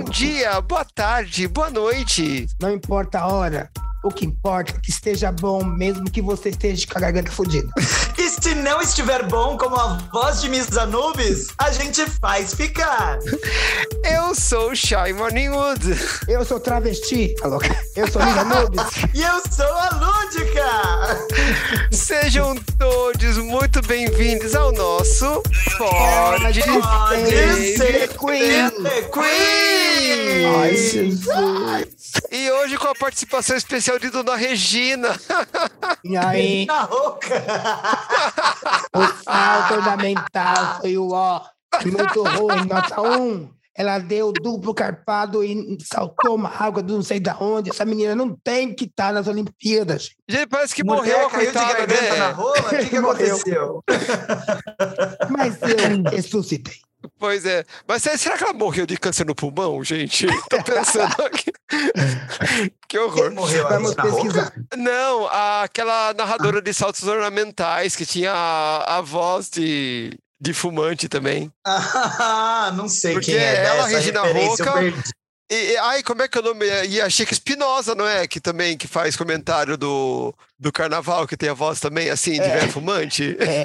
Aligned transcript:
Bom 0.00 0.04
dia, 0.04 0.58
boa 0.62 0.82
tarde, 0.82 1.46
boa 1.46 1.68
noite. 1.68 2.46
Não 2.58 2.72
importa 2.72 3.18
a 3.18 3.26
hora. 3.26 3.70
O 4.02 4.10
que 4.10 4.24
importa 4.24 4.72
é 4.72 4.80
que 4.80 4.88
esteja 4.88 5.30
bom, 5.30 5.62
mesmo 5.62 6.10
que 6.10 6.22
você 6.22 6.48
esteja 6.48 6.86
com 6.86 6.96
a 6.96 7.02
garganta 7.02 7.30
fodida. 7.30 7.68
E 8.20 8.28
se 8.28 8.54
não 8.54 8.82
estiver 8.82 9.24
bom, 9.26 9.56
como 9.56 9.76
a 9.76 9.96
voz 10.12 10.42
de 10.42 10.50
Miss 10.50 10.76
Anubis, 10.76 11.46
a 11.56 11.70
gente 11.70 12.04
faz 12.20 12.52
ficar. 12.52 13.18
Eu 14.04 14.34
sou 14.34 14.72
o 14.72 14.76
Shy 14.76 15.14
Morningwood. 15.14 15.96
Eu 16.28 16.44
sou 16.44 16.60
travesti, 16.60 17.34
tá 17.40 17.48
louca? 17.48 17.74
Eu 17.96 18.10
sou 18.10 18.22
Lisa 18.22 18.44
Nubes. 18.44 18.80
E 19.14 19.22
eu 19.22 19.40
sou 19.50 19.66
a 19.66 19.88
Lúdica. 19.90 21.26
Sejam 21.90 22.54
todos 22.78 23.38
muito 23.38 23.80
bem-vindos 23.82 24.54
ao 24.54 24.70
nosso 24.72 25.42
Pode, 25.78 26.60
Pode 26.62 27.76
ser 27.76 28.08
Queen. 28.18 28.70
Queen. 29.10 29.89
Ai, 30.60 30.76
Jesus. 30.76 32.12
E 32.30 32.50
hoje 32.50 32.76
com 32.76 32.88
a 32.88 32.94
participação 32.94 33.56
especial 33.56 33.98
de 33.98 34.10
Dona 34.10 34.36
Regina. 34.36 35.08
E 36.04 36.16
aí, 36.16 36.66
Na 36.66 36.82
rouca. 36.82 37.42
o 38.94 39.22
salto 39.24 39.74
ornamental 39.74 40.80
foi 40.80 40.96
o 40.96 41.10
ó. 41.12 41.42
Muito 41.84 42.22
ruim, 42.24 42.64
nota 42.66 43.00
1. 43.00 43.50
Ela 43.76 43.98
deu 43.98 44.32
duplo 44.32 44.74
carpado 44.74 45.42
e 45.44 45.78
saltou 45.82 46.34
uma 46.34 46.50
água 46.50 46.82
do 46.82 46.94
não 46.94 47.02
sei 47.02 47.20
da 47.20 47.36
onde. 47.40 47.70
Essa 47.70 47.84
menina 47.84 48.14
não 48.14 48.36
tem 48.42 48.74
que 48.74 48.84
estar 48.84 49.12
nas 49.12 49.26
Olimpíadas. 49.28 50.10
Gente, 50.28 50.48
parece 50.48 50.74
que 50.74 50.84
Mulher 50.84 50.98
morreu 50.98 51.26
a 51.26 51.30
caiu 51.30 51.46
de 51.46 51.52
coitada, 51.52 51.86
garganta 51.86 52.16
na 52.16 52.28
né? 52.28 52.32
rola? 52.32 52.58
O 52.60 52.68
que, 52.68 52.86
que 52.86 52.96
aconteceu? 52.98 53.84
Mas 55.30 55.56
eu 55.62 56.10
ressuscitei. 56.10 56.74
Pois 57.18 57.44
é. 57.46 57.64
Mas 57.88 58.02
será 58.02 58.36
que 58.36 58.44
ela 58.44 58.52
morreu 58.52 58.86
de 58.86 58.96
câncer 58.96 59.24
no 59.26 59.34
pulmão, 59.34 59.82
gente? 59.84 60.26
Tô 60.48 60.62
pensando 60.62 61.14
aqui. 61.24 61.50
Que 62.88 62.98
Quem 62.98 63.00
horror. 63.00 63.30
morreu 63.32 63.66
aí 63.68 63.74
Vamos 63.74 63.94
pesquisar. 63.94 64.52
Não, 64.76 65.28
aquela 65.62 66.12
narradora 66.14 66.60
de 66.60 66.74
saltos 66.74 67.04
ornamentais 67.04 67.94
que 67.94 68.04
tinha 68.04 68.32
a, 68.32 68.98
a 68.98 69.00
voz 69.00 69.48
de, 69.48 70.18
de 70.40 70.52
fumante 70.52 71.08
também. 71.08 71.52
Ah, 71.64 72.72
não 72.76 72.88
sei 72.88 73.12
Porque 73.12 73.30
quem 73.32 73.40
é 73.40 73.64
ela, 73.64 73.86
Regina 73.86 74.22
Roca. 74.22 74.72
E, 75.48 75.54
e- 75.72 75.76
ai, 75.78 76.02
como 76.02 76.22
é 76.22 76.28
que 76.28 76.36
é 76.36 76.40
o 76.40 76.44
nome? 76.44 76.66
E 76.88 77.00
a 77.00 77.08
Chica 77.08 77.32
Espinosa, 77.32 77.94
não 77.94 78.06
é? 78.08 78.26
Que 78.26 78.40
também 78.40 78.76
que 78.76 78.88
faz 78.88 79.14
comentário 79.16 79.76
do, 79.78 80.34
do 80.58 80.72
carnaval, 80.72 81.26
que 81.28 81.36
tem 81.36 81.48
a 81.48 81.54
voz 81.54 81.78
também 81.78 82.10
assim, 82.10 82.32
de 82.32 82.40
É. 82.40 82.58
velho 82.58 82.72
fumante. 82.72 83.36
É, 83.38 83.64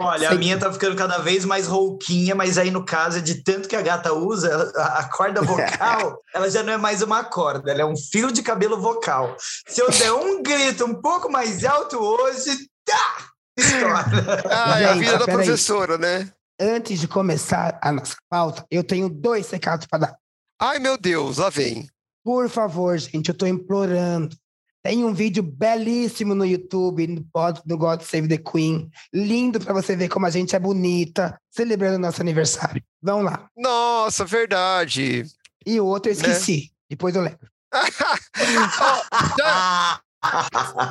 Olha, 0.00 0.28
a 0.28 0.30
Sei- 0.30 0.38
minha 0.38 0.58
tá 0.58 0.72
ficando 0.72 0.96
cada 0.96 1.18
vez 1.18 1.44
mais 1.44 1.66
rouquinha, 1.66 2.34
mas 2.34 2.58
aí 2.58 2.70
no 2.70 2.84
caso 2.84 3.18
é 3.18 3.20
de 3.20 3.42
tanto 3.42 3.68
que 3.68 3.76
a 3.76 3.82
gata 3.82 4.12
usa, 4.12 4.72
a, 4.76 5.00
a 5.00 5.08
corda 5.08 5.42
vocal, 5.42 6.20
ela 6.34 6.50
já 6.50 6.62
não 6.62 6.72
é 6.72 6.76
mais 6.76 7.02
uma 7.02 7.22
corda, 7.22 7.70
ela 7.70 7.82
é 7.82 7.84
um 7.84 7.96
fio 7.96 8.32
de 8.32 8.42
cabelo 8.42 8.80
vocal. 8.80 9.36
Se 9.68 9.80
eu 9.80 9.90
der 9.90 10.12
um 10.12 10.42
grito 10.42 10.84
um 10.84 10.94
pouco 10.94 11.30
mais 11.30 11.64
alto 11.64 11.98
hoje, 11.98 12.68
tá! 12.84 13.30
Estoura. 13.56 14.04
Ah, 14.48 14.80
é 14.80 14.84
a 14.86 14.94
vida 14.94 15.18
da 15.18 15.24
professora, 15.26 15.98
né? 15.98 16.32
antes 16.60 17.00
de 17.00 17.08
começar 17.08 17.78
a 17.82 17.90
nossa 17.90 18.16
pauta, 18.28 18.66
eu 18.70 18.84
tenho 18.84 19.08
dois 19.08 19.50
recados 19.50 19.86
para 19.86 20.00
dar. 20.00 20.16
Ai, 20.60 20.78
meu 20.78 20.98
Deus, 20.98 21.38
lá 21.38 21.48
vem. 21.48 21.88
Por 22.22 22.50
favor, 22.50 22.98
gente, 22.98 23.30
eu 23.30 23.34
tô 23.34 23.46
implorando. 23.46 24.36
Tem 24.82 25.04
um 25.04 25.12
vídeo 25.12 25.42
belíssimo 25.42 26.34
no 26.34 26.44
YouTube, 26.44 27.06
no, 27.06 27.22
pod- 27.32 27.60
no 27.66 27.76
God 27.76 28.00
Save 28.00 28.28
the 28.28 28.38
Queen. 28.38 28.90
Lindo 29.12 29.60
para 29.60 29.74
você 29.74 29.94
ver 29.94 30.08
como 30.08 30.24
a 30.26 30.30
gente 30.30 30.56
é 30.56 30.58
bonita, 30.58 31.38
celebrando 31.50 31.98
nosso 31.98 32.20
aniversário. 32.22 32.82
Vamos 33.02 33.26
lá. 33.26 33.46
Nossa, 33.56 34.24
verdade. 34.24 35.24
E 35.66 35.78
o 35.78 35.84
outro 35.86 36.10
eu 36.10 36.16
Né? 36.16 36.20
esqueci. 36.22 36.70
Depois 36.88 37.14
eu 37.14 37.22
lembro. 37.22 37.46
Já, 39.38 40.00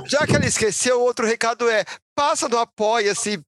já 0.07 0.25
que 0.25 0.35
ela 0.35 0.45
esqueceu, 0.45 0.99
outro 1.01 1.25
recado 1.25 1.69
é: 1.69 1.83
passa 2.15 2.47
no 2.49 2.57
Apoia-se, 2.57 3.39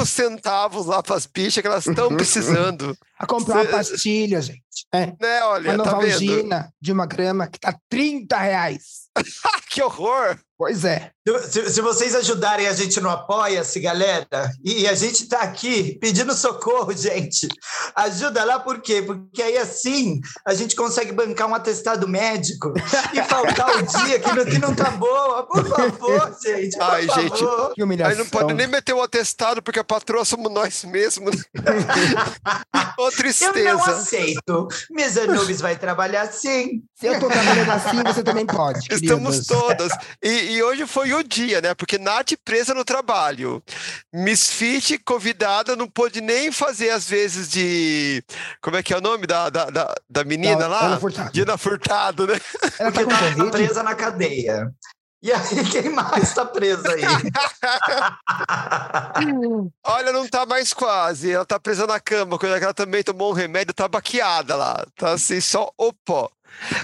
os 0.00 0.08
centavos 0.10 0.86
lá 0.86 1.02
pras 1.02 1.26
bichas 1.26 1.60
que 1.60 1.66
elas 1.66 1.86
estão 1.86 2.08
precisando. 2.16 2.96
A 3.18 3.26
comprar 3.26 3.56
uma 3.62 3.64
pastilha, 3.66 4.40
gente. 4.40 4.62
É. 4.92 5.06
né? 5.20 5.42
Olha, 5.44 5.74
Uma 5.74 5.84
tá 5.84 5.90
vendo? 5.98 6.02
Novalgina 6.04 6.72
de 6.80 6.92
uma 6.92 7.06
grama 7.06 7.46
que 7.48 7.58
tá 7.58 7.76
30 7.88 8.36
reais. 8.38 9.06
Que 9.76 9.82
horror! 9.82 10.38
Pois 10.58 10.86
é. 10.86 11.10
Se, 11.50 11.70
se 11.70 11.80
vocês 11.82 12.14
ajudarem 12.14 12.66
a 12.66 12.72
gente 12.72 12.98
no 12.98 13.10
Apoia-se, 13.10 13.78
galera, 13.78 14.50
e, 14.64 14.86
a 14.88 14.94
gente 14.94 15.28
tá 15.28 15.40
aqui 15.40 15.98
pedindo 16.00 16.32
socorro, 16.32 16.92
gente, 16.96 17.46
ajuda 17.94 18.42
lá 18.42 18.58
por 18.58 18.80
quê? 18.80 19.02
Porque 19.02 19.42
aí 19.42 19.58
assim 19.58 20.18
a 20.46 20.54
gente 20.54 20.74
consegue 20.74 21.12
bancar 21.12 21.46
um 21.46 21.54
atestado 21.54 22.08
médico 22.08 22.72
e 23.12 23.22
faltar 23.24 23.68
o 23.76 23.82
dia 23.82 24.18
que 24.18 24.32
não, 24.32 24.44
que 24.46 24.58
não 24.58 24.74
tá 24.74 24.90
boa. 24.92 25.46
Por 25.46 25.68
favor, 25.68 26.36
gente. 26.42 26.78
Por 26.78 26.82
Ai, 26.82 27.06
favor. 27.06 27.22
gente, 27.22 27.38
Que 27.74 27.80
Aí 27.80 27.84
humilhação. 27.84 28.16
não 28.16 28.26
pode 28.26 28.54
nem 28.54 28.66
meter 28.66 28.94
o 28.94 29.02
atestado, 29.02 29.60
porque 29.62 29.80
a 29.80 29.84
patroa 29.84 30.24
somos 30.24 30.50
nós 30.50 30.84
mesmos. 30.84 31.36
Ô, 32.98 33.08
Eu 33.08 33.12
tristeza. 33.12 33.62
não 33.62 33.84
aceito. 33.84 34.68
Mesa 34.90 35.26
Nubes 35.26 35.60
vai 35.60 35.76
trabalhar 35.76 36.32
sim. 36.32 36.82
Se 36.94 37.06
eu 37.08 37.20
tô 37.20 37.28
trabalhando 37.28 37.70
assim, 37.72 38.02
você 38.02 38.22
também 38.22 38.46
pode. 38.46 38.86
Estamos 38.90 39.40
queridos. 39.40 39.65
Todas. 39.68 39.92
E, 40.22 40.56
e 40.56 40.62
hoje 40.62 40.86
foi 40.86 41.12
o 41.12 41.22
dia, 41.22 41.60
né? 41.60 41.74
Porque 41.74 41.98
Nath 41.98 42.32
presa 42.44 42.74
no 42.74 42.84
trabalho. 42.84 43.62
Misfit 44.12 44.98
convidada, 44.98 45.76
não 45.76 45.88
pôde 45.88 46.20
nem 46.20 46.50
fazer 46.52 46.90
as 46.90 47.08
vezes 47.08 47.50
de. 47.50 48.22
Como 48.60 48.76
é 48.76 48.82
que 48.82 48.92
é 48.92 48.98
o 48.98 49.00
nome 49.00 49.26
da, 49.26 49.50
da, 49.50 49.64
da, 49.66 49.94
da 50.08 50.24
menina 50.24 50.60
Da- 50.60 50.68
lá? 50.68 50.86
Ana 50.86 51.00
Furtado. 51.00 51.32
Dina 51.32 51.58
Furtado, 51.58 52.26
né? 52.26 52.40
Ela 52.78 52.92
tá 52.92 53.04
tá, 53.04 53.50
presa 53.50 53.82
na 53.82 53.94
cadeia. 53.94 54.70
E 55.22 55.32
aí, 55.32 55.40
quem 55.72 55.90
mais 55.90 56.32
tá 56.34 56.44
preso 56.44 56.86
aí? 56.88 57.02
Olha, 59.84 60.12
não 60.12 60.28
tá 60.28 60.46
mais 60.46 60.72
quase. 60.72 61.32
Ela 61.32 61.44
tá 61.44 61.58
presa 61.58 61.86
na 61.86 61.98
cama, 61.98 62.38
quando 62.38 62.54
ela 62.54 62.74
também 62.74 63.02
tomou 63.02 63.30
um 63.30 63.34
remédio, 63.34 63.74
tá 63.74 63.88
baqueada 63.88 64.54
lá. 64.54 64.86
Tá 64.96 65.12
assim, 65.12 65.40
só 65.40 65.70
o 65.76 65.92
pó. 65.92 66.30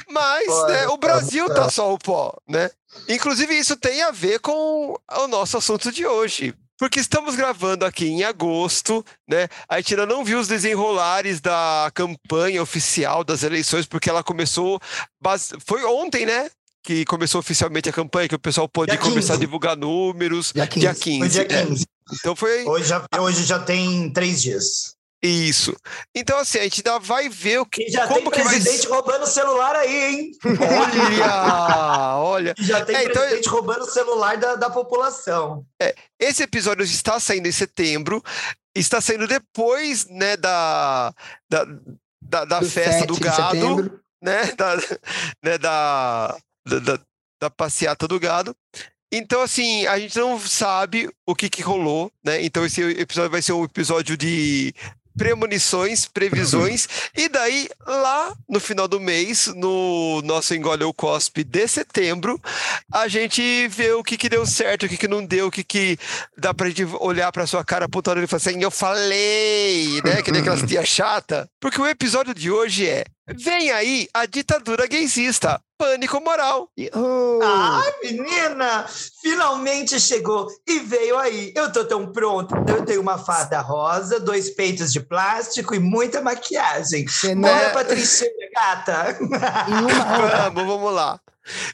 Mas, 0.08 0.46
né, 0.68 0.86
o 0.88 0.96
Brasil 0.96 1.46
tá 1.54 1.68
só 1.70 1.92
o 1.92 1.98
pó, 1.98 2.34
né? 2.48 2.70
Inclusive, 3.08 3.54
isso 3.58 3.76
tem 3.76 4.02
a 4.02 4.10
ver 4.10 4.38
com 4.40 4.96
o 5.18 5.26
nosso 5.28 5.56
assunto 5.56 5.90
de 5.90 6.06
hoje. 6.06 6.54
Porque 6.78 6.98
estamos 6.98 7.36
gravando 7.36 7.84
aqui 7.84 8.06
em 8.08 8.24
agosto, 8.24 9.04
né? 9.28 9.48
A 9.68 9.76
gente 9.76 9.94
ainda 9.94 10.06
não 10.06 10.24
viu 10.24 10.40
os 10.40 10.48
desenrolares 10.48 11.40
da 11.40 11.90
campanha 11.94 12.60
oficial 12.62 13.22
das 13.22 13.42
eleições, 13.44 13.86
porque 13.86 14.10
ela 14.10 14.22
começou. 14.24 14.80
base- 15.22 15.54
Foi 15.64 15.84
ontem, 15.84 16.26
né? 16.26 16.50
Que 16.82 17.04
começou 17.04 17.38
oficialmente 17.38 17.88
a 17.88 17.92
campanha, 17.92 18.28
que 18.28 18.34
o 18.34 18.38
pessoal 18.40 18.68
pôde 18.68 18.98
começar 18.98 19.34
a 19.34 19.36
15. 19.36 19.40
divulgar 19.46 19.76
números. 19.76 20.50
Dia 20.52 20.66
Dia 20.66 20.92
15. 20.94 21.00
15. 21.00 21.18
Foi 21.20 21.28
dia 21.28 21.42
é. 21.42 21.66
15. 21.66 21.86
Então 22.14 22.34
foi 22.34 22.64
Hoje 22.64 22.84
já, 22.88 23.06
hoje 23.20 23.44
já 23.44 23.58
tem 23.60 24.10
três 24.10 24.42
dias. 24.42 24.96
Isso. 25.22 25.76
Então, 26.14 26.38
assim, 26.38 26.58
a 26.58 26.62
gente 26.64 26.78
ainda 26.84 26.98
vai 26.98 27.28
ver 27.28 27.60
o 27.60 27.66
que. 27.66 27.84
E 27.84 27.90
já 27.90 28.06
como 28.08 28.22
tem 28.22 28.30
que 28.30 28.42
vai 28.42 28.54
presidente 28.54 28.88
roubando 28.88 29.22
o 29.22 29.26
celular 29.26 29.76
aí, 29.76 30.14
hein? 30.14 30.30
Olha! 31.06 32.16
Olha! 32.16 32.54
E 32.58 32.62
já 32.64 32.84
tem 32.84 32.96
É, 32.96 33.04
então- 33.04 33.22
presidente 33.22 33.48
roubando 33.48 33.82
o 33.82 33.90
celular 33.90 34.36
da, 34.36 34.56
da 34.56 34.70
população. 34.70 35.64
Esse 36.18 36.42
episódio 36.42 36.82
está 36.84 37.18
saindo 37.20 37.46
em 37.48 37.52
setembro, 37.52 38.22
está 38.74 39.00
saindo 39.00 39.26
depois, 39.26 40.06
né, 40.08 40.36
da, 40.36 41.12
da, 41.50 41.64
da, 42.22 42.44
da 42.44 42.60
Do 42.60 42.68
festa 42.68 42.92
7 43.00 43.06
do 43.06 43.14
de 43.14 43.20
gado, 43.20 43.36
setembro. 43.58 44.00
né, 44.22 44.52
da, 44.52 44.76
né, 45.42 45.58
da, 45.58 46.36
da, 46.66 46.78
da, 46.78 46.98
da 47.40 47.50
passeata 47.50 48.06
do 48.08 48.18
gado. 48.20 48.54
Então, 49.14 49.42
assim, 49.42 49.86
a 49.86 49.98
gente 49.98 50.18
não 50.18 50.40
sabe 50.40 51.10
o 51.26 51.34
que, 51.34 51.50
que 51.50 51.60
rolou, 51.60 52.10
né? 52.24 52.42
Então, 52.42 52.64
esse 52.64 52.80
episódio 52.80 53.30
vai 53.30 53.42
ser 53.42 53.52
um 53.52 53.62
episódio 53.64 54.16
de 54.16 54.72
premonições, 55.16 56.06
previsões, 56.06 56.88
e 57.16 57.28
daí, 57.28 57.68
lá 57.86 58.32
no 58.48 58.60
final 58.60 58.88
do 58.88 59.00
mês, 59.00 59.46
no 59.54 60.22
nosso 60.22 60.54
Engole 60.54 60.84
ou 60.84 60.94
Cospe 60.94 61.44
de 61.44 61.66
setembro, 61.68 62.40
a 62.92 63.08
gente 63.08 63.68
vê 63.68 63.92
o 63.92 64.02
que, 64.02 64.16
que 64.16 64.28
deu 64.28 64.46
certo, 64.46 64.86
o 64.86 64.88
que, 64.88 64.96
que 64.96 65.08
não 65.08 65.24
deu, 65.24 65.46
o 65.46 65.50
que, 65.50 65.64
que 65.64 65.98
dá 66.36 66.52
pra 66.54 66.68
gente 66.68 66.84
olhar 67.00 67.30
pra 67.32 67.46
sua 67.46 67.64
cara 67.64 67.86
apontando 67.86 68.22
e 68.22 68.26
falar 68.26 68.38
assim, 68.38 68.62
eu 68.62 68.70
falei, 68.70 70.00
né? 70.04 70.22
Que 70.22 70.32
nem 70.32 70.40
aquelas 70.40 70.62
tia 70.62 70.84
chata. 70.84 71.48
Porque 71.60 71.80
o 71.80 71.86
episódio 71.86 72.34
de 72.34 72.50
hoje 72.50 72.86
é 72.86 73.04
Vem 73.36 73.70
aí 73.70 74.08
a 74.14 74.26
ditadura 74.26 74.86
gaysista, 74.86 75.60
pânico 75.78 76.20
moral. 76.20 76.68
Uhul. 76.94 77.40
Ah, 77.42 77.82
menina! 78.02 78.86
Finalmente 79.22 79.98
chegou 80.00 80.46
e 80.68 80.78
veio 80.80 81.18
aí. 81.18 81.52
Eu 81.56 81.72
tô 81.72 81.84
tão 81.84 82.10
pronta. 82.12 82.54
Eu 82.68 82.84
tenho 82.84 83.00
uma 83.00 83.18
fada 83.18 83.60
rosa, 83.60 84.18
dois 84.20 84.50
peitos 84.50 84.92
de 84.92 85.00
plástico 85.00 85.74
e 85.74 85.78
muita 85.78 86.20
maquiagem. 86.20 87.04
Não- 87.36 87.42
Bora, 87.48 87.70
Patrícia, 87.70 88.30
gata! 88.54 89.16
Vamos, 90.54 90.66
vamos 90.66 90.92
lá. 90.92 91.18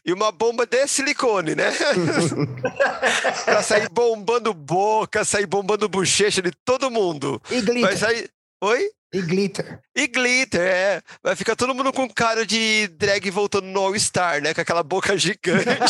E 0.04 0.12
uma 0.14 0.32
bomba 0.32 0.64
de 0.64 0.87
silicone, 0.87 1.54
né? 1.54 1.70
pra 3.44 3.62
sair 3.62 3.88
bombando 3.90 4.54
boca, 4.54 5.25
sair 5.25 5.46
bombando 5.46 5.88
bochecha 5.88 6.40
de 6.40 6.50
todo 6.64 6.90
mundo. 6.90 7.40
E 7.50 7.61
Vai 7.61 7.75
glitter. 7.75 7.99
sair. 7.99 8.31
Oi? 8.62 8.90
E 9.12 9.22
glitter. 9.22 9.81
E 9.96 10.06
glitter, 10.06 10.60
é. 10.60 11.00
Vai 11.22 11.34
ficar 11.34 11.56
todo 11.56 11.75
mundo 11.75 11.93
com 11.93 12.08
cara 12.08 12.44
de 12.44 12.88
drag 12.88 13.31
voltando 13.31 13.66
no 13.66 13.81
All-Star, 13.81 14.43
né? 14.43 14.52
Com 14.52 14.60
aquela 14.60 14.82
boca 14.82 15.16
gigante. 15.16 15.64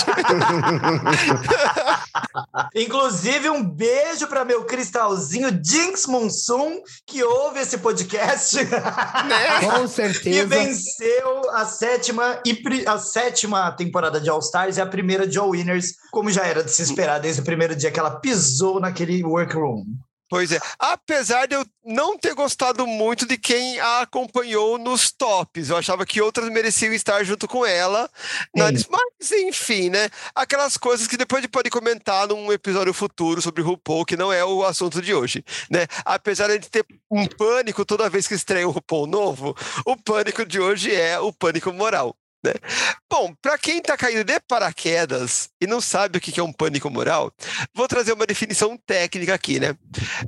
Inclusive, 2.75 3.51
um 3.51 3.63
beijo 3.65 4.27
para 4.29 4.45
meu 4.45 4.65
cristalzinho 4.65 5.49
Jinx 5.63 6.07
Monsoon, 6.07 6.81
que 7.07 7.23
ouve 7.23 7.61
esse 7.61 7.79
podcast. 7.79 8.57
né? 8.65 9.61
Com 9.63 9.85
E 9.85 9.89
certeza. 9.89 10.47
venceu 10.47 11.51
a 11.51 11.67
sétima, 11.67 12.41
e 12.47 12.85
a 12.87 12.99
sétima 12.99 13.73
temporada 13.73 14.21
de 14.21 14.31
All 14.31 14.39
Stars 14.39 14.77
e 14.77 14.81
a 14.81 14.87
primeira 14.87 15.27
de 15.27 15.39
All 15.39 15.51
Winners, 15.51 15.95
como 16.13 16.31
já 16.31 16.47
era 16.47 16.63
de 16.63 16.71
se 16.71 16.83
esperar 16.83 17.19
desde 17.19 17.41
o 17.41 17.45
primeiro 17.45 17.75
dia 17.75 17.91
que 17.91 17.99
ela 17.99 18.21
pisou 18.21 18.81
naquele 18.81 19.25
workroom. 19.25 19.85
Pois 20.29 20.53
é. 20.53 20.61
Apesar 20.79 21.47
de 21.47 21.55
eu 21.55 21.65
não 21.85 22.19
ter 22.19 22.35
gostado 22.35 22.87
muito 22.87 23.27
de 23.27 23.39
quem 23.39 23.81
a 23.81 24.01
acompanhou 24.01 24.77
nos 24.77 25.11
tops. 25.11 25.71
Eu 25.71 25.77
achava 25.79 26.05
que 26.05 26.21
outras 26.21 26.51
mereciam 26.51 26.93
estar 26.93 27.25
junto 27.25 27.49
com 27.49 27.65
ela. 27.65 28.11
na 28.55 28.67
Mas, 28.71 29.33
enfim, 29.33 29.89
né? 29.89 30.11
Aquelas 30.35 30.77
coisas 30.77 31.07
que 31.07 31.17
depois 31.17 31.39
a 31.39 31.43
gente 31.43 31.51
pode 31.51 31.71
comentar 31.71 32.29
num 32.29 32.53
episódio 32.53 32.93
futuro 32.93 33.41
sobre 33.41 33.63
RuPaul, 33.63 34.05
que 34.05 34.17
não 34.17 34.31
é 34.31 34.45
o 34.45 34.65
assunto 34.65 35.01
de 35.01 35.15
hoje, 35.15 35.43
né? 35.71 35.87
Apesar 36.05 36.47
de 36.47 36.53
a 36.53 36.55
gente 36.57 36.71
ter 36.71 36.85
um 37.11 37.27
pânico 37.27 37.85
toda 37.85 38.11
vez 38.11 38.29
que 38.29 38.35
estreia 38.35 38.69
um 38.69 38.73
RuPaul 38.73 39.07
novo, 39.07 39.57
o 39.87 39.97
pânico 39.97 40.45
de 40.45 40.61
hoje 40.61 40.95
é 40.95 41.19
o 41.19 41.33
pânico 41.33 41.73
moral. 41.73 42.15
Né? 42.49 42.55
Bom, 43.11 43.35
para 43.41 43.57
quem 43.59 43.79
está 43.79 43.97
caindo 43.97 44.25
de 44.25 44.41
paraquedas 44.41 45.51
e 45.61 45.67
não 45.67 45.81
sabe 45.81 46.19
o 46.19 46.21
que 46.21 46.39
é 46.39 46.43
um 46.43 46.53
pânico 46.53 46.91
moral, 46.91 47.33
vou 47.75 47.89
trazer 47.89 48.13
uma 48.13 48.27
definição 48.27 48.77
técnica 48.77 49.35
aqui, 49.35 49.61
né? 49.61 49.75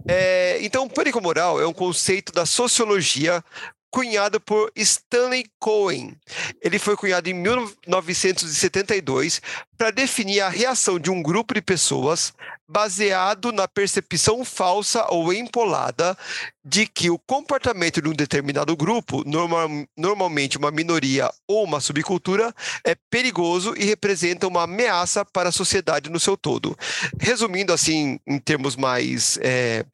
É, 0.07 0.59
então, 0.61 0.89
pânico 0.89 1.21
moral 1.21 1.61
é 1.61 1.67
um 1.67 1.73
conceito 1.73 2.33
da 2.33 2.47
sociologia 2.47 3.43
cunhado 3.91 4.41
por 4.41 4.71
Stanley 4.77 5.47
Cohen. 5.59 6.17
Ele 6.63 6.79
foi 6.79 6.97
cunhado 6.97 7.29
em 7.29 7.35
1972 7.35 9.43
para 9.77 9.91
definir 9.91 10.41
a 10.41 10.49
reação 10.49 10.99
de 10.99 11.11
um 11.11 11.23
grupo 11.23 11.53
de 11.55 11.61
pessoas 11.61 12.33
baseado 12.71 13.51
na 13.51 13.67
percepção 13.67 14.45
falsa 14.45 15.05
ou 15.11 15.33
empolada 15.33 16.17
de 16.65 16.87
que 16.87 17.11
o 17.11 17.19
comportamento 17.19 18.01
de 18.01 18.09
um 18.09 18.13
determinado 18.13 18.77
grupo, 18.77 19.25
normal- 19.29 19.69
normalmente 19.97 20.57
uma 20.57 20.71
minoria 20.71 21.29
ou 21.49 21.65
uma 21.65 21.81
subcultura, 21.81 22.55
é 22.85 22.95
perigoso 23.11 23.75
e 23.77 23.85
representa 23.85 24.47
uma 24.47 24.63
ameaça 24.63 25.25
para 25.25 25.49
a 25.49 25.53
sociedade 25.53 26.09
no 26.09 26.21
seu 26.21 26.37
todo. 26.37 26.77
Resumindo 27.19 27.73
assim, 27.73 28.21
em 28.25 28.39
termos 28.39 28.77
mais 28.77 29.37
eh, 29.43 29.85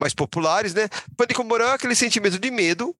mais 0.00 0.14
populares, 0.14 0.72
né? 0.74 0.88
Pânico 1.16 1.42
moral 1.42 1.70
é 1.70 1.72
aquele 1.72 1.94
sentimento 1.94 2.38
de 2.38 2.50
medo, 2.52 2.94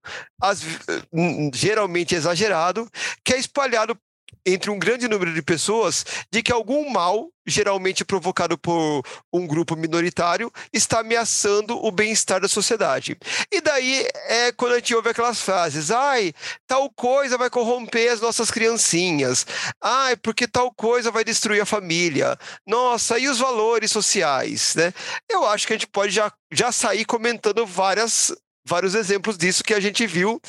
ve- 0.56 1.02
hum, 1.12 1.48
geralmente 1.54 2.14
exagerado, 2.14 2.90
que 3.22 3.34
é 3.34 3.38
espalhado 3.38 3.96
entre 4.44 4.70
um 4.70 4.78
grande 4.78 5.08
número 5.08 5.32
de 5.32 5.42
pessoas 5.42 6.04
de 6.30 6.42
que 6.42 6.52
algum 6.52 6.90
mal, 6.90 7.30
geralmente 7.46 8.04
provocado 8.04 8.56
por 8.56 9.02
um 9.32 9.46
grupo 9.46 9.76
minoritário, 9.76 10.50
está 10.72 11.00
ameaçando 11.00 11.76
o 11.84 11.90
bem-estar 11.90 12.40
da 12.40 12.48
sociedade. 12.48 13.16
E 13.52 13.60
daí 13.60 14.06
é 14.28 14.52
quando 14.52 14.72
a 14.72 14.76
gente 14.76 14.94
ouve 14.94 15.10
aquelas 15.10 15.40
frases: 15.40 15.90
ai, 15.90 16.32
tal 16.66 16.90
coisa 16.90 17.36
vai 17.36 17.50
corromper 17.50 18.12
as 18.12 18.20
nossas 18.20 18.50
criancinhas, 18.50 19.46
ai, 19.82 20.16
porque 20.16 20.46
tal 20.46 20.72
coisa 20.72 21.10
vai 21.10 21.24
destruir 21.24 21.60
a 21.60 21.66
família, 21.66 22.38
nossa, 22.66 23.18
e 23.18 23.28
os 23.28 23.38
valores 23.38 23.90
sociais, 23.90 24.74
né? 24.74 24.92
Eu 25.28 25.46
acho 25.46 25.66
que 25.66 25.72
a 25.72 25.76
gente 25.76 25.86
pode 25.86 26.12
já, 26.12 26.32
já 26.50 26.72
sair 26.72 27.04
comentando 27.04 27.66
várias, 27.66 28.34
vários 28.66 28.94
exemplos 28.94 29.36
disso 29.36 29.64
que 29.64 29.74
a 29.74 29.80
gente 29.80 30.06
viu. 30.06 30.40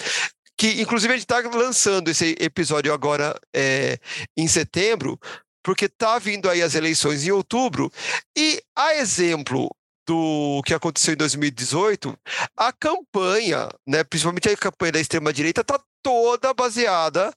Que, 0.59 0.81
inclusive, 0.81 1.13
a 1.13 1.15
gente 1.15 1.23
está 1.23 1.39
lançando 1.39 2.09
esse 2.09 2.35
episódio 2.37 2.93
agora 2.93 3.33
é, 3.55 3.97
em 4.35 4.45
setembro, 4.45 5.17
porque 5.63 5.87
tá 5.87 6.19
vindo 6.19 6.49
aí 6.49 6.61
as 6.61 6.75
eleições 6.75 7.25
em 7.25 7.31
outubro, 7.31 7.89
e 8.37 8.61
a 8.75 8.95
exemplo 8.95 9.73
do 10.05 10.61
que 10.65 10.73
aconteceu 10.73 11.13
em 11.13 11.17
2018, 11.17 12.17
a 12.57 12.73
campanha, 12.73 13.69
né, 13.87 14.03
principalmente 14.03 14.49
a 14.49 14.57
campanha 14.57 14.91
da 14.91 14.99
extrema-direita, 14.99 15.61
está 15.61 15.79
toda 16.03 16.53
baseada 16.53 17.33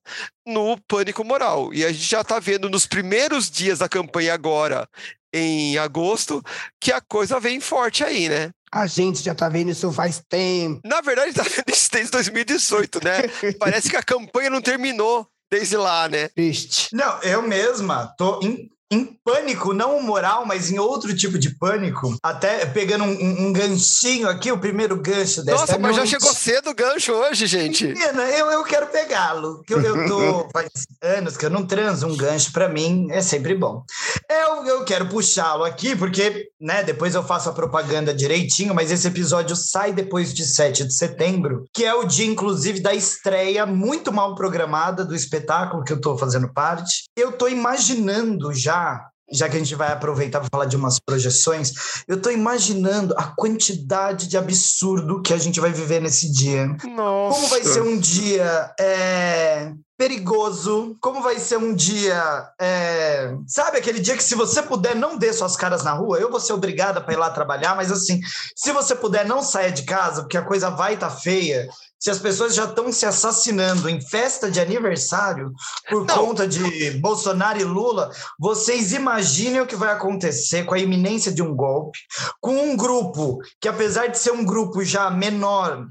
no 0.47 0.79
pânico 0.89 1.25
moral. 1.25 1.73
E 1.73 1.85
a 1.85 1.93
gente 1.93 2.05
já 2.05 2.21
está 2.21 2.39
vendo 2.39 2.69
nos 2.69 2.87
primeiros 2.87 3.51
dias 3.51 3.79
da 3.79 3.89
campanha 3.89 4.35
agora, 4.35 4.89
em 5.33 5.79
agosto, 5.79 6.43
que 6.81 6.93
a 6.93 7.01
coisa 7.01 7.41
vem 7.41 7.61
forte 7.61 8.05
aí, 8.05 8.29
né? 8.29 8.51
A 8.73 8.87
gente 8.87 9.23
já 9.23 9.35
tá 9.35 9.49
vendo 9.49 9.71
isso 9.71 9.93
faz 9.93 10.23
tempo. 10.29 10.81
Na 10.85 11.01
verdade, 11.01 11.33
tá 11.35 11.43
vendo 11.43 11.69
isso 11.69 11.91
desde 11.91 12.11
2018, 12.11 13.05
né? 13.05 13.29
Parece 13.59 13.91
que 13.91 13.97
a 13.97 14.03
campanha 14.03 14.51
não 14.51 14.63
terminou 14.63 15.27
desde 15.51 15.77
lá, 15.77 16.09
né? 16.09 16.29
Triste. 16.29 16.89
Não, 16.95 17.21
eu 17.23 17.43
mesma 17.43 18.07
tô 18.17 18.41
em, 18.43 18.71
em 18.93 19.19
pânico, 19.25 19.73
não 19.73 20.03
moral, 20.03 20.45
mas 20.45 20.71
em 20.71 20.79
outro 20.79 21.17
tipo 21.17 21.39
de 21.39 21.51
pânico. 21.57 22.15
Até 22.23 22.67
pegando 22.67 23.05
um, 23.05 23.47
um- 23.49 23.53
ganchinho 23.53 24.29
aqui, 24.29 24.51
o 24.53 24.59
primeiro 24.59 24.97
gancho 24.97 25.43
dessa 25.45 25.61
Nossa, 25.61 25.79
mas 25.79 25.97
já 25.97 26.07
chegou 26.07 26.33
cedo 26.33 26.71
o 26.71 26.75
gancho 26.75 27.13
hoje, 27.13 27.47
gente. 27.47 27.87
Menina, 27.87 28.23
eu, 28.31 28.51
eu 28.51 28.65
quero 28.65 28.87
pegá-lo. 28.89 29.63
que 29.63 29.73
Eu, 29.73 29.81
eu 29.81 30.07
tô 30.07 30.49
faz 30.53 30.69
anos 31.03 31.37
que 31.37 31.47
eu 31.47 31.51
não 31.51 31.65
transo 31.67 32.07
um 32.07 32.17
gancho, 32.17 32.53
pra 32.53 32.69
mim 32.69 33.09
é 33.11 33.21
sempre 33.23 33.55
bom. 33.55 33.83
Eu, 34.29 34.65
eu 34.67 34.85
quero 34.85 35.09
puxá-lo 35.09 35.65
aqui, 35.65 35.97
porque 35.97 36.49
né, 36.61 36.83
depois 36.83 37.15
eu 37.15 37.23
faço 37.23 37.49
a 37.49 37.53
propaganda 37.53 38.13
direitinho, 38.15 38.75
mas 38.75 38.91
esse 38.91 39.07
episódio 39.09 39.57
sai 39.57 39.93
depois 39.93 40.35
de 40.35 40.45
7 40.45 40.85
de 40.85 40.95
setembro, 40.95 41.65
que 41.73 41.85
é 41.85 41.95
o 41.95 42.05
dia, 42.05 42.27
inclusive, 42.27 42.81
da 42.81 42.95
estreia 42.95 43.65
muito 43.65 44.13
mal 44.13 44.35
programada 44.35 45.05
do 45.05 45.15
espetáculo 45.15 45.85
que 45.85 45.93
eu 45.93 46.01
tô 46.01 46.19
fazendo 46.19 46.53
parte. 46.53 47.05
Eu 47.17 47.33
tô 47.33 47.49
imaginando 47.49 48.53
já. 48.53 48.82
Já 49.31 49.49
que 49.49 49.57
a 49.57 49.59
gente 49.59 49.75
vai 49.75 49.91
aproveitar 49.91 50.41
para 50.41 50.49
falar 50.51 50.67
de 50.67 50.77
umas 50.77 50.99
projeções, 50.99 51.73
eu 52.07 52.21
tô 52.21 52.31
imaginando 52.31 53.15
a 53.17 53.25
quantidade 53.25 54.29
de 54.29 54.37
absurdo 54.37 55.23
que 55.23 55.33
a 55.33 55.39
gente 55.39 55.59
vai 55.59 55.73
viver 55.73 56.03
nesse 56.03 56.31
dia. 56.31 56.67
Nossa. 56.85 57.35
Como 57.35 57.49
vai 57.49 57.65
ser 57.65 57.81
um 57.81 57.99
dia 57.99 58.71
é, 58.79 59.73
perigoso? 59.97 60.97
Como 61.01 61.23
vai 61.23 61.39
ser 61.39 61.57
um 61.57 61.75
dia. 61.75 62.47
é, 62.61 63.35
sabe 63.47 63.79
aquele 63.79 64.01
dia 64.01 64.17
que, 64.17 64.25
se 64.25 64.35
você 64.35 64.61
puder, 64.61 64.95
não 64.95 65.17
dê 65.17 65.33
suas 65.33 65.57
caras 65.57 65.83
na 65.83 65.93
rua? 65.93 66.19
Eu 66.19 66.31
vou 66.31 66.41
ser 66.41 66.53
obrigada 66.53 67.01
para 67.01 67.15
ir 67.15 67.19
lá 67.19 67.31
trabalhar, 67.31 67.75
mas 67.75 67.91
assim, 67.91 68.21
se 68.55 68.71
você 68.73 68.95
puder, 68.95 69.25
não 69.25 69.43
saia 69.43 69.73
de 69.73 69.85
casa, 69.85 70.23
porque 70.23 70.37
a 70.37 70.43
coisa 70.43 70.69
vai 70.69 70.95
estar 70.95 71.11
feia. 71.11 71.69
Se 72.03 72.11
as 72.11 72.19
pessoas 72.19 72.57
já 72.57 72.65
estão 72.65 72.91
se 72.91 73.07
assassinando 73.07 73.89
em 73.89 74.01
festa 74.01 74.51
de 74.51 74.59
aniversário 74.59 75.53
por 75.89 76.05
Não. 76.05 76.17
conta 76.17 76.49
de 76.49 76.91
Bolsonaro 76.99 77.61
e 77.61 77.65
Lula, 77.65 78.11
vocês 78.41 78.93
imaginem 78.93 79.61
o 79.61 79.67
que 79.69 79.77
vai 79.77 79.93
acontecer 79.93 80.65
com 80.65 80.75
a 80.75 80.81
iminência 80.81 81.31
de 81.31 81.45
um 81.45 81.55
golpe, 81.55 82.01
com 82.41 82.57
um 82.57 82.77
grupo 82.77 83.39
que, 83.61 83.69
apesar 83.69 84.09
de 84.09 84.19
ser 84.19 84.33
um 84.33 84.45
grupo 84.45 84.83
já 84.83 85.13
menor, 85.13 85.87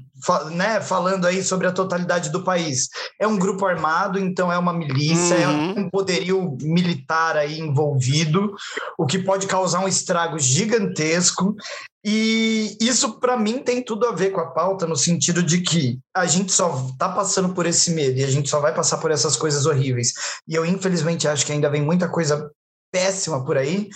né, 0.52 0.80
falando 0.80 1.26
aí 1.26 1.42
sobre 1.42 1.66
a 1.66 1.72
totalidade 1.72 2.30
do 2.30 2.44
país, 2.44 2.88
é 3.20 3.26
um 3.26 3.38
grupo 3.38 3.66
armado, 3.66 4.18
então 4.18 4.52
é 4.52 4.58
uma 4.58 4.72
milícia, 4.72 5.34
é 5.34 5.46
Uhum. 5.48 5.80
um 5.80 5.90
poderio 5.90 6.56
militar 6.60 7.36
aí 7.36 7.58
envolvido, 7.58 8.52
o 8.98 9.06
que 9.06 9.18
pode 9.18 9.46
causar 9.46 9.80
um 9.80 9.88
estrago 9.88 10.38
gigantesco. 10.38 11.54
E 12.04 12.76
isso, 12.80 13.20
para 13.20 13.36
mim, 13.36 13.58
tem 13.60 13.82
tudo 13.82 14.06
a 14.06 14.12
ver 14.12 14.30
com 14.30 14.40
a 14.40 14.50
pauta, 14.50 14.86
no 14.86 14.96
sentido 14.96 15.40
de 15.42 15.60
que 15.60 15.98
a 16.14 16.26
gente 16.26 16.50
só 16.50 16.88
está 16.90 17.08
passando 17.08 17.50
por 17.54 17.64
esse 17.64 17.92
medo 17.92 18.18
e 18.18 18.24
a 18.24 18.30
gente 18.30 18.48
só 18.50 18.58
vai 18.60 18.74
passar 18.74 18.98
por 18.98 19.10
essas 19.12 19.36
coisas 19.36 19.66
horríveis. 19.66 20.12
E 20.48 20.54
eu, 20.54 20.66
infelizmente, 20.66 21.28
acho 21.28 21.46
que 21.46 21.52
ainda 21.52 21.70
vem 21.70 21.82
muita 21.82 22.08
coisa 22.08 22.50
péssima 22.92 23.42
por 23.44 23.56
aí, 23.56 23.88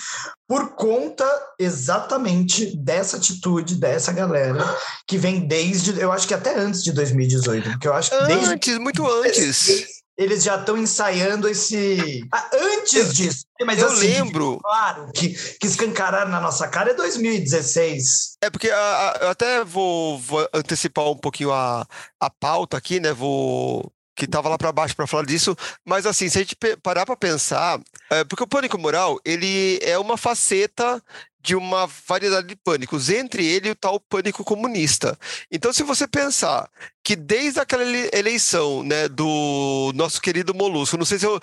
por 0.49 0.75
conta 0.75 1.25
exatamente 1.59 2.75
dessa 2.77 3.19
atitude 3.19 3.75
dessa 3.77 4.11
galera 4.13 4.65
que 5.07 5.19
vem 5.19 5.47
desde, 5.47 6.01
eu 6.01 6.11
acho 6.11 6.27
que 6.27 6.35
até 6.35 6.59
antes 6.59 6.83
de 6.83 6.93
2018, 6.93 7.71
porque 7.73 7.87
eu 7.89 7.93
acho 7.95 8.11
que 8.11 8.25
desde 8.27 8.47
Antes, 8.55 8.79
muito 8.79 9.07
antes. 9.07 9.87
eles 10.19 10.43
já 10.43 10.57
estão 10.57 10.79
ensaiando 10.79 11.47
esse. 11.47 12.27
Ah, 12.33 12.49
antes 12.55 13.15
disso, 13.15 13.45
mas 13.67 13.79
Eu 13.79 13.89
assim, 13.89 14.07
lembro. 14.07 14.59
Claro, 14.63 15.13
que, 15.15 15.29
que 15.61 15.67
escancararam 15.67 16.31
na 16.31 16.41
nossa 16.41 16.67
cara 16.69 16.91
é 16.93 16.95
2016. 16.95 18.37
É 18.43 18.49
porque 18.49 18.71
a- 18.71 18.77
a- 18.79 19.19
eu 19.23 19.29
até 19.29 19.63
vou, 19.65 20.19
vou 20.19 20.49
antecipar 20.55 21.07
um 21.11 21.17
pouquinho 21.19 21.53
a, 21.53 21.87
a 22.19 22.31
pauta 22.31 22.77
aqui, 22.79 22.99
né? 22.99 23.13
Vou. 23.13 23.93
Que 24.17 24.27
tava 24.27 24.49
lá 24.49 24.59
para 24.59 24.73
baixo 24.73 24.97
para 24.97 25.07
falar 25.07 25.27
disso, 25.27 25.55
mas 25.85 26.07
assim, 26.07 26.29
se 26.29 26.39
a 26.39 26.41
gente 26.41 26.57
parar 26.83 27.05
para 27.05 27.17
pensar, 27.17 27.79
é, 28.11 28.25
porque 28.25 28.43
o 28.43 28.47
pânico 28.47 28.79
moral 28.79 29.21
ele 29.25 29.79
é 29.83 29.99
uma 29.99 30.17
faceta 30.17 31.03
de 31.47 31.55
uma 31.55 31.89
variedade 32.09 32.49
de 32.49 32.57
pânicos, 32.57 33.09
entre 33.09 33.47
ele 33.47 33.69
e 33.69 33.71
o 33.71 33.77
tal 33.77 34.01
pânico 34.01 34.43
comunista. 34.43 35.17
Então, 35.49 35.73
se 35.73 35.85
você 35.85 36.09
pensar 36.09 36.69
que 37.05 37.15
desde 37.15 37.61
aquela 37.61 37.85
eleição, 38.13 38.83
né, 38.83 39.09
do 39.09 39.93
nosso 39.95 40.21
querido 40.21 40.53
Molusco, 40.53 40.97
não 40.97 41.05
sei 41.05 41.21
se 41.21 41.25
eu, 41.25 41.41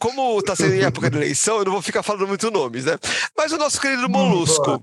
como 0.00 0.40
está 0.40 0.56
sendo 0.56 0.74
em 0.74 0.82
época 0.82 1.08
de 1.08 1.16
eleição, 1.16 1.58
eu 1.58 1.66
não 1.66 1.72
vou 1.72 1.82
ficar 1.82 2.02
falando 2.02 2.26
muito 2.26 2.50
nomes, 2.50 2.84
né? 2.84 2.98
Mas 3.38 3.52
o 3.52 3.56
nosso 3.56 3.80
querido 3.80 4.08
Molusco, 4.08 4.82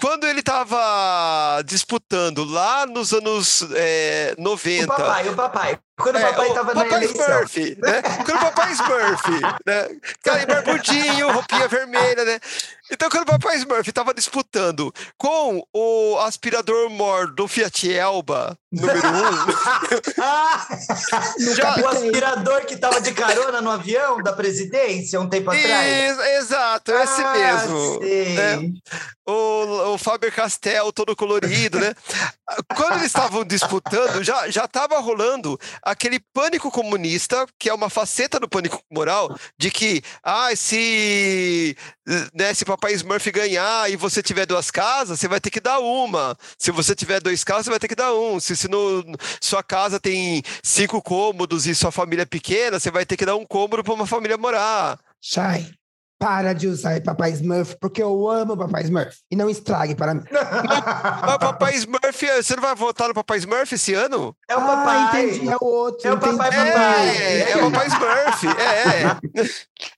quando 0.00 0.26
ele 0.26 0.40
estava 0.40 1.62
disputando 1.64 2.44
lá 2.44 2.86
nos 2.86 3.12
anos 3.12 3.64
é, 3.76 4.34
90. 4.36 4.84
O 4.84 4.96
papai, 4.96 5.28
o 5.28 5.36
papai. 5.36 5.78
Quando 5.96 6.16
o 6.16 6.18
é, 6.18 6.22
papai 6.22 6.48
estava 6.48 6.74
na 6.74 6.86
eleição. 6.86 7.24
Smurf, 7.24 7.76
né? 7.80 8.02
Quando 8.24 8.36
o 8.36 8.40
papai 8.40 8.72
Smurf, 8.72 9.30
né? 9.64 9.88
Cara, 10.24 10.46
barbudinho, 10.46 11.30
roupinha 11.30 11.68
vermelha, 11.68 12.24
né? 12.24 12.40
Então, 12.90 13.08
quando 13.10 13.22
o 13.22 13.26
papai 13.26 13.56
Smurf 13.56 13.88
estava 13.88 14.14
disputando 14.14 14.92
com 15.16 15.62
o 15.72 16.18
aspirador 16.20 16.88
Mor 16.90 17.32
do 17.32 17.46
Fiat 17.46 17.92
Elba, 17.92 18.58
número 18.72 19.00
1. 19.00 19.10
Um, 21.50 21.54
já... 21.54 21.76
O 21.76 21.88
aspirador 21.88 22.64
que 22.66 22.74
estava 22.74 23.00
de 23.00 23.12
carona 23.12 23.60
no 23.60 23.70
avião 23.70 24.22
da 24.22 24.32
presidência 24.32 25.20
um 25.20 25.28
tempo 25.28 25.50
atrás. 25.50 26.18
Exato, 26.38 26.92
esse 26.92 27.22
ah, 27.22 27.32
mesmo. 27.32 28.00
Né? 28.00 28.72
O, 29.26 29.94
o 29.94 29.98
Faber 29.98 30.34
Castell 30.34 30.92
todo 30.92 31.14
colorido, 31.14 31.78
né? 31.78 31.94
Quando 32.74 32.94
eles 32.94 33.06
estavam 33.06 33.44
disputando, 33.44 34.24
já 34.24 34.48
já 34.50 34.64
estava 34.64 34.98
rolando 34.98 35.58
aquele 35.82 36.18
pânico 36.32 36.70
comunista, 36.70 37.46
que 37.58 37.68
é 37.68 37.74
uma 37.74 37.90
faceta 37.90 38.40
do 38.40 38.48
pânico 38.48 38.80
moral, 38.90 39.36
de 39.58 39.70
que, 39.70 40.02
ah, 40.22 40.54
se, 40.56 41.76
né, 42.34 42.54
se 42.54 42.64
papai 42.78 42.94
Smurf 42.94 43.30
ganhar 43.32 43.90
e 43.90 43.96
você 43.96 44.22
tiver 44.22 44.46
duas 44.46 44.70
casas, 44.70 45.18
você 45.18 45.26
vai 45.26 45.40
ter 45.40 45.50
que 45.50 45.60
dar 45.60 45.80
uma. 45.80 46.36
Se 46.56 46.70
você 46.70 46.94
tiver 46.94 47.20
dois 47.20 47.42
carros, 47.42 47.64
você 47.64 47.70
vai 47.70 47.80
ter 47.80 47.88
que 47.88 47.94
dar 47.94 48.14
um. 48.14 48.38
Se, 48.38 48.56
se 48.56 48.68
no, 48.68 49.04
sua 49.40 49.62
casa 49.62 49.98
tem 49.98 50.42
cinco 50.62 51.02
cômodos 51.02 51.66
e 51.66 51.74
sua 51.74 51.90
família 51.90 52.22
é 52.22 52.26
pequena, 52.26 52.78
você 52.78 52.90
vai 52.90 53.04
ter 53.04 53.16
que 53.16 53.26
dar 53.26 53.36
um 53.36 53.44
cômodo 53.44 53.82
para 53.82 53.92
uma 53.92 54.06
família 54.06 54.38
morar. 54.38 54.98
Shai, 55.20 55.66
para 56.18 56.52
de 56.52 56.66
usar 56.66 57.00
Papai 57.02 57.30
Smurf, 57.30 57.76
porque 57.80 58.02
eu 58.02 58.28
amo 58.28 58.56
Papai 58.56 58.82
Smurf. 58.82 59.16
E 59.30 59.36
não 59.36 59.48
estrague 59.48 59.94
para 59.94 60.14
mim. 60.14 60.24
Mas 61.22 61.38
Papai 61.38 61.76
Smurf, 61.76 62.26
você 62.42 62.56
não 62.56 62.62
vai 62.62 62.74
votar 62.74 63.06
no 63.08 63.14
Papai 63.14 63.38
Smurf 63.38 63.74
esse 63.74 63.94
ano? 63.94 64.36
É 64.48 64.56
o 64.56 64.60
Papai. 64.60 64.96
Ah, 64.96 65.20
entendi, 65.20 65.48
é 65.48 65.56
o 65.56 65.64
outro. 65.64 66.08
É 66.08 66.12
o 66.12 66.18
Papai 66.18 66.50
Papai. 66.50 67.08
É, 67.08 67.42
é, 67.42 67.50
é 67.52 67.56
o 67.56 67.70
Papai 67.70 67.86
Smurf, 67.86 68.46
é. 68.48 69.16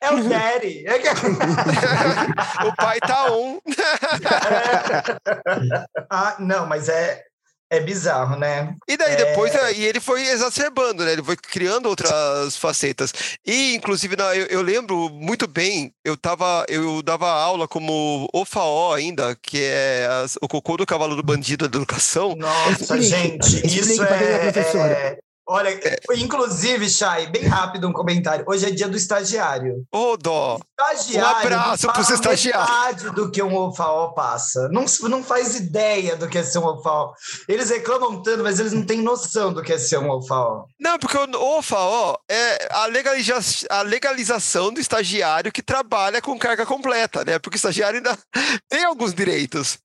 É 0.00 0.10
o 0.12 0.22
Daddy. 0.24 0.84
o 2.66 2.76
pai 2.76 3.00
tá 3.00 3.32
um. 3.32 3.58
ah, 6.10 6.36
não, 6.38 6.66
mas 6.66 6.88
é, 6.88 7.24
é 7.70 7.78
bizarro, 7.78 8.36
né? 8.36 8.74
E 8.88 8.96
daí 8.96 9.12
é... 9.12 9.16
depois, 9.16 9.54
é, 9.54 9.72
e 9.72 9.84
ele 9.84 10.00
foi 10.00 10.26
exacerbando, 10.26 11.04
né? 11.04 11.12
Ele 11.12 11.22
foi 11.22 11.36
criando 11.36 11.88
outras 11.88 12.56
facetas. 12.56 13.12
E, 13.46 13.76
inclusive, 13.76 14.16
eu, 14.18 14.46
eu, 14.46 14.62
lembro 14.62 15.08
muito 15.08 15.46
bem, 15.46 15.94
eu 16.04 16.16
tava, 16.16 16.66
eu 16.68 17.00
dava 17.00 17.30
aula 17.30 17.68
como 17.68 18.28
OFAO 18.32 18.92
ainda, 18.92 19.36
que 19.40 19.62
é 19.62 20.08
as, 20.22 20.36
o 20.42 20.48
cocô 20.48 20.76
do 20.76 20.84
cavalo 20.84 21.14
do 21.14 21.22
bandido 21.22 21.68
da 21.68 21.78
educação. 21.78 22.34
Nossa, 22.36 23.00
gente, 23.00 23.64
isso 23.64 24.02
é, 24.02 24.48
é, 24.48 25.18
Olha, 25.49 25.78
inclusive, 26.16 26.88
Chay, 26.88 27.26
bem 27.26 27.44
rápido 27.44 27.88
um 27.88 27.92
comentário. 27.92 28.44
Hoje 28.47 28.66
é 28.66 28.70
dia 28.70 28.88
do 28.88 28.97
estagiário. 28.97 29.85
Ô, 29.92 30.16
dó. 30.16 30.61
Estagiário. 30.78 31.28
Um 31.28 31.40
abraço 31.40 31.87
para 31.88 32.00
os 32.00 32.11
estagiários. 32.11 32.70
metade 32.70 33.11
do 33.11 33.30
que 33.30 33.42
um 33.42 33.56
OFAO 33.56 34.14
passa. 34.14 34.68
Não, 34.68 34.85
não 35.09 35.25
faz 35.25 35.56
ideia 35.56 36.16
do 36.16 36.28
que 36.28 36.38
é 36.38 36.42
ser 36.42 36.59
um 36.59 36.66
OFAO. 36.66 37.14
Eles 37.49 37.68
reclamam 37.70 38.23
tanto, 38.23 38.42
mas 38.42 38.61
eles 38.61 38.73
não 38.73 38.85
têm 38.85 39.02
noção 39.02 39.52
do 39.52 39.62
que 39.62 39.73
é 39.73 39.78
ser 39.78 39.99
um 39.99 40.11
OFAO. 40.11 40.66
Não, 40.78 40.99
porque 40.99 41.16
o 41.16 41.59
OFAO 41.59 42.18
é 42.30 42.68
a, 42.70 42.87
legaliza 42.87 43.40
a 43.70 43.82
legalização 43.82 44.73
do 44.73 44.80
estagiário 44.80 45.52
que 45.52 45.62
trabalha 45.62 46.23
com 46.23 46.38
carga 46.38 46.64
completa, 46.64 47.25
né? 47.25 47.38
Porque 47.38 47.56
o 47.56 47.59
estagiário 47.59 47.97
ainda 47.97 48.16
tem 48.68 48.85
alguns 48.85 49.12
direitos. 49.12 49.78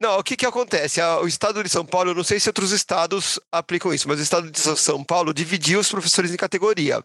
Não, 0.00 0.18
o 0.18 0.24
que 0.24 0.36
que 0.36 0.46
acontece? 0.46 1.00
O 1.22 1.26
estado 1.26 1.62
de 1.62 1.68
São 1.68 1.84
Paulo, 1.84 2.10
eu 2.10 2.14
não 2.14 2.24
sei 2.24 2.40
se 2.40 2.48
outros 2.48 2.72
estados 2.72 3.38
aplicam 3.52 3.92
isso, 3.92 4.08
mas 4.08 4.18
o 4.18 4.22
estado 4.22 4.50
de 4.50 4.58
São 4.58 5.04
Paulo 5.10 5.34
dividiu 5.34 5.80
os 5.80 5.88
professores 5.88 6.32
em 6.32 6.36
categoria. 6.36 7.02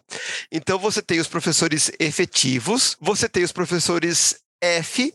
Então 0.52 0.78
você 0.78 1.02
tem 1.02 1.18
os 1.18 1.26
professores 1.26 1.90
efetivos, 1.98 2.96
você 3.00 3.28
tem 3.28 3.42
os 3.42 3.50
professores 3.50 4.36
F, 4.62 5.12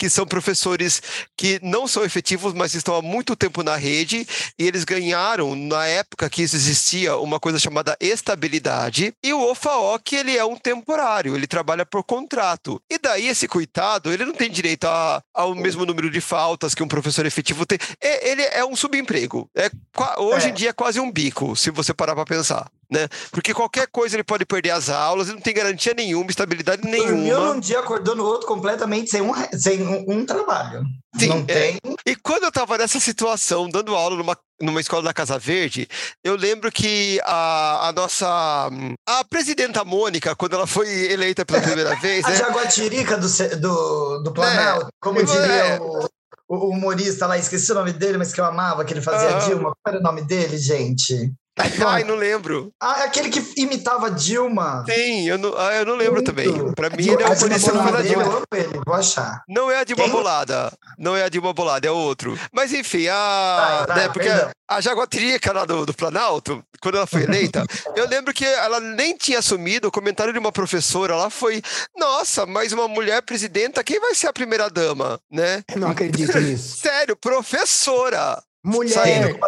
que 0.00 0.08
são 0.08 0.24
professores 0.24 1.02
que 1.36 1.60
não 1.62 1.86
são 1.86 2.02
efetivos, 2.02 2.54
mas 2.54 2.74
estão 2.74 2.94
há 2.94 3.02
muito 3.02 3.36
tempo 3.36 3.62
na 3.62 3.76
rede, 3.76 4.26
e 4.58 4.66
eles 4.66 4.82
ganharam, 4.82 5.54
na 5.54 5.86
época 5.86 6.30
que 6.30 6.42
isso 6.42 6.56
existia, 6.56 7.18
uma 7.18 7.38
coisa 7.38 7.58
chamada 7.58 7.94
estabilidade, 8.00 9.12
e 9.22 9.34
o 9.34 9.50
OFAO, 9.50 9.98
que 9.98 10.16
ele 10.16 10.34
é 10.34 10.42
um 10.42 10.56
temporário, 10.56 11.36
ele 11.36 11.46
trabalha 11.46 11.84
por 11.84 12.02
contrato. 12.02 12.80
E 12.90 12.96
daí 12.96 13.28
esse 13.28 13.46
coitado, 13.46 14.10
ele 14.10 14.24
não 14.24 14.32
tem 14.32 14.50
direito 14.50 14.86
a, 14.86 15.22
ao 15.34 15.54
mesmo 15.54 15.84
número 15.84 16.10
de 16.10 16.22
faltas 16.22 16.74
que 16.74 16.82
um 16.82 16.88
professor 16.88 17.26
efetivo 17.26 17.66
tem. 17.66 17.78
Ele 18.00 18.42
é 18.42 18.64
um 18.64 18.74
subemprego. 18.74 19.50
É, 19.54 19.70
hoje 20.16 20.46
é. 20.46 20.48
em 20.48 20.54
dia 20.54 20.70
é 20.70 20.72
quase 20.72 20.98
um 20.98 21.12
bico, 21.12 21.54
se 21.54 21.70
você 21.70 21.92
parar 21.92 22.14
para 22.14 22.24
pensar 22.24 22.70
né? 22.90 23.08
Porque 23.30 23.54
qualquer 23.54 23.86
coisa 23.86 24.16
ele 24.16 24.24
pode 24.24 24.44
perder 24.44 24.70
as 24.70 24.88
aulas, 24.88 25.28
ele 25.28 25.36
não 25.36 25.42
tem 25.42 25.54
garantia 25.54 25.94
nenhuma, 25.94 26.30
estabilidade 26.30 26.82
nenhuma. 26.82 27.12
Dormiu 27.12 27.54
num 27.54 27.60
dia, 27.60 27.78
acordou 27.78 28.16
no 28.16 28.24
outro 28.24 28.46
completamente 28.46 29.10
sem 29.10 29.22
um, 29.22 29.32
sem 29.56 29.82
um, 29.82 30.04
um 30.08 30.26
trabalho. 30.26 30.82
Sim, 31.18 31.28
não 31.28 31.38
é. 31.38 31.42
tem. 31.42 31.78
E 32.06 32.16
quando 32.16 32.44
eu 32.44 32.48
estava 32.48 32.78
nessa 32.78 32.98
situação, 32.98 33.68
dando 33.68 33.94
aula 33.94 34.16
numa, 34.16 34.36
numa 34.60 34.80
escola 34.80 35.02
da 35.02 35.12
Casa 35.12 35.38
Verde, 35.38 35.88
eu 36.24 36.36
lembro 36.36 36.70
que 36.72 37.20
a, 37.24 37.88
a 37.88 37.92
nossa. 37.92 38.70
A 39.08 39.24
presidenta 39.24 39.84
Mônica, 39.84 40.34
quando 40.34 40.54
ela 40.54 40.66
foi 40.66 40.88
eleita 41.12 41.44
pela 41.44 41.60
primeira 41.60 41.94
vez. 42.00 42.24
a 42.24 42.30
né? 42.30 42.36
Jaguatirica 42.36 43.16
do, 43.16 43.28
do, 43.60 44.22
do 44.22 44.32
Planalto, 44.32 44.86
é, 44.86 44.90
como 45.00 45.22
diria 45.22 45.52
é. 45.52 45.80
o 45.80 46.08
o 46.50 46.70
humorista 46.70 47.28
lá, 47.28 47.38
esqueci 47.38 47.70
o 47.70 47.76
nome 47.76 47.92
dele, 47.92 48.18
mas 48.18 48.32
que 48.32 48.40
eu 48.40 48.44
amava, 48.44 48.84
que 48.84 48.92
ele 48.92 49.00
fazia 49.00 49.36
uhum. 49.36 49.46
Dilma. 49.46 49.62
Qual 49.62 49.76
era 49.86 49.98
o 49.98 50.02
nome 50.02 50.22
dele, 50.22 50.58
gente? 50.58 51.32
Ai, 51.86 52.04
não 52.04 52.14
lembro. 52.14 52.72
Ah, 52.80 53.00
é 53.00 53.04
aquele 53.04 53.28
que 53.28 53.42
imitava 53.56 54.10
Dilma. 54.10 54.84
Sim, 54.88 55.28
eu 55.28 55.38
não, 55.38 55.56
ah, 55.56 55.74
eu 55.74 55.84
não 55.84 55.96
lembro 55.96 56.14
Muito. 56.16 56.26
também. 56.26 56.72
Pra 56.74 56.90
mim, 56.90 57.08
ele 57.08 57.22
é 57.22 57.28
o 57.28 57.38
policial 57.38 57.76
da 57.92 58.02
Dilma. 58.02 58.22
Eu 58.22 58.36
amo 58.36 58.46
ele, 58.54 58.80
vou 58.84 58.94
achar. 58.94 59.42
Não 59.48 59.70
é 59.70 59.80
a 59.80 59.84
Dilma 59.84 60.04
Quem? 60.04 60.12
Bolada. 60.12 60.72
Não 60.98 61.16
é 61.16 61.24
a 61.24 61.28
Dilma 61.28 61.52
Bolada, 61.52 61.86
é 61.86 61.90
outro. 61.90 62.38
Mas 62.52 62.72
enfim, 62.72 63.08
a. 63.08 63.14
Tá, 63.14 63.86
tá, 63.86 63.94
né, 63.96 64.08
porque 64.08 64.28
a 64.68 64.80
Jaguatirica 64.80 65.52
lá 65.52 65.64
do, 65.64 65.84
do 65.84 65.92
Planalto, 65.92 66.62
quando 66.80 66.96
ela 66.96 67.06
foi 67.06 67.24
eleita, 67.24 67.64
eu 67.96 68.08
lembro 68.08 68.32
que 68.32 68.44
ela 68.44 68.78
nem 68.78 69.16
tinha 69.16 69.40
assumido. 69.40 69.88
O 69.88 69.92
comentário 69.92 70.32
de 70.32 70.38
uma 70.38 70.52
professora 70.52 71.16
lá 71.16 71.28
foi: 71.28 71.60
Nossa, 71.96 72.46
mas 72.46 72.72
uma 72.72 72.86
mulher 72.86 73.22
presidenta, 73.22 73.82
quem 73.82 73.98
vai 74.00 74.14
ser 74.14 74.28
a 74.28 74.32
primeira 74.32 74.70
dama? 74.70 75.20
Né? 75.30 75.62
Não 75.76 75.90
acredito 75.90 76.38
nisso. 76.38 76.78
Sério, 76.80 77.16
professora. 77.16 78.40
Mulher. 78.64 79.38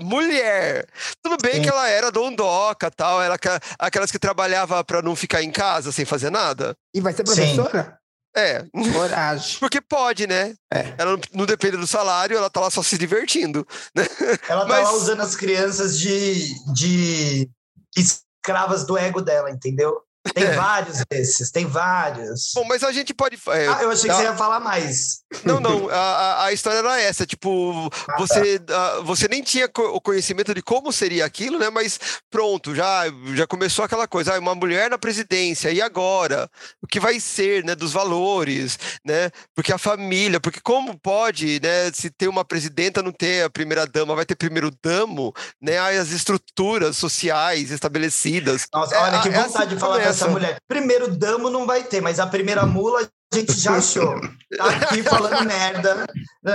Mulher. 0.00 0.86
Tudo 1.22 1.36
bem 1.42 1.54
Sim. 1.54 1.62
que 1.62 1.68
ela 1.68 1.88
era 1.88 2.10
dondoca 2.10 2.90
tal, 2.90 3.22
era 3.22 3.36
aquelas 3.78 4.10
que 4.10 4.18
trabalhava 4.18 4.82
para 4.84 5.00
não 5.00 5.16
ficar 5.16 5.42
em 5.42 5.50
casa 5.50 5.90
sem 5.90 6.04
fazer 6.04 6.30
nada. 6.30 6.76
E 6.94 7.00
vai 7.00 7.12
ser 7.12 7.24
professora? 7.24 7.84
Sim. 7.84 8.02
É. 8.34 8.64
Coragem. 8.92 9.58
Porque 9.58 9.80
pode, 9.80 10.26
né? 10.26 10.54
É. 10.72 10.94
Ela 10.96 11.12
não, 11.12 11.20
não, 11.34 11.46
depende 11.46 11.76
do 11.76 11.86
salário, 11.86 12.36
ela 12.36 12.48
tá 12.48 12.60
lá 12.60 12.70
só 12.70 12.82
se 12.82 12.96
divertindo. 12.96 13.66
Né? 13.94 14.06
Ela 14.48 14.62
tá 14.62 14.68
Mas... 14.68 14.84
lá 14.84 14.92
usando 14.92 15.20
as 15.20 15.36
crianças 15.36 15.98
de, 15.98 16.48
de 16.72 17.50
escravas 17.96 18.84
do 18.86 18.96
ego 18.96 19.20
dela, 19.20 19.50
entendeu? 19.50 20.02
Tem 20.34 20.44
é. 20.44 20.54
vários 20.54 21.02
desses, 21.10 21.50
tem 21.50 21.66
vários. 21.66 22.52
Bom, 22.54 22.64
mas 22.64 22.84
a 22.84 22.92
gente 22.92 23.12
pode. 23.12 23.36
É, 23.48 23.66
ah, 23.66 23.82
eu 23.82 23.90
achei 23.90 24.08
que 24.08 24.16
você 24.16 24.22
ia 24.22 24.36
falar 24.36 24.60
mais. 24.60 25.21
Não, 25.44 25.60
não. 25.60 25.88
A, 25.88 26.46
a 26.46 26.52
história 26.52 26.78
era 26.78 27.00
essa. 27.00 27.26
Tipo, 27.26 27.90
ah, 28.08 28.16
você, 28.18 28.58
tá. 28.58 29.00
você 29.00 29.28
nem 29.28 29.42
tinha 29.42 29.66
o 29.66 30.00
conhecimento 30.00 30.54
de 30.54 30.62
como 30.62 30.92
seria 30.92 31.24
aquilo, 31.24 31.58
né? 31.58 31.70
Mas 31.70 31.98
pronto, 32.30 32.74
já, 32.74 33.04
já 33.34 33.46
começou 33.46 33.84
aquela 33.84 34.06
coisa. 34.06 34.34
Ah, 34.34 34.38
uma 34.38 34.54
mulher 34.54 34.90
na 34.90 34.98
presidência, 34.98 35.70
e 35.70 35.80
agora? 35.80 36.48
O 36.82 36.86
que 36.86 37.00
vai 37.00 37.18
ser, 37.20 37.64
né? 37.64 37.74
Dos 37.74 37.92
valores, 37.92 38.78
né? 39.04 39.30
Porque 39.54 39.72
a 39.72 39.78
família, 39.78 40.40
porque 40.40 40.60
como 40.60 40.98
pode, 40.98 41.60
né? 41.60 41.90
Se 41.92 42.10
ter 42.10 42.28
uma 42.28 42.44
presidenta, 42.44 43.02
não 43.02 43.12
ter 43.12 43.44
a 43.44 43.50
primeira 43.50 43.86
dama, 43.86 44.14
vai 44.14 44.26
ter 44.26 44.36
primeiro 44.36 44.70
damo, 44.82 45.32
né? 45.60 45.78
As 45.78 46.10
estruturas 46.10 46.96
sociais 46.96 47.70
estabelecidas. 47.70 48.66
Nossa, 48.72 48.98
olha 49.00 49.16
é, 49.16 49.22
que 49.22 49.30
vontade 49.30 49.54
é 49.54 49.58
assim 49.58 49.68
de 49.68 49.76
falar 49.80 50.00
essa 50.00 50.28
mulher. 50.28 50.56
Primeiro 50.68 51.08
damo 51.16 51.50
não 51.50 51.66
vai 51.66 51.82
ter, 51.82 52.00
mas 52.00 52.18
a 52.18 52.26
primeira 52.26 52.64
mula 52.66 53.08
a 53.32 53.38
gente 53.38 53.58
já 53.58 53.76
achou. 53.76 54.20
Tá 54.56 54.66
aqui 54.66 55.02
falando 55.02 55.46
merda 55.46 56.06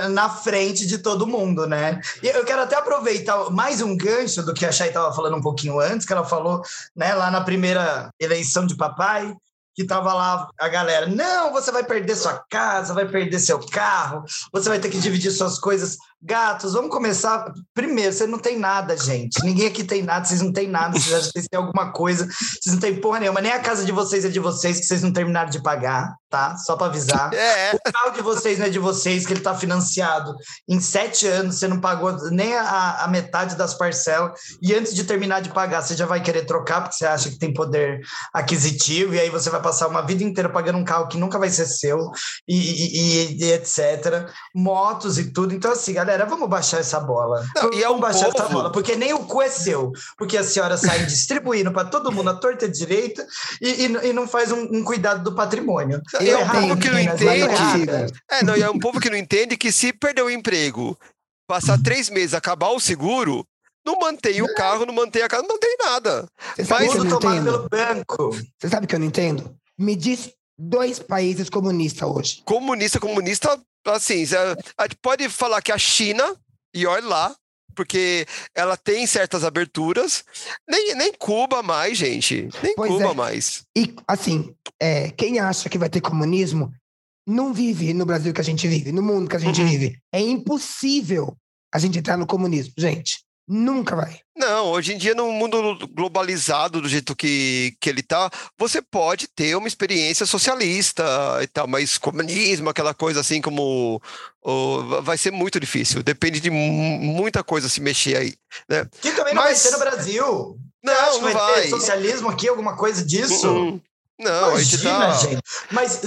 na 0.09 0.29
frente 0.29 0.85
de 0.85 0.99
todo 0.99 1.25
mundo, 1.25 1.65
né? 1.65 1.99
E 2.21 2.27
eu 2.27 2.45
quero 2.45 2.61
até 2.61 2.75
aproveitar 2.75 3.49
mais 3.49 3.81
um 3.81 3.97
gancho 3.97 4.43
do 4.43 4.53
que 4.53 4.65
a 4.65 4.71
Chay 4.71 4.89
estava 4.89 5.13
falando 5.13 5.37
um 5.37 5.41
pouquinho 5.41 5.79
antes, 5.79 6.05
que 6.05 6.13
ela 6.13 6.25
falou, 6.25 6.61
né, 6.95 7.13
lá 7.15 7.31
na 7.31 7.41
primeira 7.41 8.09
eleição 8.19 8.65
de 8.67 8.75
papai, 8.75 9.35
que 9.77 9.85
tava 9.85 10.11
lá 10.11 10.49
a 10.59 10.67
galera, 10.67 11.05
não, 11.05 11.51
você 11.51 11.71
vai 11.71 11.83
perder 11.83 12.15
sua 12.15 12.43
casa, 12.49 12.95
vai 12.95 13.07
perder 13.07 13.39
seu 13.39 13.59
carro, 13.59 14.23
você 14.51 14.69
vai 14.69 14.79
ter 14.79 14.89
que 14.89 14.97
dividir 14.97 15.31
suas 15.31 15.59
coisas. 15.59 15.97
Gatos, 16.19 16.73
vamos 16.73 16.89
começar. 16.89 17.53
Primeiro, 17.75 18.11
você 18.11 18.25
não 18.25 18.39
tem 18.39 18.57
nada, 18.57 18.97
gente. 18.97 19.39
Ninguém 19.43 19.67
aqui 19.67 19.83
tem 19.83 20.01
nada, 20.01 20.25
vocês 20.25 20.41
não 20.41 20.51
têm 20.51 20.67
nada, 20.67 20.99
vocês 20.99 21.13
acham 21.13 21.27
que 21.27 21.33
vocês 21.33 21.47
têm 21.47 21.59
alguma 21.59 21.91
coisa, 21.91 22.27
vocês 22.27 22.73
não 22.73 22.79
têm 22.79 22.99
porra 22.99 23.19
nenhuma, 23.19 23.39
nem 23.39 23.51
a 23.51 23.59
casa 23.59 23.85
de 23.85 23.91
vocês 23.91 24.25
é 24.25 24.29
de 24.29 24.39
vocês, 24.39 24.79
que 24.79 24.85
vocês 24.85 25.03
não 25.03 25.13
terminaram 25.13 25.51
de 25.51 25.61
pagar, 25.61 26.15
tá? 26.27 26.57
Só 26.57 26.75
para 26.75 26.87
avisar. 26.87 27.31
É. 27.33 27.75
O 27.75 27.91
carro 27.91 28.11
de 28.11 28.21
vocês 28.21 28.57
não 28.57 28.65
é 28.65 28.69
de 28.69 28.79
vocês, 28.79 29.27
que 29.27 29.33
ele 29.33 29.41
tá 29.41 29.53
financiado 29.53 30.33
em 30.67 30.79
sete 30.79 31.27
anos, 31.27 31.59
você 31.59 31.67
não 31.67 31.79
pagou 31.79 32.11
nem 32.31 32.55
a, 32.55 33.03
a 33.03 33.07
metade 33.07 33.55
das 33.55 33.75
parcelas, 33.75 34.31
e 34.59 34.73
antes 34.73 34.95
de 34.95 35.03
terminar 35.03 35.41
de 35.41 35.49
pagar, 35.49 35.83
você 35.83 35.95
já 35.95 36.07
vai 36.07 36.21
querer 36.21 36.45
trocar, 36.45 36.81
porque 36.81 36.95
você 36.95 37.05
acha 37.05 37.29
que 37.29 37.37
tem 37.37 37.53
poder 37.53 38.01
aquisitivo, 38.33 39.13
e 39.13 39.19
aí 39.19 39.29
você 39.29 39.51
vai 39.51 39.61
passar 39.61 39.87
uma 39.87 40.01
vida 40.01 40.23
inteira 40.23 40.49
pagando 40.49 40.79
um 40.79 40.83
carro 40.83 41.07
que 41.07 41.17
nunca 41.17 41.37
vai 41.37 41.49
ser 41.49 41.67
seu, 41.67 42.09
e, 42.47 42.57
e, 42.57 43.43
e 43.43 43.51
etc. 43.53 44.29
Motos 44.55 45.19
e 45.19 45.31
tudo. 45.31 45.53
Então, 45.53 45.71
assim, 45.71 45.93
galera, 45.93 46.16
vamos 46.25 46.49
baixar 46.49 46.79
essa 46.79 46.99
bola. 46.99 47.45
Não, 47.55 47.73
e 47.73 47.83
é 47.83 47.89
um 47.89 47.99
baixar 47.99 48.31
povo- 48.31 48.37
essa 48.37 48.49
bola, 48.49 48.71
porque 48.71 48.95
nem 48.95 49.13
o 49.13 49.19
cu 49.19 49.41
é 49.41 49.49
seu, 49.49 49.91
porque 50.17 50.37
a 50.37 50.43
senhora 50.43 50.77
sai 50.77 50.99
distribuindo 51.05 51.71
para 51.71 51.87
todo 51.87 52.11
mundo 52.11 52.29
a 52.29 52.33
torta 52.35 52.65
e 52.65 52.67
a 52.67 52.71
direita 52.71 53.25
e, 53.61 53.69
e, 53.85 53.85
e 54.09 54.13
não 54.13 54.27
faz 54.27 54.51
um, 54.51 54.61
um 54.71 54.83
cuidado 54.83 55.23
do 55.23 55.35
patrimônio. 55.35 56.01
E 56.21 56.29
é 56.29 56.37
um 56.37 56.39
errado, 56.41 56.61
povo 56.61 56.77
que 56.77 56.89
não 56.89 56.99
entende. 56.99 57.25
errada. 57.25 58.07
É, 58.31 58.43
não, 58.43 58.55
e 58.57 58.61
é 58.61 58.69
um 58.69 58.79
povo 58.79 58.99
que 58.99 59.09
não 59.09 59.17
entende 59.17 59.57
que 59.57 59.71
se 59.71 59.91
perder 59.93 60.21
o 60.23 60.29
emprego, 60.29 60.97
passar 61.47 61.81
três 61.81 62.09
meses, 62.09 62.33
acabar 62.33 62.69
o 62.69 62.79
seguro, 62.79 63.45
não 63.85 63.97
mantém 63.99 64.41
o 64.41 64.53
carro, 64.53 64.85
não 64.85 64.93
mantém 64.93 65.21
a 65.21 65.27
casa, 65.29 65.43
não 65.43 65.49
mantém 65.55 65.75
nada. 65.79 66.25
Você 66.55 66.65
sabe 66.65 66.83
Mas 66.85 66.91
que 66.93 66.97
eu 66.97 67.03
Tudo 67.05 67.19
tomado 67.19 67.35
entendo? 67.37 67.69
pelo 67.69 67.95
banco. 67.95 68.31
Você 68.59 68.69
sabe 68.69 68.85
que 68.87 68.93
eu 68.95 68.99
não 68.99 69.05
entendo? 69.05 69.55
Me 69.77 69.95
diz 69.95 70.31
dois 70.59 70.99
países 70.99 71.49
comunistas 71.49 72.09
hoje. 72.09 72.41
Comunista, 72.43 72.99
comunista, 72.99 73.57
assim, 73.85 74.25
cê- 74.25 74.35
a 74.77 74.83
gente 74.83 74.97
pode 75.01 75.27
falar 75.29 75.61
que 75.61 75.71
a 75.71 75.77
China, 75.77 76.35
e 76.73 76.85
olha 76.85 77.05
lá, 77.05 77.35
porque 77.75 78.25
ela 78.55 78.75
tem 78.75 79.05
certas 79.05 79.43
aberturas, 79.43 80.23
nem, 80.67 80.95
nem 80.95 81.13
Cuba 81.13 81.61
mais, 81.61 81.97
gente, 81.97 82.49
nem 82.63 82.73
Pois 82.75 82.91
Cuba 82.91 83.11
é. 83.11 83.13
mais. 83.13 83.63
E, 83.77 83.93
assim, 84.07 84.53
é, 84.81 85.11
quem 85.11 85.39
acha 85.39 85.69
que 85.69 85.77
vai 85.77 85.89
ter 85.89 86.01
comunismo 86.01 86.73
não 87.27 87.53
vive 87.53 87.93
no 87.93 88.05
Brasil 88.05 88.33
que 88.33 88.41
a 88.41 88.43
gente 88.43 88.67
vive, 88.67 88.91
no 88.91 89.03
mundo 89.03 89.29
que 89.29 89.35
a 89.35 89.39
gente 89.39 89.61
Uhum. 89.61 89.67
vive. 89.67 89.99
É 90.13 90.19
impossível 90.19 91.35
a 91.73 91.77
gente 91.77 91.99
entrar 91.99 92.17
no 92.17 92.25
comunismo, 92.25 92.73
gente. 92.77 93.19
Nunca 93.47 93.95
vai. 93.95 94.19
Não, 94.35 94.65
hoje 94.71 94.93
em 94.93 94.97
dia, 94.97 95.15
no 95.15 95.31
mundo 95.31 95.79
globalizado 95.95 96.81
do 96.81 96.89
jeito 96.89 97.15
que, 97.15 97.75
que 97.79 97.89
ele 97.89 98.03
tá, 98.03 98.29
você 98.59 98.81
pode 98.81 99.27
ter 99.27 99.55
uma 99.55 99.67
experiência 99.69 100.25
socialista 100.25 101.03
e 101.41 101.47
tal, 101.47 101.65
mas 101.67 101.97
comunismo, 101.97 102.69
aquela 102.69 102.93
coisa 102.93 103.21
assim 103.21 103.41
como. 103.41 104.01
vai 105.03 105.17
ser 105.17 105.31
muito 105.31 105.59
difícil. 105.59 106.03
Depende 106.03 106.39
de 106.39 106.49
mu- 106.49 106.99
muita 106.99 107.43
coisa 107.43 107.69
se 107.69 107.79
mexer 107.81 108.17
aí. 108.17 108.35
Que 109.01 109.11
também 109.13 109.33
não 109.33 109.43
Mas- 109.43 109.61
vai 109.63 109.71
ter 109.71 109.77
no 109.77 109.79
Brasil. 109.79 110.57
Não, 110.83 111.21
não 111.21 111.33
vai, 111.33 111.33
ter 111.33 111.39
vai. 111.61 111.67
socialismo 111.69 112.29
aqui, 112.29 112.47
alguma 112.47 112.75
coisa 112.77 113.03
disso? 113.03 113.47
Uh-uh. 113.47 113.81
Não, 114.19 114.55
a 114.55 114.63
gente 114.63 114.81
Imagina, 114.81 115.07
tá. 115.07 115.13
gente. 115.13 115.41
Mas 115.71 116.01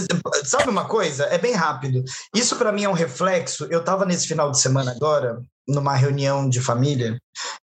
sabe 0.45 0.69
uma 0.69 0.85
coisa? 0.87 1.25
É 1.27 1.39
bem 1.39 1.53
rápido. 1.53 2.03
Isso 2.35 2.57
para 2.57 2.73
mim 2.73 2.83
é 2.85 2.89
um 2.89 2.93
reflexo. 2.93 3.67
Eu 3.71 3.81
estava 3.81 4.05
nesse 4.05 4.27
final 4.27 4.51
de 4.51 4.61
semana 4.61 4.91
agora 4.93 5.41
numa 5.71 5.95
reunião 5.95 6.49
de 6.49 6.61
família 6.61 7.19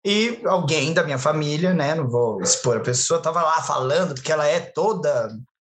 e 0.05 0.41
alguém 0.47 0.95
da 0.95 1.03
minha 1.03 1.19
família, 1.19 1.75
né? 1.75 1.95
Não 1.95 2.09
vou 2.09 2.41
expor 2.41 2.79
a 2.79 2.81
pessoa, 2.81 3.19
estava 3.19 3.43
lá 3.43 3.63
falando 3.63 4.15
porque 4.15 4.33
ela 4.33 4.47
é 4.47 4.61
toda 4.61 5.29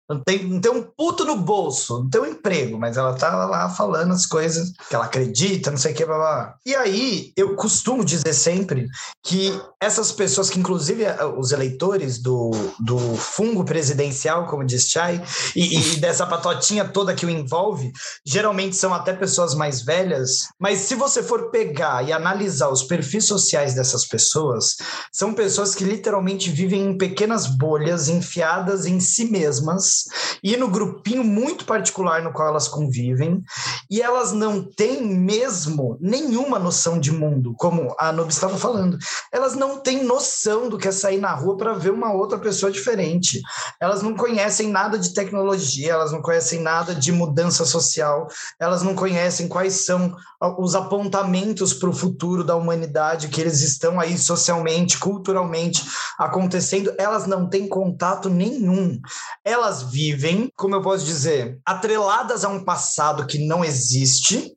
não 0.08 0.20
tem, 0.20 0.44
não 0.44 0.61
tem 0.61 0.70
um 0.70 0.82
puto 0.82 1.25
no 1.25 1.37
bolso, 1.37 2.00
não 2.00 2.11
tem 2.11 2.20
um 2.20 2.26
emprego, 2.26 2.78
mas 2.78 2.96
ela 2.96 3.14
tá 3.14 3.46
lá 3.46 3.70
falando 3.70 4.12
as 4.12 4.26
coisas 4.26 4.73
que 4.88 4.94
ela 4.94 5.06
acredita, 5.06 5.70
não 5.70 5.78
sei 5.78 5.92
o 5.92 5.94
que, 5.94 6.04
blá, 6.04 6.16
blá. 6.16 6.54
E 6.66 6.75
aí, 6.75 7.32
eu 7.37 7.56
costumo 7.56 8.04
dizer 8.04 8.34
sempre 8.34 8.87
que 9.25 9.58
essas 9.80 10.12
pessoas, 10.12 10.50
que 10.50 10.58
inclusive 10.58 11.04
eh, 11.04 11.25
os 11.38 11.52
eleitores 11.52 12.18
do, 12.18 12.50
do 12.78 12.99
fungo 13.16 13.64
presidencial, 13.64 14.46
como 14.46 14.64
diz 14.64 14.88
Chay, 14.88 15.23
e, 15.56 15.78
e 15.78 15.96
dessa 15.96 16.26
patotinha 16.26 16.84
toda 16.87 17.14
que 17.14 17.25
o 17.25 17.30
envolve, 17.30 17.90
geralmente 18.26 18.76
são 18.76 18.92
até 18.92 19.14
pessoas 19.14 19.54
mais 19.54 19.82
velhas, 19.82 20.49
mas 20.58 20.80
se 20.80 20.94
você 20.94 21.23
for 21.23 21.50
pegar 21.50 22.06
e 22.06 22.12
analisar 22.12 22.68
os 22.68 22.82
perfis 22.82 23.26
sociais 23.26 23.75
dessas 23.75 24.06
pessoas, 24.06 24.76
são 25.11 25.32
pessoas 25.32 25.75
que 25.75 25.84
literalmente 25.84 26.50
vivem 26.50 26.84
em 26.90 26.99
pequenas 26.99 27.46
bolhas 27.46 28.08
enfiadas 28.08 28.84
em 28.84 29.00
si 29.00 29.25
mesmas 29.30 29.94
e 30.43 30.57
no 30.57 30.69
grupinho 30.69 31.25
muito 31.25 31.65
particular 31.65 32.23
no 32.23 32.33
qual 32.33 32.49
elas 32.49 32.69
convivem, 32.69 33.43
e 33.91 34.00
elas 34.00 34.33
não 34.33 34.63
têm 34.63 35.02
mesmo 35.02 35.97
nenhuma 36.00 36.59
noção 36.59 36.99
de 36.99 37.13
mundo, 37.13 37.54
como 37.59 37.95
a 37.99 38.13
Nubis 38.13 38.35
estava 38.37 38.59
falando. 38.59 38.99
Elas 39.33 39.54
não 39.54 39.80
têm 39.80 40.04
noção 40.04 40.69
do 40.69 40.78
que 40.78 40.89
é 40.89 40.93
sair 40.93 41.19
na 41.19 41.33
rua 41.35 41.57
para 41.57 41.75
ver 41.75 41.91
uma 41.91 42.13
outra 42.13 42.39
pessoa 42.39 42.71
diferente. 42.71 43.41
Elas 43.80 44.02
não 44.02 44.15
conhecem 44.15 44.69
nada 44.69 44.99
de 44.99 45.15
tecnologia, 45.15 45.93
elas 45.93 46.13
não 46.13 46.23
conhecem 46.23 46.61
nada 46.61 46.95
de 46.95 47.13
mudança 47.13 47.65
social, 47.65 48.28
elas 48.59 48.83
não 48.83 48.95
conhecem 48.95 49.49
quais 49.49 49.85
são 49.85 50.15
os 50.59 50.75
apontamentos 50.75 51.73
para 51.75 51.89
o 51.89 51.93
futuro 51.93 52.45
da 52.45 52.57
humanidade 52.57 53.28
que 53.28 53.41
eles 53.41 53.61
estão 53.61 54.00
aí 54.00 54.19
socialmente, 54.19 54.99
culturalmente 54.99 55.85
acontecendo, 56.19 56.95
elas 56.99 57.26
não 57.26 57.49
têm 57.49 57.69
contato 57.69 58.28
nenhum. 58.28 59.00
Elas 59.45 59.83
vivem, 59.83 60.50
como 60.57 60.75
eu 60.75 60.83
posso 60.83 61.04
dizer, 61.04 61.59
atreladas 61.65 62.45
a 62.45 62.49
um 62.49 62.65
passado 62.65 63.26
que 63.26 63.39
não 63.39 63.65
existe, 63.65 64.54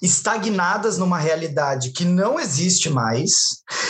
estagnadas 0.00 0.98
numa 0.98 1.18
realidade 1.18 1.90
que 1.90 2.04
não 2.04 2.38
existe 2.38 2.90
mais 2.90 3.30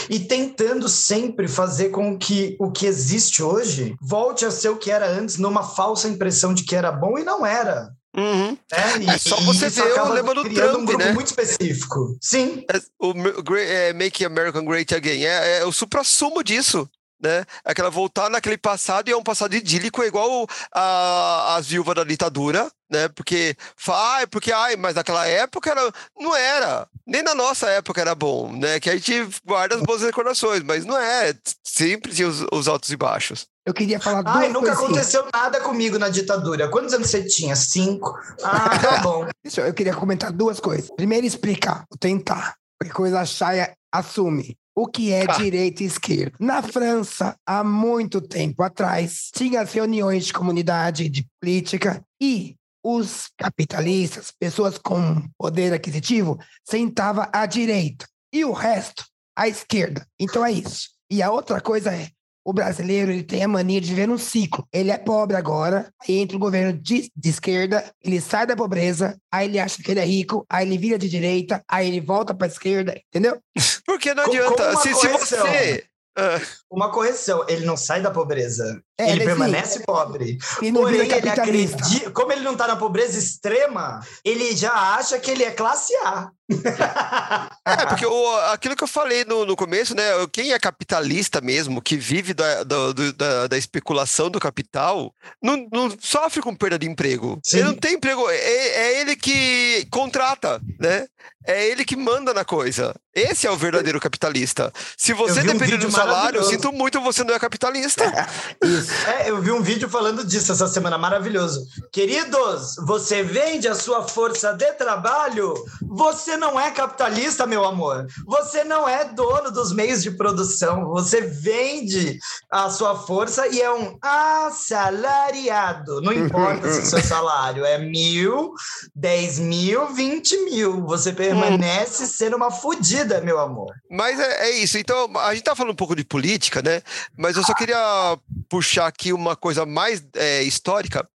e 0.09 0.21
tentando 0.21 0.89
sempre 0.89 1.49
fazer 1.49 1.91
com 1.91 2.17
que 2.17 2.57
o 2.61 2.71
que 2.71 2.87
existe 2.87 3.43
hoje 3.43 3.97
volte 4.01 4.45
a 4.45 4.51
ser 4.51 4.69
o 4.69 4.77
que 4.77 4.91
era 4.91 5.09
antes, 5.09 5.37
numa 5.37 5.63
falsa 5.63 6.09
impressão 6.09 6.55
de 6.55 6.65
que 6.65 6.77
era 6.77 6.93
bom 6.93 7.19
e 7.19 7.25
não 7.25 7.45
era. 7.45 7.91
Uhum. 8.17 8.57
né? 8.71 8.99
E- 9.03 9.11
É 9.11 9.19
só 9.19 9.37
você 9.41 9.69
ver 9.69 10.01
o 10.01 10.13
lema 10.13 10.35
do 10.35 10.43
um 10.43 10.55
Trump, 10.55 10.87
grupo 10.87 10.99
né? 10.99 11.13
muito 11.13 11.27
específico. 11.27 12.17
Sim, 12.21 12.65
É, 12.73 12.81
o 12.99 13.13
é, 13.57 13.93
Make 13.93 14.25
America 14.25 14.61
Great 14.63 14.95
Again 14.95 15.25
é, 15.25 15.59
é 15.59 15.65
o 15.65 15.73
supra-sumo 15.73 16.43
disso. 16.45 16.89
Né? 17.21 17.45
Aquela 17.65 17.91
voltar 17.91 18.29
naquele 18.29 18.59
passado 18.59 19.09
e 19.09 19.13
é 19.13 19.17
um 19.17 19.23
passado 19.23 19.55
idílico, 19.55 20.03
é 20.03 20.07
igual 20.07 20.47
a, 20.73 21.57
as 21.57 21.67
viúvas 21.67 21.95
da 21.95 22.05
ditadura, 22.05 22.71
né? 22.91 23.09
Porque, 23.09 23.57
ai, 23.89 24.27
porque, 24.27 24.53
ai, 24.53 24.77
mas 24.77 24.95
naquela 24.95 25.27
época 25.27 25.71
era, 25.71 25.93
não 26.19 26.37
era, 26.37 26.87
nem 27.07 27.23
na 27.23 27.35
nossa 27.35 27.69
época 27.71 28.01
era 28.01 28.15
bom, 28.15 28.53
né? 28.53 28.79
Que 28.79 28.91
a 28.91 28.97
gente 28.97 29.27
guarda 29.45 29.77
as 29.77 29.83
boas 29.83 30.03
recordações, 30.03 30.63
mas 30.63 30.85
não 30.85 30.99
é, 30.99 31.35
sempre 31.63 32.13
tinha 32.13 32.29
os, 32.29 32.45
os 32.53 32.69
altos 32.69 32.91
e 32.91 32.97
baixos. 32.97 33.47
Eu 33.67 33.73
queria 33.73 33.99
falar 33.99 34.21
duas 34.21 34.37
Ai, 34.37 34.49
nunca 34.49 34.77
coisinhas. 34.77 35.09
aconteceu 35.15 35.27
nada 35.33 35.61
comigo 35.61 35.99
na 35.99 36.11
ditadura. 36.11 36.69
Quantos 36.69 36.93
anos 36.93 37.09
você 37.09 37.25
tinha? 37.25 37.57
Cinco. 37.57 38.15
Ah, 38.43 38.79
tá 38.79 38.99
bom. 39.03 39.27
Deixa 39.43 39.63
eu 39.63 39.67
eu 39.67 39.73
queria 39.73 39.95
comentar 39.95 40.31
duas 40.31 40.61
coisas. 40.61 40.91
Primeiro, 40.95 41.27
explicar, 41.27 41.85
vou 41.89 41.99
tentar. 41.99 42.57
Porque 42.79 42.93
coisa 42.93 43.21
a 43.21 43.25
Chaya 43.25 43.75
assume. 43.91 44.59
O 44.77 44.87
que 44.87 45.13
é 45.13 45.25
Ah. 45.29 45.37
direita 45.37 45.83
e 45.83 45.87
esquerda? 45.87 46.37
Na 46.41 46.61
França, 46.63 47.37
há 47.47 47.63
muito 47.63 48.21
tempo 48.21 48.63
atrás, 48.63 49.31
tinha 49.33 49.61
as 49.61 49.73
reuniões 49.73 50.27
de 50.27 50.33
comunidade, 50.33 51.09
de 51.09 51.27
política, 51.41 52.05
e 52.21 52.57
os 52.85 53.31
capitalistas, 53.39 54.31
pessoas 54.31 54.77
com 54.77 55.29
poder 55.39 55.73
aquisitivo, 55.73 56.39
sentava 56.69 57.31
à 57.33 57.47
direita. 57.47 58.07
E 58.33 58.45
o 58.45 58.53
resto, 58.53 59.05
à 59.37 59.49
esquerda. 59.49 60.07
Então 60.19 60.45
é 60.45 60.53
isso. 60.53 60.89
E 61.11 61.23
a 61.23 61.31
outra 61.31 61.61
coisa 61.61 61.95
é, 61.95 62.09
o 62.45 62.53
brasileiro 62.53 63.11
ele 63.11 63.23
tem 63.23 63.43
a 63.43 63.49
mania 63.49 63.81
de 63.81 63.89
viver 63.89 64.09
um 64.11 64.19
ciclo. 64.19 64.67
Ele 64.73 64.91
é 64.91 64.99
pobre 64.99 65.37
agora, 65.37 65.91
aí 66.03 66.19
entra 66.19 66.37
o 66.37 66.41
governo 66.41 66.73
de, 66.73 67.11
de 67.17 67.29
esquerda, 67.31 67.85
ele 68.03 68.21
sai 68.21 68.47
da 68.47 68.55
pobreza, 68.57 69.17
aí 69.33 69.47
ele 69.49 69.59
acha 69.59 69.83
que 69.83 69.91
ele 69.91 70.01
é 70.01 70.05
rico, 70.05 70.45
aí 70.51 70.67
ele 70.67 70.77
vira 70.79 70.99
de 70.99 71.09
direita, 71.09 71.63
aí 71.69 71.89
ele 71.89 72.01
volta 72.01 72.35
para 72.35 72.47
esquerda, 72.47 73.01
entendeu? 73.09 73.39
Porque 73.87 74.13
não 74.15 74.25
Com- 74.25 74.31
adianta, 74.31 74.57
como 74.57 74.71
uma 74.71 74.81
se, 74.83 74.95
se 74.95 75.09
correção. 75.09 75.47
você... 75.47 75.85
Ah, 76.17 76.41
Uma 76.71 76.93
correção, 76.93 77.45
ele 77.49 77.67
não 77.67 77.77
sai 77.77 78.01
da 78.01 78.09
pobreza. 78.09 78.81
É, 78.99 79.11
ele 79.11 79.13
ele 79.13 79.25
permanece 79.25 79.81
pobre. 79.81 80.39
E 80.63 80.71
não 80.71 80.83
Porém, 80.83 81.01
ele 81.01 81.29
acredita, 81.29 82.11
como 82.13 82.31
ele 82.31 82.43
não 82.43 82.53
está 82.53 82.69
na 82.69 82.77
pobreza 82.77 83.19
extrema, 83.19 84.01
ele 84.25 84.55
já 84.57 84.73
acha 84.73 85.19
que 85.19 85.31
ele 85.31 85.43
é 85.43 85.51
classe 85.51 85.95
A. 85.97 86.31
É, 87.67 87.87
porque 87.87 88.05
o, 88.05 88.37
aquilo 88.53 88.77
que 88.77 88.85
eu 88.85 88.89
falei 88.89 89.25
no, 89.25 89.47
no 89.47 89.57
começo, 89.57 89.95
né? 89.95 90.05
Quem 90.31 90.53
é 90.53 90.59
capitalista 90.59 91.41
mesmo, 91.41 91.81
que 91.81 91.97
vive 91.97 92.35
da, 92.35 92.63
da, 92.63 92.93
da, 93.17 93.47
da 93.47 93.59
especulação 93.59 94.29
do 94.29 94.39
capital, 94.39 95.13
não, 95.43 95.67
não 95.73 95.97
sofre 95.99 96.43
com 96.43 96.55
perda 96.55 96.79
de 96.79 96.87
emprego. 96.87 97.41
Sim. 97.43 97.59
Ele 97.59 97.69
não 97.69 97.75
tem 97.75 97.95
emprego, 97.95 98.29
é, 98.29 98.37
é 98.37 99.01
ele 99.01 99.17
que 99.17 99.87
contrata, 99.91 100.61
né? 100.79 101.07
É 101.47 101.67
ele 101.67 101.85
que 101.85 101.97
manda 101.97 102.35
na 102.35 102.45
coisa. 102.45 102.95
Esse 103.15 103.47
é 103.47 103.51
o 103.51 103.57
verdadeiro 103.57 104.01
capitalista. 104.01 104.73
Se 104.97 105.13
você 105.13 105.41
um 105.41 105.47
depender 105.47 105.79
do 105.79 105.91
salário, 105.91 106.41
eu 106.41 106.45
sinto 106.45 106.73
muito, 106.73 107.01
você 107.01 107.25
não 107.25 107.35
é 107.35 107.39
capitalista. 107.39 108.05
Isso. 108.63 108.84
É, 109.07 109.31
eu 109.31 109.41
vi 109.41 109.51
um 109.53 109.63
vídeo 109.63 109.89
falando 109.89 110.25
disso 110.25 110.53
essa 110.53 110.67
semana, 110.67 110.99
maravilhoso. 110.99 111.67
Queridos, 111.93 112.77
você 112.87 113.23
vende 113.23 113.69
a 113.69 113.75
sua 113.75 114.07
força 114.09 114.53
de 114.53 114.73
trabalho? 114.73 115.55
Você 115.83 116.37
não 116.37 116.59
é 116.59 116.71
capitalista, 116.71 117.47
meu 117.47 117.65
amor. 117.65 118.07
Você 118.27 118.65
não 118.65 118.89
é 118.89 119.05
dono 119.05 119.51
dos 119.51 119.73
meios 119.73 120.03
de 120.03 120.11
produção. 120.11 120.87
Você 120.91 121.21
vende 121.21 122.19
a 122.51 122.69
sua 122.71 122.97
força 122.97 123.47
e 123.49 123.61
é 123.61 123.73
um 123.73 123.97
assalariado. 124.03 126.01
Não 126.01 126.13
importa 126.13 126.73
se 126.73 126.81
o 126.81 126.87
seu 126.87 127.03
salário 127.05 127.65
é 127.65 127.79
mil, 127.79 128.53
dez 128.95 129.39
mil, 129.39 129.95
vinte 129.95 130.37
mil. 130.45 130.85
Você 130.87 131.13
permanece 131.13 132.07
sendo 132.07 132.37
uma 132.37 132.51
fodida, 132.51 133.21
meu 133.21 133.39
amor. 133.39 133.73
Mas 133.91 134.19
é, 134.19 134.49
é 134.49 134.51
isso. 134.59 134.77
Então, 134.79 135.11
a 135.19 135.35
gente 135.35 135.45
tá 135.45 135.55
falando 135.55 135.73
um 135.73 135.77
pouco 135.77 135.95
de 135.95 136.05
política, 136.05 136.61
né? 136.63 136.83
Mas 137.17 137.37
eu 137.37 137.45
só 137.45 137.55
queria 137.55 138.19
puxar 138.49 138.74
aqui 138.81 139.13
uma 139.13 139.37
coisa 139.37 139.65
mais 139.65 140.05
é, 140.15 140.43
histórica, 140.43 141.09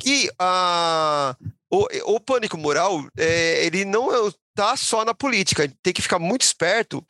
que 0.00 0.30
a, 0.38 1.36
o, 1.70 2.14
o 2.14 2.20
pânico 2.20 2.56
moral, 2.56 3.04
é, 3.16 3.64
ele 3.64 3.84
não 3.84 4.28
está 4.28 4.76
só 4.76 5.04
na 5.04 5.14
política, 5.14 5.70
tem 5.82 5.92
que 5.92 6.02
ficar 6.02 6.18
muito 6.18 6.42
esperto, 6.42 7.04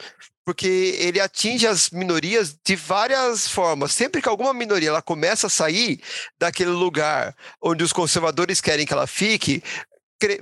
porque 0.44 0.96
ele 0.98 1.20
atinge 1.20 1.66
as 1.66 1.90
minorias 1.90 2.56
de 2.64 2.76
várias 2.76 3.48
formas. 3.48 3.92
Sempre 3.92 4.22
que 4.22 4.28
alguma 4.28 4.54
minoria 4.54 4.90
ela 4.90 5.02
começa 5.02 5.48
a 5.48 5.50
sair 5.50 6.00
daquele 6.38 6.70
lugar 6.70 7.34
onde 7.60 7.82
os 7.82 7.92
conservadores 7.92 8.60
querem 8.60 8.86
que 8.86 8.92
ela 8.92 9.08
fique, 9.08 9.62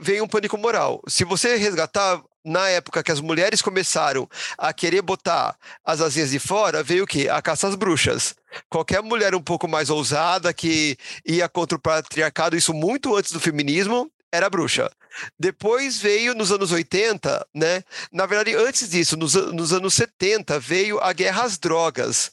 vem 0.00 0.20
um 0.20 0.28
pânico 0.28 0.58
moral. 0.58 1.02
Se 1.08 1.24
você 1.24 1.56
resgatar 1.56 2.22
na 2.44 2.68
época 2.68 3.02
que 3.02 3.10
as 3.10 3.20
mulheres 3.20 3.62
começaram 3.62 4.28
a 4.58 4.72
querer 4.72 5.00
botar 5.00 5.56
as 5.84 6.00
asinhas 6.00 6.30
de 6.30 6.38
fora, 6.38 6.82
veio 6.82 7.04
o 7.04 7.06
quê? 7.06 7.28
A 7.30 7.40
caça 7.40 7.66
às 7.68 7.74
bruxas. 7.74 8.34
Qualquer 8.68 9.02
mulher 9.02 9.34
um 9.34 9.42
pouco 9.42 9.66
mais 9.66 9.88
ousada 9.88 10.52
que 10.52 10.96
ia 11.24 11.48
contra 11.48 11.76
o 11.76 11.80
patriarcado, 11.80 12.56
isso 12.56 12.74
muito 12.74 13.16
antes 13.16 13.32
do 13.32 13.40
feminismo, 13.40 14.10
era 14.30 14.50
bruxa. 14.50 14.90
Depois 15.38 15.98
veio 15.98 16.34
nos 16.34 16.50
anos 16.50 16.72
80, 16.72 17.46
né? 17.54 17.82
Na 18.12 18.26
verdade, 18.26 18.56
antes 18.56 18.90
disso, 18.90 19.16
nos, 19.16 19.34
nos 19.34 19.72
anos 19.72 19.94
70, 19.94 20.58
veio 20.58 21.00
a 21.00 21.12
guerra 21.12 21.44
às 21.44 21.56
drogas. 21.56 22.32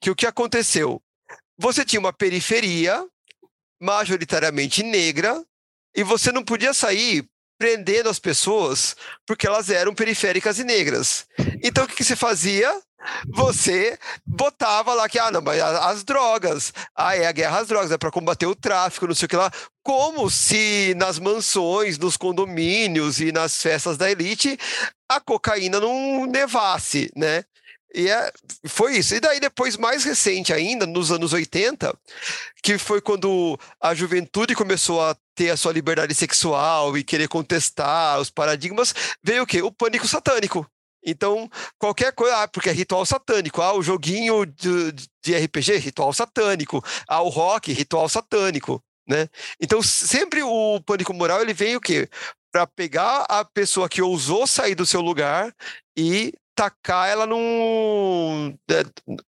Que 0.00 0.10
o 0.10 0.16
que 0.16 0.26
aconteceu? 0.26 1.02
Você 1.58 1.84
tinha 1.84 2.00
uma 2.00 2.12
periferia 2.12 3.06
majoritariamente 3.80 4.82
negra 4.82 5.44
e 5.94 6.02
você 6.02 6.32
não 6.32 6.42
podia 6.42 6.72
sair 6.72 7.28
prendendo 7.58 8.08
as 8.08 8.18
pessoas 8.18 8.96
porque 9.26 9.46
elas 9.46 9.70
eram 9.70 9.94
periféricas 9.94 10.58
e 10.58 10.64
negras. 10.64 11.26
Então 11.62 11.84
o 11.84 11.88
que, 11.88 11.96
que 11.96 12.04
se 12.04 12.16
fazia? 12.16 12.72
Você 13.28 13.98
botava 14.24 14.94
lá 14.94 15.08
que, 15.08 15.18
ah, 15.18 15.30
não, 15.30 15.42
mas 15.42 15.60
as 15.60 16.04
drogas, 16.04 16.72
ah, 16.96 17.14
é 17.16 17.26
a 17.26 17.32
guerra 17.32 17.60
às 17.60 17.68
drogas, 17.68 17.92
é 17.92 17.98
para 17.98 18.10
combater 18.10 18.46
o 18.46 18.54
tráfico, 18.54 19.06
não 19.06 19.14
sei 19.14 19.26
o 19.26 19.28
que 19.28 19.36
lá. 19.36 19.50
Como 19.82 20.30
se 20.30 20.94
nas 20.96 21.18
mansões, 21.18 21.98
nos 21.98 22.16
condomínios 22.16 23.20
e 23.20 23.30
nas 23.30 23.60
festas 23.60 23.98
da 23.98 24.10
elite 24.10 24.58
a 25.08 25.20
cocaína 25.20 25.78
não 25.80 26.26
nevasse, 26.26 27.10
né? 27.14 27.44
E 27.94 28.10
é, 28.10 28.32
foi 28.66 28.96
isso. 28.98 29.14
E 29.14 29.20
daí, 29.20 29.38
depois, 29.38 29.76
mais 29.76 30.02
recente 30.02 30.52
ainda, 30.52 30.84
nos 30.84 31.12
anos 31.12 31.32
80, 31.32 31.96
que 32.60 32.76
foi 32.76 33.00
quando 33.00 33.58
a 33.80 33.94
juventude 33.94 34.54
começou 34.56 35.00
a 35.00 35.16
ter 35.34 35.50
a 35.50 35.56
sua 35.56 35.72
liberdade 35.72 36.12
sexual 36.12 36.98
e 36.98 37.04
querer 37.04 37.28
contestar 37.28 38.18
os 38.18 38.30
paradigmas, 38.30 38.92
veio 39.22 39.44
o 39.44 39.46
quê? 39.46 39.62
O 39.62 39.70
pânico 39.70 40.08
satânico. 40.08 40.68
Então, 41.06 41.48
qualquer 41.78 42.12
coisa, 42.12 42.42
ah, 42.42 42.48
porque 42.48 42.70
é 42.70 42.72
ritual 42.72 43.06
satânico. 43.06 43.62
Ah, 43.62 43.74
o 43.74 43.82
joguinho 43.82 44.44
de, 44.44 44.92
de 45.22 45.36
RPG, 45.36 45.76
ritual 45.76 46.12
satânico. 46.12 46.82
Ah, 47.06 47.22
o 47.22 47.28
rock, 47.28 47.72
ritual 47.72 48.08
satânico. 48.08 48.82
Né? 49.06 49.28
Então, 49.60 49.82
sempre 49.82 50.42
o 50.42 50.80
pânico 50.80 51.12
moral 51.12 51.42
ele 51.42 51.52
vem 51.52 51.76
o 51.76 51.80
quê? 51.80 52.08
Para 52.50 52.66
pegar 52.66 53.26
a 53.28 53.44
pessoa 53.44 53.88
que 53.88 54.00
ousou 54.00 54.46
sair 54.46 54.74
do 54.74 54.86
seu 54.86 55.00
lugar 55.00 55.54
e 55.96 56.32
tacar 56.54 57.08
ela 57.08 57.26
num. 57.26 58.56
É, 58.70 58.84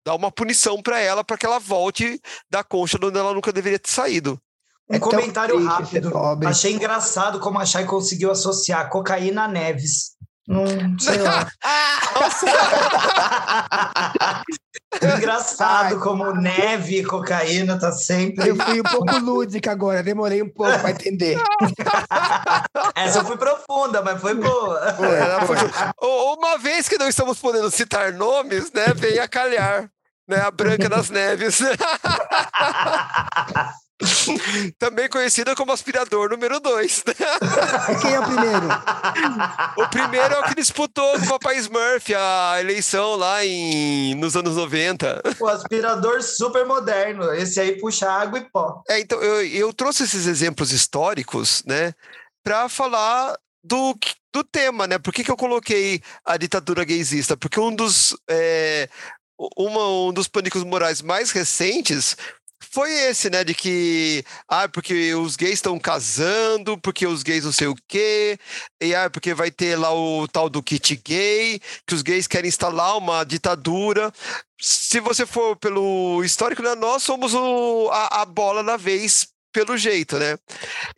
dar 0.04 0.14
uma 0.14 0.30
punição 0.30 0.82
para 0.82 1.00
ela 1.00 1.22
para 1.22 1.36
que 1.36 1.46
ela 1.46 1.58
volte 1.58 2.20
da 2.48 2.64
concha 2.64 2.98
de 2.98 3.06
onde 3.06 3.18
ela 3.18 3.34
nunca 3.34 3.52
deveria 3.52 3.78
ter 3.78 3.90
saído. 3.90 4.40
Um 4.88 4.96
então, 4.96 5.10
comentário 5.10 5.64
rápido. 5.64 6.12
Achei 6.46 6.72
engraçado 6.72 7.38
como 7.38 7.58
a 7.58 7.66
Chay 7.66 7.84
conseguiu 7.84 8.30
associar 8.30 8.90
cocaína 8.90 9.44
a 9.44 9.48
Neves. 9.48 10.16
Não 10.50 10.66
sei 10.98 11.18
lá. 11.18 11.46
Engraçado 15.00 15.94
Ai, 15.94 16.00
como 16.00 16.34
neve 16.34 16.98
e 16.98 17.04
cocaína 17.04 17.78
tá 17.78 17.92
sempre. 17.92 18.48
Eu 18.48 18.56
fui 18.56 18.80
um 18.80 18.82
pouco 18.82 19.16
lúdica 19.18 19.70
agora, 19.70 20.02
demorei 20.02 20.42
um 20.42 20.48
pouco 20.48 20.76
para 20.80 20.90
entender. 20.90 21.40
Essa 22.96 23.24
foi 23.24 23.36
profunda, 23.36 24.02
mas 24.02 24.20
foi 24.20 24.34
boa. 24.34 24.92
Foi. 24.94 25.20
Uma 26.36 26.58
vez 26.58 26.88
que 26.88 26.98
não 26.98 27.08
estamos 27.08 27.38
podendo 27.38 27.70
citar 27.70 28.12
nomes, 28.12 28.72
né, 28.72 28.92
vem 28.92 29.20
a 29.20 29.28
calhar. 29.28 29.88
Né, 30.26 30.40
a 30.40 30.50
Branca 30.50 30.88
das 30.88 31.10
Neves. 31.10 31.60
Também 34.78 35.08
conhecida 35.08 35.54
como 35.54 35.72
aspirador 35.72 36.30
número 36.30 36.58
2. 36.58 37.04
Quem 38.00 38.14
é 38.14 38.20
o 38.20 38.24
primeiro? 38.24 38.68
O 39.76 39.88
primeiro 39.88 40.34
é 40.34 40.38
o 40.40 40.44
que 40.44 40.54
disputou 40.54 41.18
com 41.18 41.26
o 41.26 41.28
Papai 41.28 41.56
Smurf 41.58 42.14
a 42.14 42.60
eleição 42.60 43.16
lá 43.16 43.44
em, 43.44 44.14
nos 44.14 44.36
anos 44.36 44.56
90. 44.56 45.22
O 45.38 45.46
aspirador 45.46 46.22
super 46.22 46.64
moderno. 46.64 47.32
Esse 47.34 47.60
aí 47.60 47.78
puxa 47.78 48.10
água 48.10 48.38
e 48.38 48.44
pó. 48.50 48.82
É, 48.88 49.00
então, 49.00 49.20
eu, 49.22 49.46
eu 49.46 49.72
trouxe 49.72 50.04
esses 50.04 50.26
exemplos 50.26 50.72
históricos, 50.72 51.62
né, 51.66 51.92
para 52.42 52.68
falar 52.68 53.36
do, 53.62 53.94
do 54.32 54.42
tema, 54.42 54.86
né? 54.86 54.98
Por 54.98 55.12
que, 55.12 55.22
que 55.22 55.30
eu 55.30 55.36
coloquei 55.36 56.00
a 56.24 56.36
ditadura 56.36 56.84
gaysista? 56.84 57.36
Porque 57.36 57.60
um 57.60 57.74
dos, 57.74 58.16
é, 58.28 58.88
uma, 59.56 59.88
um 60.08 60.12
dos 60.12 60.28
pânicos 60.28 60.64
morais 60.64 61.00
mais 61.02 61.30
recentes 61.30 62.16
foi 62.60 62.92
esse, 62.92 63.30
né? 63.30 63.42
De 63.42 63.54
que, 63.54 64.24
ah, 64.48 64.68
porque 64.68 65.14
os 65.14 65.36
gays 65.36 65.54
estão 65.54 65.78
casando, 65.78 66.78
porque 66.78 67.06
os 67.06 67.22
gays 67.22 67.44
não 67.44 67.52
sei 67.52 67.66
o 67.66 67.74
quê, 67.88 68.38
e 68.80 68.94
ah, 68.94 69.08
porque 69.10 69.34
vai 69.34 69.50
ter 69.50 69.76
lá 69.76 69.92
o 69.94 70.28
tal 70.28 70.48
do 70.48 70.62
kit 70.62 70.96
gay, 70.96 71.60
que 71.86 71.94
os 71.94 72.02
gays 72.02 72.26
querem 72.26 72.48
instalar 72.48 72.96
uma 72.96 73.24
ditadura. 73.24 74.12
Se 74.60 75.00
você 75.00 75.26
for 75.26 75.56
pelo 75.56 76.22
histórico, 76.22 76.62
né, 76.62 76.74
nós 76.74 77.02
somos 77.02 77.34
o, 77.34 77.88
a, 77.90 78.22
a 78.22 78.24
bola 78.24 78.62
da 78.62 78.76
vez, 78.76 79.28
pelo 79.52 79.76
jeito, 79.76 80.18
né? 80.18 80.38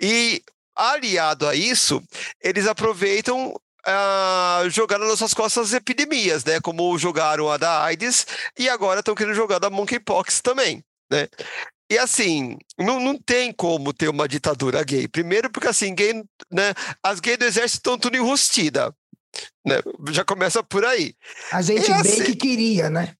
E 0.00 0.42
aliado 0.76 1.48
a 1.48 1.54
isso, 1.54 2.02
eles 2.42 2.66
aproveitam 2.66 3.54
Uh, 3.84 4.70
jogar 4.70 4.96
nas 4.96 5.08
nossas 5.08 5.34
costas 5.34 5.66
as 5.66 5.72
epidemias, 5.72 6.44
né? 6.44 6.60
Como 6.60 6.96
jogaram 6.96 7.50
a 7.50 7.56
da 7.56 7.82
AIDS 7.82 8.24
e 8.56 8.68
agora 8.68 9.00
estão 9.00 9.12
querendo 9.12 9.34
jogar 9.34 9.58
da 9.58 9.68
monkeypox 9.68 10.40
também 10.40 10.84
né? 11.12 11.28
E 11.90 11.98
assim, 11.98 12.56
não, 12.78 12.98
não 12.98 13.18
tem 13.18 13.52
como 13.52 13.92
ter 13.92 14.08
uma 14.08 14.26
ditadura 14.26 14.82
gay. 14.82 15.06
Primeiro 15.06 15.50
porque 15.50 15.68
assim, 15.68 15.94
gay, 15.94 16.24
né, 16.50 16.72
as 17.02 17.20
gays 17.20 17.38
do 17.38 17.44
exército 17.44 17.76
estão 17.76 17.98
tudo 17.98 18.16
enrustida. 18.16 18.94
Né? 19.64 19.76
Já 20.10 20.24
começa 20.24 20.62
por 20.62 20.84
aí. 20.84 21.14
A 21.52 21.60
gente 21.60 21.84
e, 21.84 21.88
bem 21.88 22.12
assim, 22.12 22.24
que 22.24 22.34
queria, 22.34 22.88
né? 22.88 23.14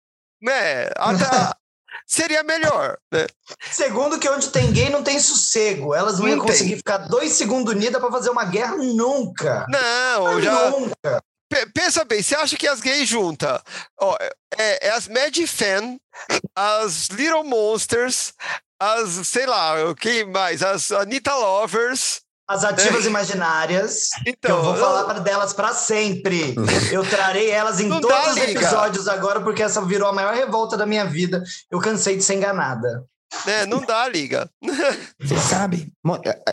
É, 0.48 0.90
até, 0.96 1.24
seria 2.08 2.42
melhor, 2.42 2.96
né? 3.12 3.26
Segundo 3.70 4.18
que 4.18 4.28
onde 4.28 4.48
tem 4.48 4.72
gay 4.72 4.88
não 4.88 5.02
tem 5.02 5.20
sossego. 5.20 5.94
Elas 5.94 6.18
não, 6.18 6.26
não 6.26 6.28
iam 6.28 6.40
conseguir 6.40 6.76
ficar 6.76 6.96
dois 6.96 7.32
segundos 7.32 7.74
unidas 7.74 8.00
para 8.00 8.10
fazer 8.10 8.30
uma 8.30 8.46
guerra 8.46 8.76
nunca. 8.76 9.66
Não, 9.68 10.40
já... 10.40 10.70
Nunca 10.70 11.22
pensa 11.74 12.04
bem, 12.04 12.22
você 12.22 12.34
acha 12.34 12.56
que 12.56 12.66
as 12.66 12.80
gays 12.80 13.08
junta 13.08 13.62
ó, 14.00 14.16
é, 14.58 14.88
é, 14.88 14.90
as 14.90 15.08
Mad 15.08 15.36
Fan, 15.46 15.98
as 16.54 17.08
Little 17.08 17.44
Monsters, 17.44 18.34
as, 18.80 19.28
sei 19.28 19.46
lá, 19.46 19.74
quem 19.98 20.24
mais? 20.24 20.62
As 20.62 20.90
Anita 20.90 21.34
Lovers. 21.34 22.20
As 22.48 22.64
ativas 22.64 23.04
é. 23.04 23.08
imaginárias. 23.08 24.10
Então, 24.26 24.58
eu 24.58 24.62
vou 24.62 24.76
falar 24.76 25.16
eu... 25.16 25.22
delas 25.22 25.52
para 25.52 25.72
sempre. 25.72 26.54
Eu 26.90 27.08
trarei 27.08 27.50
elas 27.50 27.80
em 27.80 27.88
todos 27.88 28.32
os 28.32 28.36
episódios 28.36 29.08
agora, 29.08 29.40
porque 29.40 29.62
essa 29.62 29.80
virou 29.82 30.08
a 30.08 30.12
maior 30.12 30.34
revolta 30.34 30.76
da 30.76 30.84
minha 30.84 31.04
vida. 31.06 31.42
Eu 31.70 31.78
cansei 31.78 32.16
de 32.16 32.22
ser 32.22 32.34
enganada. 32.34 33.06
É, 33.46 33.66
não 33.66 33.80
dá 33.84 34.08
liga. 34.08 34.48
Você 35.20 35.36
sabe, 35.38 35.92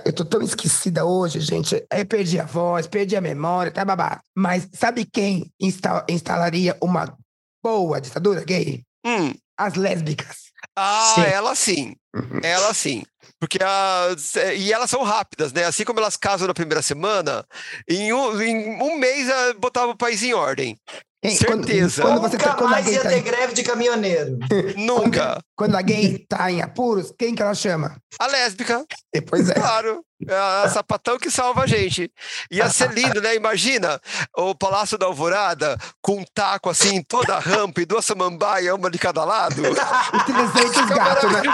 eu 0.05 0.13
tô 0.13 0.25
tão 0.25 0.41
esquecida 0.41 1.05
hoje, 1.05 1.39
gente. 1.39 1.85
Eu 1.91 2.05
perdi 2.05 2.39
a 2.39 2.45
voz, 2.45 2.87
perdi 2.87 3.15
a 3.15 3.21
memória, 3.21 3.71
tá 3.71 3.83
babá. 3.83 4.21
Mas 4.35 4.67
sabe 4.73 5.05
quem 5.05 5.51
insta 5.59 6.05
instalaria 6.09 6.77
uma 6.81 7.15
boa 7.63 7.99
ditadura 7.99 8.43
gay? 8.43 8.83
Hum. 9.05 9.33
As 9.57 9.75
lésbicas. 9.75 10.49
Ah, 10.75 11.13
sim. 11.15 11.21
ela 11.21 11.55
sim. 11.55 11.95
Uhum. 12.15 12.39
Ela 12.41 12.73
sim. 12.73 13.03
Porque 13.39 13.59
as, 13.61 14.35
e 14.35 14.71
elas 14.73 14.89
são 14.89 15.03
rápidas, 15.03 15.53
né? 15.53 15.63
Assim 15.63 15.83
como 15.85 15.99
elas 15.99 16.17
casam 16.17 16.47
na 16.47 16.53
primeira 16.53 16.81
semana, 16.81 17.45
em 17.87 18.11
um, 18.11 18.41
em 18.41 18.81
um 18.81 18.97
mês 18.97 19.27
botava 19.59 19.91
o 19.91 19.97
país 19.97 20.23
em 20.23 20.33
ordem. 20.33 20.77
Quem- 21.21 21.35
Certeza. 21.35 22.01
Quando, 22.01 22.19
quando 22.21 22.21
você 22.31 22.37
Nunca 22.37 22.49
tá, 22.49 22.55
quando 22.55 22.71
mais 22.71 22.87
ia 22.87 23.01
tá 23.01 23.09
ter 23.09 23.17
em, 23.19 23.23
greve 23.23 23.53
de 23.53 23.63
caminhoneiro. 23.63 24.37
Nunca. 24.77 25.39
quando 25.55 25.75
alguém 25.75 26.25
tá 26.29 26.49
em 26.51 26.61
apuros, 26.61 27.11
quem 27.17 27.35
que 27.35 27.41
ela 27.41 27.53
chama? 27.53 27.97
A 28.19 28.27
lésbica, 28.27 28.85
Depois 29.13 29.49
é. 29.49 29.53
claro. 29.53 30.01
É 30.27 30.35
a 30.35 30.69
sapatão 30.69 31.17
que 31.17 31.31
salva 31.31 31.63
a 31.63 31.67
gente. 31.67 32.11
Ia 32.51 32.69
ser 32.69 32.91
lindo, 32.91 33.21
né? 33.21 33.35
Imagina 33.35 34.01
o 34.35 34.53
Palácio 34.53 34.97
da 34.97 35.05
Alvorada 35.05 35.77
com 36.01 36.17
um 36.17 36.25
taco 36.33 36.69
assim, 36.69 36.95
em 36.95 37.03
toda 37.03 37.35
a 37.35 37.39
rampa 37.39 37.81
e 37.81 37.85
duas 37.85 38.03
samambaias, 38.03 38.73
uma 38.73 38.91
de 38.91 38.99
cada 38.99 39.23
lado. 39.23 39.61
Os 40.13 40.23
300 40.23 40.89
gatos, 40.89 41.31
né? 41.31 41.41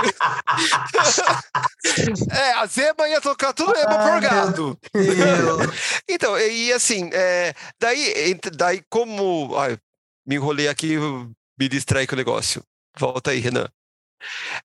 É, 2.32 2.54
a 2.54 2.66
zebra 2.66 3.08
ia 3.08 3.22
tocar 3.22 3.54
tudo 3.54 3.76
eba 3.78 3.96
Ai, 3.96 4.22
por. 4.54 4.78
Meu. 4.94 5.58
Então, 6.10 6.38
e 6.38 6.74
assim, 6.74 7.10
é, 7.14 7.54
daí, 7.80 8.40
daí 8.54 8.84
como. 8.90 9.56
Ai, 9.58 9.78
me 10.26 10.36
enrolei 10.36 10.68
aqui, 10.68 10.98
me 10.98 11.70
distraí 11.70 12.08
com 12.08 12.16
o 12.16 12.18
negócio. 12.18 12.64
Volta 12.98 13.32
aí, 13.32 13.40
Renan. 13.40 13.68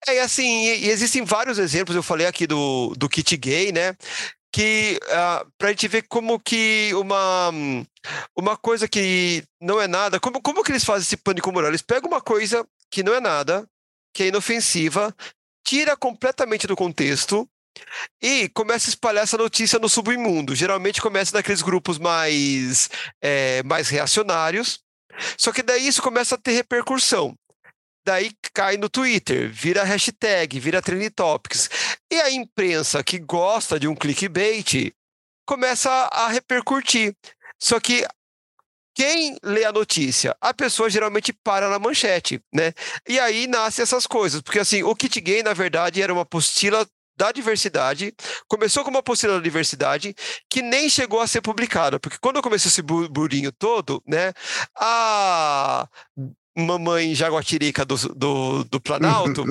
É 0.06 0.20
assim, 0.20 0.64
e, 0.64 0.88
existem 0.88 1.24
vários 1.24 1.58
exemplos, 1.58 1.96
eu 1.96 2.02
falei 2.02 2.26
aqui 2.26 2.46
do, 2.46 2.94
do 2.96 3.08
kit 3.08 3.36
gay, 3.36 3.72
né? 3.72 3.94
Que 4.52 4.98
ah, 5.10 5.46
pra 5.58 5.70
gente 5.70 5.86
ver 5.88 6.02
como 6.08 6.40
que 6.40 6.90
uma, 6.94 7.50
uma 8.36 8.56
coisa 8.56 8.88
que 8.88 9.44
não 9.60 9.80
é 9.80 9.86
nada, 9.86 10.18
como, 10.18 10.40
como 10.42 10.64
que 10.64 10.72
eles 10.72 10.84
fazem 10.84 11.02
esse 11.02 11.16
pânico 11.16 11.52
moral? 11.52 11.70
Eles 11.70 11.82
pegam 11.82 12.10
uma 12.10 12.20
coisa 12.20 12.66
que 12.90 13.02
não 13.02 13.14
é 13.14 13.20
nada, 13.20 13.66
que 14.12 14.24
é 14.24 14.26
inofensiva, 14.26 15.14
tira 15.64 15.96
completamente 15.96 16.66
do 16.66 16.74
contexto 16.74 17.48
e 18.20 18.48
começa 18.50 18.88
a 18.88 18.90
espalhar 18.90 19.22
essa 19.24 19.36
notícia 19.36 19.78
no 19.78 19.88
submundo. 19.88 20.54
Geralmente 20.54 21.00
começa 21.00 21.36
naqueles 21.36 21.62
grupos 21.62 21.98
mais, 21.98 22.90
eh, 23.22 23.62
mais 23.64 23.88
reacionários. 23.88 24.80
Só 25.38 25.52
que 25.52 25.62
daí 25.62 25.86
isso 25.86 26.02
começa 26.02 26.34
a 26.34 26.38
ter 26.38 26.52
repercussão. 26.52 27.36
Daí 28.10 28.32
cai 28.52 28.76
no 28.76 28.88
Twitter, 28.88 29.48
vira 29.52 29.84
hashtag, 29.84 30.58
vira 30.58 30.82
trending 30.82 31.10
topics. 31.10 31.70
E 32.10 32.20
a 32.20 32.28
imprensa 32.28 33.04
que 33.04 33.20
gosta 33.20 33.78
de 33.78 33.86
um 33.86 33.94
clickbait 33.94 34.92
começa 35.46 35.88
a 36.12 36.26
repercutir. 36.26 37.14
Só 37.56 37.78
que 37.78 38.04
quem 38.96 39.36
lê 39.44 39.64
a 39.64 39.70
notícia? 39.70 40.36
A 40.40 40.52
pessoa 40.52 40.90
geralmente 40.90 41.32
para 41.32 41.68
na 41.68 41.78
manchete, 41.78 42.42
né? 42.52 42.72
E 43.08 43.20
aí 43.20 43.46
nascem 43.46 43.84
essas 43.84 44.08
coisas, 44.08 44.42
porque 44.42 44.58
assim, 44.58 44.82
o 44.82 44.92
kit 44.96 45.20
gay, 45.20 45.44
na 45.44 45.52
verdade, 45.54 46.02
era 46.02 46.12
uma 46.12 46.22
apostila 46.22 46.84
da 47.16 47.30
diversidade, 47.30 48.12
começou 48.48 48.82
como 48.82 48.96
uma 48.96 49.00
apostila 49.00 49.34
da 49.34 49.40
diversidade, 49.40 50.16
que 50.48 50.62
nem 50.62 50.88
chegou 50.88 51.20
a 51.20 51.28
ser 51.28 51.42
publicada, 51.42 52.00
porque 52.00 52.18
quando 52.20 52.42
começou 52.42 52.70
esse 52.70 52.82
bu- 52.82 53.08
burinho 53.08 53.52
todo, 53.52 54.02
né, 54.04 54.32
a 54.74 55.86
mamãe 56.56 57.14
jaguatirica 57.14 57.84
do, 57.84 57.96
do, 58.14 58.64
do 58.64 58.80
Planalto, 58.80 59.44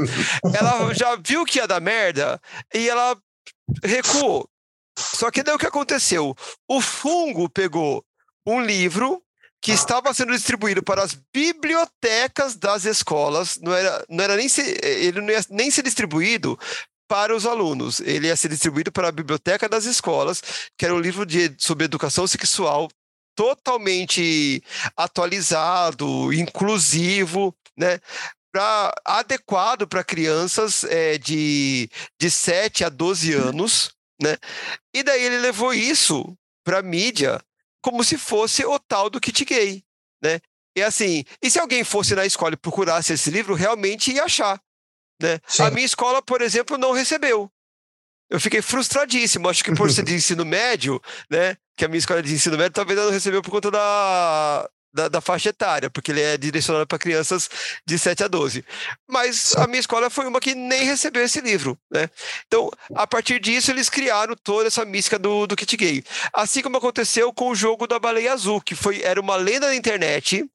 ela 0.54 0.92
já 0.94 1.16
viu 1.16 1.46
que 1.46 1.60
ia 1.60 1.68
dar 1.68 1.80
merda 1.80 2.40
e 2.74 2.90
ela 2.90 3.18
recuou. 3.84 4.48
Só 4.98 5.32
que 5.32 5.44
daí 5.44 5.56
o 5.56 5.60
que 5.60 5.66
aconteceu? 5.66 6.36
O 6.68 6.82
fungo 6.82 7.50
pegou 7.50 8.04
um 8.46 8.62
livro 8.62 9.24
que 9.62 9.72
estava 9.72 10.14
sendo 10.14 10.32
distribuído 10.32 10.82
para 10.82 11.04
as 11.04 11.18
bibliotecas 11.34 12.56
das 12.56 12.86
escolas, 12.86 13.58
não 13.62 13.74
era, 13.74 14.06
não 14.10 14.24
era 14.24 14.36
nem 14.36 14.48
se, 14.48 14.62
ele 14.82 15.22
não 15.22 15.30
ia 15.30 15.42
nem 15.50 15.70
ser 15.70 15.84
distribuído 15.84 16.58
para 17.08 17.36
os 17.36 17.46
alunos, 17.46 18.00
ele 18.00 18.28
ia 18.28 18.36
ser 18.36 18.50
distribuído 18.50 18.92
para 18.92 19.10
a 19.10 19.12
biblioteca 19.12 19.68
das 19.68 19.86
escolas, 19.86 20.42
que 20.78 20.86
era 20.86 20.94
um 20.94 21.00
livro 21.00 21.26
de, 21.26 21.54
sobre 21.58 21.86
educação 21.86 22.28
sexual 22.28 22.88
totalmente 23.40 24.62
atualizado, 24.98 26.34
inclusivo, 26.34 27.56
né? 27.78 27.98
Pra, 28.52 28.94
adequado 29.06 29.88
para 29.88 30.04
crianças 30.04 30.84
é, 30.84 31.18
de, 31.18 31.90
de 32.20 32.30
7 32.30 32.84
a 32.84 32.90
12 32.90 33.32
anos, 33.32 33.92
né? 34.22 34.36
E 34.94 35.04
daí 35.04 35.24
ele 35.24 35.38
levou 35.38 35.74
isso 35.74 36.38
para 36.66 36.82
mídia 36.82 37.40
como 37.82 38.04
se 38.04 38.18
fosse 38.18 38.66
o 38.66 38.78
tal 38.78 39.10
do 39.10 39.22
kit 39.22 39.46
gay, 39.46 39.86
né? 40.22 40.42
E 40.76 40.84
assim, 40.84 41.24
e 41.42 41.50
se 41.50 41.60
alguém 41.60 41.86
fosse 41.86 42.14
na 42.16 42.26
escola 42.26 42.56
e 42.56 42.58
procurasse 42.58 43.14
esse 43.14 43.32
livro, 43.32 43.56
realmente 43.56 44.12
ia 44.12 44.26
achar, 44.26 44.62
né? 45.22 45.40
Sim. 45.48 45.64
A 45.64 45.72
minha 45.72 45.86
escola, 45.86 46.22
por 46.22 46.42
exemplo, 46.42 46.78
não 46.78 46.92
recebeu. 46.92 47.50
Eu 48.30 48.40
fiquei 48.40 48.62
frustradíssimo. 48.62 49.50
Acho 49.50 49.64
que 49.64 49.74
por 49.74 49.92
ser 49.92 50.04
de 50.04 50.14
ensino 50.16 50.46
médio, 50.46 51.02
né? 51.30 51.58
Que 51.76 51.86
a 51.86 51.88
minha 51.88 52.00
escola 52.00 52.20
é 52.20 52.24
de 52.24 52.34
ensino 52.34 52.58
médio, 52.58 52.74
talvez 52.74 52.98
ela 52.98 53.08
não 53.08 53.14
recebeu 53.14 53.42
por 53.42 53.52
conta 53.52 53.72
da, 53.72 54.70
da, 54.94 55.08
da 55.08 55.22
faixa 55.22 55.50
etária, 55.50 55.90
porque 55.90 56.12
ele 56.12 56.22
é 56.22 56.38
direcionado 56.38 56.86
para 56.86 57.00
crianças 57.00 57.50
de 57.86 57.98
7 57.98 58.24
a 58.24 58.28
12. 58.28 58.66
Mas 59.08 59.56
a 59.56 59.66
minha 59.68 59.80
escola 59.80 60.10
foi 60.10 60.26
uma 60.26 60.40
que 60.40 60.56
nem 60.56 60.84
recebeu 60.84 61.24
esse 61.24 61.40
livro, 61.42 61.78
né? 61.92 62.10
Então, 62.48 62.70
a 62.96 63.08
partir 63.08 63.40
disso, 63.40 63.72
eles 63.72 63.90
criaram 63.90 64.36
toda 64.36 64.68
essa 64.68 64.84
mística 64.86 65.18
do, 65.18 65.48
do 65.48 65.56
kit 65.56 65.78
gay. 65.78 66.04
Assim 66.34 66.62
como 66.62 66.78
aconteceu 66.78 67.32
com 67.34 67.50
o 67.50 67.56
jogo 67.56 67.88
da 67.88 68.00
baleia 68.00 68.34
azul, 68.34 68.62
que 68.62 68.76
foi, 68.76 69.02
era 69.02 69.20
uma 69.20 69.36
lenda 69.36 69.68
na 69.68 69.76
internet. 69.76 70.46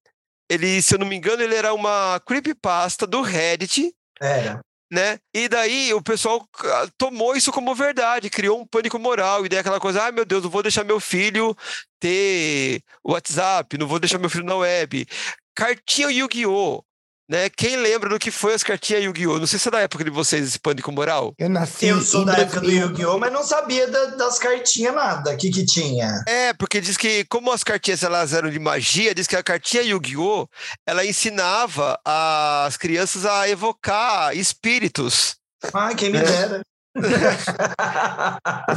Ele, 0.49 0.83
se 0.83 0.95
eu 0.95 0.99
não 0.99 1.07
me 1.07 1.17
engano, 1.17 1.43
ele 1.43 1.55
era 1.55 1.73
uma 1.73 2.21
creepypasta 2.27 3.07
do 3.07 3.23
Reddit, 3.23 3.95
Era. 4.21 4.61
Né? 4.95 5.19
E 5.35 5.49
daí 5.49 5.93
o 5.93 6.01
pessoal 6.01 6.49
ah, 6.65 6.89
tomou 6.97 7.37
isso 7.37 7.53
como 7.53 7.75
verdade, 7.75 8.31
criou 8.31 8.61
um 8.61 8.67
pânico 8.67 8.99
moral, 8.99 9.45
e 9.45 9.49
daí 9.49 9.59
aquela 9.59 9.81
coisa, 9.81 10.05
ai 10.05 10.13
meu 10.13 10.25
Deus, 10.25 10.45
não 10.45 10.51
vou 10.51 10.63
deixar 10.63 10.85
meu 10.85 11.01
filho 11.01 11.55
ter 11.99 12.81
WhatsApp, 13.05 13.77
não 13.77 13.89
vou 13.89 13.99
deixar 13.99 14.19
meu 14.19 14.31
filho 14.31 14.45
na 14.45 14.55
web. 14.57 15.07
Cartinha 15.55 16.11
Yu-Gi-Oh! 16.11 16.85
Né? 17.29 17.49
Quem 17.49 17.77
lembra 17.77 18.11
do 18.11 18.19
que 18.19 18.31
foi 18.31 18.53
as 18.53 18.63
cartinhas 18.63 19.03
Yu-Gi-Oh! 19.05 19.39
Não 19.39 19.47
sei 19.47 19.59
se 19.59 19.67
é 19.69 19.71
da 19.71 19.81
época 19.81 20.05
de 20.05 20.11
vocês 20.11 20.47
esse 20.47 20.59
pânico 20.59 20.93
moral. 20.93 21.33
Eu 21.39 21.49
nasci 21.49 21.87
Eu 21.87 22.03
sou 22.03 22.23
da 22.25 22.35
época 22.37 22.61
do 22.61 22.67
2000. 22.67 22.89
Yu-Gi-Oh!, 22.89 23.19
mas 23.19 23.33
não 23.33 23.43
sabia 23.43 23.89
da- 23.91 24.07
das 24.17 24.39
cartinhas 24.39 24.95
nada. 24.95 25.33
O 25.33 25.37
que 25.39 25.51
que 25.51 25.65
tinha? 25.65 26.23
É, 26.29 26.53
porque 26.53 26.83
diz 26.83 26.99
que 26.99 27.25
como 27.25 27.51
as 27.51 27.65
cartinhas 27.65 28.03
elas 28.03 28.35
eram 28.35 28.51
de 28.51 28.59
magia, 28.59 29.15
diz 29.15 29.27
que 29.27 29.37
a 29.37 29.43
cartinha 29.43 29.83
Yu-Gi-Oh! 29.83 30.47
ela 30.87 31.05
ensinava 31.07 31.99
as 32.05 32.77
crianças 32.77 33.25
a 33.25 33.49
evocar 33.49 34.37
espíritos. 34.37 35.37
Ai, 35.73 35.95
quem 35.95 36.11
me 36.11 36.19
É. 36.19 36.23
dera. 36.23 36.61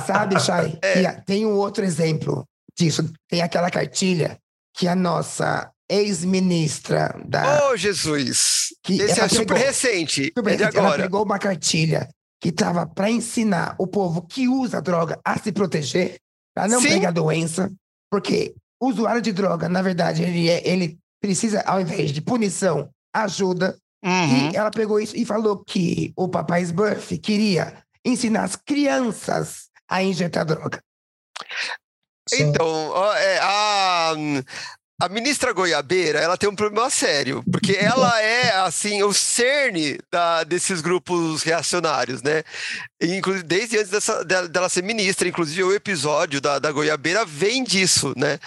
Sabe, 0.06 0.40
Chay, 0.40 0.80
É. 0.82 1.12
tem 1.26 1.46
um 1.46 1.54
outro 1.56 1.84
exemplo 1.84 2.46
disso. 2.78 3.04
Tem 3.30 3.42
aquela 3.42 3.70
cartilha 3.70 4.38
que 4.76 4.88
a 4.88 4.96
nossa 4.96 5.70
ex-ministra 5.90 7.16
da. 7.26 7.70
Oh, 7.70 7.78
Jesus! 7.78 8.74
Que 8.84 9.02
Esse 9.02 9.20
é 9.20 9.28
super 9.28 9.58
recente, 9.58 10.32
Super 10.38 10.54
é 10.54 10.56
de 10.56 10.64
recente, 10.64 10.78
ela 10.78 10.88
agora. 10.88 11.04
pegou 11.04 11.24
uma 11.24 11.40
cartilha 11.40 12.10
que 12.40 12.50
estava 12.50 12.86
para 12.86 13.10
ensinar 13.10 13.76
o 13.80 13.88
povo 13.88 14.22
que 14.22 14.48
usa 14.48 14.82
droga 14.82 15.20
a 15.26 15.38
se 15.40 15.52
proteger, 15.52 16.18
para 16.54 16.68
não 16.68 16.82
Sim. 16.82 16.90
pegar 16.90 17.12
doença, 17.12 17.72
porque 18.12 18.54
o 18.80 18.90
usuário 18.90 19.22
de 19.22 19.32
droga, 19.32 19.68
na 19.68 19.82
verdade, 19.82 20.24
ele, 20.24 20.50
é, 20.50 20.68
ele 20.68 20.98
precisa, 21.22 21.62
ao 21.62 21.82
invés 21.82 22.12
de 22.12 22.22
punição, 22.22 22.90
ajuda. 23.14 23.78
Uhum. 24.04 24.52
E 24.52 24.56
ela 24.56 24.70
pegou 24.70 25.00
isso 25.00 25.18
e 25.18 25.26
falou 25.26 25.64
que 25.64 26.14
o 26.16 26.30
papai 26.30 26.62
Smurf 26.62 27.18
queria 27.18 27.84
ensinar 28.06 28.44
as 28.44 28.56
crianças 28.56 29.70
a 29.90 30.04
injetar 30.04 30.46
droga. 30.46 30.80
Então, 32.34 33.14
é, 33.16 33.40
a, 33.40 34.14
a 35.00 35.08
ministra 35.08 35.54
Goiabeira, 35.54 36.20
ela 36.20 36.36
tem 36.38 36.50
um 36.50 36.56
problema 36.56 36.90
sério, 36.90 37.44
porque 37.52 37.74
ela 37.74 38.20
é, 38.22 38.52
assim, 38.62 39.04
o 39.04 39.14
cerne 39.14 40.00
da- 40.12 40.44
desses 40.44 40.82
grupos 40.82 41.44
reacionários, 41.44 42.24
né? 42.24 42.44
Inclusive, 43.00 43.44
desde 43.44 43.78
antes 43.78 43.92
dessa- 43.92 44.26
dela, 44.26 44.48
dela 44.48 44.70
ser 44.70 44.84
ministra, 44.84 45.28
inclusive 45.28 45.64
o 45.64 45.74
episódio 45.74 46.42
da, 46.42 46.58
da 46.58 46.72
Goiabeira 46.72 47.24
vem 47.26 47.64
disso, 47.64 48.14
né? 48.18 48.40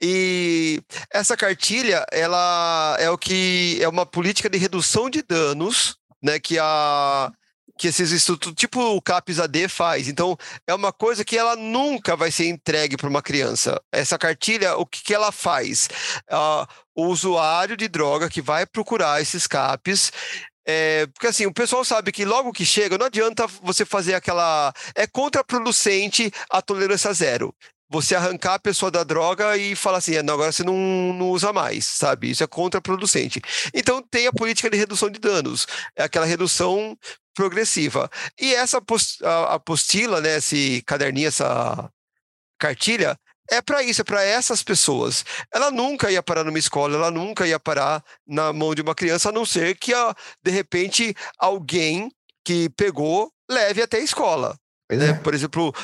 E 0.00 0.80
essa 1.12 1.36
cartilha, 1.36 2.06
ela 2.12 2.96
é 3.00 3.10
o 3.10 3.18
que 3.18 3.78
é 3.82 3.88
uma 3.88 4.06
política 4.06 4.48
de 4.48 4.58
redução 4.58 5.10
de 5.10 5.22
danos, 5.22 5.96
né? 6.22 6.38
Que 6.38 6.56
a 6.58 7.32
que 7.78 7.88
esses 7.88 8.12
institutos, 8.12 8.54
tipo 8.56 8.80
o 8.80 9.00
CAPES 9.02 9.40
AD 9.40 9.68
faz. 9.68 10.08
Então, 10.08 10.36
é 10.66 10.74
uma 10.74 10.92
coisa 10.92 11.24
que 11.24 11.36
ela 11.36 11.56
nunca 11.56 12.16
vai 12.16 12.30
ser 12.30 12.48
entregue 12.48 12.96
para 12.96 13.08
uma 13.08 13.22
criança. 13.22 13.80
Essa 13.92 14.18
cartilha, 14.18 14.76
o 14.76 14.86
que, 14.86 15.02
que 15.02 15.14
ela 15.14 15.30
faz? 15.30 15.88
Ah, 16.30 16.66
o 16.94 17.06
usuário 17.06 17.76
de 17.76 17.88
droga 17.88 18.30
que 18.30 18.40
vai 18.40 18.64
procurar 18.66 19.20
esses 19.20 19.46
CAPES. 19.46 20.10
é, 20.68 21.06
porque 21.08 21.28
assim, 21.28 21.46
o 21.46 21.52
pessoal 21.54 21.84
sabe 21.84 22.10
que 22.10 22.24
logo 22.24 22.52
que 22.52 22.64
chega, 22.64 22.98
não 22.98 23.06
adianta 23.06 23.46
você 23.62 23.84
fazer 23.84 24.14
aquela. 24.14 24.72
É 24.94 25.06
contraproducente 25.06 26.30
a 26.50 26.60
tolerância 26.62 27.12
zero. 27.12 27.54
Você 27.88 28.16
arrancar 28.16 28.54
a 28.54 28.58
pessoa 28.58 28.90
da 28.90 29.04
droga 29.04 29.56
e 29.56 29.76
falar 29.76 29.98
assim, 29.98 30.16
"Ah, 30.16 30.22
não, 30.22 30.34
agora 30.34 30.50
você 30.50 30.64
não, 30.64 30.74
não 30.74 31.30
usa 31.30 31.52
mais, 31.52 31.84
sabe? 31.84 32.30
Isso 32.30 32.42
é 32.42 32.46
contraproducente. 32.48 33.40
Então 33.72 34.02
tem 34.02 34.26
a 34.26 34.32
política 34.32 34.68
de 34.68 34.76
redução 34.76 35.08
de 35.08 35.20
danos, 35.20 35.66
é 35.94 36.02
aquela 36.02 36.26
redução 36.26 36.98
progressiva. 37.36 38.10
E 38.40 38.52
essa 38.54 38.82
apostila, 39.48 40.20
né, 40.20 40.38
esse 40.38 40.82
caderninho, 40.86 41.28
essa 41.28 41.88
cartilha, 42.58 43.16
é 43.48 43.62
para 43.62 43.82
isso, 43.82 44.00
é 44.00 44.04
para 44.04 44.24
essas 44.24 44.62
pessoas. 44.62 45.24
Ela 45.52 45.70
nunca 45.70 46.10
ia 46.10 46.22
parar 46.22 46.42
numa 46.42 46.58
escola, 46.58 46.96
ela 46.96 47.10
nunca 47.10 47.46
ia 47.46 47.60
parar 47.60 48.02
na 48.26 48.52
mão 48.52 48.74
de 48.74 48.82
uma 48.82 48.94
criança, 48.94 49.28
a 49.28 49.32
não 49.32 49.46
ser 49.46 49.76
que, 49.76 49.92
de 50.42 50.50
repente, 50.50 51.14
alguém 51.38 52.10
que 52.44 52.68
pegou 52.70 53.30
leve 53.48 53.82
até 53.82 53.98
a 53.98 54.00
escola. 54.00 54.58
Né? 54.90 55.10
É. 55.10 55.14
Por 55.14 55.34
exemplo, 55.34 55.74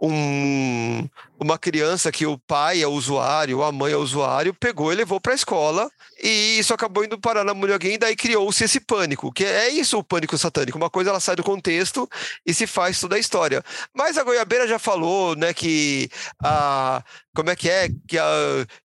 um, 0.00 1.06
uma 1.38 1.58
criança 1.58 2.10
que 2.10 2.26
o 2.26 2.38
pai 2.38 2.82
é 2.82 2.86
usuário, 2.86 3.62
a 3.62 3.70
mãe 3.70 3.92
é 3.92 3.96
usuário, 3.96 4.54
pegou 4.54 4.92
e 4.92 4.96
levou 4.96 5.20
para 5.20 5.32
a 5.32 5.34
escola 5.36 5.90
e 6.22 6.58
isso 6.58 6.74
acabou 6.74 7.04
indo 7.04 7.18
parar 7.18 7.44
na 7.44 7.52
de 7.52 7.72
alguém, 7.72 7.94
e 7.94 7.98
daí 7.98 8.16
criou-se 8.16 8.64
esse 8.64 8.80
pânico, 8.80 9.32
que 9.32 9.44
é 9.44 9.68
isso 9.68 9.98
o 9.98 10.04
pânico 10.04 10.36
satânico. 10.36 10.78
Uma 10.78 10.90
coisa 10.90 11.10
ela 11.10 11.20
sai 11.20 11.36
do 11.36 11.44
contexto 11.44 12.08
e 12.46 12.52
se 12.52 12.66
faz 12.66 12.98
toda 13.00 13.16
a 13.16 13.18
história. 13.18 13.62
Mas 13.94 14.18
a 14.18 14.24
Goiabeira 14.24 14.66
já 14.66 14.78
falou, 14.78 15.36
né, 15.36 15.52
que 15.52 16.10
a 16.42 17.02
como 17.38 17.50
é 17.50 17.54
que 17.54 17.70
é 17.70 17.88
que, 18.08 18.18
a, 18.18 18.24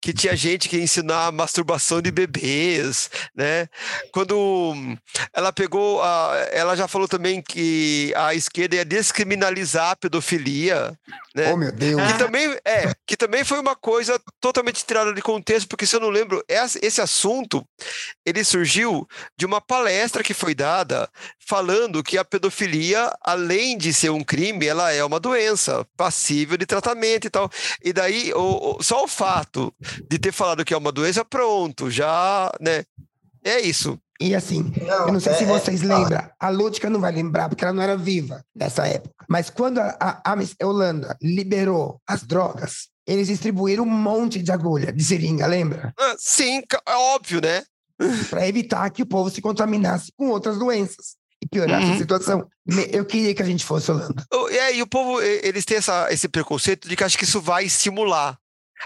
que 0.01 0.11
tinha 0.11 0.35
gente 0.35 0.67
que 0.67 0.77
ia 0.77 0.81
ensinar 0.81 1.31
masturbação 1.31 2.01
de 2.01 2.09
bebês, 2.09 3.07
né? 3.35 3.67
Quando 4.11 4.73
ela 5.31 5.53
pegou, 5.53 6.01
a, 6.01 6.47
ela 6.51 6.75
já 6.75 6.87
falou 6.87 7.07
também 7.07 7.43
que 7.43 8.11
a 8.15 8.33
esquerda 8.33 8.77
ia 8.77 8.83
descriminalizar 8.83 9.91
a 9.91 9.95
pedofilia, 9.95 10.97
né? 11.35 11.53
Oh 11.53 11.57
meu 11.57 11.71
Deus! 11.71 12.01
Que 12.11 12.17
também 12.17 12.57
é, 12.65 12.91
que 13.05 13.15
também 13.15 13.43
foi 13.43 13.59
uma 13.59 13.75
coisa 13.75 14.19
totalmente 14.41 14.83
tirada 14.83 15.13
de 15.13 15.21
contexto, 15.21 15.67
porque 15.67 15.85
se 15.85 15.95
eu 15.95 15.99
não 15.99 16.09
lembro, 16.09 16.43
esse 16.47 16.99
assunto 16.99 17.18
ele 18.25 18.43
surgiu 18.43 19.07
de 19.37 19.45
uma 19.45 19.59
palestra 19.59 20.23
que 20.23 20.33
foi 20.33 20.53
dada 20.53 21.09
falando 21.47 22.03
que 22.03 22.17
a 22.17 22.25
pedofilia, 22.25 23.11
além 23.21 23.77
de 23.77 23.93
ser 23.93 24.11
um 24.11 24.23
crime, 24.23 24.67
ela 24.67 24.91
é 24.91 25.03
uma 25.03 25.19
doença 25.19 25.85
passível 25.97 26.57
de 26.57 26.65
tratamento 26.65 27.25
e 27.25 27.29
tal. 27.29 27.49
E 27.83 27.91
daí 27.91 28.31
o, 28.33 28.77
o, 28.77 28.83
só 28.83 29.03
o 29.03 29.07
fato 29.07 29.73
de 30.09 30.19
ter 30.19 30.31
falado 30.31 30.63
que 30.63 30.73
é 30.73 30.77
uma 30.77 30.91
doença, 30.91 31.25
pronto, 31.25 31.89
já, 31.89 32.51
né? 32.59 32.83
É 33.43 33.59
isso. 33.59 33.97
E 34.21 34.35
assim, 34.35 34.73
não, 34.85 35.07
eu 35.07 35.13
não 35.13 35.19
sei 35.19 35.31
é, 35.31 35.35
se 35.37 35.45
vocês 35.45 35.81
é, 35.81 35.85
lembram, 35.85 36.29
a 36.37 36.49
Lúdica 36.49 36.89
não 36.89 36.99
vai 36.99 37.11
lembrar, 37.11 37.47
porque 37.47 37.63
ela 37.63 37.73
não 37.73 37.81
era 37.81 37.95
viva 37.95 38.43
nessa 38.53 38.85
época. 38.85 39.25
Mas 39.29 39.49
quando 39.49 39.79
a, 39.79 39.95
a, 39.99 40.33
a 40.33 40.67
Holanda 40.67 41.17
liberou 41.21 42.01
as 42.05 42.23
drogas, 42.23 42.89
eles 43.09 43.27
distribuíram 43.27 43.83
um 43.83 43.89
monte 43.89 44.41
de 44.41 44.51
agulha, 44.51 44.93
de 44.93 45.03
seringa, 45.03 45.47
lembra? 45.47 45.91
Ah, 45.97 46.15
sim, 46.17 46.61
é 46.87 46.95
óbvio, 46.95 47.41
né? 47.41 47.63
Para 48.29 48.47
evitar 48.47 48.89
que 48.91 49.01
o 49.01 49.05
povo 49.05 49.31
se 49.31 49.41
contaminasse 49.41 50.11
com 50.15 50.29
outras 50.29 50.59
doenças 50.59 51.17
e 51.41 51.47
piorar 51.47 51.81
uhum. 51.81 51.93
a 51.93 51.97
situação. 51.97 52.47
Eu 52.91 53.03
queria 53.05 53.33
que 53.33 53.41
a 53.41 53.45
gente 53.45 53.65
fosse 53.65 53.89
Holanda. 53.89 54.23
É, 54.51 54.75
e 54.75 54.81
o 54.81 54.87
povo, 54.87 55.19
eles 55.21 55.65
têm 55.65 55.77
essa, 55.77 56.11
esse 56.13 56.29
preconceito 56.29 56.87
de 56.87 56.95
que 56.95 57.03
acho 57.03 57.17
que 57.17 57.23
isso 57.23 57.41
vai 57.41 57.65
estimular. 57.65 58.37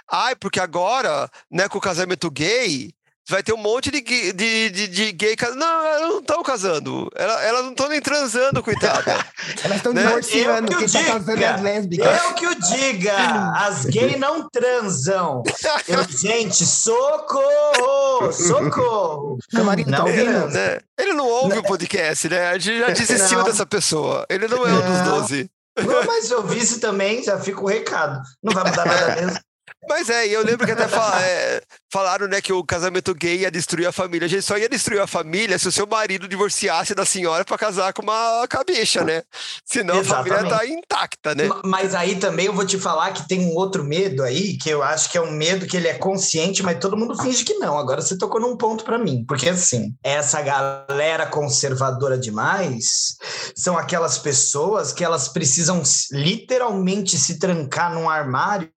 Ai, 0.10 0.36
porque 0.36 0.60
agora, 0.60 1.30
né, 1.52 1.68
com 1.68 1.78
o 1.78 1.82
casamento 1.82 2.32
gay, 2.32 2.94
vai 3.30 3.42
ter 3.42 3.54
um 3.54 3.58
monte 3.58 3.90
de, 3.90 4.02
de, 4.02 4.70
de, 4.70 4.88
de 4.88 5.12
gay 5.12 5.36
casando. 5.36 5.60
Não, 5.60 5.86
elas 5.86 6.10
não 6.10 6.20
estão 6.20 6.44
casando. 6.44 7.10
Elas, 7.16 7.44
elas 7.44 7.64
não 7.64 7.72
estão 7.72 7.90
nem 7.90 8.02
transando, 8.02 8.62
coitada. 8.62 9.26
elas 9.64 9.78
estão 9.78 9.94
né? 9.94 10.06
divorciando. 10.06 10.76
Quem 10.76 10.86
está 10.86 11.04
casando 11.04 11.44
é 11.44 11.48
as 11.48 11.62
lésbicas. 11.62 12.24
Eu 12.24 12.34
que 12.34 12.48
o 12.48 12.56
diga. 12.56 13.16
As 13.56 13.86
gays 13.86 14.20
não 14.20 14.50
transam. 14.50 15.44
Eu, 15.88 16.04
gente, 16.18 16.66
socorro! 16.66 18.32
Socorro! 18.32 19.38
Meu 19.54 19.64
marido 19.64 19.92
tá 19.92 20.00
não, 20.00 20.06
tá 20.06 20.12
ouvindo? 20.12 20.48
Né? 20.50 20.80
Ele 20.98 21.14
não 21.14 21.28
ouve 21.28 21.56
não. 21.56 21.62
o 21.62 21.64
podcast, 21.64 22.30
né? 22.30 22.50
A 22.50 22.58
gente 22.58 22.80
já 22.80 22.90
desistiu 22.90 23.40
não. 23.40 23.46
dessa 23.46 23.66
pessoa. 23.66 24.26
Ele 24.30 24.48
não 24.48 24.68
é 24.68 24.72
um 24.72 24.82
dos 24.82 25.02
doze. 25.02 25.50
Não, 25.78 26.04
mas 26.06 26.30
eu 26.30 26.44
vi 26.44 26.60
isso 26.60 26.80
também, 26.80 27.24
já 27.24 27.40
fica 27.40 27.62
o 27.62 27.68
recado. 27.68 28.22
Não 28.44 28.54
vai 28.54 28.64
mudar 28.70 28.86
nada 28.86 29.16
mesmo. 29.16 29.40
Mas 29.88 30.10
é, 30.10 30.28
eu 30.28 30.44
lembro 30.44 30.66
que 30.66 30.72
até 30.72 30.88
fal 30.88 31.14
é, 31.20 31.62
falaram 31.92 32.28
né, 32.28 32.42
que 32.42 32.52
o 32.52 32.64
casamento 32.64 33.14
gay 33.14 33.42
ia 33.42 33.52
destruir 33.52 33.86
a 33.86 33.92
família. 33.92 34.26
A 34.26 34.30
gente 34.30 34.42
só 34.42 34.58
ia 34.58 34.68
destruir 34.68 35.00
a 35.00 35.08
família 35.08 35.60
se 35.60 35.68
o 35.68 35.72
seu 35.72 35.86
marido 35.86 36.28
divorciasse 36.28 36.96
da 36.96 37.06
senhora 37.06 37.46
para 37.46 37.58
casar 37.58 37.94
com 37.94 38.02
uma 38.02 38.48
cabeça, 38.48 39.04
né? 39.04 39.22
Senão 39.64 40.00
Exatamente. 40.00 40.34
a 40.34 40.38
família 40.38 40.58
tá 40.58 40.66
intacta, 40.66 41.36
né? 41.36 41.50
Mas 41.64 41.94
aí 41.94 42.16
também 42.16 42.48
eu 42.48 42.54
vou 42.54 42.66
te 42.66 42.80
falar 42.80 43.12
que 43.12 43.28
tem 43.28 43.42
um 43.42 43.56
outro 43.56 43.84
medo 43.84 44.24
aí, 44.24 44.58
que 44.58 44.70
eu 44.70 44.82
acho 44.82 45.12
que 45.12 45.18
é 45.18 45.22
um 45.22 45.32
medo 45.32 45.68
que 45.68 45.78
ele 45.78 45.88
é 45.88 45.94
consciente, 45.94 46.64
mas 46.64 46.80
todo 46.80 46.98
mundo 46.98 47.22
finge 47.22 47.44
que 47.44 47.54
não. 47.56 47.78
Agora 47.78 48.02
você 48.02 48.18
tocou 48.18 48.42
num 48.42 48.58
ponto 48.58 48.84
para 48.84 48.98
mim. 48.98 49.24
Porque 49.28 49.50
assim, 49.50 49.94
essa 50.04 50.42
galera 50.42 51.28
conservadora 51.28 52.18
demais 52.18 53.16
são 53.56 53.78
aquelas 53.78 54.18
pessoas 54.18 54.92
que 54.92 55.04
elas 55.04 55.28
precisam 55.28 55.84
literalmente 56.12 57.18
se 57.18 57.38
trancar 57.38 57.94
num 57.94 58.10
armário 58.10 58.72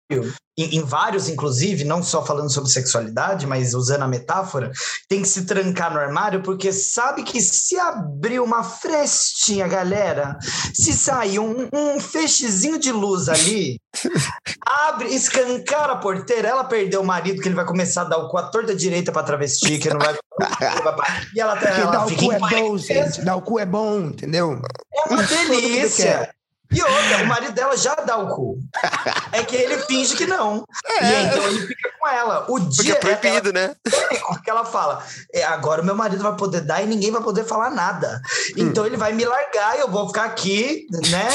em, 0.57 0.77
em, 0.77 0.83
vários, 0.83 1.29
inclusive, 1.29 1.85
não 1.85 2.03
só 2.03 2.25
falando 2.25 2.51
sobre 2.51 2.71
sexualidade, 2.71 3.47
mas 3.47 3.75
usando 3.75 4.03
a 4.03 4.09
metáfora, 4.09 4.73
tem 5.09 5.23
que 5.23 5.29
se 5.29 5.45
trancar 5.45 5.93
no 5.93 6.01
armário, 6.01 6.43
porque 6.43 6.73
sabe 6.73 7.23
que 7.23 7.41
se 7.41 7.79
abrir 7.79 8.41
uma 8.41 8.65
frestinha, 8.65 9.69
galera, 9.69 10.39
se 10.75 10.93
sair 10.93 11.39
um, 11.39 11.69
um 11.73 12.01
feixezinho 12.01 12.79
de 12.79 12.91
luz 12.91 13.29
ali, 13.29 13.79
abre, 14.65 15.15
escancar 15.15 15.91
a 15.91 15.97
porteira, 15.97 16.49
ela 16.49 16.65
perdeu 16.65 17.03
o 17.03 17.07
marido, 17.07 17.43
que 17.43 17.49
ele 17.49 17.55
vai 17.55 17.67
começar 17.67 18.03
a 18.03 18.05
dar 18.05 18.19
o 18.19 18.29
cu 18.29 18.39
à 18.39 18.45
torta 18.45 18.75
direita 18.75 19.13
para 19.13 19.23
travesti, 19.23 19.79
que 19.79 19.91
não 19.91 19.99
vai. 19.99 20.17
e 21.35 21.41
ela, 21.41 21.59
ela 21.59 21.91
dar 21.91 22.07
o 22.07 22.17
cu 22.17 22.33
é 22.33 22.39
bom, 22.39 22.79
gente. 22.79 23.23
Dar 23.23 23.37
o 23.37 23.43
cu 23.43 23.59
é 23.59 23.67
bom, 23.67 24.01
entendeu? 24.01 24.61
É 24.95 25.13
uma 25.13 25.23
delícia. 25.23 26.36
E 26.73 26.83
outra, 26.83 27.23
o 27.23 27.27
marido 27.27 27.53
dela 27.53 27.77
já 27.77 27.95
dá 27.95 28.17
o 28.17 28.35
cu. 28.35 28.59
É 29.33 29.43
que 29.45 29.57
ele 29.57 29.79
finge 29.79 30.17
que 30.17 30.27
não. 30.27 30.65
É. 30.87 31.05
E 31.05 31.25
então 31.25 31.43
ele 31.45 31.67
fica 31.67 31.91
com 31.99 32.09
ela. 32.09 32.45
O 32.49 32.59
Porque 32.59 32.83
dia 32.83 32.95
é 32.95 32.99
proibido, 32.99 33.51
ela, 33.51 33.69
né? 33.69 33.77
Porque 34.27 34.51
ela 34.51 34.65
fala: 34.65 35.05
é, 35.33 35.45
agora 35.45 35.83
o 35.83 35.85
meu 35.85 35.95
marido 35.95 36.23
vai 36.23 36.37
poder 36.37 36.63
dar 36.63 36.83
e 36.83 36.87
ninguém 36.87 37.11
vai 37.11 37.23
poder 37.23 37.45
falar 37.45 37.71
nada. 37.71 38.21
Então 38.57 38.85
hum. 38.85 38.87
ele 38.87 38.97
vai 38.97 39.13
me 39.13 39.25
largar 39.25 39.77
e 39.77 39.81
eu 39.81 39.91
vou 39.91 40.09
ficar 40.09 40.25
aqui, 40.25 40.87
né? 41.11 41.29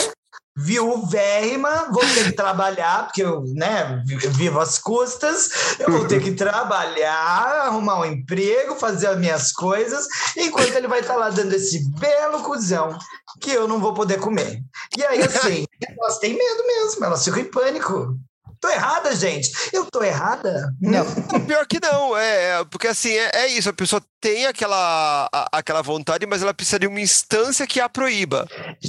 Viuvérrima, 0.64 1.90
vou 1.92 2.02
ter 2.02 2.26
que 2.26 2.32
trabalhar, 2.34 3.06
porque 3.06 3.24
eu 3.24 3.44
né, 3.56 4.04
vivo 4.32 4.60
às 4.60 4.78
custas, 4.78 5.78
eu 5.80 5.92
vou 5.92 6.08
ter 6.08 6.22
que 6.22 6.32
trabalhar, 6.34 7.66
arrumar 7.66 8.00
um 8.00 8.06
emprego, 8.06 8.76
fazer 8.76 9.08
as 9.08 9.20
minhas 9.20 9.52
coisas, 9.52 10.08
enquanto 10.38 10.76
ele 10.76 10.88
vai 10.88 11.00
estar 11.00 11.16
lá 11.16 11.30
dando 11.30 11.54
esse 11.54 11.90
belo 12.00 12.44
cuzão 12.44 12.98
que 13.40 13.52
eu 13.52 13.68
não 13.68 13.80
vou 13.80 13.94
poder 13.94 14.20
comer. 14.20 14.62
E 14.98 15.04
aí, 15.04 15.22
assim, 15.22 15.66
elas 15.98 16.20
têm 16.20 16.38
medo 16.38 16.68
mesmo, 16.68 17.06
elas 17.06 17.24
ficam 17.24 17.40
em 17.40 17.46
pânico. 17.46 18.18
Tô 18.62 18.70
errada, 18.70 19.16
gente? 19.16 19.52
Eu 19.74 19.88
tô 19.88 20.04
errada? 20.04 20.72
Não. 20.80 21.04
Pior 21.48 21.66
que 21.66 21.80
não, 21.82 22.16
é, 22.16 22.60
é, 22.60 22.64
porque 22.66 22.88
assim, 22.88 23.10
é, 23.10 23.32
é, 23.34 23.48
isso, 23.48 23.68
a 23.68 23.74
pessoa 23.74 24.00
tem 24.22 24.46
aquela, 24.46 25.28
a, 25.34 25.58
aquela 25.58 25.82
vontade, 25.82 26.28
mas 26.28 26.44
ela 26.44 26.54
precisa 26.54 26.78
de 26.78 26.86
uma 26.86 27.02
instância 27.02 27.66
que 27.66 27.80
a 27.80 27.90
proíba. 27.90 28.48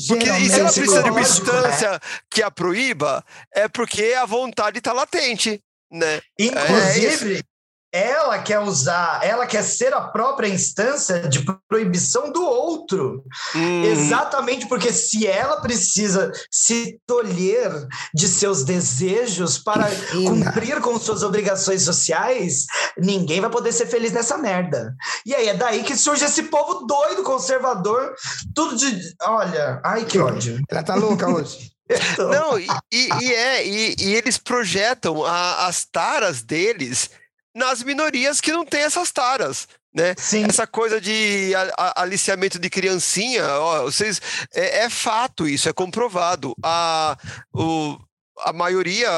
Porque, 0.08 0.28
e 0.28 0.50
se 0.50 0.60
ela 0.60 0.70
precisa 0.70 1.02
de 1.02 1.10
uma 1.10 1.20
instância 1.22 1.92
né? 1.92 1.98
que 2.30 2.42
a 2.42 2.50
proíba, 2.50 3.24
é 3.54 3.66
porque 3.66 4.14
a 4.14 4.26
vontade 4.26 4.76
está 4.76 4.92
latente, 4.92 5.58
né? 5.90 6.20
Inclusive, 6.38 7.38
é 7.38 7.51
ela 7.92 8.38
quer 8.38 8.58
usar, 8.60 9.20
ela 9.22 9.46
quer 9.46 9.62
ser 9.62 9.92
a 9.92 10.00
própria 10.00 10.48
instância 10.48 11.28
de 11.28 11.44
proibição 11.68 12.32
do 12.32 12.42
outro. 12.42 13.22
Hum. 13.54 13.84
Exatamente 13.84 14.66
porque 14.66 14.90
se 14.90 15.26
ela 15.26 15.60
precisa 15.60 16.32
se 16.50 16.98
tolher 17.06 17.70
de 18.14 18.26
seus 18.26 18.64
desejos 18.64 19.58
para 19.58 19.90
cumprir 20.10 20.80
com 20.80 20.98
suas 20.98 21.22
obrigações 21.22 21.82
sociais, 21.82 22.64
ninguém 22.96 23.42
vai 23.42 23.50
poder 23.50 23.72
ser 23.72 23.86
feliz 23.86 24.10
nessa 24.10 24.38
merda. 24.38 24.94
E 25.26 25.34
aí 25.34 25.48
é 25.48 25.54
daí 25.54 25.82
que 25.82 25.94
surge 25.94 26.24
esse 26.24 26.44
povo 26.44 26.86
doido, 26.86 27.22
conservador, 27.22 28.14
tudo 28.54 28.74
de. 28.74 29.14
Olha, 29.20 29.80
ai 29.84 30.06
que 30.06 30.18
ódio. 30.18 30.58
Ela 30.70 30.82
tá 30.82 30.94
louca 30.94 31.28
hoje. 31.28 31.70
Não, 32.16 32.58
e, 32.58 32.66
e, 32.90 33.32
é, 33.34 33.66
e, 33.66 33.94
e 33.98 34.14
eles 34.14 34.38
projetam 34.38 35.24
a, 35.24 35.66
as 35.66 35.84
taras 35.84 36.42
deles 36.42 37.10
nas 37.54 37.82
minorias 37.82 38.40
que 38.40 38.52
não 38.52 38.64
têm 38.64 38.82
essas 38.82 39.10
taras. 39.10 39.68
Né? 39.94 40.14
Sim. 40.16 40.44
Essa 40.48 40.66
coisa 40.66 41.00
de 41.00 41.52
aliciamento 41.94 42.58
de 42.58 42.70
criancinha, 42.70 43.46
ó, 43.58 43.82
vocês, 43.82 44.20
é, 44.54 44.84
é, 44.84 44.90
fato 44.90 45.46
isso, 45.46 45.68
é 45.68 45.72
comprovado. 45.72 46.54
A, 46.62 47.16
o, 47.52 47.98
a 48.38 48.52
maioria 48.52 49.10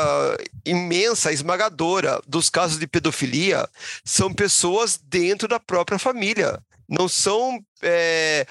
imensa, 0.65 1.33
esmagadora 1.33 2.21
dos 2.27 2.51
casos 2.51 2.79
de 2.79 2.89
pedofilia 2.89 3.69
são 4.05 4.35
pessoas 4.35 4.99
dentro 4.99 5.47
da 5.47 5.61
própria 5.61 5.99
família. 5.99 6.61
Não 6.89 7.09
são. 7.09 7.59
É, 7.83 8.47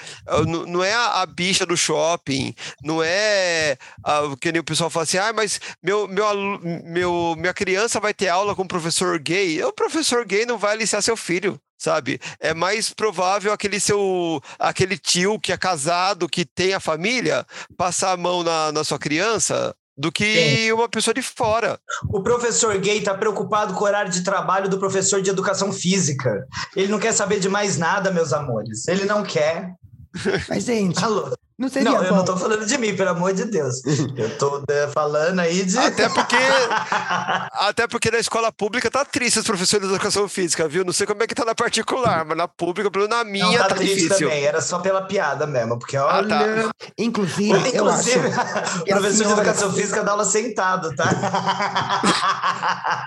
não 0.67 0.83
é 0.83 0.93
a, 0.93 1.21
a, 1.21 1.25
bicha 1.25 1.65
do 1.65 1.75
shopping, 1.75 2.53
não 2.83 3.01
é 3.01 3.75
a, 4.03 4.21
que 4.39 4.51
nem 4.51 4.61
o 4.61 4.63
pessoal 4.63 4.91
fala 4.91 5.05
assim, 5.05 5.17
ah, 5.17 5.33
mas 5.33 5.59
meu, 5.81 6.07
meu, 6.07 6.59
meu, 6.83 7.35
minha 7.35 7.53
criança 7.53 7.99
vai 7.99 8.13
ter 8.13 8.27
aula 8.27 8.55
com 8.55 8.61
um 8.61 8.67
professor 8.67 9.17
gay. 9.17 9.63
O 9.63 9.73
professor 9.73 10.23
gay 10.23 10.45
não 10.45 10.57
vai 10.57 10.73
aliciar 10.73 11.01
seu 11.01 11.17
filho 11.17 11.59
sabe? 11.83 12.17
É 12.39 12.53
mais 12.53 12.91
provável 12.91 13.51
aquele 13.51 13.77
seu, 13.77 14.41
aquele 14.57 14.97
tio 14.97 15.37
que 15.37 15.51
é 15.51 15.57
casado, 15.57 16.29
que 16.29 16.45
tem 16.45 16.73
a 16.73 16.79
família, 16.79 17.45
passar 17.77 18.13
a 18.13 18.17
mão 18.17 18.41
na, 18.41 18.71
na 18.71 18.85
sua 18.85 18.97
criança, 18.97 19.75
do 19.97 20.11
que 20.11 20.71
uma 20.73 20.89
pessoa 20.89 21.13
de 21.13 21.21
fora. 21.21 21.79
O 22.09 22.21
professor 22.21 22.77
gay 22.79 22.97
está 22.97 23.13
preocupado 23.13 23.73
com 23.73 23.83
o 23.83 23.87
horário 23.87 24.11
de 24.11 24.23
trabalho 24.23 24.69
do 24.69 24.79
professor 24.79 25.21
de 25.21 25.29
educação 25.29 25.71
física. 25.71 26.47
Ele 26.75 26.91
não 26.91 26.99
quer 26.99 27.13
saber 27.13 27.39
de 27.39 27.49
mais 27.49 27.77
nada, 27.77 28.11
meus 28.11 28.33
amores. 28.33 28.87
Ele 28.87 29.05
não 29.05 29.23
quer. 29.23 29.73
Mas, 30.49 30.65
gente, 30.65 31.03
Alô? 31.03 31.31
Não 31.57 31.69
seria 31.69 31.91
Não, 31.91 31.97
bom. 31.99 32.03
eu 32.05 32.15
não 32.15 32.25
tô 32.25 32.35
falando 32.37 32.65
de 32.65 32.77
mim, 32.77 32.95
pelo 32.95 33.09
amor 33.11 33.33
de 33.33 33.45
Deus. 33.45 33.81
Eu 34.17 34.37
tô 34.37 34.59
né, 34.69 34.87
falando 34.93 35.39
aí 35.39 35.63
de. 35.63 35.77
Até 35.77 36.09
porque, 36.09 36.35
até 37.53 37.87
porque 37.87 38.11
na 38.11 38.19
escola 38.19 38.51
pública 38.51 38.89
tá 38.89 39.03
triste 39.05 39.39
os 39.39 39.45
professores 39.45 39.87
de 39.87 39.93
educação 39.93 40.27
física, 40.27 40.67
viu? 40.67 40.83
Não 40.83 40.93
sei 40.93 41.05
como 41.07 41.21
é 41.23 41.27
que 41.27 41.35
tá 41.35 41.45
na 41.45 41.55
particular, 41.55 42.25
mas 42.25 42.37
na 42.37 42.47
pública, 42.47 42.89
pelo 42.91 43.07
menos 43.07 43.17
na 43.17 43.23
minha, 43.23 43.45
Não, 43.45 43.53
tá, 43.57 43.67
tá, 43.69 43.75
triste 43.75 43.95
difícil. 44.03 44.27
também, 44.27 44.43
era 44.43 44.61
só 44.61 44.79
pela 44.79 45.01
piada 45.03 45.45
mesmo, 45.45 45.77
porque 45.79 45.95
Ah, 45.97 46.05
olha. 46.17 46.27
tá. 46.27 46.71
Inclusive, 46.97 47.71
eu 47.75 47.87
acho. 47.89 48.09
Inclusive, 48.19 48.23
o 48.81 48.85
professor 48.85 49.09
de 49.11 49.17
senhora- 49.17 49.41
educação 49.41 49.73
física 49.73 50.03
dá 50.03 50.11
aula 50.11 50.25
sentado, 50.25 50.95
tá? 50.95 51.09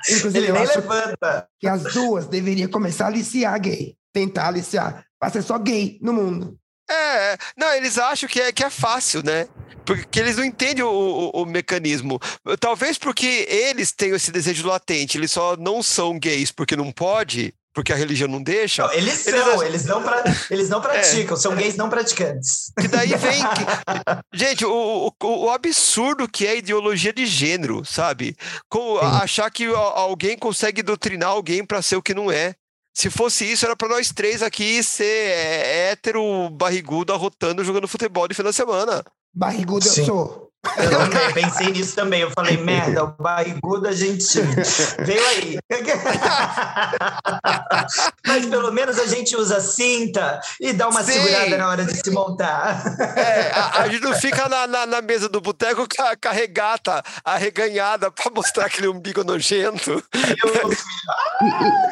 Inclusive, 0.08 0.38
Ele 0.38 0.48
eu 0.50 0.54
nem 0.54 0.62
acho 0.62 0.80
levanta. 0.80 1.48
que 1.58 1.66
as 1.68 1.82
duas 1.92 2.26
deveriam 2.26 2.70
começar 2.70 3.04
a 3.04 3.08
aliciar 3.08 3.58
gay. 3.60 3.94
Tentar 4.12 4.46
aliciar. 4.48 5.04
Pra 5.18 5.30
ser 5.30 5.42
só 5.42 5.58
gay 5.58 5.98
no 6.02 6.12
mundo. 6.12 6.56
É, 6.90 7.36
não, 7.56 7.72
eles 7.74 7.98
acham 7.98 8.28
que 8.28 8.40
é, 8.40 8.52
que 8.52 8.62
é 8.64 8.70
fácil, 8.70 9.22
né? 9.24 9.48
Porque 9.84 10.18
eles 10.18 10.36
não 10.36 10.44
entendem 10.44 10.84
o, 10.84 10.88
o- 10.90 11.42
o 11.42 11.46
mecanismo. 11.46 12.18
Talvez 12.58 12.98
porque 12.98 13.46
eles 13.48 13.92
tenham 13.92 14.16
esse 14.16 14.30
desejo 14.32 14.66
latente, 14.66 15.16
eles 15.16 15.30
só 15.30 15.56
não 15.56 15.82
são 15.82 16.18
gays 16.18 16.50
porque 16.50 16.74
não 16.76 16.90
pode, 16.90 17.54
porque 17.72 17.92
a 17.92 17.96
religião 17.96 18.28
não 18.28 18.42
deixa. 18.42 18.82
Não, 18.84 18.92
eles 18.92 19.26
Eles 19.26 19.40
são, 19.40 19.50
acham- 19.52 19.62
eles 19.66 19.84
não, 19.84 20.02
pra, 20.02 20.24
eles 20.50 20.68
não 20.68 20.80
praticam, 20.80 21.36
são 21.36 21.54
gays 21.54 21.76
não 21.76 21.88
praticantes. 21.88 22.72
Que 22.80 22.88
daí 22.88 23.14
vem. 23.14 23.42
que- 23.42 24.36
gente, 24.38 24.64
o, 24.64 25.12
o, 25.22 25.44
o 25.44 25.50
absurdo 25.50 26.28
que 26.28 26.46
é 26.46 26.50
a 26.50 26.54
ideologia 26.56 27.12
de 27.12 27.24
gênero, 27.26 27.84
sabe? 27.84 28.36
Com, 28.68 28.98
achar 28.98 29.48
que 29.50 29.66
alguém 29.66 30.36
consegue 30.36 30.82
doutrinar 30.82 31.28
alguém 31.30 31.64
para 31.64 31.80
ser 31.82 31.94
o 31.96 32.02
que 32.02 32.14
não 32.14 32.30
é. 32.30 32.54
Se 32.96 33.10
fosse 33.10 33.44
isso, 33.44 33.66
era 33.66 33.76
para 33.76 33.90
nós 33.90 34.10
três 34.10 34.42
aqui 34.42 34.82
ser 34.82 35.04
é, 35.04 35.90
hétero, 35.90 36.48
barrigudo, 36.48 37.12
arrotando, 37.12 37.62
jogando 37.62 37.86
futebol 37.86 38.26
de 38.26 38.32
final 38.32 38.50
de 38.50 38.56
semana. 38.56 39.04
Barrigudo 39.34 39.84
Sim. 39.84 40.00
eu 40.00 40.06
sou. 40.06 40.50
Eu 40.78 41.10
também 41.10 41.32
pensei 41.32 41.72
nisso 41.72 41.94
também. 41.94 42.20
Eu 42.20 42.30
falei, 42.30 42.56
merda, 42.56 43.04
o 43.04 43.08
barrigudo 43.22 43.88
a 43.88 43.92
gente 43.92 44.40
veio 45.00 45.26
aí. 45.28 45.58
Mas 48.26 48.46
pelo 48.46 48.72
menos 48.72 48.98
a 48.98 49.06
gente 49.06 49.36
usa 49.36 49.60
cinta 49.60 50.40
e 50.60 50.72
dá 50.72 50.88
uma 50.88 51.02
Sim. 51.02 51.12
segurada 51.12 51.56
na 51.56 51.68
hora 51.68 51.84
de 51.84 51.94
se 51.96 52.10
montar. 52.10 52.82
É, 53.16 53.50
a, 53.52 53.82
a 53.82 53.88
gente 53.88 54.02
não 54.02 54.14
fica 54.14 54.48
na, 54.48 54.66
na, 54.66 54.86
na 54.86 55.02
mesa 55.02 55.28
do 55.28 55.40
boteco 55.40 55.86
com 55.86 56.28
a, 56.28 56.32
regata 56.32 57.02
arreganhada 57.24 58.10
para 58.10 58.30
mostrar 58.30 58.66
aquele 58.66 58.88
umbigo 58.88 59.24
nojento. 59.24 59.92
Eu- 59.92 60.02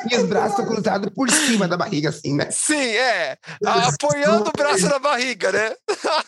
E, 0.08 0.14
e 0.14 0.18
os 0.18 0.24
braços 0.26 0.64
cruzados 0.66 1.10
por 1.14 1.30
cima 1.30 1.68
da 1.68 1.76
barriga, 1.76 2.08
assim, 2.08 2.34
né? 2.34 2.48
Sim, 2.50 2.96
é. 2.96 3.36
apoiando 3.64 4.48
o 4.48 4.52
braço 4.56 4.88
na 4.88 4.98
barriga, 4.98 5.52
né? 5.52 5.74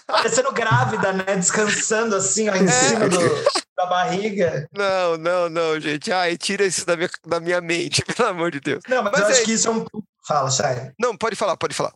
parecendo 0.06 0.52
grávida, 0.52 1.12
né? 1.12 1.36
Descansando 1.36 2.16
assim, 2.16 2.35
ó, 2.48 2.54
em 2.54 2.64
É. 2.66 2.70
cima 2.70 3.08
do- 3.08 3.44
da 3.76 3.86
barriga. 3.86 4.68
Não, 4.72 5.16
não, 5.18 5.48
não, 5.48 5.80
gente. 5.80 6.10
Ai, 6.12 6.36
tira 6.36 6.64
isso 6.64 6.84
da 6.86 6.96
minha, 6.96 7.10
da 7.26 7.40
minha 7.40 7.60
mente, 7.60 8.02
pelo 8.16 8.28
amor 8.28 8.50
de 8.50 8.60
Deus. 8.60 8.80
Não, 8.88 9.02
mas, 9.02 9.12
Mas 9.12 9.20
eu 9.22 9.28
é- 9.28 9.32
acho 9.32 9.44
que 9.44 9.52
isso 9.52 9.68
é 9.68 9.70
um. 9.70 9.84
Fala, 10.26 10.50
Chay. 10.50 10.90
Não, 10.98 11.16
pode 11.16 11.36
falar, 11.36 11.56
pode 11.56 11.74
falar. 11.74 11.92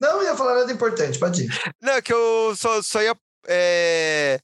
Não, 0.00 0.20
eu 0.20 0.24
ia 0.24 0.36
falar 0.36 0.54
nada 0.54 0.72
importante, 0.72 1.18
pode 1.18 1.44
ir. 1.44 1.50
Não, 1.80 1.94
é 1.94 2.02
que 2.02 2.12
eu 2.12 2.54
só, 2.56 2.80
só 2.82 3.00
ia 3.02 3.14
é, 3.46 4.38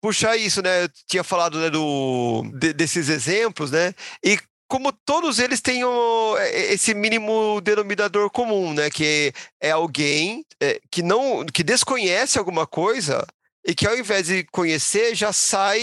puxar 0.00 0.36
isso, 0.36 0.62
né? 0.62 0.84
Eu 0.84 0.88
tinha 1.06 1.24
falado 1.24 1.58
né, 1.58 1.70
do, 1.70 2.42
de- 2.54 2.72
desses 2.72 3.08
exemplos, 3.08 3.70
né? 3.70 3.92
E 4.24 4.38
como 4.68 4.92
todos 4.92 5.38
eles 5.38 5.60
têm 5.60 5.82
o- 5.84 6.36
é, 6.38 6.72
esse 6.72 6.94
mínimo 6.94 7.60
denominador 7.62 8.30
comum, 8.30 8.72
né? 8.74 8.90
Que 8.90 9.32
é 9.60 9.70
alguém 9.72 10.44
é, 10.60 10.80
que 10.90 11.02
não 11.02 11.44
que 11.46 11.62
desconhece 11.64 12.38
alguma 12.38 12.66
coisa 12.66 13.26
e 13.68 13.74
que 13.74 13.86
ao 13.86 13.96
invés 13.96 14.26
de 14.26 14.44
conhecer 14.44 15.14
já 15.14 15.30
sai 15.30 15.80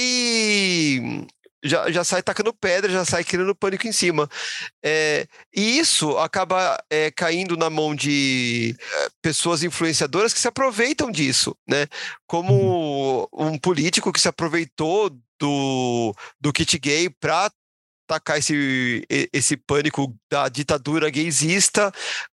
já, 1.63 1.91
já 1.91 2.03
sai 2.03 2.21
tacando 2.21 2.53
pedra, 2.53 2.91
já 2.91 3.03
sai 3.03 3.23
criando 3.23 3.55
pânico 3.55 3.87
em 3.87 3.91
cima. 3.91 4.29
É, 4.83 5.27
e 5.55 5.79
isso 5.79 6.15
acaba 6.17 6.77
é, 6.89 7.09
caindo 7.11 7.57
na 7.57 7.69
mão 7.69 7.95
de 7.95 8.75
é, 8.79 9.09
pessoas 9.21 9.63
influenciadoras 9.63 10.33
que 10.33 10.39
se 10.39 10.47
aproveitam 10.47 11.09
disso, 11.11 11.55
né? 11.67 11.87
Como 12.27 13.27
um 13.33 13.57
político 13.57 14.13
que 14.13 14.21
se 14.21 14.27
aproveitou 14.27 15.09
do, 15.39 16.15
do 16.39 16.53
kit 16.53 16.77
gay 16.77 17.09
para 17.09 17.51
tacar 18.07 18.37
esse, 18.37 19.05
esse 19.33 19.57
pânico 19.57 20.15
da 20.29 20.47
ditadura 20.49 21.09
gaysista, 21.09 21.91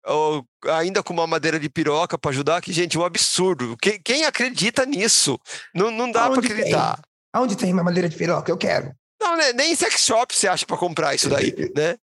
ou 0.07 0.45
ainda 0.69 1.03
com 1.03 1.13
uma 1.13 1.27
madeira 1.27 1.59
de 1.59 1.69
piroca 1.69 2.19
para 2.19 2.31
ajudar, 2.31 2.61
que, 2.61 2.73
gente, 2.73 2.97
é 2.97 3.01
um 3.01 3.05
absurdo. 3.05 3.77
Quem, 3.81 4.01
quem 4.03 4.25
acredita 4.25 4.85
nisso? 4.85 5.39
Não, 5.75 5.91
não 5.91 6.11
dá 6.11 6.23
para 6.23 6.35
Aonde 6.35 6.49
tem? 6.49 6.57
acreditar. 6.57 7.01
Aonde 7.33 7.57
tem 7.57 7.73
uma 7.73 7.85
madeira 7.85 8.09
de 8.09 8.17
piroca? 8.17 8.51
Eu 8.51 8.57
quero. 8.57 8.95
Não, 9.21 9.37
né, 9.37 9.53
nem 9.53 9.73
em 9.73 9.77
sex 9.77 10.03
shop 10.03 10.35
você 10.35 10.49
acha 10.49 10.65
para 10.65 10.79
comprar 10.79 11.15
isso 11.15 11.29
daí, 11.29 11.55
né? 11.77 11.99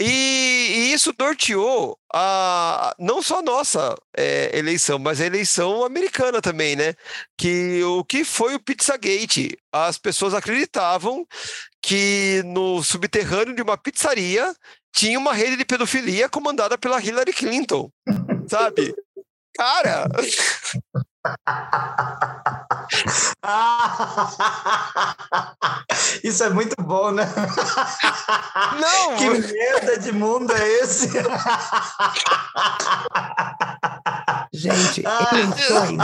E, 0.00 0.06
e 0.06 0.92
isso 0.92 1.12
norteou 1.18 1.98
a, 2.14 2.94
não 2.96 3.20
só 3.20 3.40
a 3.40 3.42
nossa 3.42 3.96
é, 4.16 4.56
eleição, 4.56 4.96
mas 4.96 5.20
a 5.20 5.26
eleição 5.26 5.84
americana 5.84 6.40
também, 6.40 6.76
né? 6.76 6.94
Que 7.36 7.82
o 7.82 8.04
que 8.04 8.24
foi 8.24 8.54
o 8.54 8.60
Pizzagate? 8.60 9.58
As 9.72 9.98
pessoas 9.98 10.32
acreditavam 10.32 11.26
que 11.82 12.42
no 12.44 12.82
subterrâneo 12.82 13.54
de 13.54 13.62
uma 13.62 13.78
pizzaria 13.78 14.54
tinha 14.94 15.18
uma 15.18 15.32
rede 15.32 15.56
de 15.56 15.64
pedofilia 15.64 16.28
comandada 16.28 16.76
pela 16.76 17.00
Hillary 17.02 17.32
Clinton, 17.32 17.90
sabe? 18.48 18.94
Cara, 19.56 20.06
Isso 26.22 26.44
é 26.44 26.50
muito 26.50 26.74
bom, 26.82 27.10
né? 27.12 27.24
não! 28.80 29.16
Que 29.16 29.28
merda 29.52 29.98
de 29.98 30.12
mundo 30.12 30.52
é 30.52 30.68
esse? 30.80 31.08
Gente, 34.52 35.02
Ah. 35.06 35.28
eleições 35.32 36.00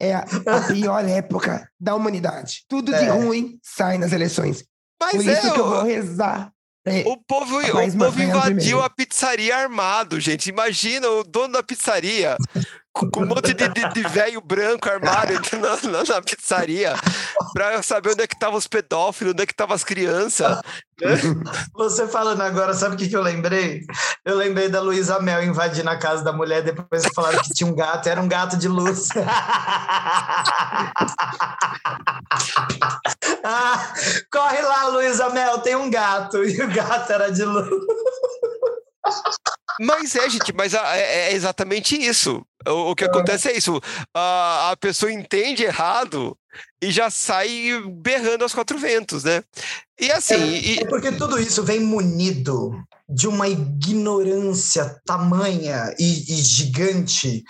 é 0.00 0.14
a, 0.14 0.24
pior 0.72 1.04
época 1.08 1.68
da 1.78 1.94
humanidade. 1.94 2.64
Tudo 2.68 2.92
de 2.92 3.04
É. 3.04 3.10
ruim 3.10 3.58
sai 3.62 3.98
nas 3.98 4.12
eleições. 4.12 4.64
Mas 5.04 5.16
Por 5.16 5.28
é, 5.28 5.32
isso 5.32 5.52
que 5.52 5.60
eu 5.60 5.64
o- 5.64 5.68
vou 5.70 5.82
rezar. 5.84 6.50
É, 6.86 7.02
O 7.06 7.16
povo, 7.16 7.60
o 7.60 7.96
povo 7.98 8.22
invadiu 8.22 8.82
a 8.82 8.90
pizzaria 8.90 9.56
armado, 9.56 10.20
gente. 10.20 10.50
Imagina 10.50 11.08
o 11.08 11.24
dono 11.24 11.54
da 11.54 11.62
pizzaria 11.62 12.36
com 12.92 13.08
um 13.22 13.26
monte 13.26 13.54
de, 13.54 13.68
de, 13.70 13.88
de 13.88 14.02
velho 14.02 14.38
branco 14.42 14.88
armado 14.90 15.32
na, 15.58 15.90
na, 15.90 16.04
na 16.04 16.20
pizzaria 16.22 16.94
pra 17.54 17.82
saber 17.82 18.10
onde 18.12 18.22
é 18.22 18.26
que 18.26 18.34
estavam 18.34 18.58
os 18.58 18.66
pedófilos, 18.66 19.32
onde 19.32 19.42
é 19.42 19.46
que 19.46 19.52
estavam 19.52 19.74
as 19.74 19.82
crianças. 19.82 20.60
Você 21.74 22.06
falando 22.06 22.42
agora, 22.42 22.74
sabe 22.74 22.94
o 22.96 22.98
que, 22.98 23.08
que 23.08 23.16
eu 23.16 23.22
lembrei? 23.22 23.80
Eu 24.22 24.36
lembrei 24.36 24.68
da 24.68 24.80
Luísa 24.82 25.18
Mel 25.20 25.42
invadindo 25.42 25.88
a 25.88 25.96
casa 25.98 26.22
da 26.22 26.34
mulher, 26.34 26.62
depois 26.62 27.02
falaram 27.14 27.42
que 27.42 27.54
tinha 27.54 27.66
um 27.68 27.74
gato, 27.74 28.08
era 28.10 28.20
um 28.20 28.28
gato 28.28 28.58
de 28.58 28.68
luz. 28.68 29.08
Ah, 33.44 33.92
corre 34.32 34.62
lá, 34.62 34.86
Luísa 34.88 35.28
Mel, 35.28 35.58
tem 35.58 35.76
um 35.76 35.90
gato. 35.90 36.42
E 36.44 36.62
o 36.62 36.72
gato 36.72 37.12
era 37.12 37.30
de 37.30 37.44
luz. 37.44 37.68
Mas 39.80 40.14
é, 40.16 40.30
gente, 40.30 40.52
mas 40.52 40.72
é, 40.72 41.28
é 41.28 41.32
exatamente 41.32 41.94
isso. 41.96 42.44
O, 42.66 42.94
que 42.94 43.04
acontece 43.04 43.50
é 43.50 43.56
isso. 43.56 43.80
A 44.14 44.74
pessoa 44.80 45.12
entende 45.12 45.64
errado 45.64 46.36
e 46.82 46.90
já 46.90 47.10
sai 47.10 47.82
berrando 48.02 48.42
aos 48.42 48.54
quatro 48.54 48.78
ventos, 48.78 49.24
né? 49.24 49.42
E 50.00 50.10
assim, 50.10 50.34
e- 50.56 50.78
É 50.80 50.84
porque 50.86 51.12
tudo 51.12 51.38
isso 51.38 51.62
vem 51.62 51.80
munido 51.80 52.72
de 53.08 53.28
uma 53.28 53.48
ignorância 53.48 55.00
tamanha 55.06 55.94
e, 55.98 56.32
e 56.32 56.36
gigante 56.42 57.42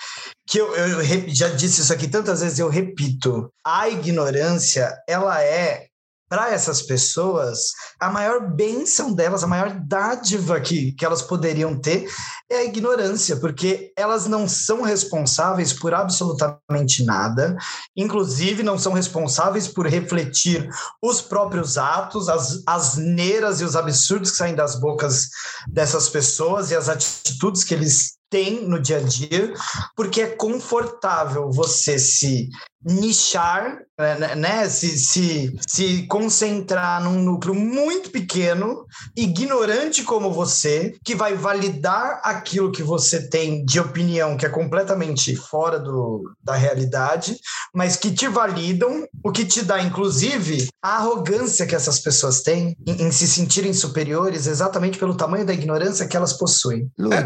que 0.46 0.58
eu, 0.58 0.74
eu 0.74 1.02
já 1.28 1.48
disse 1.48 1.80
isso 1.80 1.92
aqui 1.92 2.06
tantas 2.08 2.40
vezes, 2.40 2.58
eu 2.58 2.68
repito. 2.68 3.50
A 3.64 3.88
ignorância, 3.88 4.92
ela 5.08 5.42
é 5.42 5.86
para 6.34 6.50
essas 6.50 6.82
pessoas, 6.82 7.60
a 8.00 8.10
maior 8.10 8.40
bênção 8.40 9.12
delas, 9.12 9.44
a 9.44 9.46
maior 9.46 9.70
dádiva 9.86 10.60
que, 10.60 10.90
que 10.90 11.04
elas 11.04 11.22
poderiam 11.22 11.78
ter 11.78 12.10
é 12.50 12.56
a 12.56 12.64
ignorância, 12.64 13.36
porque 13.36 13.92
elas 13.96 14.26
não 14.26 14.48
são 14.48 14.82
responsáveis 14.82 15.72
por 15.72 15.94
absolutamente 15.94 17.04
nada, 17.04 17.56
inclusive 17.96 18.64
não 18.64 18.76
são 18.76 18.92
responsáveis 18.92 19.68
por 19.68 19.86
refletir 19.86 20.68
os 21.00 21.20
próprios 21.20 21.78
atos, 21.78 22.28
as 22.28 22.64
asneiras 22.66 23.60
e 23.60 23.64
os 23.64 23.76
absurdos 23.76 24.32
que 24.32 24.36
saem 24.36 24.56
das 24.56 24.74
bocas 24.74 25.28
dessas 25.68 26.08
pessoas 26.08 26.72
e 26.72 26.74
as 26.74 26.88
atitudes 26.88 27.62
que 27.62 27.74
eles 27.74 28.14
têm 28.28 28.66
no 28.66 28.80
dia 28.80 28.96
a 28.96 29.02
dia, 29.02 29.54
porque 29.94 30.20
é 30.20 30.26
confortável 30.26 31.52
você 31.52 31.96
se 31.96 32.48
nichar, 32.84 33.78
né, 33.98 34.34
né, 34.34 34.68
se, 34.68 34.98
se, 34.98 35.56
se 35.66 36.06
concentrar 36.06 37.02
num 37.02 37.22
núcleo 37.22 37.54
muito 37.54 38.10
pequeno, 38.10 38.84
ignorante 39.16 40.02
como 40.02 40.32
você, 40.32 40.94
que 41.04 41.14
vai 41.14 41.34
validar 41.34 42.20
aquilo 42.24 42.72
que 42.72 42.82
você 42.82 43.28
tem 43.28 43.64
de 43.64 43.80
opinião 43.80 44.36
que 44.36 44.44
é 44.44 44.48
completamente 44.48 45.34
fora 45.36 45.78
do, 45.78 46.32
da 46.42 46.54
realidade, 46.54 47.38
mas 47.72 47.96
que 47.96 48.12
te 48.12 48.28
validam, 48.28 49.06
o 49.22 49.32
que 49.32 49.44
te 49.44 49.62
dá, 49.62 49.80
inclusive, 49.80 50.68
a 50.82 50.96
arrogância 50.96 51.66
que 51.66 51.74
essas 51.74 51.98
pessoas 51.98 52.42
têm 52.42 52.76
em, 52.86 53.04
em 53.04 53.12
se 53.12 53.26
sentirem 53.26 53.72
superiores 53.72 54.46
exatamente 54.46 54.98
pelo 54.98 55.16
tamanho 55.16 55.46
da 55.46 55.52
ignorância 55.52 56.06
que 56.06 56.16
elas 56.16 56.32
possuem. 56.32 56.90
É, 57.12 57.22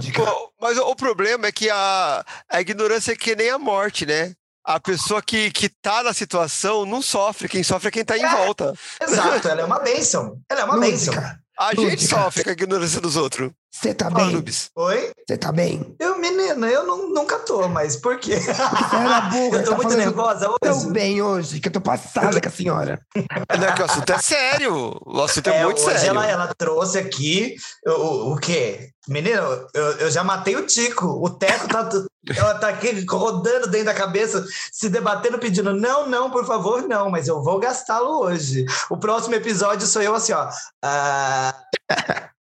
mas 0.61 0.77
o 0.79 0.95
problema 0.95 1.47
é 1.47 1.53
que 1.53 1.71
a, 1.71 2.25
a 2.49 2.61
ignorância 2.61 3.13
é 3.13 3.17
que 3.17 3.35
nem 3.35 3.51
a 3.51 3.59
morte, 3.59 4.05
né? 4.05 4.35
A 4.69 4.79
pessoa 4.79 5.23
que, 5.23 5.51
que 5.51 5.71
tá 5.71 6.03
na 6.03 6.13
situação 6.13 6.85
não 6.85 7.01
sofre, 7.01 7.49
quem 7.49 7.63
sofre 7.63 7.89
é 7.89 7.91
quem 7.91 8.05
tá 8.05 8.19
em 8.19 8.23
é, 8.23 8.37
volta. 8.37 8.75
Exato, 9.01 9.49
ela 9.49 9.63
é 9.63 9.65
uma 9.65 9.79
bênção. 9.79 10.39
Ela 10.47 10.61
é 10.61 10.65
uma 10.65 10.79
bênção. 10.79 11.15
A 11.59 11.75
gente 11.75 12.07
sofre 12.07 12.45
com 12.45 12.51
a 12.51 12.53
ignorância 12.53 13.01
dos 13.01 13.17
outros. 13.17 13.51
Você 13.73 13.95
tá 13.95 14.11
bem? 14.11 14.31
Nubes. 14.33 14.71
Oi? 14.77 15.11
Você 15.27 15.37
tá 15.37 15.51
bem? 15.53 15.95
Eu, 15.99 16.19
menina, 16.19 16.67
eu 16.69 16.87
não, 16.87 17.09
nunca 17.11 17.39
tô, 17.39 17.69
mas 17.69 17.97
por 17.97 18.19
quê? 18.19 18.35
Era 18.35 19.21
burra, 19.31 19.59
eu 19.59 19.65
tô 19.65 19.71
tá 19.71 19.77
muito 19.77 19.97
nervosa 19.97 20.49
hoje. 20.49 20.59
Tão 20.61 20.93
bem 20.93 21.23
hoje, 21.23 21.61
que 21.61 21.69
eu 21.69 21.73
tô 21.73 21.81
passada 21.81 22.41
com 22.41 22.49
a 22.49 22.53
senhora. 22.53 23.01
Não, 23.17 23.75
que 23.75 23.83
o 23.83 23.85
assunto 23.85 24.13
é 24.13 24.19
sério. 24.19 25.01
O 25.05 25.23
assunto 25.23 25.49
é, 25.49 25.57
é 25.57 25.65
muito 25.65 25.81
hoje 25.81 25.99
sério. 25.99 26.11
Ela, 26.11 26.27
ela 26.27 26.55
trouxe 26.55 26.99
aqui 26.99 27.57
o, 27.87 28.33
o 28.33 28.37
quê? 28.37 28.91
Menino, 29.09 29.67
eu, 29.75 29.85
eu 29.99 30.11
já 30.11 30.23
matei 30.23 30.55
o 30.57 30.67
Tico. 30.67 31.07
O 31.07 31.31
Teco 31.31 31.69
tá, 31.69 31.89
ela 32.37 32.55
tá 32.55 32.69
aqui 32.69 33.05
rodando 33.09 33.69
dentro 33.69 33.87
da 33.87 33.95
cabeça, 33.95 34.45
se 34.73 34.89
debatendo, 34.89 35.39
pedindo: 35.39 35.73
não, 35.73 36.09
não, 36.09 36.31
por 36.31 36.47
favor, 36.47 36.87
não, 36.87 37.11
mas 37.11 37.29
eu 37.29 37.43
vou 37.43 37.59
gastá-lo 37.59 38.21
hoje. 38.21 38.65
O 38.91 38.97
próximo 38.97 39.35
episódio 39.35 39.87
sou 39.87 40.03
eu 40.03 40.15
assim, 40.15 40.33
ó. 40.33 40.49
Ah... 40.83 41.55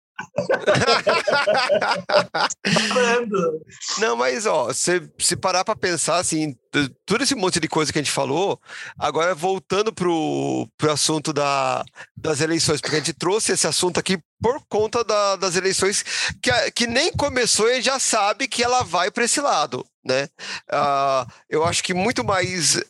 Não, 4.00 4.16
mas 4.16 4.46
ó, 4.46 4.72
se, 4.74 5.02
se 5.20 5.36
parar 5.36 5.64
para 5.64 5.76
pensar 5.76 6.18
assim, 6.18 6.56
todo 7.06 7.24
esse 7.24 7.36
monte 7.36 7.60
de 7.60 7.68
coisa 7.68 7.92
que 7.92 8.00
a 8.00 8.02
gente 8.02 8.12
falou, 8.12 8.60
agora 8.98 9.36
voltando 9.36 9.94
pro, 9.94 10.68
pro 10.78 10.92
assunto 10.92 11.34
da, 11.34 11.84
das 12.16 12.42
eleições, 12.42 12.82
porque 12.82 12.96
a 12.96 13.00
gente 13.00 13.14
trouxe 13.14 13.52
esse 13.52 13.68
assunto 13.68 14.00
aqui 14.00 14.20
por 14.42 14.62
conta 14.68 15.04
da, 15.04 15.36
das 15.36 15.56
eleições 15.56 16.04
que, 16.42 16.52
que 16.72 16.88
nem 16.88 17.12
começou 17.14 17.70
e 17.70 17.82
já 17.82 18.00
sabe 18.00 18.48
que 18.48 18.64
ela 18.64 18.84
vai 18.84 19.12
para 19.12 19.26
esse 19.26 19.40
lado, 19.40 19.86
né? 20.04 20.28
Uh, 20.72 21.32
eu 21.50 21.64
acho 21.64 21.84
que 21.84 21.94
muito 21.94 22.24
mais 22.24 22.82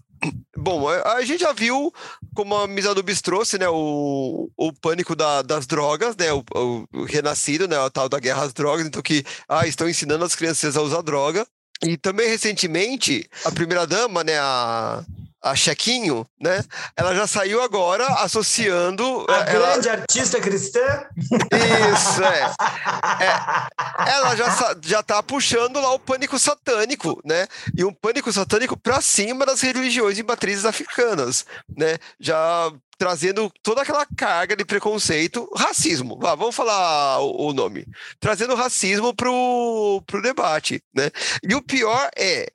Bom, 0.55 0.87
a 0.87 1.21
gente 1.23 1.41
já 1.41 1.53
viu 1.53 1.91
como 2.35 2.55
a 2.55 2.67
Misanubis 2.67 3.21
trouxe, 3.21 3.57
né, 3.57 3.67
o, 3.67 4.49
o 4.55 4.73
pânico 4.73 5.15
da, 5.15 5.41
das 5.41 5.65
drogas, 5.65 6.15
né, 6.15 6.31
o, 6.31 6.43
o, 6.53 7.03
renascido, 7.05 7.67
né, 7.67 7.79
o 7.79 7.89
tal 7.89 8.07
da 8.07 8.19
guerra 8.19 8.43
às 8.43 8.53
drogas, 8.53 8.85
então 8.85 9.01
que 9.01 9.23
ah, 9.49 9.67
estão 9.67 9.89
ensinando 9.89 10.23
as 10.23 10.35
crianças 10.35 10.77
a 10.77 10.81
usar 10.81 11.01
droga. 11.01 11.45
E 11.83 11.97
também 11.97 12.29
recentemente, 12.29 13.27
a 13.43 13.51
primeira 13.51 13.87
dama, 13.87 14.23
né, 14.23 14.37
a 14.39 15.03
a 15.41 15.55
Chequinho, 15.55 16.25
né? 16.39 16.63
Ela 16.95 17.15
já 17.15 17.25
saiu 17.25 17.61
agora 17.61 18.05
associando. 18.23 19.25
A 19.27 19.37
ela... 19.49 19.71
grande 19.71 19.89
artista 19.89 20.39
cristã? 20.39 21.05
Isso, 21.19 22.23
é. 22.23 22.43
é. 24.05 24.11
Ela 24.11 24.35
já, 24.35 24.75
já 24.81 25.03
tá 25.03 25.23
puxando 25.23 25.81
lá 25.81 25.91
o 25.93 25.99
pânico 25.99 26.37
satânico, 26.37 27.19
né? 27.25 27.47
E 27.75 27.83
um 27.83 27.93
pânico 27.93 28.31
satânico 28.31 28.77
para 28.77 29.01
cima 29.01 29.45
das 29.45 29.61
religiões 29.61 30.17
e 30.19 30.23
matrizes 30.23 30.65
africanas, 30.65 31.45
né? 31.75 31.97
Já 32.19 32.71
trazendo 33.01 33.51
toda 33.63 33.81
aquela 33.81 34.05
carga 34.15 34.55
de 34.55 34.63
preconceito, 34.63 35.49
racismo, 35.57 36.19
ah, 36.23 36.35
vamos 36.35 36.55
falar 36.55 37.19
o, 37.19 37.47
o 37.47 37.51
nome, 37.51 37.83
trazendo 38.19 38.53
racismo 38.53 39.11
pro, 39.15 40.03
pro 40.05 40.21
debate, 40.21 40.83
né? 40.93 41.09
E 41.41 41.55
o 41.55 41.63
pior 41.63 42.11
é, 42.15 42.47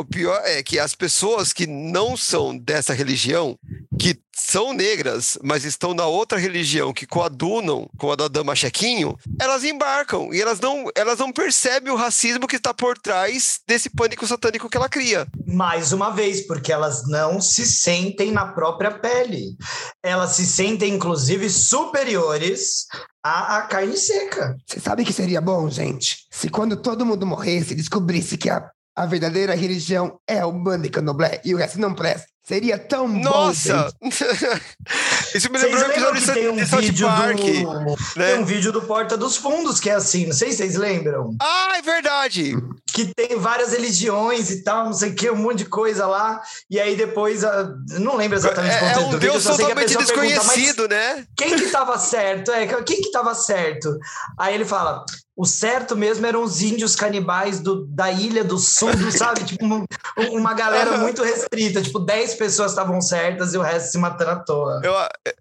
o 0.00 0.04
pior 0.04 0.40
é 0.44 0.62
que 0.62 0.78
as 0.78 0.94
pessoas 0.94 1.52
que 1.52 1.66
não 1.66 2.16
são 2.16 2.56
dessa 2.56 2.94
religião, 2.94 3.58
que 3.98 4.18
são 4.34 4.72
negras, 4.72 5.38
mas 5.42 5.64
estão 5.64 5.92
na 5.92 6.06
outra 6.06 6.38
religião, 6.38 6.92
que 6.92 7.06
coadunam 7.06 7.88
com 7.98 8.10
a 8.10 8.16
da 8.16 8.26
Dama 8.26 8.56
Chequinho, 8.56 9.16
elas 9.38 9.62
embarcam 9.62 10.32
e 10.32 10.40
elas 10.40 10.58
não, 10.58 10.86
elas 10.94 11.18
não 11.18 11.30
percebem 11.30 11.92
o 11.92 11.96
racismo 11.96 12.46
que 12.46 12.56
está 12.56 12.72
por 12.72 12.98
trás 12.98 13.60
desse 13.68 13.90
pânico 13.90 14.26
satânico 14.26 14.68
que 14.68 14.76
ela 14.76 14.88
cria. 14.88 15.26
Mais 15.46 15.92
uma 15.92 16.10
vez, 16.10 16.46
porque 16.46 16.72
elas 16.72 17.06
não 17.06 17.40
se 17.40 17.66
sentem 17.66 18.32
na 18.32 18.46
própria 18.46 18.90
pele. 18.90 19.56
Elas 20.02 20.30
se 20.30 20.46
sentem, 20.46 20.94
inclusive, 20.94 21.50
superiores 21.50 22.86
à, 23.22 23.58
à 23.58 23.62
carne 23.62 23.96
seca. 23.96 24.56
Você 24.66 24.80
sabe 24.80 25.04
que 25.04 25.12
seria 25.12 25.40
bom, 25.40 25.68
gente? 25.68 26.26
Se 26.30 26.48
quando 26.48 26.76
todo 26.76 27.04
mundo 27.04 27.26
morresse, 27.26 27.74
descobrisse 27.74 28.38
que 28.38 28.48
a 28.48 28.70
a 29.00 29.06
verdadeira 29.06 29.54
religião 29.54 30.20
é 30.26 30.44
o 30.44 30.52
bando 30.52 30.82
de 30.82 30.90
candomblé 30.90 31.40
e 31.42 31.54
o 31.54 31.56
resto 31.56 31.80
não 31.80 31.94
presta. 31.94 32.28
Seria 32.46 32.78
tão 32.78 33.08
Nossa! 33.08 33.90
bom. 33.98 34.08
Isso 35.34 35.50
me 35.50 35.58
lembrou 35.58 35.82
um 35.82 35.90
episódio 35.90 36.20
que 36.20 36.32
tem 36.32 36.48
um 36.48 36.56
vídeo 36.56 37.06
Park, 37.06 37.38
do, 37.38 38.18
né? 38.18 38.32
Tem 38.32 38.38
um 38.40 38.44
vídeo 38.44 38.72
do 38.72 38.82
Porta 38.82 39.16
dos 39.16 39.36
Fundos 39.36 39.80
que 39.80 39.88
é 39.88 39.94
assim, 39.94 40.26
não 40.26 40.34
sei 40.34 40.50
se 40.50 40.58
vocês 40.58 40.74
lembram. 40.74 41.34
Ah, 41.40 41.76
é 41.78 41.82
verdade! 41.82 42.56
Que 42.92 43.14
tem 43.14 43.38
várias 43.38 43.72
religiões 43.72 44.50
e 44.50 44.62
tal, 44.62 44.86
não 44.86 44.92
sei 44.92 45.10
o 45.10 45.14
que, 45.14 45.30
um 45.30 45.36
monte 45.36 45.58
de 45.58 45.66
coisa 45.66 46.06
lá. 46.06 46.42
E 46.68 46.78
aí 46.78 46.94
depois, 46.96 47.42
ah, 47.42 47.72
não 47.92 48.16
lembro 48.16 48.36
exatamente 48.36 48.74
é, 48.74 48.76
o 48.76 48.80
conteúdo 48.80 49.00
é 49.00 49.06
um 49.06 49.10
do 49.10 49.18
Deus 49.18 49.44
vídeo, 49.44 49.56
totalmente 49.56 49.96
desconhecido, 49.96 50.88
pergunta, 50.88 50.88
né? 50.88 51.24
Quem 51.36 51.56
que 51.56 51.70
tava 51.70 51.98
certo? 51.98 52.50
É, 52.50 52.66
quem 52.82 53.00
que 53.00 53.12
tava 53.12 53.34
certo? 53.34 53.96
Aí 54.38 54.54
ele 54.54 54.64
fala, 54.64 55.04
o 55.40 55.46
certo 55.46 55.96
mesmo 55.96 56.26
eram 56.26 56.42
os 56.42 56.60
índios 56.60 56.94
canibais 56.94 57.60
do, 57.60 57.86
da 57.86 58.12
Ilha 58.12 58.44
do 58.44 58.58
Sul, 58.58 58.90
sabe? 59.10 59.42
tipo, 59.42 59.64
uma, 59.64 59.86
uma 60.32 60.52
galera 60.52 60.98
muito 60.98 61.22
restrita. 61.22 61.80
Tipo, 61.80 61.98
10 61.98 62.34
pessoas 62.34 62.72
estavam 62.72 63.00
certas 63.00 63.54
e 63.54 63.56
o 63.56 63.62
resto 63.62 63.92
se 63.92 63.96
matando 63.96 64.32
à 64.32 64.36
toa. 64.36 64.82
Eu, 64.84 64.92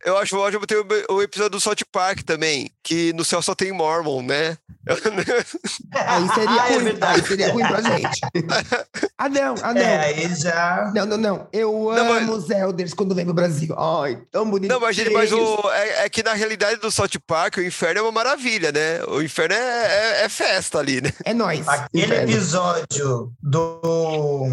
eu 0.05 0.17
acho 0.17 0.37
ótimo 0.37 0.65
ter 0.65 0.77
o, 0.77 1.15
o 1.15 1.21
episódio 1.21 1.51
do 1.51 1.59
South 1.59 1.83
Park 1.91 2.21
também, 2.21 2.71
que 2.81 3.11
no 3.11 3.25
céu 3.25 3.41
só 3.41 3.53
tem 3.53 3.73
Mormon, 3.73 4.21
né? 4.21 4.57
aí 4.89 6.29
seria, 6.33 6.61
ah, 6.61 6.71
é 6.71 6.77
ruim, 6.77 6.97
aí 7.01 7.23
seria 7.23 7.51
ruim 7.51 7.67
pra 7.67 7.81
gente. 7.83 8.21
ah, 9.17 9.29
não, 9.29 9.55
ah, 9.61 9.73
não. 9.73 9.81
É, 9.81 10.05
aí 10.05 10.35
já. 10.35 10.91
Não, 10.95 11.05
não, 11.05 11.17
não. 11.17 11.47
Eu 11.51 11.71
não, 11.71 12.13
amo 12.13 12.13
mas... 12.13 12.29
os 12.29 12.49
Elders 12.49 12.93
quando 12.93 13.13
vem 13.13 13.25
pro 13.25 13.33
Brasil. 13.33 13.75
Ai, 13.77 14.19
tão 14.31 14.49
bonito. 14.49 14.71
Não, 14.71 14.79
mas, 14.79 14.95
gente, 14.95 15.11
mas 15.11 15.31
o, 15.31 15.69
é, 15.71 16.05
é, 16.05 16.09
que 16.09 16.23
na 16.23 16.33
realidade 16.33 16.79
do 16.79 16.89
South 16.89 17.19
Park 17.27 17.57
o 17.57 17.61
inferno 17.61 17.99
é 17.99 18.01
uma 18.01 18.11
maravilha, 18.11 18.71
né? 18.71 19.03
O 19.07 19.21
inferno 19.21 19.53
é 19.53 19.88
é, 19.89 20.23
é, 20.25 20.29
festa 20.29 20.79
ali, 20.79 21.01
né? 21.01 21.11
É 21.25 21.33
nóis. 21.33 21.67
Aquele 21.67 22.15
episódio 22.15 23.31
do 23.41 24.47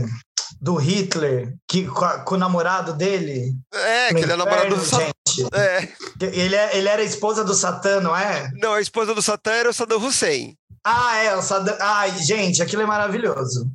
do 0.60 0.76
Hitler 0.76 1.54
que, 1.68 1.86
com, 1.86 2.04
a, 2.04 2.18
com 2.20 2.34
o 2.34 2.38
namorado 2.38 2.92
dele. 2.92 3.52
É, 3.72 4.12
que 4.12 4.20
ele 4.20 4.32
é 4.32 4.36
namorado 4.36 4.74
do 4.74 4.84
Satã. 4.84 5.10
É. 5.54 5.88
Ele, 6.20 6.56
é, 6.56 6.76
ele 6.76 6.88
era 6.88 7.02
a 7.02 7.04
esposa 7.04 7.44
do 7.44 7.54
Satã, 7.54 8.00
não 8.00 8.16
é? 8.16 8.50
Não, 8.54 8.72
a 8.72 8.80
esposa 8.80 9.14
do 9.14 9.22
Satã 9.22 9.52
era 9.52 9.70
o 9.70 9.72
Saddam 9.72 10.04
Hussein. 10.04 10.56
Ah, 10.88 11.16
é, 11.16 11.34
o 11.34 11.42
Saddam. 11.42 11.76
Ai, 11.80 12.16
gente, 12.16 12.62
aquilo 12.62 12.82
é 12.82 12.86
maravilhoso. 12.86 13.68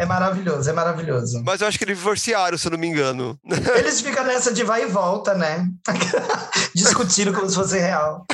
é 0.00 0.04
maravilhoso, 0.04 0.68
é 0.68 0.72
maravilhoso. 0.72 1.42
Mas 1.46 1.60
eu 1.60 1.68
acho 1.68 1.78
que 1.78 1.84
eles 1.84 1.96
divorciaram, 1.96 2.58
se 2.58 2.66
eu 2.66 2.72
não 2.72 2.78
me 2.78 2.88
engano. 2.88 3.38
Eles 3.78 4.00
ficam 4.00 4.24
nessa 4.24 4.52
de 4.52 4.64
vai 4.64 4.82
e 4.82 4.86
volta, 4.86 5.32
né? 5.34 5.68
Discutindo 6.74 7.32
como 7.32 7.48
se 7.48 7.54
fosse 7.54 7.78
real. 7.78 8.26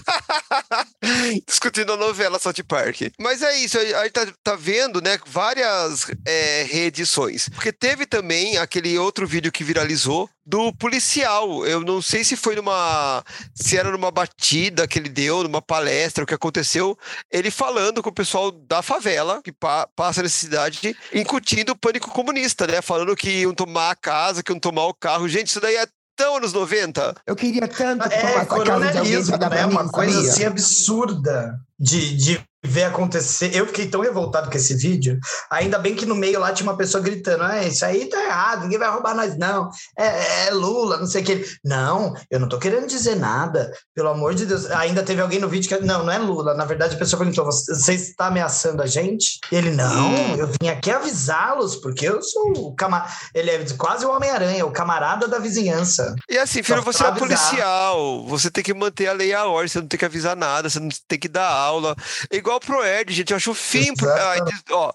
Discutindo 1.46 1.92
a 1.92 1.96
novela 1.96 2.38
South 2.38 2.64
Park. 2.66 3.02
Mas 3.20 3.42
é 3.42 3.58
isso, 3.58 3.78
a 3.78 4.04
gente 4.04 4.12
tá, 4.12 4.26
tá 4.42 4.56
vendo, 4.56 5.02
né, 5.02 5.18
várias 5.26 6.06
é, 6.24 6.66
reedições. 6.70 7.50
Porque 7.50 7.70
teve 7.70 8.06
também 8.06 8.56
aquele 8.56 8.98
outro 8.98 9.26
vídeo 9.26 9.52
que 9.52 9.62
viralizou 9.62 10.28
do 10.46 10.72
policial. 10.72 11.66
Eu 11.66 11.80
não 11.80 12.00
sei 12.00 12.22
se 12.22 12.36
foi 12.36 12.54
numa. 12.54 13.24
se 13.54 13.76
era 13.76 13.90
numa 13.90 14.10
batida 14.10 14.86
que 14.86 14.98
ele 14.98 15.08
deu, 15.08 15.42
numa 15.42 15.60
palestra, 15.60 16.22
o 16.22 16.26
que 16.26 16.34
aconteceu. 16.34 16.96
Ele 17.30 17.50
falando 17.50 18.02
com 18.02 18.10
o 18.10 18.14
pessoal 18.14 18.52
da 18.52 18.80
favela, 18.80 19.42
que 19.42 19.50
pa 19.50 19.88
passa 19.96 20.22
nessa 20.22 20.36
cidade, 20.36 20.96
incutindo 21.12 21.72
o 21.72 21.76
pânico 21.76 22.10
comunista, 22.10 22.66
né? 22.66 22.80
Falando 22.80 23.16
que 23.16 23.40
iam 23.40 23.52
tomar 23.52 23.90
a 23.90 23.96
casa, 23.96 24.42
que 24.42 24.52
iam 24.52 24.60
tomar 24.60 24.86
o 24.86 24.94
carro. 24.94 25.28
Gente, 25.28 25.48
isso 25.48 25.60
daí 25.60 25.74
é 25.74 25.86
tão 26.16 26.36
anos 26.36 26.52
90. 26.52 27.14
Eu 27.26 27.36
queria 27.36 27.68
tanto 27.68 28.06
é, 28.06 28.08
tomar 28.08 28.30
essa 28.30 28.46
casa 28.46 28.92
de 28.92 28.98
alguém 28.98 29.26
pra 29.26 29.36
dar 29.36 29.50
né? 29.50 29.66
Uma 29.66 29.88
coisa 29.88 30.14
sabia? 30.14 30.30
assim 30.30 30.44
absurda. 30.44 31.60
De, 31.78 32.16
de 32.16 32.46
ver 32.66 32.84
acontecer. 32.84 33.54
Eu 33.54 33.66
fiquei 33.66 33.86
tão 33.86 34.00
revoltado 34.00 34.50
com 34.50 34.56
esse 34.56 34.74
vídeo. 34.74 35.18
Ainda 35.50 35.78
bem 35.78 35.94
que 35.94 36.04
no 36.04 36.14
meio 36.14 36.40
lá 36.40 36.52
tinha 36.52 36.68
uma 36.68 36.76
pessoa 36.76 37.02
gritando: 37.02 37.44
ah, 37.44 37.62
isso 37.62 37.84
aí 37.84 38.06
tá 38.06 38.22
errado, 38.22 38.62
ninguém 38.62 38.78
vai 38.78 38.90
roubar 38.90 39.14
nós, 39.14 39.38
não. 39.38 39.70
É, 39.96 40.46
é 40.46 40.50
Lula, 40.50 40.98
não 40.98 41.06
sei 41.06 41.22
o 41.22 41.24
que. 41.24 41.44
Não, 41.64 42.14
eu 42.30 42.40
não 42.40 42.48
tô 42.48 42.58
querendo 42.58 42.86
dizer 42.86 43.16
nada, 43.16 43.72
pelo 43.94 44.08
amor 44.08 44.34
de 44.34 44.46
Deus. 44.46 44.70
Ainda 44.70 45.02
teve 45.02 45.20
alguém 45.20 45.38
no 45.38 45.48
vídeo 45.48 45.68
que. 45.68 45.84
Não, 45.84 46.04
não 46.04 46.12
é 46.12 46.18
Lula. 46.18 46.54
Na 46.54 46.64
verdade, 46.64 46.96
a 46.96 46.98
pessoa 46.98 47.18
perguntou: 47.18 47.44
você 47.44 47.94
está 47.94 48.26
ameaçando 48.26 48.82
a 48.82 48.86
gente? 48.86 49.38
Ele, 49.50 49.70
não, 49.70 50.36
eu 50.36 50.48
vim 50.60 50.68
aqui 50.68 50.90
avisá-los, 50.90 51.76
porque 51.76 52.08
eu 52.08 52.20
sou 52.22 52.68
o 52.68 52.74
camarada. 52.74 53.10
Ele 53.34 53.50
é 53.50 53.64
quase 53.76 54.04
o 54.04 54.10
Homem-Aranha, 54.10 54.66
o 54.66 54.72
camarada 54.72 55.28
da 55.28 55.38
vizinhança. 55.38 56.14
E 56.28 56.36
assim, 56.38 56.62
filho, 56.62 56.82
você 56.82 57.04
é 57.04 57.12
policial, 57.12 58.24
você 58.26 58.50
tem 58.50 58.64
que 58.64 58.74
manter 58.74 59.06
a 59.08 59.12
lei 59.12 59.28
e 59.28 59.34
a 59.34 59.46
ordem, 59.46 59.68
você 59.68 59.80
não 59.80 59.86
tem 59.86 59.98
que 59.98 60.04
avisar 60.04 60.36
nada, 60.36 60.68
você 60.68 60.80
não 60.80 60.88
tem 61.08 61.18
que 61.18 61.28
dar 61.28 61.48
aula. 61.66 61.96
Igual 62.30 62.60
pro 62.60 62.84
Ed, 62.84 63.12
gente, 63.12 63.30
eu 63.30 63.36
acho 63.36 63.54
fim. 63.54 63.94
Pro... 63.94 64.10
Ai, 64.10 64.38
ó, 64.70 64.92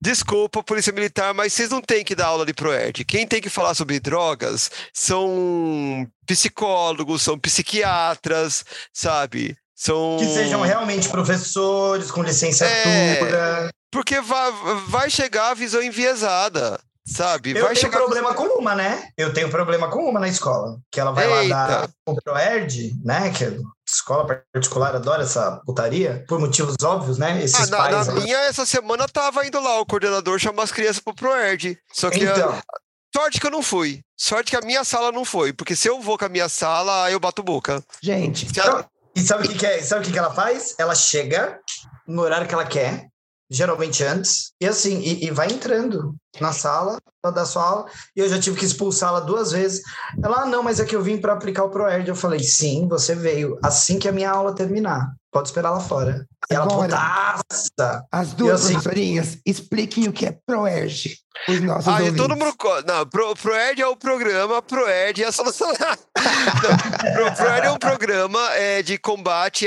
desculpa, 0.00 0.62
Polícia 0.62 0.92
Militar, 0.92 1.34
mas 1.34 1.52
vocês 1.52 1.70
não 1.70 1.80
têm 1.80 2.04
que 2.04 2.14
dar 2.14 2.26
aula 2.26 2.46
de 2.46 2.54
Proerd. 2.54 3.04
Quem 3.04 3.26
tem 3.26 3.40
que 3.40 3.50
falar 3.50 3.74
sobre 3.74 4.00
drogas 4.00 4.70
são 4.92 6.06
psicólogos, 6.26 7.22
são 7.22 7.38
psiquiatras, 7.38 8.64
sabe? 8.92 9.56
São... 9.74 10.16
Que 10.18 10.26
sejam 10.26 10.62
realmente 10.62 11.08
professores 11.08 12.10
com 12.10 12.22
licenciatura. 12.22 13.66
É, 13.66 13.68
porque 13.90 14.20
vai, 14.20 14.52
vai 14.88 15.10
chegar 15.10 15.50
a 15.50 15.54
visão 15.54 15.82
enviesada 15.82 16.80
sabe? 17.06 17.50
Eu 17.50 17.62
vai 17.62 17.74
tenho 17.74 17.76
chegar 17.76 17.98
problema 17.98 18.34
com 18.34 18.44
uma, 18.58 18.74
né? 18.74 19.10
Eu 19.16 19.32
tenho 19.32 19.50
problema 19.50 19.88
com 19.88 20.08
uma 20.08 20.18
na 20.18 20.28
escola, 20.28 20.78
que 20.90 20.98
ela 20.98 21.12
vai 21.12 21.26
Eita. 21.42 21.54
lá 21.54 21.66
dar 21.66 21.90
o 22.06 22.14
Proerd, 22.14 22.94
né? 23.04 23.30
Que 23.30 23.60
escola 23.86 24.42
particular 24.52 24.94
adora 24.96 25.22
essa 25.22 25.60
putaria, 25.64 26.24
por 26.28 26.38
motivos 26.38 26.74
óbvios, 26.82 27.18
né? 27.18 27.42
Esses 27.42 27.72
ah, 27.72 27.90
na, 27.90 28.04
na 28.04 28.12
minha, 28.14 28.38
essa 28.46 28.64
semana 28.64 29.06
tava 29.06 29.46
indo 29.46 29.60
lá 29.60 29.80
o 29.80 29.86
coordenador 29.86 30.38
chamar 30.38 30.62
as 30.62 30.72
crianças 30.72 31.00
pro 31.00 31.14
Proerd. 31.14 31.78
Só 31.92 32.10
que 32.10 32.24
então. 32.24 32.50
a, 32.50 32.62
sorte 33.14 33.40
que 33.40 33.46
eu 33.46 33.50
não 33.50 33.62
fui. 33.62 34.00
Sorte 34.16 34.50
que 34.50 34.56
a 34.56 34.66
minha 34.66 34.84
sala 34.84 35.12
não 35.12 35.24
foi, 35.24 35.52
porque 35.52 35.76
se 35.76 35.88
eu 35.88 36.00
vou 36.00 36.18
com 36.18 36.24
a 36.24 36.28
minha 36.28 36.48
sala, 36.48 37.10
eu 37.10 37.20
bato 37.20 37.42
boca. 37.42 37.82
Gente. 38.02 38.48
Ela... 38.58 38.88
E 39.14 39.20
sabe 39.20 39.46
o 39.46 39.48
que, 39.48 39.58
que 39.58 39.66
é? 39.66 39.80
Sabe 39.82 40.02
o 40.02 40.04
que, 40.04 40.12
que 40.12 40.18
ela 40.18 40.34
faz? 40.34 40.74
Ela 40.78 40.94
chega 40.94 41.60
no 42.06 42.22
horário 42.22 42.48
que 42.48 42.54
ela 42.54 42.66
quer, 42.66 43.06
geralmente 43.48 44.02
antes, 44.02 44.52
e 44.60 44.66
assim, 44.66 45.00
e, 45.00 45.26
e 45.26 45.30
vai 45.30 45.46
entrando 45.48 46.16
na 46.40 46.52
sala 46.52 46.98
para 47.22 47.30
dar 47.30 47.46
sua 47.46 47.62
aula, 47.62 47.86
e 48.14 48.20
eu 48.20 48.28
já 48.28 48.38
tive 48.38 48.58
que 48.58 48.66
expulsá-la 48.66 49.20
duas 49.20 49.52
vezes. 49.52 49.82
Ela, 50.22 50.42
ah, 50.42 50.46
não, 50.46 50.62
mas 50.62 50.78
é 50.78 50.84
que 50.84 50.94
eu 50.94 51.02
vim 51.02 51.16
para 51.16 51.32
aplicar 51.32 51.64
o 51.64 51.70
ProErd. 51.70 52.08
Eu 52.08 52.16
falei, 52.16 52.40
sim, 52.40 52.86
você 52.86 53.14
veio 53.14 53.58
assim 53.62 53.98
que 53.98 54.08
a 54.08 54.12
minha 54.12 54.30
aula 54.30 54.54
terminar. 54.54 55.10
Pode 55.32 55.48
esperar 55.48 55.70
lá 55.70 55.80
fora. 55.80 56.26
E 56.50 56.54
ela, 56.54 56.64
Agora, 56.64 56.96
As 58.12 58.32
duas 58.34 58.64
assim, 58.64 58.74
professorinhas, 58.74 59.38
expliquem 59.44 60.06
o 60.06 60.12
que 60.12 60.26
é 60.26 60.38
ProErd. 60.46 61.16
Os 61.48 61.60
nossos 61.60 61.88
ah, 61.88 61.94
ouvintes. 61.94 62.16
todo 62.16 62.36
mundo. 62.36 62.54
Não, 62.86 63.06
Pro, 63.06 63.34
ProErd 63.34 63.82
é 63.82 63.86
o 63.86 63.96
programa, 63.96 64.62
ProErd 64.62 65.24
é 65.24 65.26
a 65.26 65.32
solução. 65.32 65.68
Pro, 65.74 67.32
ProErd 67.34 67.66
é 67.66 67.70
um 67.72 67.78
programa 67.78 68.54
é, 68.54 68.82
de 68.82 68.96
combate 68.96 69.66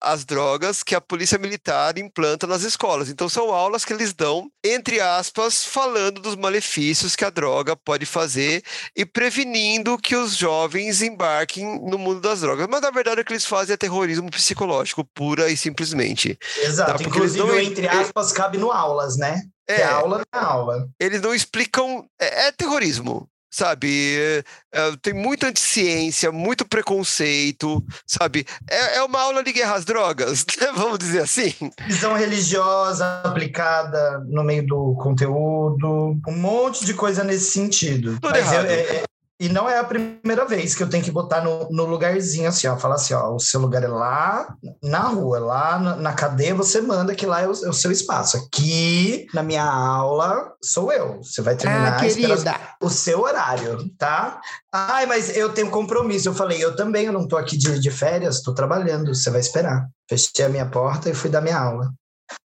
às 0.00 0.24
drogas 0.24 0.84
que 0.84 0.94
a 0.94 1.00
Polícia 1.00 1.38
Militar 1.38 1.98
implanta 1.98 2.46
nas 2.46 2.62
escolas. 2.62 3.08
Então, 3.08 3.28
são 3.28 3.52
aulas 3.52 3.84
que 3.84 3.92
eles 3.92 4.12
dão, 4.12 4.48
entre 4.64 5.00
aspas, 5.00 5.64
falando 5.64 5.83
dos 6.12 6.36
malefícios 6.36 7.14
que 7.16 7.24
a 7.24 7.30
droga 7.30 7.76
pode 7.76 8.06
fazer 8.06 8.62
e 8.96 9.04
prevenindo 9.04 9.98
que 9.98 10.16
os 10.16 10.36
jovens 10.36 11.02
embarquem 11.02 11.80
no 11.80 11.98
mundo 11.98 12.20
das 12.20 12.40
drogas. 12.40 12.66
Mas, 12.68 12.80
na 12.80 12.90
verdade, 12.90 13.20
o 13.20 13.24
que 13.24 13.32
eles 13.32 13.44
fazem 13.44 13.74
é 13.74 13.76
terrorismo 13.76 14.30
psicológico, 14.30 15.04
pura 15.14 15.50
e 15.50 15.56
simplesmente. 15.56 16.38
Exato. 16.62 17.02
Tá? 17.02 17.04
Inclusive, 17.04 17.64
entre 17.64 17.88
aspas, 17.88 18.32
cabe 18.32 18.58
no 18.58 18.70
aulas, 18.70 19.16
né? 19.16 19.42
É, 19.68 19.80
é 19.80 19.84
aula 19.84 20.22
na 20.32 20.42
aula. 20.42 20.88
Eles 21.00 21.20
não 21.20 21.34
explicam. 21.34 22.06
É, 22.20 22.48
é 22.48 22.52
terrorismo, 22.52 23.28
sabe? 23.54 24.16
É, 24.18 24.44
é, 24.72 24.96
tem 25.00 25.14
muita 25.14 25.46
anticiência, 25.46 26.32
muito 26.32 26.66
preconceito, 26.66 27.84
sabe? 28.04 28.44
É, 28.68 28.96
é 28.96 29.02
uma 29.04 29.20
aula 29.20 29.44
de 29.44 29.52
guerra 29.52 29.76
às 29.76 29.84
drogas, 29.84 30.44
né? 30.60 30.72
vamos 30.74 30.98
dizer 30.98 31.22
assim. 31.22 31.54
Visão 31.86 32.14
religiosa 32.14 33.22
aplicada 33.22 34.24
no 34.28 34.42
meio 34.42 34.66
do 34.66 34.94
conteúdo, 35.00 36.18
um 36.26 36.36
monte 36.36 36.84
de 36.84 36.94
coisa 36.94 37.22
nesse 37.22 37.52
sentido. 37.52 38.18
Tudo 38.20 38.30
Mas 38.30 38.52
errado. 38.52 38.66
É, 38.66 39.04
e 39.38 39.48
não 39.48 39.68
é 39.68 39.78
a 39.78 39.84
primeira 39.84 40.44
vez 40.44 40.76
que 40.76 40.82
eu 40.82 40.88
tenho 40.88 41.02
que 41.02 41.10
botar 41.10 41.42
no, 41.42 41.68
no 41.70 41.84
lugarzinho 41.84 42.48
assim, 42.48 42.68
ó. 42.68 42.76
Falar 42.76 42.94
assim, 42.94 43.14
ó, 43.14 43.34
o 43.34 43.40
seu 43.40 43.60
lugar 43.60 43.82
é 43.82 43.88
lá 43.88 44.54
na 44.82 45.00
rua, 45.08 45.40
lá 45.40 45.78
na, 45.78 45.96
na 45.96 46.12
cadeia 46.12 46.54
você 46.54 46.80
manda 46.80 47.14
que 47.16 47.26
lá 47.26 47.40
é 47.40 47.48
o, 47.48 47.52
é 47.52 47.68
o, 47.68 47.72
seu 47.72 47.90
espaço. 47.90 48.36
Aqui, 48.36 49.26
na 49.34 49.42
minha 49.42 49.64
aula, 49.64 50.52
sou 50.62 50.92
eu. 50.92 51.20
Você 51.20 51.42
vai 51.42 51.56
terminar 51.56 51.94
ah, 51.94 52.76
o 52.80 52.88
seu 52.88 53.22
horário, 53.22 53.90
tá? 53.98 54.40
Ai, 54.72 55.04
mas 55.06 55.36
eu 55.36 55.52
tenho 55.52 55.68
compromisso. 55.68 56.28
Eu 56.28 56.34
falei, 56.34 56.62
eu 56.62 56.76
também, 56.76 57.06
eu 57.06 57.12
não 57.12 57.26
tô 57.26 57.36
aqui 57.36 57.56
de, 57.56 57.80
de 57.80 57.90
férias, 57.90 58.40
tô 58.40 58.54
trabalhando, 58.54 59.12
você 59.12 59.30
vai 59.30 59.40
esperar. 59.40 59.88
Fechei 60.08 60.44
a 60.44 60.48
minha 60.48 60.66
porta 60.66 61.10
e 61.10 61.14
fui 61.14 61.28
dar 61.28 61.40
minha 61.40 61.58
aula. 61.58 61.92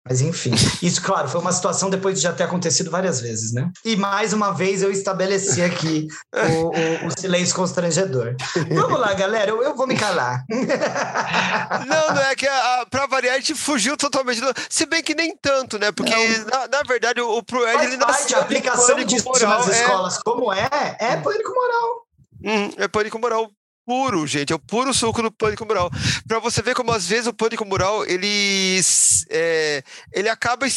Mas 0.08 0.22
enfim, 0.22 0.52
isso, 0.82 1.02
claro, 1.02 1.28
foi 1.28 1.42
uma 1.42 1.52
situação 1.52 1.90
depois 1.90 2.16
de 2.16 2.22
já 2.22 2.32
ter 2.32 2.44
acontecido 2.44 2.90
várias 2.90 3.20
vezes, 3.20 3.52
né? 3.52 3.70
E 3.84 3.96
mais 3.98 4.32
uma 4.32 4.52
vez 4.52 4.82
eu 4.82 4.90
estabeleci 4.90 5.62
aqui 5.62 6.08
o, 6.34 7.06
o, 7.06 7.08
o 7.08 7.20
silêncio 7.20 7.54
constrangedor. 7.54 8.36
Vamos 8.70 9.00
lá, 9.00 9.14
galera, 9.14 9.52
eu, 9.52 9.62
eu 9.62 9.76
vou 9.76 9.86
me 9.86 9.98
calar. 9.98 10.46
Não, 11.88 12.16
não 12.16 12.22
é 12.22 12.36
que 12.36 12.48
a, 12.48 12.82
a, 12.82 12.86
pra 12.86 13.06
variar 13.06 13.36
a 13.36 13.38
gente 13.38 13.56
fugiu 13.56 13.98
totalmente. 13.98 14.42
Do, 14.42 14.54
se 14.70 14.86
bem 14.86 15.04
que 15.04 15.14
nem 15.14 15.36
tanto, 15.36 15.78
né? 15.78 15.92
Porque, 15.92 16.14
na, 16.52 16.68
na, 16.68 16.84
verdade, 16.84 17.22
o, 17.22 17.38
o 17.38 17.44
Proed 17.44 17.84
ele 17.84 17.98
nasceu. 17.98 18.38
A 18.38 18.42
aplicação 18.42 19.04
disso 19.04 19.26
moral, 19.26 19.60
nas 19.60 19.70
é... 19.70 19.82
escolas, 19.82 20.18
como 20.20 20.52
é, 20.54 20.70
é 21.00 21.18
pânico 21.18 21.54
moral. 21.54 22.08
Hum, 22.44 22.72
é 22.78 22.88
pânico 22.88 23.20
moral 23.20 23.52
puro, 23.88 24.28
gente, 24.28 24.52
é 24.52 24.56
o 24.56 24.60
puro 24.60 24.94
suco 24.94 25.22
do 25.22 25.32
pânico 25.32 25.66
moral. 25.66 25.90
Para 26.28 26.40
você 26.40 26.62
ver 26.62 26.76
como 26.76 26.92
às 26.92 27.08
vezes 27.08 27.28
o 27.28 27.34
pânico 27.34 27.64
moral 27.64 28.06
ele, 28.06 28.82
é, 29.30 29.82
ele 30.14 30.28
acaba 30.28 30.68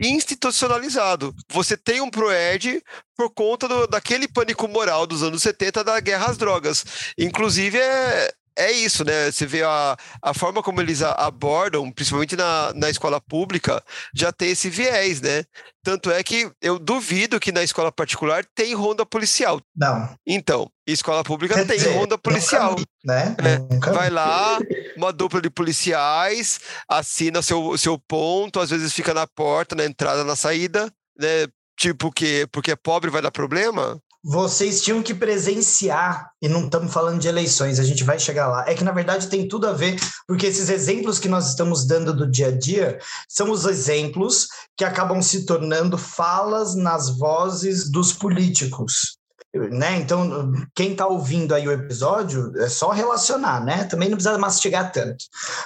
institucionalizado. 0.00 1.34
Você 1.50 1.76
tem 1.76 2.00
um 2.00 2.08
ProEd 2.08 2.80
por 3.16 3.28
conta 3.30 3.66
do, 3.66 3.88
daquele 3.88 4.28
pânico 4.28 4.68
moral 4.68 5.04
dos 5.04 5.20
anos 5.20 5.42
70 5.42 5.82
da 5.82 5.98
guerra 5.98 6.26
às 6.26 6.38
drogas. 6.38 6.84
Inclusive, 7.18 7.76
é, 7.76 8.32
é 8.60 8.72
isso, 8.72 9.04
né? 9.04 9.30
Você 9.30 9.46
vê 9.46 9.62
a, 9.62 9.96
a 10.22 10.34
forma 10.34 10.62
como 10.62 10.80
eles 10.80 11.02
abordam, 11.02 11.90
principalmente 11.90 12.36
na, 12.36 12.72
na 12.74 12.90
escola 12.90 13.20
pública, 13.20 13.82
já 14.14 14.30
tem 14.30 14.50
esse 14.50 14.68
viés, 14.68 15.20
né? 15.20 15.44
Tanto 15.82 16.10
é 16.10 16.22
que 16.22 16.50
eu 16.60 16.78
duvido 16.78 17.40
que 17.40 17.50
na 17.50 17.62
escola 17.62 17.90
particular 17.90 18.44
tem 18.54 18.74
ronda 18.74 19.06
policial. 19.06 19.60
Não. 19.74 20.14
Então, 20.26 20.70
escola 20.86 21.24
pública 21.24 21.54
Quer 21.54 21.66
tem 21.66 21.78
dizer, 21.78 21.96
ronda 21.96 22.18
policial. 22.18 22.76
Vi, 22.76 22.84
né? 23.04 23.34
É, 23.38 23.90
vai 23.90 24.10
lá, 24.10 24.58
uma 24.96 25.12
dupla 25.12 25.40
de 25.40 25.48
policiais, 25.48 26.60
assina 26.86 27.40
seu, 27.40 27.76
seu 27.78 27.98
ponto, 27.98 28.60
às 28.60 28.68
vezes 28.68 28.92
fica 28.92 29.14
na 29.14 29.26
porta, 29.26 29.74
na 29.74 29.86
entrada, 29.86 30.22
na 30.22 30.36
saída, 30.36 30.92
né? 31.18 31.46
Tipo 31.78 32.12
que 32.12 32.46
porque 32.52 32.72
é 32.72 32.76
pobre 32.76 33.08
vai 33.08 33.22
dar 33.22 33.30
problema? 33.30 33.98
Vocês 34.22 34.82
tinham 34.82 35.02
que 35.02 35.14
presenciar, 35.14 36.30
e 36.42 36.48
não 36.48 36.64
estamos 36.64 36.92
falando 36.92 37.20
de 37.20 37.28
eleições, 37.28 37.80
a 37.80 37.84
gente 37.84 38.04
vai 38.04 38.18
chegar 38.18 38.48
lá. 38.48 38.68
É 38.68 38.74
que, 38.74 38.84
na 38.84 38.92
verdade, 38.92 39.28
tem 39.28 39.48
tudo 39.48 39.66
a 39.66 39.72
ver, 39.72 39.98
porque 40.26 40.46
esses 40.46 40.68
exemplos 40.68 41.18
que 41.18 41.28
nós 41.28 41.48
estamos 41.48 41.86
dando 41.86 42.14
do 42.14 42.30
dia 42.30 42.48
a 42.48 42.56
dia 42.56 42.98
são 43.28 43.50
os 43.50 43.64
exemplos 43.64 44.48
que 44.76 44.84
acabam 44.84 45.22
se 45.22 45.46
tornando 45.46 45.96
falas 45.96 46.74
nas 46.74 47.08
vozes 47.16 47.90
dos 47.90 48.12
políticos. 48.12 49.18
Né? 49.52 49.98
Então, 49.98 50.52
quem 50.74 50.92
está 50.92 51.06
ouvindo 51.06 51.54
aí 51.54 51.66
o 51.66 51.72
episódio 51.72 52.52
é 52.58 52.68
só 52.68 52.90
relacionar, 52.90 53.64
né? 53.64 53.82
Também 53.84 54.08
não 54.08 54.16
precisa 54.16 54.38
mastigar 54.38 54.92
tanto. 54.92 55.24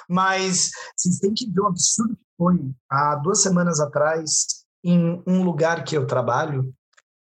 Mas 0.08 0.70
vocês 0.96 1.18
têm 1.18 1.34
que 1.34 1.50
ver 1.50 1.60
o 1.60 1.66
absurdo 1.66 2.16
que 2.16 2.24
foi 2.38 2.58
há 2.90 3.16
duas 3.16 3.42
semanas 3.42 3.80
atrás, 3.80 4.46
em 4.82 5.22
um 5.26 5.42
lugar 5.42 5.84
que 5.84 5.96
eu 5.96 6.06
trabalho, 6.06 6.72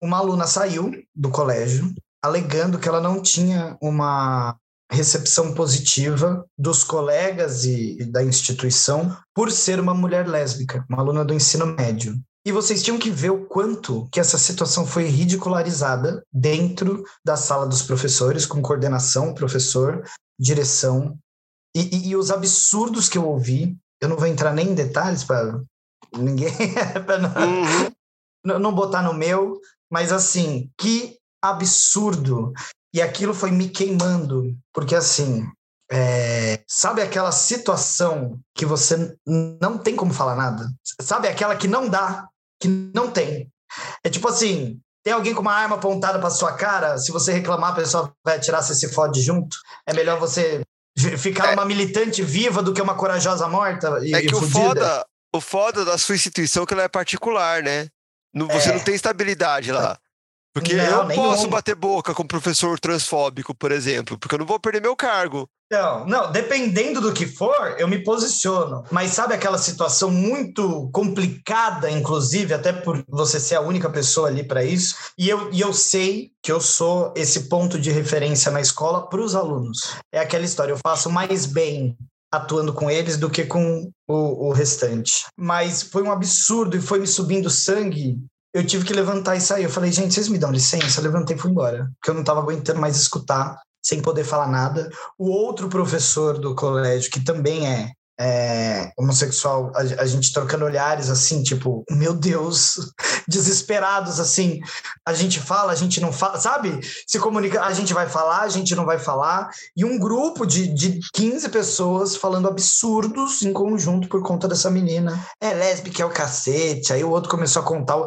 uma 0.01 0.17
aluna 0.17 0.47
saiu 0.47 0.91
do 1.15 1.29
colégio 1.29 1.93
alegando 2.21 2.79
que 2.79 2.87
ela 2.87 3.01
não 3.01 3.21
tinha 3.21 3.77
uma 3.81 4.57
recepção 4.91 5.53
positiva 5.53 6.45
dos 6.57 6.83
colegas 6.83 7.65
e, 7.65 8.05
da 8.05 8.23
instituição 8.23 9.15
por 9.33 9.51
ser 9.51 9.79
uma 9.79 9.93
mulher 9.93 10.27
lésbica, 10.27 10.85
uma 10.89 10.99
aluna 10.99 11.25
do 11.25 11.33
ensino 11.33 11.65
médio. 11.65 12.19
E 12.45 12.51
vocês 12.51 12.81
tinham 12.81 12.97
que 12.97 13.09
ver 13.09 13.29
o 13.29 13.45
quanto 13.45 14.07
que 14.09 14.19
essa 14.19 14.37
situação 14.37 14.85
foi 14.85 15.05
ridicularizada 15.07 16.23
dentro 16.31 17.03
da 17.25 17.35
sala 17.35 17.67
dos 17.67 17.81
professores, 17.81 18.45
com 18.45 18.61
coordenação, 18.61 19.33
professor, 19.33 20.03
direção, 20.39 21.17
e, 21.75 21.81
e, 21.95 22.07
e 22.09 22.15
os 22.15 22.31
absurdos 22.31 23.09
que 23.09 23.17
eu 23.17 23.27
ouvi. 23.27 23.77
Eu 24.01 24.07
não 24.07 24.15
vou 24.15 24.27
entrar 24.27 24.53
nem 24.53 24.69
em 24.69 24.75
detalhes 24.75 25.25
para 25.25 25.59
ninguém, 26.17 26.53
para 27.05 27.17
não, 27.17 27.31
uhum. 28.45 28.59
não 28.59 28.73
botar 28.73 29.01
no 29.01 29.13
meu, 29.13 29.59
mas 29.91 30.11
assim, 30.11 30.69
que 30.77 31.17
absurdo. 31.41 32.53
E 32.93 33.01
aquilo 33.01 33.33
foi 33.33 33.51
me 33.51 33.69
queimando, 33.69 34.55
porque 34.73 34.95
assim, 34.95 35.45
é, 35.91 36.61
sabe 36.67 37.01
aquela 37.01 37.31
situação 37.31 38.39
que 38.55 38.65
você 38.65 39.15
não 39.25 39.77
tem 39.77 39.95
como 39.95 40.13
falar 40.13 40.35
nada? 40.35 40.69
Sabe 41.01 41.27
aquela 41.27 41.55
que 41.55 41.67
não 41.67 41.87
dá, 41.87 42.27
que 42.59 42.67
não 42.67 43.11
tem? 43.11 43.49
É 44.03 44.09
tipo 44.09 44.27
assim, 44.27 44.79
tem 45.03 45.13
alguém 45.13 45.33
com 45.33 45.41
uma 45.41 45.53
arma 45.53 45.75
apontada 45.75 46.19
para 46.19 46.29
sua 46.29 46.53
cara, 46.53 46.97
se 46.97 47.11
você 47.11 47.31
reclamar, 47.31 47.71
a 47.71 47.75
pessoa 47.75 48.13
vai 48.25 48.37
atirar, 48.37 48.61
você 48.61 48.75
se 48.75 48.91
fode 48.91 49.21
junto. 49.21 49.55
É 49.85 49.93
melhor 49.93 50.19
você 50.19 50.61
ficar 51.17 51.51
é. 51.51 51.53
uma 51.53 51.65
militante 51.65 52.21
viva 52.23 52.61
do 52.61 52.73
que 52.73 52.81
uma 52.81 52.95
corajosa 52.95 53.47
morta 53.47 53.99
e 54.01 54.13
É 54.13 54.21
que 54.21 54.27
e 54.27 54.35
o 54.35 54.41
foda, 54.41 55.05
o 55.33 55.39
foda 55.39 55.85
da 55.85 55.97
sua 55.97 56.15
instituição 56.15 56.63
é 56.63 56.65
que 56.65 56.73
ela 56.73 56.83
é 56.83 56.89
particular, 56.89 57.61
né? 57.61 57.87
Não- 58.33 58.47
Você 58.47 58.69
É. 58.69 58.73
não 58.73 58.79
tem 58.79 58.95
estabilidade 58.95 59.71
lá. 59.71 59.97
Porque 60.53 60.73
Não, 60.73 60.83
eu 60.83 61.05
nenhuma. 61.05 61.29
posso 61.29 61.47
bater 61.47 61.75
boca 61.75 62.15
com 62.15 62.23
um 62.23 62.27
professor 62.27 62.79
transfóbico, 62.79 63.53
por 63.53 63.71
exemplo, 63.71 64.17
porque 64.17 64.33
eu 64.33 64.39
não 64.39 64.45
vou 64.45 64.59
perder 64.59 64.81
meu 64.81 64.95
cargo. 64.95 65.47
Não, 65.71 66.05
não, 66.07 66.31
dependendo 66.31 66.99
do 67.01 67.13
que 67.13 67.27
for, 67.27 67.75
eu 67.77 67.87
me 67.87 67.99
posiciono. 68.03 68.83
Mas 68.89 69.11
sabe 69.11 69.35
aquela 69.35 69.57
situação 69.59 70.09
muito 70.09 70.89
complicada, 70.91 71.91
inclusive, 71.91 72.53
até 72.55 72.71
por 72.73 73.03
você 73.07 73.39
ser 73.39 73.55
a 73.55 73.61
única 73.61 73.89
pessoa 73.89 74.29
ali 74.29 74.43
para 74.43 74.63
isso? 74.63 74.95
E 75.17 75.29
eu, 75.29 75.51
e 75.51 75.59
eu 75.61 75.73
sei 75.73 76.31
que 76.41 76.51
eu 76.51 76.59
sou 76.61 77.13
esse 77.15 77.41
ponto 77.49 77.77
de 77.77 77.91
referência 77.91 78.49
na 78.51 78.61
escola 78.61 79.07
para 79.07 79.19
os 79.21 79.35
alunos. 79.35 79.95
É 80.11 80.19
aquela 80.19 80.45
história, 80.45 80.71
eu 80.71 80.79
faço 80.83 81.09
mais 81.09 81.45
bem 81.45 81.95
atuando 82.31 82.73
com 82.73 82.89
eles 82.89 83.17
do 83.17 83.29
que 83.29 83.45
com 83.45 83.89
o, 84.07 84.47
o 84.47 84.51
restante. 84.51 85.25
Mas 85.37 85.83
foi 85.83 86.03
um 86.03 86.11
absurdo 86.11 86.77
e 86.77 86.81
foi 86.81 86.99
me 86.99 87.07
subindo 87.07 87.49
sangue. 87.49 88.17
Eu 88.53 88.65
tive 88.65 88.85
que 88.85 88.93
levantar 88.93 89.35
e 89.35 89.41
sair. 89.41 89.63
Eu 89.63 89.69
falei, 89.69 89.91
gente, 89.91 90.13
vocês 90.13 90.27
me 90.27 90.37
dão 90.37 90.51
licença? 90.51 90.99
Eu 90.99 91.05
levantei 91.05 91.35
e 91.35 91.39
fui 91.39 91.51
embora. 91.51 91.89
Porque 91.99 92.09
eu 92.09 92.13
não 92.13 92.21
estava 92.21 92.39
aguentando 92.39 92.79
mais 92.79 92.95
escutar, 92.97 93.57
sem 93.83 94.01
poder 94.01 94.23
falar 94.23 94.47
nada. 94.47 94.89
O 95.17 95.29
outro 95.29 95.69
professor 95.69 96.39
do 96.39 96.55
colégio, 96.55 97.11
que 97.11 97.23
também 97.23 97.67
é, 97.67 97.91
é, 98.19 98.91
homossexual, 98.97 99.71
a, 99.75 100.01
a 100.01 100.05
gente 100.05 100.33
trocando 100.33 100.65
olhares 100.65 101.09
assim, 101.09 101.43
tipo, 101.43 101.83
meu 101.89 102.13
Deus, 102.13 102.91
desesperados 103.27 104.19
assim. 104.19 104.59
A 105.05 105.13
gente 105.13 105.39
fala, 105.39 105.71
a 105.71 105.75
gente 105.75 106.01
não 106.01 106.11
fala, 106.11 106.39
sabe? 106.39 106.79
Se 107.05 107.19
comunica, 107.19 107.61
a 107.61 107.73
gente 107.73 107.93
vai 107.93 108.07
falar, 108.07 108.41
a 108.41 108.49
gente 108.49 108.75
não 108.75 108.85
vai 108.85 108.97
falar. 108.97 109.49
E 109.75 109.85
um 109.85 109.99
grupo 109.99 110.45
de, 110.45 110.67
de 110.67 110.99
15 111.13 111.49
pessoas 111.49 112.15
falando 112.15 112.47
absurdos 112.47 113.41
em 113.43 113.53
conjunto 113.53 114.07
por 114.07 114.23
conta 114.23 114.47
dessa 114.47 114.71
menina. 114.71 115.23
É 115.39 115.53
lésbica, 115.53 116.01
é 116.01 116.05
o 116.05 116.09
cacete. 116.09 116.91
Aí 116.93 117.03
o 117.03 117.11
outro 117.11 117.29
começou 117.29 117.61
a 117.61 117.65
contar. 117.65 117.97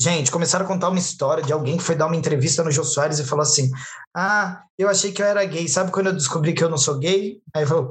Gente, 0.00 0.30
começaram 0.30 0.64
a 0.64 0.68
contar 0.68 0.88
uma 0.88 0.98
história 0.98 1.42
de 1.42 1.52
alguém 1.52 1.76
que 1.76 1.82
foi 1.82 1.94
dar 1.94 2.06
uma 2.06 2.16
entrevista 2.16 2.64
no 2.64 2.70
Jô 2.70 2.82
Soares 2.82 3.18
e 3.18 3.24
falou 3.24 3.42
assim: 3.42 3.70
Ah, 4.16 4.62
eu 4.78 4.88
achei 4.88 5.12
que 5.12 5.20
eu 5.20 5.26
era 5.26 5.44
gay. 5.44 5.68
Sabe 5.68 5.90
quando 5.90 6.06
eu 6.06 6.14
descobri 6.14 6.54
que 6.54 6.64
eu 6.64 6.70
não 6.70 6.78
sou 6.78 6.98
gay? 6.98 7.36
Aí 7.54 7.66
falou: 7.66 7.90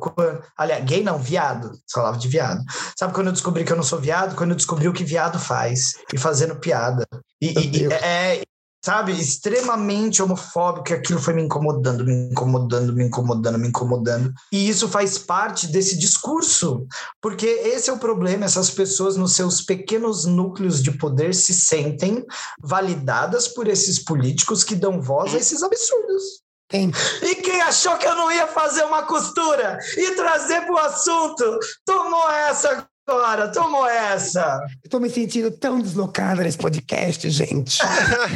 Aliás, 0.58 0.84
gay 0.86 1.04
não, 1.04 1.20
viado. 1.20 1.72
Falava 1.94 2.18
de 2.18 2.28
viado. 2.28 2.64
Sabe 2.98 3.14
quando 3.14 3.28
eu 3.28 3.34
descobri 3.34 3.64
que 3.64 3.72
eu 3.72 3.78
não 3.78 3.84
sou 3.84 4.00
viado? 4.00 4.36
Quando 4.36 4.50
eu 4.50 4.56
descobri 4.56 4.88
o 4.88 4.94
que 4.94 5.04
viado 5.04 5.38
faz. 5.38 5.94
E 6.12 6.18
fazendo 6.18 6.56
piada. 6.56 7.06
E, 7.40 7.50
e- 7.50 7.68
Deus. 7.68 7.94
é, 7.94 8.42
sabe, 8.84 9.12
extremamente 9.12 10.22
homofóbico, 10.22 10.92
e 10.92 10.96
aquilo 10.96 11.20
foi 11.20 11.34
me 11.34 11.44
incomodando, 11.44 12.06
me 12.06 12.14
incomodando, 12.32 12.94
me 12.94 13.04
incomodando, 13.04 13.60
me 13.60 13.68
incomodando. 13.68 14.34
E 14.52 14.70
isso 14.70 14.88
faz 14.88 15.18
parte 15.18 15.68
desse 15.68 15.98
discurso, 15.98 16.86
porque 17.22 17.46
esse 17.46 17.90
é 17.90 17.94
o 17.94 18.00
problema, 18.00 18.46
essas 18.46 18.70
pessoas 18.70 19.18
nos 19.18 19.34
seus 19.34 19.62
pequenos 19.62 20.26
núcleos 20.26 20.82
de 20.82 20.92
poder 20.92 21.36
se 21.36 21.54
sentem 21.54 22.26
validadas 22.62 23.48
por 23.48 23.68
esses 23.68 24.04
políticos 24.04 24.64
que 24.64 24.76
dão 24.76 25.02
voz 25.02 25.34
a 25.36 25.38
esses 25.38 25.62
absurdos. 25.62 26.40
Tem. 26.70 26.92
E 27.24 27.36
quem 27.36 27.62
achou 27.62 27.98
que 27.98 28.06
eu 28.06 28.14
não 28.14 28.32
ia 28.32 28.46
fazer 28.46 28.84
uma 28.84 29.02
costura 29.02 29.80
e 29.98 30.12
trazer 30.12 30.62
pro 30.68 30.78
assunto, 30.78 31.60
tomou 31.84 32.30
essa 32.30 32.88
agora, 33.12 33.52
tomou 33.52 33.88
essa. 33.88 34.60
Eu 34.84 34.90
tô 34.90 35.00
me 35.00 35.10
sentindo 35.10 35.52
tão 35.52 35.80
deslocada 35.80 36.44
nesse 36.44 36.58
podcast, 36.58 37.30
gente. 37.30 37.78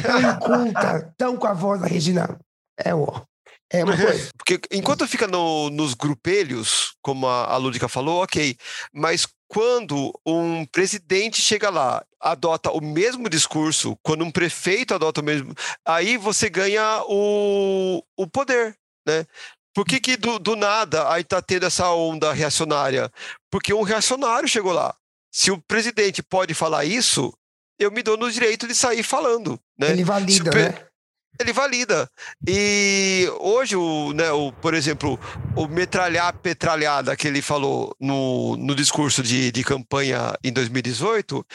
Tão 0.02 0.20
inculta, 0.20 1.14
tão 1.18 1.38
com 1.38 1.48
a 1.48 1.54
voz 1.54 1.80
da 1.82 1.88
Regina. 1.88 2.40
É, 2.84 2.94
ó. 2.94 3.22
É 3.72 3.84
uma 3.84 3.96
coisa. 3.96 4.30
Porque 4.38 4.60
enquanto 4.72 5.08
fica 5.08 5.28
no- 5.28 5.70
nos 5.70 5.94
grupelhos, 5.94 6.96
como 7.02 7.28
a, 7.28 7.46
a 7.54 7.58
Lúdica 7.58 7.88
falou, 7.88 8.24
ok. 8.24 8.56
Mas 8.94 9.28
quando 9.48 10.12
um 10.26 10.66
presidente 10.66 11.42
chega 11.42 11.70
lá, 11.70 12.04
adota 12.20 12.72
o 12.72 12.82
mesmo 12.82 13.30
discurso, 13.30 13.98
quando 14.04 14.24
um 14.26 14.32
prefeito 14.32 14.94
adota 14.94 15.22
o 15.22 15.24
mesmo, 15.24 15.54
aí 15.86 16.18
você 16.18 16.50
ganha 16.50 17.04
o, 17.08 18.04
o 18.18 18.28
poder, 18.28 18.76
né? 19.08 19.26
Por 19.74 19.86
que, 19.86 20.00
que 20.00 20.16
do, 20.16 20.38
do 20.38 20.56
nada 20.56 21.12
aí 21.12 21.24
tá 21.24 21.42
tendo 21.42 21.66
essa 21.66 21.90
onda 21.92 22.32
reacionária? 22.32 23.12
Porque 23.50 23.74
um 23.74 23.82
reacionário 23.82 24.48
chegou 24.48 24.72
lá. 24.72 24.96
Se 25.32 25.50
o 25.50 25.60
presidente 25.60 26.22
pode 26.22 26.54
falar 26.54 26.86
isso, 26.86 27.34
eu 27.80 27.92
me 27.92 28.04
dou 28.04 28.16
no 28.16 28.32
direito 28.32 28.68
de 28.68 28.76
sair 28.76 29.02
falando, 29.02 29.60
né? 29.78 29.92
Ele 29.92 30.04
valida, 30.04 30.46
Super- 30.46 30.74
né? 30.74 30.88
Ele 31.40 31.52
valida. 31.52 32.10
E 32.48 33.28
hoje, 33.40 33.76
o, 33.76 34.14
né, 34.14 34.32
o, 34.32 34.52
por 34.52 34.74
exemplo, 34.74 35.20
o 35.56 35.68
metralhar 35.68 36.34
petralhada 36.38 37.16
que 37.16 37.28
ele 37.28 37.42
falou 37.42 37.96
no, 38.00 38.56
no 38.58 38.76
discurso 38.76 39.24
de, 39.24 39.52
de 39.52 39.64
campanha 39.64 40.34
em 40.44 40.52
2018 40.52 41.46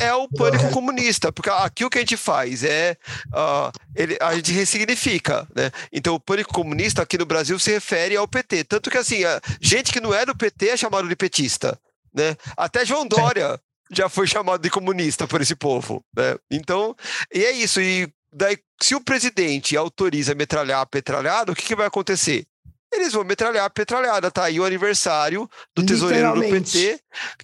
é 0.00 0.12
o 0.12 0.28
pânico 0.28 0.70
comunista, 0.70 1.32
porque 1.32 1.50
aqui 1.50 1.84
o 1.84 1.90
que 1.90 1.98
a 1.98 2.00
gente 2.00 2.16
faz 2.16 2.64
é 2.64 2.96
ah, 3.32 3.70
ele, 3.94 4.16
a 4.20 4.34
gente 4.34 4.52
ressignifica, 4.52 5.46
né? 5.54 5.70
Então 5.92 6.14
o 6.14 6.20
pânico 6.20 6.52
comunista 6.52 7.02
aqui 7.02 7.16
no 7.16 7.26
Brasil 7.26 7.58
se 7.58 7.70
refere 7.70 8.16
ao 8.16 8.28
PT, 8.28 8.64
tanto 8.64 8.90
que 8.90 8.98
assim, 8.98 9.22
gente 9.60 9.92
que 9.92 10.00
não 10.00 10.14
é 10.14 10.26
do 10.26 10.36
PT 10.36 10.70
é 10.70 10.76
chamado 10.76 11.08
de 11.08 11.16
petista, 11.16 11.78
né? 12.14 12.36
Até 12.56 12.84
João 12.84 13.06
Dória 13.06 13.60
já 13.90 14.08
foi 14.08 14.26
chamado 14.28 14.60
de 14.60 14.70
comunista 14.70 15.26
por 15.26 15.40
esse 15.40 15.54
povo, 15.54 16.04
né? 16.16 16.36
Então, 16.50 16.94
e 17.32 17.44
é 17.44 17.52
isso, 17.52 17.80
e 17.80 18.08
daí, 18.32 18.58
se 18.82 18.94
o 18.94 19.00
presidente 19.00 19.76
autoriza 19.76 20.34
metralhar 20.34 20.80
a 20.80 20.86
petralhada, 20.86 21.52
o 21.52 21.54
que, 21.54 21.64
que 21.66 21.76
vai 21.76 21.86
acontecer? 21.86 22.46
Eles 22.90 23.12
vão 23.12 23.22
metralhar 23.22 23.66
a 23.66 23.70
petralhada, 23.70 24.30
tá 24.30 24.44
aí 24.44 24.58
o 24.58 24.64
aniversário 24.64 25.48
do 25.76 25.84
tesoureiro 25.84 26.32
do. 26.34 26.40
PT, 26.40 26.98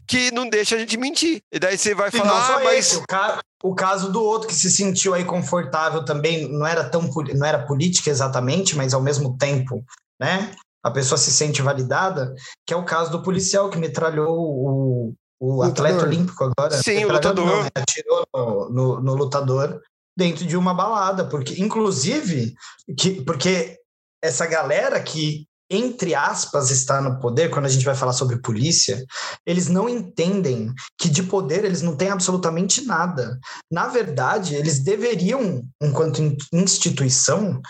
que 0.06 0.30
não 0.30 0.48
deixa 0.48 0.74
a 0.74 0.78
gente 0.78 0.96
mentir. 0.96 1.42
E 1.52 1.58
daí 1.58 1.76
você 1.76 1.94
vai 1.94 2.08
E 2.12 2.16
não 2.16 2.24
falar, 2.24 2.56
ah, 2.56 2.64
mas 2.64 2.78
esse, 2.86 2.96
o, 2.96 3.02
ca- 3.06 3.40
o 3.62 3.74
caso 3.74 4.10
do 4.10 4.22
outro 4.22 4.48
que 4.48 4.54
se 4.54 4.70
sentiu 4.70 5.12
aí 5.12 5.22
confortável 5.22 6.02
também, 6.02 6.48
não 6.50 6.66
era 6.66 6.82
tão 6.88 7.10
poli- 7.10 7.34
não 7.34 7.46
era 7.46 7.58
política 7.66 8.08
exatamente, 8.08 8.74
mas 8.74 8.94
ao 8.94 9.02
mesmo 9.02 9.36
tempo, 9.36 9.84
né? 10.18 10.50
A 10.82 10.90
pessoa 10.90 11.18
se 11.18 11.30
sente 11.30 11.60
validada, 11.60 12.34
que 12.66 12.72
é 12.72 12.76
o 12.76 12.84
caso 12.84 13.10
do 13.10 13.22
policial 13.22 13.68
que 13.68 13.76
metralhou 13.78 14.34
o, 14.38 15.14
o 15.40 15.62
Lutador. 15.62 15.70
atleta 15.72 16.04
olímpico 16.06 16.42
agora. 16.44 16.82
Sim, 16.82 17.04
o 17.04 17.08
Metralhou 17.12 17.34
não, 17.34 17.44
lutador. 17.44 17.64
né? 17.64 17.70
Atirou 17.74 18.26
no, 18.34 18.70
no- 18.70 19.00
no 19.02 19.14
lutador 19.14 19.82
dentro 20.16 20.46
de 20.46 20.56
uma 20.56 20.74
balada, 20.74 21.28
porque 21.28 21.60
inclusive 21.60 22.54
que, 22.98 23.22
porque 23.24 23.78
essa 24.22 24.46
galera 24.46 25.02
que 25.02 25.46
entre 25.70 26.14
aspas 26.14 26.70
está 26.70 27.00
no 27.00 27.18
poder, 27.18 27.50
quando 27.50 27.66
a 27.66 27.70
gente 27.70 27.84
vai 27.84 27.94
falar 27.94 28.12
sobre 28.12 28.38
polícia, 28.40 29.02
eles 29.46 29.66
não 29.68 29.88
entendem 29.88 30.72
que 30.98 31.08
de 31.08 31.22
poder 31.22 31.64
eles 31.64 31.80
não 31.80 31.96
têm 31.96 32.10
absolutamente 32.10 32.84
nada. 32.84 33.38
Na 33.72 33.88
verdade, 33.88 34.54
eles 34.54 34.80
deveriam, 34.80 35.62
enquanto 35.82 36.22
in- 36.22 36.36
instituição, 36.52 37.60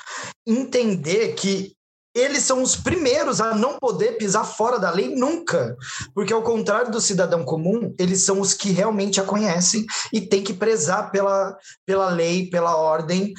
entender 0.47 1.35
que 1.35 1.73
eles 2.15 2.43
são 2.45 2.63
os 2.63 2.77
primeiros 2.77 3.41
a 3.41 3.55
não 3.55 3.79
poder 3.79 4.13
pisar 4.13 4.45
fora 4.45 4.79
da 4.79 4.91
lei 4.91 5.15
nunca. 5.15 5.77
Porque, 6.15 6.33
ao 6.33 6.43
contrário 6.43 6.91
do 6.91 7.01
cidadão 7.01 7.45
comum, 7.45 7.95
eles 7.99 8.23
são 8.23 8.41
os 8.41 8.55
que 8.55 8.71
realmente 8.71 9.21
a 9.21 9.25
conhecem 9.25 9.85
e 10.13 10.21
têm 10.21 10.43
que 10.43 10.55
prezar 10.55 11.11
pela, 11.11 11.57
pela 11.85 12.09
lei, 12.09 12.49
pela 12.49 12.77
ordem, 12.77 13.35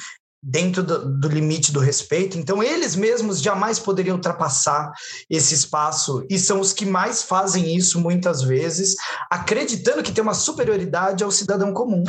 dentro 0.48 0.80
do, 0.84 1.04
do 1.18 1.28
limite 1.28 1.72
do 1.72 1.80
respeito. 1.80 2.38
Então, 2.38 2.62
eles 2.62 2.94
mesmos 2.94 3.42
jamais 3.42 3.80
poderiam 3.80 4.14
ultrapassar 4.14 4.92
esse 5.28 5.54
espaço 5.54 6.24
e 6.30 6.38
são 6.38 6.60
os 6.60 6.72
que 6.72 6.86
mais 6.86 7.22
fazem 7.24 7.74
isso 7.76 8.00
muitas 8.00 8.42
vezes, 8.42 8.94
acreditando 9.28 10.04
que 10.04 10.12
tem 10.12 10.22
uma 10.22 10.34
superioridade 10.34 11.24
ao 11.24 11.32
cidadão 11.32 11.72
comum. 11.72 12.04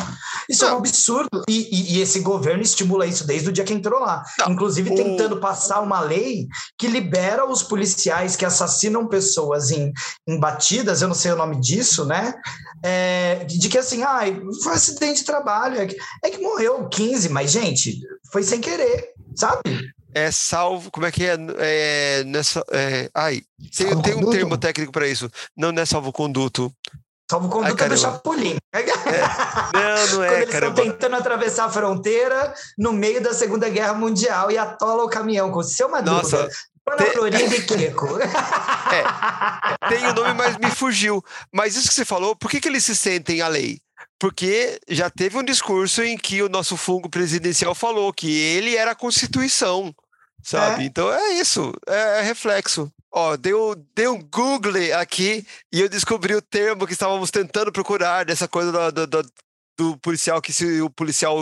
Isso 0.48 0.64
é 0.64 0.68
um 0.68 0.72
Não. 0.72 0.78
absurdo. 0.78 1.42
E, 1.50 1.68
e- 1.72 1.98
e 1.98 2.02
esse 2.02 2.20
governo 2.20 2.62
estimula 2.62 3.08
isso 3.08 3.26
desde 3.26 3.50
o 3.50 3.52
dia 3.52 3.64
que 3.64 3.74
entrou 3.74 4.00
lá. 4.02 4.24
Não, 4.40 4.52
Inclusive 4.52 4.94
tentando 4.94 5.38
passar 5.38 5.80
uma 5.82 6.00
lei 6.02 6.48
que 6.78 6.88
libera 6.88 7.44
os 7.50 7.64
policiais 7.64 8.36
que 8.36 8.46
assassinam 8.46 9.08
pessoas 9.08 9.72
em, 9.72 9.92
em 10.28 10.40
batidas, 10.40 11.02
eu 11.02 11.08
não 11.08 11.16
sei 11.16 11.32
o 11.32 11.36
nome 11.36 11.60
disso, 11.60 12.06
né? 12.06 12.36
É, 12.84 13.44
de, 13.46 13.68
que 13.68 13.78
assim, 13.80 14.04
ai, 14.04 14.40
foi 14.62 14.72
um 14.72 14.76
acidente 14.76 15.22
de 15.22 15.26
trabalho, 15.26 15.80
é 15.82 15.88
que, 15.88 15.98
é 16.24 16.30
que 16.30 16.38
morreu 16.40 16.88
15, 16.88 17.30
mas, 17.30 17.50
gente, 17.52 18.00
foi 18.32 18.44
sem 18.44 18.62
querer, 18.62 19.14
sabe? 19.36 19.62
é 20.18 20.32
salvo, 20.32 20.90
como 20.90 21.06
é 21.06 21.12
que 21.12 21.24
é? 21.26 21.38
é 21.60 22.24
nessa, 22.26 22.64
é, 22.72 23.10
ai, 23.14 23.44
tem, 23.76 24.02
tem 24.02 24.16
um 24.16 24.30
termo 24.32 24.58
técnico 24.58 24.92
para 24.92 25.08
isso. 25.08 25.30
Não, 25.56 25.72
não 25.72 25.82
é 25.82 25.86
salvo-conduto. 25.86 26.74
Salvo 27.30 27.50
conduta 27.50 27.74
do 27.74 27.78
caramba. 27.78 27.98
Chapolin. 27.98 28.56
Não, 29.74 30.08
não 30.08 30.08
Quando 30.08 30.24
é, 30.24 30.42
eles 30.44 30.54
estão 30.54 30.74
tentando 30.74 31.16
atravessar 31.18 31.66
a 31.66 31.70
fronteira 31.70 32.54
no 32.78 32.94
meio 32.94 33.22
da 33.22 33.34
Segunda 33.34 33.68
Guerra 33.68 33.94
Mundial 33.94 34.50
e 34.50 34.58
atola 34.58 35.04
o 35.04 35.10
caminhão 35.10 35.52
com 35.52 35.62
seu 35.62 35.90
Madruga. 35.90 36.22
Nossa, 36.22 36.50
Ana 36.90 37.06
Florinda 37.12 37.56
e 37.56 37.62
Kiko. 37.68 38.18
É, 38.22 39.90
tem 39.90 40.08
o 40.08 40.14
nome, 40.14 40.34
mas 40.36 40.58
me 40.58 40.72
fugiu. 40.72 41.22
Mas 41.54 41.76
isso 41.76 41.90
que 41.90 41.94
você 41.94 42.06
falou, 42.06 42.34
por 42.34 42.50
que, 42.50 42.62
que 42.62 42.68
eles 42.70 42.86
se 42.86 42.96
sentem 42.96 43.42
a 43.42 43.48
lei? 43.50 43.82
Porque 44.20 44.80
já 44.90 45.10
teve 45.10 45.38
um 45.38 45.44
discurso 45.44 46.02
em 46.04 46.18
que 46.18 46.42
o 46.42 46.50
nosso 46.50 46.76
fungo 46.76 47.10
presidencial 47.10 47.76
falou 47.76 48.12
que 48.12 48.32
ele 48.32 48.76
era 48.76 48.92
a 48.92 48.96
Constituição, 48.96 49.94
sabe? 50.42 50.84
É. 50.84 50.86
Então 50.86 51.12
é 51.12 51.34
isso, 51.34 51.72
é, 51.88 52.20
é 52.20 52.22
reflexo. 52.22 52.92
Ó, 53.12 53.38
deu, 53.38 53.76
deu 53.96 54.16
um 54.16 54.22
Google 54.22 54.94
aqui 55.00 55.46
e 55.72 55.82
eu 55.82 55.90
descobri 55.90 56.36
o 56.36 56.42
termo 56.42 56.86
que 56.86 56.94
estávamos 56.94 57.32
tentando 57.32 57.72
procurar 57.72 58.26
dessa 58.26 58.48
coisa 58.48 58.72
do, 58.72 58.92
do, 58.92 59.08
do, 59.08 59.32
do 59.78 59.98
policial, 60.00 60.42
que 60.42 60.52
se 60.52 60.82
o 60.82 60.90
policial 60.90 61.38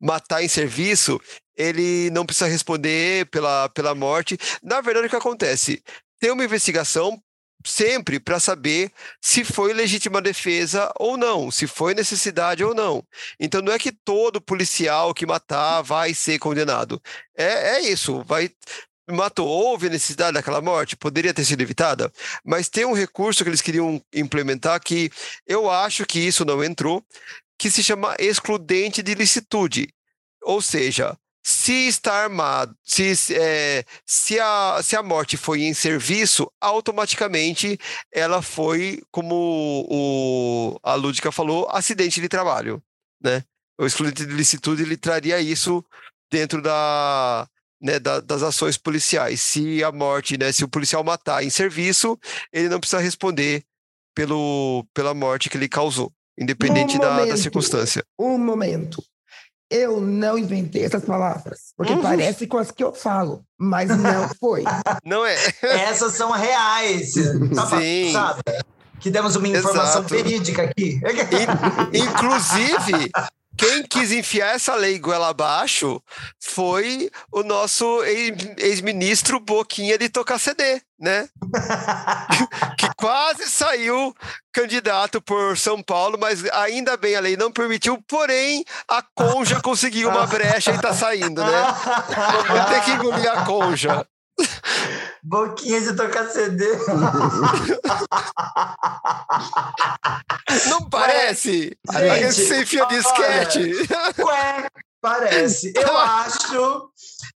matar 0.00 0.42
em 0.42 0.48
serviço, 0.48 1.20
ele 1.56 2.10
não 2.10 2.26
precisa 2.26 2.46
responder 2.46 3.26
pela, 3.26 3.68
pela 3.70 3.94
morte. 3.94 4.38
Na 4.62 4.80
verdade, 4.80 5.06
o 5.06 5.10
que 5.10 5.16
acontece? 5.16 5.82
Tem 6.20 6.30
uma 6.30 6.44
investigação 6.44 7.20
sempre 7.64 8.20
para 8.20 8.38
saber 8.38 8.92
se 9.20 9.42
foi 9.42 9.72
legítima 9.72 10.20
defesa 10.20 10.92
ou 10.98 11.16
não, 11.16 11.50
se 11.50 11.66
foi 11.66 11.94
necessidade 11.94 12.62
ou 12.62 12.74
não. 12.74 13.04
Então 13.40 13.62
não 13.62 13.72
é 13.72 13.78
que 13.78 13.90
todo 13.90 14.40
policial 14.40 15.14
que 15.14 15.26
matar 15.26 15.82
vai 15.82 16.12
ser 16.12 16.38
condenado. 16.38 17.00
É, 17.36 17.76
é 17.76 17.80
isso, 17.80 18.22
vai 18.24 18.50
matou, 19.10 19.46
houve 19.46 19.90
necessidade 19.90 20.32
daquela 20.32 20.62
morte, 20.62 20.96
poderia 20.96 21.34
ter 21.34 21.44
sido 21.44 21.60
evitada, 21.60 22.10
mas 22.42 22.70
tem 22.70 22.86
um 22.86 22.94
recurso 22.94 23.44
que 23.44 23.50
eles 23.50 23.60
queriam 23.60 24.00
implementar 24.14 24.80
que 24.80 25.10
eu 25.46 25.70
acho 25.70 26.06
que 26.06 26.18
isso 26.18 26.42
não 26.44 26.64
entrou, 26.64 27.04
que 27.58 27.70
se 27.70 27.82
chama 27.82 28.16
excludente 28.18 29.02
de 29.02 29.14
licitude. 29.14 29.88
Ou 30.42 30.60
seja, 30.60 31.16
se 31.46 31.86
está 31.86 32.22
armado, 32.22 32.74
se, 32.82 33.12
é, 33.34 33.84
se, 34.06 34.40
a, 34.40 34.80
se 34.82 34.96
a 34.96 35.02
morte 35.02 35.36
foi 35.36 35.64
em 35.64 35.74
serviço, 35.74 36.50
automaticamente 36.58 37.78
ela 38.10 38.40
foi, 38.40 39.02
como 39.10 39.86
o, 39.86 40.80
a 40.82 40.94
Lúdica 40.94 41.30
falou, 41.30 41.68
acidente 41.70 42.18
de 42.18 42.30
trabalho. 42.30 42.82
Né? 43.22 43.44
O 43.78 43.84
excludente 43.84 44.24
de 44.24 44.32
licitude 44.32 44.82
ele 44.82 44.96
traria 44.96 45.38
isso 45.38 45.84
dentro 46.32 46.62
da, 46.62 47.46
né, 47.78 47.98
da, 47.98 48.20
das 48.20 48.42
ações 48.42 48.78
policiais. 48.78 49.42
Se 49.42 49.84
a 49.84 49.92
morte, 49.92 50.38
né, 50.38 50.50
se 50.50 50.64
o 50.64 50.68
policial 50.68 51.04
matar 51.04 51.44
em 51.44 51.50
serviço, 51.50 52.18
ele 52.54 52.70
não 52.70 52.80
precisa 52.80 53.02
responder 53.02 53.62
pelo, 54.14 54.86
pela 54.94 55.12
morte 55.12 55.50
que 55.50 55.58
ele 55.58 55.68
causou, 55.68 56.10
independente 56.38 56.96
Um 56.96 57.00
da, 57.00 57.26
da 57.26 57.36
circunstância. 57.36 58.02
Um 58.18 58.38
momento. 58.38 59.04
Eu 59.70 60.00
não 60.00 60.36
inventei 60.38 60.84
essas 60.84 61.04
palavras, 61.04 61.72
porque 61.76 61.92
Uhum. 61.94 62.02
parece 62.02 62.46
com 62.46 62.58
as 62.58 62.70
que 62.70 62.84
eu 62.84 62.92
falo, 62.92 63.42
mas 63.58 63.88
não 63.88 64.28
foi. 64.40 64.62
Não 65.04 65.24
é? 65.24 65.34
Essas 65.62 66.12
são 66.14 66.30
reais. 66.30 67.12
Tá 67.54 67.66
Sim. 67.66 68.12
passada? 68.12 68.42
Que 69.00 69.10
demos 69.10 69.36
uma 69.36 69.48
informação 69.48 70.00
Exato. 70.02 70.08
verídica 70.14 70.62
aqui. 70.62 71.00
In- 71.92 71.98
inclusive, 71.98 73.10
quem 73.56 73.82
quis 73.84 74.12
enfiar 74.12 74.54
essa 74.54 74.74
lei 74.74 74.98
goela 74.98 75.28
abaixo 75.28 76.02
foi 76.40 77.10
o 77.32 77.42
nosso 77.42 78.02
ex- 78.04 78.54
ex-ministro 78.58 79.38
Boquinha 79.40 79.96
de 79.96 80.08
tocar 80.08 80.38
CD, 80.38 80.80
né? 80.98 81.28
que 82.78 82.88
quase 82.96 83.48
saiu 83.48 84.14
candidato 84.52 85.20
por 85.20 85.56
São 85.56 85.82
Paulo, 85.82 86.18
mas 86.18 86.44
ainda 86.52 86.96
bem 86.96 87.16
a 87.16 87.20
lei 87.20 87.36
não 87.36 87.50
permitiu, 87.50 88.02
porém 88.08 88.64
a 88.88 89.02
Conja 89.14 89.60
conseguiu 89.60 90.08
uma 90.08 90.26
brecha 90.26 90.72
e 90.72 90.80
tá 90.80 90.92
saindo, 90.92 91.44
né? 91.44 91.62
Vou 92.48 92.64
ter 92.66 92.84
que 92.84 92.90
engolir 92.92 93.30
a 93.30 93.44
Conja. 93.44 94.06
Boquinha 95.22 95.80
de 95.80 95.94
tocar 95.94 96.28
CD. 96.28 96.66
Não 100.68 100.88
parece? 100.90 101.76
Gente, 101.90 102.10
Aquele 102.10 102.26
que 102.26 102.32
você 102.32 102.62
enfia 102.62 102.84
olha, 102.84 102.96
disquete. 102.98 103.72
Ué, 104.18 104.68
parece. 105.00 105.72
Eu 105.76 105.96
acho 105.98 106.90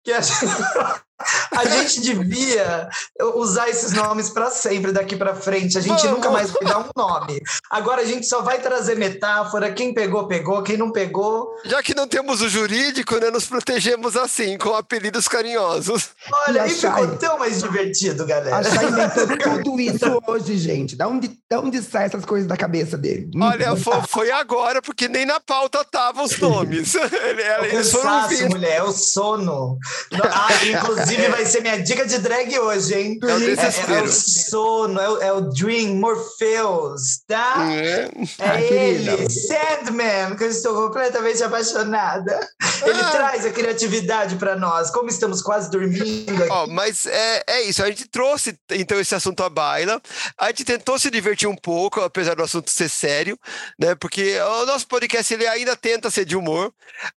que 0.05 0.13
a 0.13 0.21
gente, 0.21 0.47
a 1.57 1.65
gente 1.65 2.01
devia 2.01 2.89
usar 3.35 3.69
esses 3.69 3.93
nomes 3.93 4.31
para 4.31 4.51
sempre 4.51 4.93
daqui 4.93 5.17
para 5.17 5.35
frente. 5.35 5.77
A 5.79 5.81
gente 5.81 5.97
Vamos. 6.03 6.11
nunca 6.13 6.31
mais 6.31 6.51
vai 6.51 6.65
dar 6.65 6.79
um 6.81 6.91
nome. 6.97 7.41
Agora 7.71 8.03
a 8.03 8.05
gente 8.05 8.27
só 8.27 8.43
vai 8.43 8.61
trazer 8.61 8.97
metáfora. 8.97 9.73
Quem 9.73 9.95
pegou, 9.95 10.27
pegou. 10.29 10.63
Quem 10.63 10.77
não 10.77 10.93
pegou. 10.93 11.49
Já 11.65 11.83
que 11.83 11.95
não 11.95 12.07
temos 12.07 12.43
o 12.43 12.49
jurídico, 12.49 13.17
né, 13.19 13.31
nos 13.31 13.47
protegemos 13.47 14.17
assim, 14.17 14.59
com 14.59 14.75
apelidos 14.75 15.27
carinhosos. 15.27 16.11
Olha, 16.47 16.59
E 16.59 16.61
aí 16.61 16.71
ficou 16.71 17.17
tão 17.17 17.39
mais 17.39 17.61
divertido, 17.63 18.27
galera. 18.27 18.57
A 18.59 18.63
Chay 18.63 18.87
inventou 18.87 19.27
tudo 19.65 19.81
isso 19.81 20.23
hoje, 20.27 20.59
gente. 20.59 20.95
Da 20.97 21.09
onde, 21.09 21.31
da 21.51 21.61
onde 21.61 21.83
sai 21.83 22.05
essas 22.07 22.25
coisas 22.25 22.47
da 22.47 22.57
cabeça 22.57 22.97
dele? 22.99 23.31
Olha, 23.41 23.75
foi, 23.77 24.03
foi 24.09 24.31
agora, 24.31 24.81
porque 24.83 25.09
nem 25.09 25.25
na 25.27 25.41
pauta 25.41 25.81
estavam 25.81 26.25
os 26.25 26.39
nomes. 26.39 26.95
Ele- 26.95 27.43
É 27.43 27.61
o 27.61 27.65
Eles 27.65 27.91
foram 27.91 28.05
cansaço, 28.11 28.37
vindo. 28.37 28.51
mulher, 28.51 28.77
é 28.77 28.83
o 28.83 28.93
sono. 28.93 29.76
Ah, 30.13 30.49
inclusive, 30.65 31.29
vai 31.29 31.45
ser 31.47 31.61
minha 31.61 31.83
dica 31.83 32.07
de 32.07 32.19
drag 32.19 32.59
hoje, 32.59 32.95
hein? 32.95 33.19
É 33.23 33.27
o 33.27 33.51
É, 33.51 33.99
é 33.99 34.03
o 34.03 34.09
sono, 34.13 35.01
é 35.01 35.09
o, 35.09 35.23
é 35.23 35.33
o 35.33 35.41
Dream, 35.43 35.95
Morpheus, 35.97 37.21
tá? 37.27 37.57
É. 37.73 38.09
É 38.39 38.49
Ah, 38.49 38.61
ele, 38.61 39.05
querida. 39.17 39.31
Sandman, 39.31 40.37
que 40.37 40.45
eu 40.45 40.51
estou 40.51 40.75
completamente 40.87 41.43
apaixonada. 41.43 42.39
Ele 42.83 43.01
Ah. 43.01 43.11
traz 43.11 43.47
a 43.47 43.51
criatividade 43.51 44.37
para 44.37 44.57
nós. 44.57 44.91
Como 44.91 45.09
estamos 45.09 45.43
quase 45.43 45.71
dormindo 45.71 46.43
aqui. 46.43 46.51
Ó, 46.51 46.67
mas 46.67 47.07
é, 47.07 47.43
é 47.47 47.63
isso, 47.63 47.83
a 47.83 47.87
gente 47.89 48.07
trouxe 48.09 48.59
então 48.71 48.99
esse 49.01 49.15
assunto 49.15 49.43
à 49.43 49.49
baila, 49.49 50.01
a 50.39 50.49
gente 50.49 50.65
tentou 50.65 50.99
se 50.99 51.11
divertir 51.11 51.49
um 51.49 51.57
pouco, 51.57 52.01
apesar 52.01 52.35
do 52.35 52.43
assunto 52.43 52.71
ser 52.71 52.89
sério, 52.89 53.39
né? 53.79 53.95
Porque 53.95 54.39
o 54.41 54.67
nosso 54.67 54.87
podcast 54.87 55.33
ele 55.33 55.47
ainda 55.47 55.77
tenta 55.77 56.11
ser 56.11 56.25
de 56.25 56.37
humor, 56.37 56.73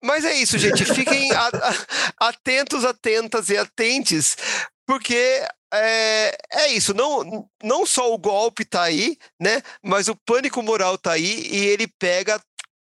mas 0.03 0.25
é 0.25 0.33
isso, 0.33 0.57
gente, 0.57 0.85
fiquem 0.85 1.31
a- 1.31 1.47
a- 1.47 2.27
atentos, 2.47 2.85
atentas 2.85 3.49
e 3.49 3.57
atentes, 3.57 4.37
porque 4.85 5.45
é, 5.73 6.37
é 6.53 6.67
isso, 6.71 6.93
não, 6.93 7.45
não 7.61 7.85
só 7.85 8.13
o 8.13 8.17
golpe 8.17 8.63
tá 8.63 8.83
aí, 8.83 9.17
né? 9.37 9.61
Mas 9.83 10.07
o 10.07 10.15
pânico 10.15 10.63
moral 10.63 10.97
tá 10.97 11.11
aí 11.11 11.45
e 11.51 11.65
ele 11.65 11.87
pega 11.99 12.41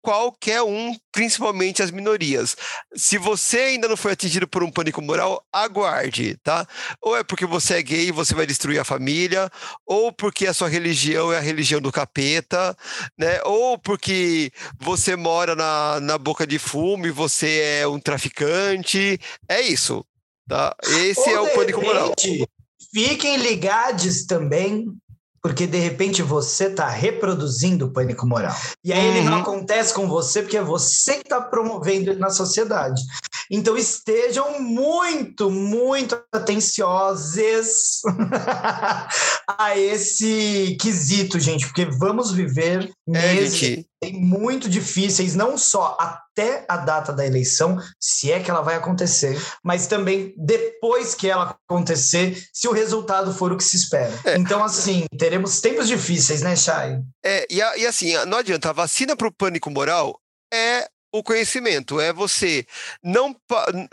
qualquer 0.05 0.63
um, 0.63 0.95
principalmente 1.11 1.83
as 1.83 1.91
minorias. 1.91 2.55
Se 2.95 3.17
você 3.17 3.59
ainda 3.59 3.89
não 3.89 3.97
foi 3.97 4.13
atingido 4.13 4.47
por 4.47 4.63
um 4.63 4.71
pânico 4.71 5.01
moral, 5.01 5.43
aguarde, 5.51 6.37
tá? 6.43 6.67
Ou 7.01 7.17
é 7.17 7.25
porque 7.25 7.47
você 7.47 7.77
é 7.77 7.83
gay 7.83 8.09
e 8.09 8.13
você 8.13 8.35
vai 8.35 8.47
destruir 8.47 8.79
a 8.79 8.85
família, 8.85 9.51
ou 9.87 10.13
porque 10.13 10.47
a 10.47 10.53
sua 10.53 10.69
religião 10.69 11.33
é 11.33 11.39
a 11.39 11.41
religião 11.41 11.81
do 11.81 11.91
capeta, 11.91 12.77
né? 13.19 13.41
Ou 13.45 13.79
porque 13.79 14.53
você 14.79 15.17
mora 15.17 15.57
na, 15.57 15.99
na 16.01 16.19
boca 16.19 16.47
de 16.47 16.59
fumo 16.59 17.07
e 17.07 17.11
você 17.11 17.81
é 17.81 17.89
um 17.89 17.99
traficante. 17.99 19.19
É 19.49 19.63
isso, 19.63 20.05
tá? 20.47 20.77
Esse 21.01 21.31
é 21.31 21.41
Ou, 21.41 21.47
o 21.47 21.49
de 21.49 21.55
pânico 21.55 21.81
moral. 21.81 22.09
repente, 22.09 22.47
Fiquem 22.93 23.39
ligados 23.39 24.27
também, 24.27 24.87
porque 25.45 25.67
de 25.67 25.77
repente 25.77 26.23
você 26.23 26.69
está 26.69 26.89
reproduzindo 26.89 27.85
o 27.85 27.91
pânico 27.91 28.27
moral. 28.27 28.57
E 28.83 28.95
aí 28.95 29.07
ele 29.09 29.21
não 29.21 29.35
Uhum. 29.35 29.41
acontece 29.43 29.93
com 29.93 30.09
você, 30.09 30.41
porque 30.41 30.57
é 30.57 30.63
você 30.63 31.17
que 31.17 31.25
está 31.25 31.39
promovendo 31.39 32.11
ele 32.11 32.19
na 32.19 32.31
sociedade. 32.31 33.03
Então 33.51 33.77
estejam 33.77 34.59
muito, 34.59 35.51
muito 35.51 36.19
atenciosos 36.33 38.01
a 39.47 39.77
esse 39.79 40.79
quesito, 40.81 41.39
gente, 41.39 41.67
porque 41.67 41.85
vamos 41.85 42.33
viver 42.33 42.91
É, 43.07 43.35
meses 43.35 43.85
gente. 44.07 44.19
muito 44.19 44.69
difíceis, 44.69 45.35
não 45.35 45.57
só 45.57 45.97
até 45.99 46.65
a 46.69 46.77
data 46.77 47.13
da 47.13 47.27
eleição, 47.27 47.79
se 47.99 48.31
é 48.33 48.41
que 48.41 48.51
ela 48.51 48.63
vai 48.63 48.75
acontecer, 48.75 49.41
mas 49.63 49.87
também 49.87 50.35
depois 50.37 51.15
que 51.15 51.29
ela 51.29 51.57
acontecer, 51.69 52.43
se 52.53 52.69
o 52.69 52.73
resultado 52.73 53.33
for 53.35 53.53
o 53.53 53.57
que 53.57 53.65
se 53.65 53.77
espera. 53.77 54.13
É. 54.25 54.37
Então, 54.37 54.63
assim, 54.63 55.05
teremos 55.19 55.61
tempos 55.61 55.89
difíceis, 55.89 56.43
né, 56.43 56.57
Chay? 56.57 56.99
É, 57.25 57.47
e, 57.51 57.59
e 57.59 57.87
assim, 57.87 58.15
não 58.27 58.39
adianta, 58.39 58.71
a 58.71 58.73
vacina 58.73 59.17
para 59.17 59.29
o 59.29 59.33
pânico 59.33 59.71
moral 59.71 60.21
é 60.53 60.89
o 61.15 61.23
conhecimento, 61.23 62.01
é 62.01 62.13
você 62.13 62.67
não 63.01 63.37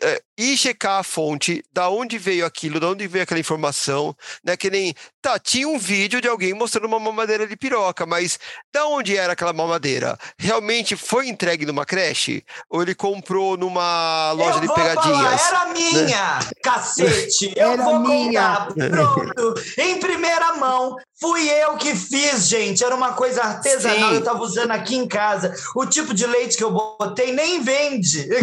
é, 0.02 0.24
ir 0.42 0.58
checar 0.58 1.00
a 1.00 1.04
fonte, 1.04 1.64
da 1.72 1.90
onde 1.90 2.18
veio 2.18 2.46
aquilo, 2.46 2.80
da 2.80 2.88
onde 2.90 3.08
veio 3.08 3.24
aquela 3.24 3.40
informação, 3.40 4.16
né? 4.44 4.58
Que 4.58 4.70
nem, 4.70 4.94
tá, 5.22 5.38
tinha 5.38 5.68
um 5.68 5.78
vídeo 5.78 6.20
de 6.22 6.28
alguém 6.28 6.54
mostrando 6.54 6.88
uma 6.88 7.00
mamadeira 7.00 7.46
de 7.48 7.56
piroca, 7.56 8.06
mas 8.06 8.40
da 8.74 8.86
onde 8.88 9.16
era 9.16 9.34
aquela 9.34 9.54
mamadeira? 9.54 10.18
Realmente 10.38 10.96
foi 10.96 11.28
entregue 11.28 11.66
numa 11.66 11.86
creche? 11.86 12.44
Ou 12.70 12.82
ele 12.82 12.96
comprou 12.96 13.56
numa 13.58 14.32
loja 14.32 14.58
eu 14.58 14.62
de 14.62 14.74
pegadinhas? 14.74 15.42
falar, 15.42 15.64
era 15.64 15.74
minha, 15.74 16.40
cacete. 16.64 17.52
Eu 17.62 17.72
Era 17.74 17.84
vou 17.84 18.00
minha. 18.00 18.56
contar. 18.68 18.74
Pronto. 18.90 19.54
Em 19.78 20.00
primeira 20.00 20.56
mão, 20.56 20.96
fui 21.20 21.48
eu 21.50 21.76
que 21.78 21.96
fiz, 21.96 22.48
gente. 22.48 22.84
Era 22.84 22.96
uma 22.96 23.14
coisa 23.14 23.42
artesanal. 23.44 24.10
Sim. 24.10 24.16
Eu 24.16 24.24
tava 24.24 24.42
usando 24.42 24.72
aqui 24.72 24.96
em 24.96 25.08
casa. 25.08 25.54
O 25.76 25.86
tipo 25.86 26.14
de 26.14 26.26
leite 26.26 26.58
que 26.58 26.64
eu 26.64 26.72
botei 26.72 27.32
nem 27.32 27.62
vende. 27.62 28.28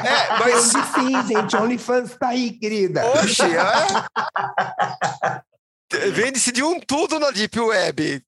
É, 0.00 0.38
mas 0.38 0.72
gente, 1.32 1.56
OnlyFans 1.56 2.16
tá 2.18 2.28
aí, 2.28 2.50
querida. 2.52 3.04
Oxe, 3.06 3.42
é? 3.42 3.66
Vende-se 6.12 6.52
de 6.52 6.62
um 6.62 6.78
tudo 6.80 7.18
na 7.18 7.30
Deep 7.30 7.58
Web. 7.58 8.02
E, 8.02 8.22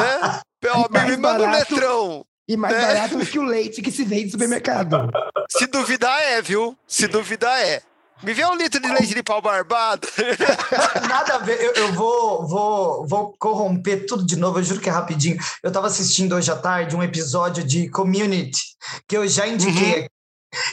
né? 0.00 0.40
Ó, 0.70 0.88
me, 0.88 1.16
manda 1.16 1.44
um 1.44 1.50
letrão. 1.50 2.24
E 2.48 2.56
mais 2.56 2.74
né? 2.74 2.86
barato 2.86 3.18
que 3.26 3.38
o 3.38 3.44
leite 3.44 3.80
que 3.80 3.90
se 3.90 4.04
vende 4.04 4.24
no 4.24 4.30
supermercado. 4.32 5.08
Se 5.48 5.66
duvidar, 5.66 6.20
é, 6.20 6.42
viu? 6.42 6.76
Se 6.86 7.06
duvidar, 7.06 7.60
é. 7.60 7.82
Me 8.22 8.32
vê 8.34 8.44
um 8.46 8.54
litro 8.54 8.80
de 8.80 8.88
leite 8.88 9.14
de 9.14 9.22
pau 9.22 9.42
barbado. 9.42 10.06
Nada 11.08 11.34
a 11.34 11.38
ver, 11.38 11.60
eu, 11.60 11.72
eu 11.72 11.92
vou, 11.92 12.46
vou, 12.46 13.06
vou 13.06 13.34
corromper 13.36 14.06
tudo 14.06 14.24
de 14.24 14.36
novo, 14.36 14.60
eu 14.60 14.62
juro 14.62 14.80
que 14.80 14.88
é 14.88 14.92
rapidinho. 14.92 15.38
Eu 15.62 15.68
estava 15.68 15.88
assistindo 15.88 16.34
hoje 16.34 16.50
à 16.50 16.56
tarde 16.56 16.94
um 16.94 17.02
episódio 17.02 17.64
de 17.64 17.88
Community, 17.88 18.62
que 19.08 19.16
eu 19.16 19.26
já 19.26 19.46
indiquei 19.46 19.90
aqui. 20.00 20.08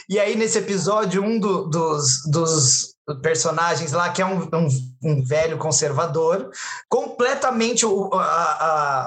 E 0.08 0.18
aí, 0.18 0.36
nesse 0.36 0.58
episódio, 0.58 1.22
um 1.22 1.38
do- 1.38 1.66
dos, 1.68 2.22
dos 2.26 2.94
personagens 3.22 3.92
lá, 3.92 4.10
que 4.10 4.22
é 4.22 4.26
um, 4.26 4.42
um, 4.52 4.68
um 5.02 5.24
velho 5.24 5.58
conservador, 5.58 6.50
completamente 6.88 7.84
o- 7.86 8.10
a, 8.14 8.20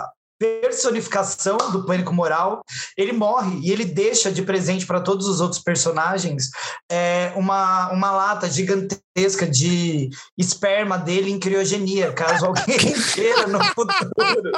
a 0.01 0.11
personificação 0.39 1.57
do 1.71 1.85
pânico 1.85 2.13
moral, 2.13 2.61
ele 2.97 3.13
morre 3.13 3.59
e 3.61 3.71
ele 3.71 3.85
deixa 3.85 4.29
de 4.31 4.41
presente 4.41 4.85
para 4.85 4.99
todos 4.99 5.27
os 5.27 5.39
outros 5.39 5.61
personagens 5.61 6.49
é, 6.91 7.31
uma, 7.37 7.89
uma 7.91 8.11
lata 8.11 8.49
gigantesca 8.49 9.47
de 9.47 10.09
esperma 10.37 10.97
dele 10.97 11.31
em 11.31 11.39
criogenia, 11.39 12.11
caso 12.11 12.45
alguém 12.45 12.65
queira 13.13 13.47
no 13.47 13.63
futuro. 13.63 14.51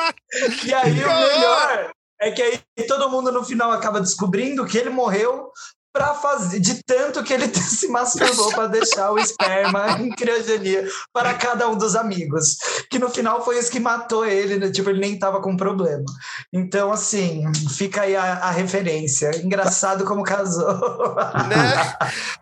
E 0.66 0.74
aí 0.74 0.92
o 0.92 0.96
melhor 1.08 1.92
é 2.20 2.32
que 2.32 2.42
aí 2.42 2.60
todo 2.88 3.10
mundo 3.10 3.32
no 3.32 3.44
final 3.44 3.72
acaba 3.72 4.02
descobrindo 4.02 4.66
que 4.66 4.78
ele 4.78 4.90
morreu 4.90 5.52
para 5.96 6.14
fazer 6.14 6.60
de 6.60 6.84
tanto 6.84 7.24
que 7.24 7.32
ele 7.32 7.48
se 7.56 7.88
masturbou 7.88 8.52
para 8.52 8.68
deixar 8.68 9.12
o 9.12 9.18
esperma 9.18 9.92
em 10.04 10.10
criogenia 10.10 10.86
para 11.14 11.34
cada 11.34 11.70
um 11.70 11.78
dos 11.78 11.96
amigos, 11.96 12.58
que 12.92 13.00
no 13.00 13.10
final 13.10 13.46
foi 13.46 13.58
isso 13.58 13.72
que 13.72 13.80
matou 13.80 14.26
ele, 14.26 14.58
né? 14.58 14.70
tipo 14.70 14.90
ele 14.90 15.00
nem 15.00 15.18
tava 15.18 15.42
com 15.42 15.56
problema. 15.56 16.04
Então 16.52 16.92
assim, 16.92 17.44
fica 17.78 18.02
aí 18.02 18.14
a, 18.14 18.34
a 18.34 18.52
referência. 18.52 19.32
Engraçado 19.42 20.04
como 20.04 20.22
casou. 20.22 20.68
né? 21.48 21.96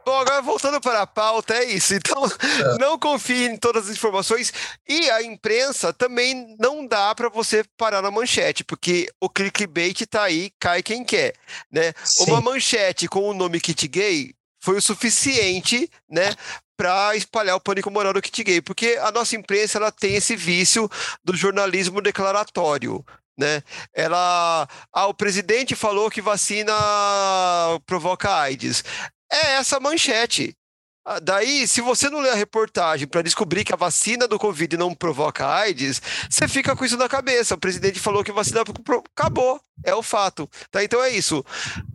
Bom, 0.03 0.17
agora 0.17 0.41
voltando 0.41 0.81
para 0.81 1.03
a 1.03 1.07
pauta, 1.07 1.53
é 1.53 1.65
isso. 1.65 1.93
Então, 1.93 2.23
não 2.79 2.97
confie 2.97 3.45
em 3.45 3.57
todas 3.57 3.85
as 3.85 3.95
informações. 3.95 4.51
E 4.87 5.09
a 5.11 5.21
imprensa 5.21 5.93
também 5.93 6.55
não 6.59 6.87
dá 6.87 7.13
para 7.13 7.29
você 7.29 7.63
parar 7.77 8.01
na 8.01 8.09
manchete, 8.09 8.63
porque 8.63 9.09
o 9.21 9.29
clickbait 9.29 10.05
tá 10.07 10.23
aí, 10.23 10.51
cai 10.59 10.81
quem 10.81 11.03
quer, 11.03 11.33
né? 11.71 11.93
Sim. 12.03 12.31
Uma 12.31 12.41
manchete 12.41 13.07
com 13.07 13.29
o 13.29 13.33
nome 13.43 13.59
kit 13.59 13.87
gay 13.87 14.33
foi 14.61 14.77
o 14.77 14.81
suficiente, 14.81 15.89
né? 16.09 16.33
Para 16.77 17.15
espalhar 17.15 17.55
o 17.55 17.61
pânico 17.61 17.91
moral 17.91 18.13
do 18.13 18.21
kit 18.21 18.43
gay, 18.43 18.61
porque 18.61 18.97
a 19.01 19.11
nossa 19.11 19.35
imprensa 19.35 19.77
ela 19.77 19.91
tem 19.91 20.15
esse 20.15 20.35
vício 20.35 20.89
do 21.23 21.35
jornalismo 21.35 22.01
declaratório, 22.01 23.05
né? 23.37 23.61
Ela, 23.93 24.67
ah, 24.91 25.07
o 25.07 25.13
presidente 25.13 25.75
falou 25.75 26.09
que 26.09 26.21
vacina 26.21 26.73
provoca 27.85 28.33
AIDS. 28.33 28.83
É 29.31 29.53
essa 29.55 29.79
manchete. 29.79 30.55
Ah, 31.05 31.19
Daí, 31.19 31.67
se 31.67 31.81
você 31.81 32.09
não 32.09 32.21
lê 32.21 32.29
a 32.29 32.35
reportagem 32.35 33.07
para 33.07 33.21
descobrir 33.21 33.65
que 33.65 33.73
a 33.73 33.77
vacina 33.77 34.27
do 34.27 34.39
Covid 34.39 34.77
não 34.77 34.95
provoca 34.95 35.45
AIDS, 35.45 36.01
você 36.29 36.47
fica 36.47 36.75
com 36.75 36.85
isso 36.85 36.97
na 36.97 37.09
cabeça. 37.09 37.55
O 37.55 37.57
presidente 37.57 37.99
falou 37.99 38.23
que 38.23 38.31
a 38.31 38.33
vacina 38.33 38.61
acabou. 38.61 39.59
É 39.83 39.93
o 39.93 40.01
fato. 40.01 40.49
Tá? 40.71 40.83
Então 40.83 41.03
é 41.03 41.09
isso. 41.09 41.43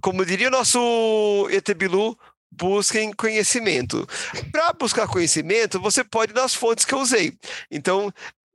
Como 0.02 0.26
diria 0.26 0.48
o 0.48 0.50
nosso 0.50 1.48
ET 1.50 1.66
Bilu, 1.74 2.18
busquem 2.50 3.12
conhecimento. 3.12 4.06
Para 4.52 4.74
buscar 4.74 5.06
conhecimento, 5.06 5.80
você 5.80 6.04
pode 6.04 6.32
ir 6.32 6.34
nas 6.34 6.54
fontes 6.54 6.84
que 6.84 6.92
eu 6.92 6.98
usei. 6.98 7.32
Então, 7.70 8.12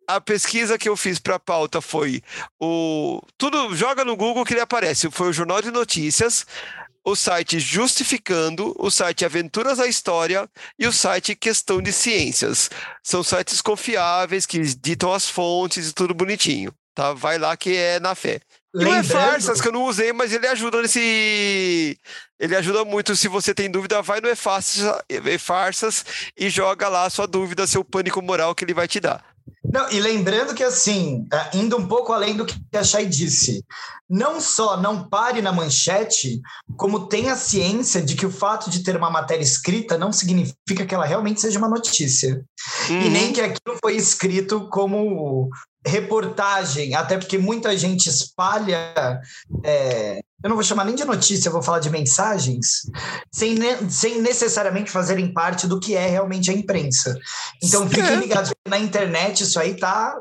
a 0.08 0.20
pesquisa 0.20 0.78
que 0.78 0.90
eu 0.90 0.98
fiz 0.98 1.20
para 1.20 1.36
a 1.36 1.40
pauta 1.40 1.82
foi 1.82 2.22
o. 2.60 3.22
Tudo 3.38 3.76
joga 3.76 4.04
no 4.04 4.16
Google 4.16 4.46
que 4.46 4.54
ele 4.54 4.62
aparece. 4.62 5.10
Foi 5.10 5.30
o 5.30 5.34
Jornal 5.34 5.62
de 5.62 5.72
Notícias, 5.72 6.46
o 7.06 7.16
site 7.16 7.60
Justificando, 7.60 8.74
o 8.78 8.90
site 8.90 9.26
Aventuras 9.26 9.78
da 9.78 9.88
História 9.88 10.50
e 10.80 10.88
o 10.88 10.94
site 10.94 11.36
Questão 11.36 11.82
de 11.82 11.92
Ciências. 11.92 12.70
São 13.04 13.24
sites 13.24 13.62
confiáveis 13.62 14.46
que 14.46 14.60
ditam 14.76 15.14
as 15.14 15.28
fontes 15.30 15.90
e 15.90 15.94
tudo 15.94 16.14
bonitinho. 16.14 16.74
Tá? 16.96 17.12
Vai 17.14 17.38
lá 17.38 17.58
que 17.58 17.76
é 17.76 18.00
na 18.00 18.14
fé. 18.16 18.40
E 18.76 18.78
o 18.78 18.80
Lembrando- 18.80 19.06
E-Farsas, 19.06 19.62
que 19.62 19.68
eu 19.68 19.72
não 19.72 19.84
usei, 19.84 20.12
mas 20.14 20.32
ele 20.34 20.48
ajuda 20.48 20.82
nesse. 20.82 21.98
Ele 22.40 22.56
ajuda 22.56 22.84
muito. 22.86 23.16
Se 23.16 23.28
você 23.28 23.54
tem 23.54 23.70
dúvida, 23.70 24.02
vai 24.02 24.20
no 24.22 24.30
E-Farsas, 24.30 25.00
E-Farsas 25.10 26.06
e 26.38 26.50
joga 26.50 26.88
lá 26.90 27.06
a 27.06 27.10
sua 27.10 27.28
dúvida, 27.28 27.68
seu 27.68 27.84
pânico 27.84 28.22
moral 28.22 28.54
que 28.56 28.64
ele 28.64 28.74
vai 28.74 28.88
te 28.88 29.00
dar. 29.00 29.24
Não, 29.74 29.90
e 29.90 30.00
lembrando 30.00 30.54
que, 30.54 30.64
assim, 30.64 31.26
é, 31.34 31.58
indo 31.58 31.76
um 31.76 31.88
pouco 31.88 32.14
além 32.14 32.38
do 32.38 32.46
que 32.46 32.56
a 32.78 32.84
Chay 32.84 33.08
disse, 33.08 33.66
não 34.08 34.40
só 34.40 34.80
não 34.80 35.10
pare 35.10 35.42
na 35.42 35.52
manchete, 35.52 36.40
como 36.78 37.08
tenha 37.08 37.36
ciência 37.36 38.00
de 38.00 38.16
que 38.16 38.26
o 38.26 38.32
fato 38.32 38.70
de 38.70 38.84
ter 38.84 38.96
uma 38.96 39.10
matéria 39.10 39.42
escrita 39.42 39.98
não 39.98 40.12
significa 40.14 40.86
que 40.86 40.94
ela 40.94 41.08
realmente 41.08 41.42
seja 41.42 41.58
uma 41.58 41.68
notícia. 41.68 42.46
E 42.88 42.94
Uhum. 42.94 43.10
nem 43.10 43.34
que 43.34 43.42
aquilo 43.42 43.80
foi 43.82 43.96
escrito 43.96 44.70
como 44.70 45.50
reportagem, 45.86 46.94
até 46.96 47.18
porque 47.18 47.38
muita 47.40 47.76
gente 47.76 48.08
espalha. 48.10 49.20
é, 49.64 50.20
eu 50.44 50.50
não 50.50 50.56
vou 50.58 50.64
chamar 50.64 50.84
nem 50.86 50.94
de 50.96 51.06
notícia, 51.06 51.48
eu 51.48 51.54
vou 51.54 51.62
falar 51.64 51.80
de 51.80 51.90
mensagens, 51.90 52.82
sem, 53.32 53.56
ne- 53.56 53.90
sem 53.90 54.22
necessariamente 54.22 54.92
fazerem 54.92 55.32
parte 55.34 55.66
do 55.68 55.80
que 55.80 55.96
é 55.96 56.08
realmente 56.08 56.52
a 56.52 56.54
imprensa. 56.54 57.18
Então 57.64 57.88
fiquem 57.90 58.16
ligados, 58.18 58.52
na 58.68 58.78
internet 58.78 59.44
isso 59.44 59.60
aí 59.60 59.76
tá 59.78 60.16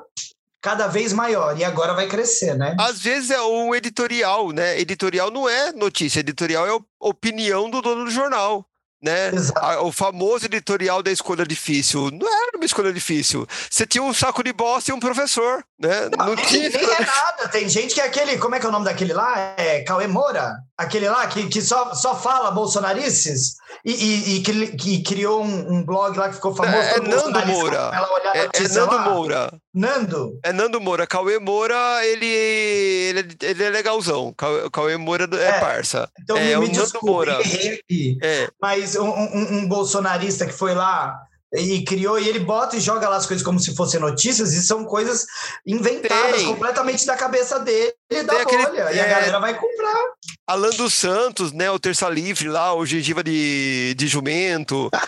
cada 0.63 0.87
vez 0.87 1.13
maior 1.13 1.59
e 1.59 1.65
agora 1.65 1.93
vai 1.93 2.07
crescer, 2.07 2.57
né? 2.57 2.77
Às 2.79 3.01
vezes 3.01 3.31
é 3.31 3.43
um 3.43 3.75
editorial, 3.75 4.53
né? 4.53 4.79
Editorial 4.79 5.29
não 5.31 5.49
é 5.49 5.73
notícia, 5.73 6.21
editorial 6.21 6.67
é 6.67 6.73
op- 6.73 6.87
opinião 7.01 7.69
do 7.69 7.83
dono 7.83 8.05
do 8.05 8.11
jornal. 8.11 8.65
Né? 9.03 9.35
Exato. 9.35 9.85
O 9.85 9.91
famoso 9.91 10.47
editorial 10.47 11.03
da 11.03 11.11
escolha 11.11 11.45
difícil. 11.45 12.11
Não 12.13 12.29
era 12.29 12.57
uma 12.57 12.65
escolha 12.65 12.93
difícil. 12.93 13.47
Você 13.69 13.85
tinha 13.85 14.03
um 14.03 14.15
saco 14.15 14.45
de 14.45 14.53
bosta 14.53 14.91
e 14.91 14.95
um 14.95 15.01
professor. 15.01 15.65
Né? 15.79 16.09
Não, 16.17 16.35
Nem, 16.37 16.45
tinha. 16.47 16.71
nem 16.71 16.85
é 16.85 17.01
nada, 17.05 17.49
tem 17.49 17.69
gente 17.69 17.95
que 17.95 18.01
é 18.01 18.05
aquele, 18.05 18.39
como 18.39 18.55
é 18.55 18.61
que 18.61 18.67
é 18.67 18.69
o 18.69 18.73
nome 18.73 18.85
daquele 18.85 19.13
lá? 19.13 19.55
É 19.57 19.83
Cauê 19.83 20.07
Moura, 20.07 20.55
aquele 20.79 21.09
lá 21.09 21.27
que, 21.27 21.49
que 21.49 21.61
só, 21.61 21.93
só 21.95 22.15
fala 22.15 22.53
bolsonarices 22.53 23.57
e, 23.85 23.93
e, 23.93 24.37
e 24.37 24.43
que, 24.43 24.67
que 24.77 25.03
criou 25.03 25.43
um, 25.43 25.73
um 25.79 25.85
blog 25.85 26.17
lá 26.17 26.29
que 26.29 26.37
ficou 26.37 26.55
famoso. 26.55 26.77
É- 26.77 26.97
é 26.99 27.01
Nando 27.01 27.47
Moura. 27.47 27.91
É, 28.35 28.45
é 28.55 28.69
Nando 28.69 28.95
lá. 28.95 29.03
Moura. 29.09 29.62
Nando. 29.75 30.39
É 30.45 30.53
Nando 30.53 30.81
Moura. 30.81 31.07
Cauê 31.07 31.39
Moura, 31.39 31.75
ele, 32.05 32.27
ele, 32.27 33.21
é- 33.21 33.47
ele 33.51 33.65
é 33.65 33.71
legalzão. 33.71 34.33
Cauê, 34.37 34.71
Cauê 34.71 34.97
Moura 34.97 35.29
é, 35.33 35.45
É. 35.49 35.61
parça. 35.61 36.11
Então 36.21 36.37
É, 36.37 36.49
me, 36.49 36.57
o 36.57 36.61
me 36.61 36.67
Nando 36.69 36.81
desculpe, 36.83 37.07
Moura. 37.07 37.41
errei. 37.41 38.19
É. 38.23 38.49
Mas 38.61 38.97
um, 38.97 39.09
um- 39.09 39.59
um 39.59 39.69
bolsonarista 39.69 40.45
que 40.47 40.53
foi 40.53 40.75
lá 40.75 41.17
e 41.55 41.85
criou, 41.85 42.19
e 42.19 42.27
ele 42.29 42.41
bota 42.41 42.77
e 42.77 42.81
joga 42.81 43.07
lá 43.09 43.17
as 43.17 43.27
coisas 43.27 43.45
como 43.45 43.61
se 43.61 43.75
fossem 43.77 44.01
notícias, 44.01 44.55
e 44.55 44.63
são 44.63 44.85
coisas 44.87 45.27
inventadas 45.67 46.37
Tem. 46.37 46.47
completamente 46.47 47.05
da 47.05 47.15
cabeça 47.15 47.59
dele 47.61 47.93
e 48.11 48.23
da 48.23 48.33
Tem 48.35 48.43
aquele- 48.43 48.67
bolha. 48.67 48.93
E 48.93 48.99
a 49.01 49.05
é. 49.07 49.09
galera 49.11 49.39
vai 49.39 49.55
comprar. 49.59 50.03
Alan 50.47 50.71
dos 50.71 50.95
Santos, 50.95 51.53
né? 51.53 51.71
O 51.71 51.79
Terça 51.79 52.09
Livre 52.09 52.49
lá, 52.49 52.75
o 52.75 52.87
Gengiva 52.87 53.23
de, 53.23 53.95
de 53.97 54.07
Jumento. 54.07 54.91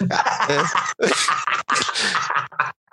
É. 0.50 1.04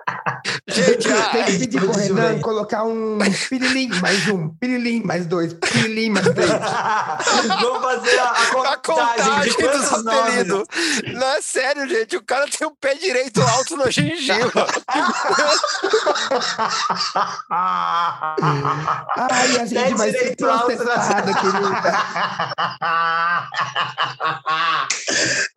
Gente, 0.68 1.12
a- 1.12 1.30
Tem 1.30 1.46
que 1.46 1.60
pedir 1.60 1.80
pro 1.80 1.92
Renan 1.92 2.32
bem. 2.34 2.42
colocar 2.42 2.84
um 2.84 3.18
pirilim, 3.50 3.90
mais 4.02 4.28
um, 4.28 4.50
pirilim, 4.50 5.02
mais 5.04 5.26
dois, 5.26 5.54
pirilim, 5.54 6.10
mais 6.12 6.28
três. 6.30 6.50
Vamos 7.62 7.82
fazer 7.82 8.20
a, 8.20 8.24
a 8.26 8.34
a 8.74 8.78
contagem, 8.78 9.26
contagem 9.26 9.44
de 9.52 9.58
quantos 9.58 9.90
dos 9.90 10.04
nomes. 10.04 10.22
apelidos. 10.22 10.68
Não 11.14 11.28
é 11.28 11.42
sério, 11.42 11.88
gente. 11.90 12.16
O 12.18 12.24
cara 12.24 12.48
tem 12.48 12.68
o 12.68 12.72
pé 12.72 12.96
direito 12.96 13.42
alto 13.42 13.76
na 13.78 13.90
gengiva. 13.92 14.68
Ai, 19.18 19.58
a 19.62 19.66
gente 19.66 19.94
vai 19.96 20.12
ser 20.12 20.36
na- 20.40 20.60
processada, 20.60 21.34
querida. 21.34 21.94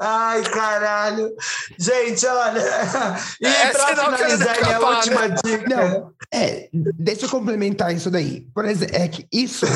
Ai, 0.01 0.43
caralho. 0.43 1.31
Gente, 1.79 2.27
olha. 2.27 2.63
E 3.41 3.47
É 3.47 3.71
pra 3.71 3.87
finalizar, 3.89 4.57
última 4.79 5.29
né? 5.29 5.37
dica. 5.45 5.69
Não, 5.69 6.13
é, 6.33 6.69
deixa 6.73 7.27
eu 7.27 7.31
complementar 7.31 7.95
isso 7.95 8.11
daí. 8.11 8.43
Por 8.55 8.65
exemplo, 8.65 8.97
é 8.97 9.09
que 9.09 9.27
isso, 9.33 9.67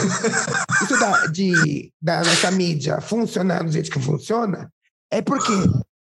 isso 0.83 0.99
da, 0.99 1.27
de, 1.27 1.93
da 2.01 2.19
nossa 2.19 2.51
mídia 2.51 3.01
funcionar 3.01 3.63
do 3.65 3.73
jeito 3.73 3.91
que 3.91 4.01
funciona, 4.01 4.73
é 5.11 5.23
porque 5.23 5.53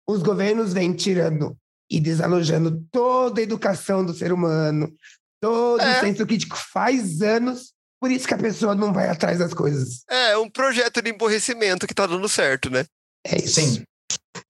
os 0.08 0.22
governos 0.22 0.72
vêm 0.72 0.92
tirando 0.92 1.56
e 1.90 2.00
desalojando 2.00 2.82
toda 2.90 3.40
a 3.40 3.44
educação 3.44 4.04
do 4.04 4.14
ser 4.14 4.32
humano, 4.32 4.92
todo 5.40 5.80
É. 5.80 5.98
o 5.98 6.00
senso 6.00 6.26
crítico 6.26 6.56
faz 6.56 7.20
anos, 7.20 7.72
por 8.00 8.10
isso 8.10 8.26
que 8.26 8.34
a 8.34 8.38
pessoa 8.38 8.74
não 8.74 8.92
vai 8.92 9.08
atrás 9.08 9.38
das 9.38 9.54
coisas. 9.54 10.02
É 10.10 10.36
um 10.36 10.50
projeto 10.50 11.00
de 11.00 11.10
emborrecimento 11.10 11.86
que 11.86 11.94
tá 11.94 12.06
dando 12.06 12.28
certo, 12.28 12.70
né? 12.70 12.84
É 13.26 13.38
isso. 13.38 13.60
Sim. 13.60 13.84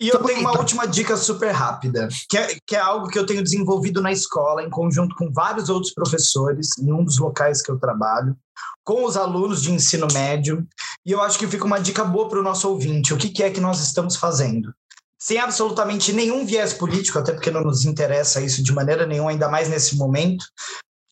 E 0.01 0.09
eu 0.09 0.23
tenho 0.25 0.41
uma 0.41 0.59
última 0.59 0.87
dica 0.87 1.17
super 1.17 1.53
rápida, 1.53 2.09
que 2.29 2.37
é, 2.37 2.57
que 2.67 2.77
é 2.77 2.81
algo 2.81 3.09
que 3.09 3.19
eu 3.19 3.25
tenho 3.25 3.43
desenvolvido 3.43 4.03
na 4.03 4.11
escola, 4.11 4.63
em 4.63 4.71
conjunto 4.71 5.15
com 5.15 5.33
vários 5.33 5.69
outros 5.69 5.95
professores, 5.95 6.77
em 6.79 6.93
um 6.93 7.05
dos 7.05 7.19
locais 7.19 7.63
que 7.63 7.71
eu 7.71 7.79
trabalho, 7.79 8.37
com 8.83 9.05
os 9.05 9.17
alunos 9.17 9.63
de 9.63 9.73
ensino 9.73 10.09
médio. 10.13 10.67
E 11.07 11.13
eu 11.13 11.23
acho 11.23 11.39
que 11.39 11.47
fica 11.47 11.65
uma 11.65 11.79
dica 11.79 12.05
boa 12.05 12.29
para 12.29 12.41
o 12.41 12.43
nosso 12.43 12.69
ouvinte: 12.69 13.15
o 13.15 13.17
que, 13.17 13.29
que 13.29 13.43
é 13.43 13.51
que 13.51 13.61
nós 13.61 13.81
estamos 13.81 14.17
fazendo? 14.17 14.75
sem 15.25 15.39
absolutamente 15.39 16.13
nenhum 16.13 16.45
viés 16.45 16.75
político, 16.75 17.19
até 17.19 17.33
porque 17.33 17.51
não 17.51 17.63
nos 17.63 17.87
interessa 17.87 18.43
isso 18.43 18.63
de 18.63 18.71
maneira 18.73 19.07
nenhuma, 19.07 19.31
ainda 19.31 19.49
mais 19.49 19.71
nesse 19.71 19.97
momento, 19.97 20.45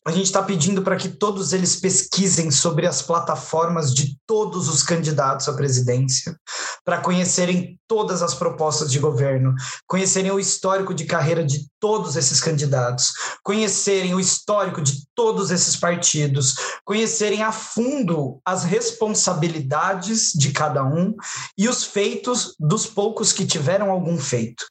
a 0.05 0.11
gente 0.11 0.25
está 0.25 0.43
pedindo 0.43 0.81
para 0.81 0.97
que 0.97 1.09
todos 1.09 1.53
eles 1.53 1.77
pesquisem 1.77 2.51
sobre 2.51 2.85
as 2.85 3.01
plataformas 3.01 3.93
de 3.93 4.17
todos 4.27 4.67
os 4.67 4.83
candidatos 4.83 5.47
à 5.47 5.53
presidência, 5.53 6.37
para 6.83 6.99
conhecerem 6.99 7.79
todas 7.87 8.21
as 8.21 8.33
propostas 8.33 8.91
de 8.91 8.99
governo, 8.99 9.53
conhecerem 9.87 10.31
o 10.31 10.39
histórico 10.39 10.93
de 10.93 11.05
carreira 11.05 11.43
de 11.43 11.67
todos 11.79 12.15
esses 12.15 12.41
candidatos, 12.41 13.13
conhecerem 13.43 14.15
o 14.15 14.19
histórico 14.19 14.81
de 14.81 15.03
todos 15.15 15.51
esses 15.51 15.75
partidos, 15.75 16.55
conhecerem 16.83 17.43
a 17.43 17.51
fundo 17.51 18.41
as 18.45 18.63
responsabilidades 18.63 20.31
de 20.33 20.51
cada 20.51 20.83
um 20.83 21.15
e 21.57 21.69
os 21.69 21.83
feitos 21.83 22.55
dos 22.59 22.85
poucos 22.85 23.31
que 23.31 23.45
tiveram 23.45 23.91
algum 23.91 24.17
feito. 24.17 24.65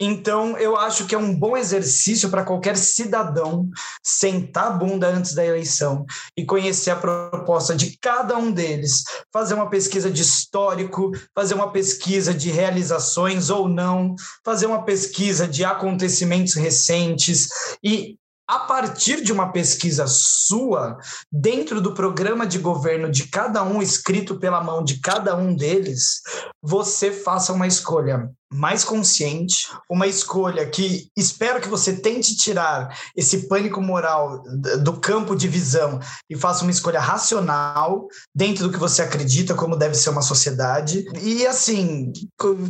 Então, 0.00 0.56
eu 0.58 0.76
acho 0.76 1.06
que 1.06 1.14
é 1.14 1.18
um 1.18 1.34
bom 1.34 1.56
exercício 1.56 2.28
para 2.30 2.44
qualquer 2.44 2.76
cidadão 2.76 3.68
sentar 4.04 4.67
a 4.68 4.70
bunda 4.70 5.08
antes 5.08 5.34
da 5.34 5.44
eleição 5.44 6.04
e 6.36 6.44
conhecer 6.44 6.90
a 6.90 6.96
proposta 6.96 7.74
de 7.74 7.98
cada 8.00 8.36
um 8.36 8.52
deles, 8.52 9.02
fazer 9.32 9.54
uma 9.54 9.68
pesquisa 9.68 10.10
de 10.10 10.22
histórico, 10.22 11.10
fazer 11.34 11.54
uma 11.54 11.72
pesquisa 11.72 12.32
de 12.32 12.50
realizações 12.50 13.50
ou 13.50 13.68
não, 13.68 14.14
fazer 14.44 14.66
uma 14.66 14.84
pesquisa 14.84 15.48
de 15.48 15.64
acontecimentos 15.64 16.54
recentes 16.54 17.48
e 17.82 18.16
a 18.48 18.60
partir 18.60 19.22
de 19.22 19.30
uma 19.30 19.52
pesquisa 19.52 20.06
sua, 20.08 20.96
dentro 21.30 21.82
do 21.82 21.92
programa 21.92 22.46
de 22.46 22.58
governo 22.58 23.10
de 23.10 23.28
cada 23.28 23.62
um, 23.62 23.82
escrito 23.82 24.38
pela 24.38 24.64
mão 24.64 24.82
de 24.82 25.00
cada 25.00 25.36
um 25.36 25.54
deles, 25.54 26.22
você 26.62 27.12
faça 27.12 27.52
uma 27.52 27.66
escolha 27.66 28.30
mais 28.50 28.82
consciente, 28.82 29.68
uma 29.90 30.06
escolha 30.06 30.66
que 30.66 31.10
espero 31.14 31.60
que 31.60 31.68
você 31.68 31.94
tente 31.94 32.34
tirar 32.34 32.98
esse 33.14 33.46
pânico 33.46 33.82
moral 33.82 34.42
do 34.82 34.98
campo 34.98 35.36
de 35.36 35.46
visão 35.46 36.00
e 36.30 36.34
faça 36.34 36.62
uma 36.62 36.70
escolha 36.70 37.00
racional 37.00 38.08
dentro 38.34 38.64
do 38.64 38.72
que 38.72 38.78
você 38.78 39.02
acredita 39.02 39.54
como 39.54 39.76
deve 39.76 39.94
ser 39.94 40.08
uma 40.08 40.22
sociedade. 40.22 41.04
E 41.20 41.46
assim, 41.46 42.10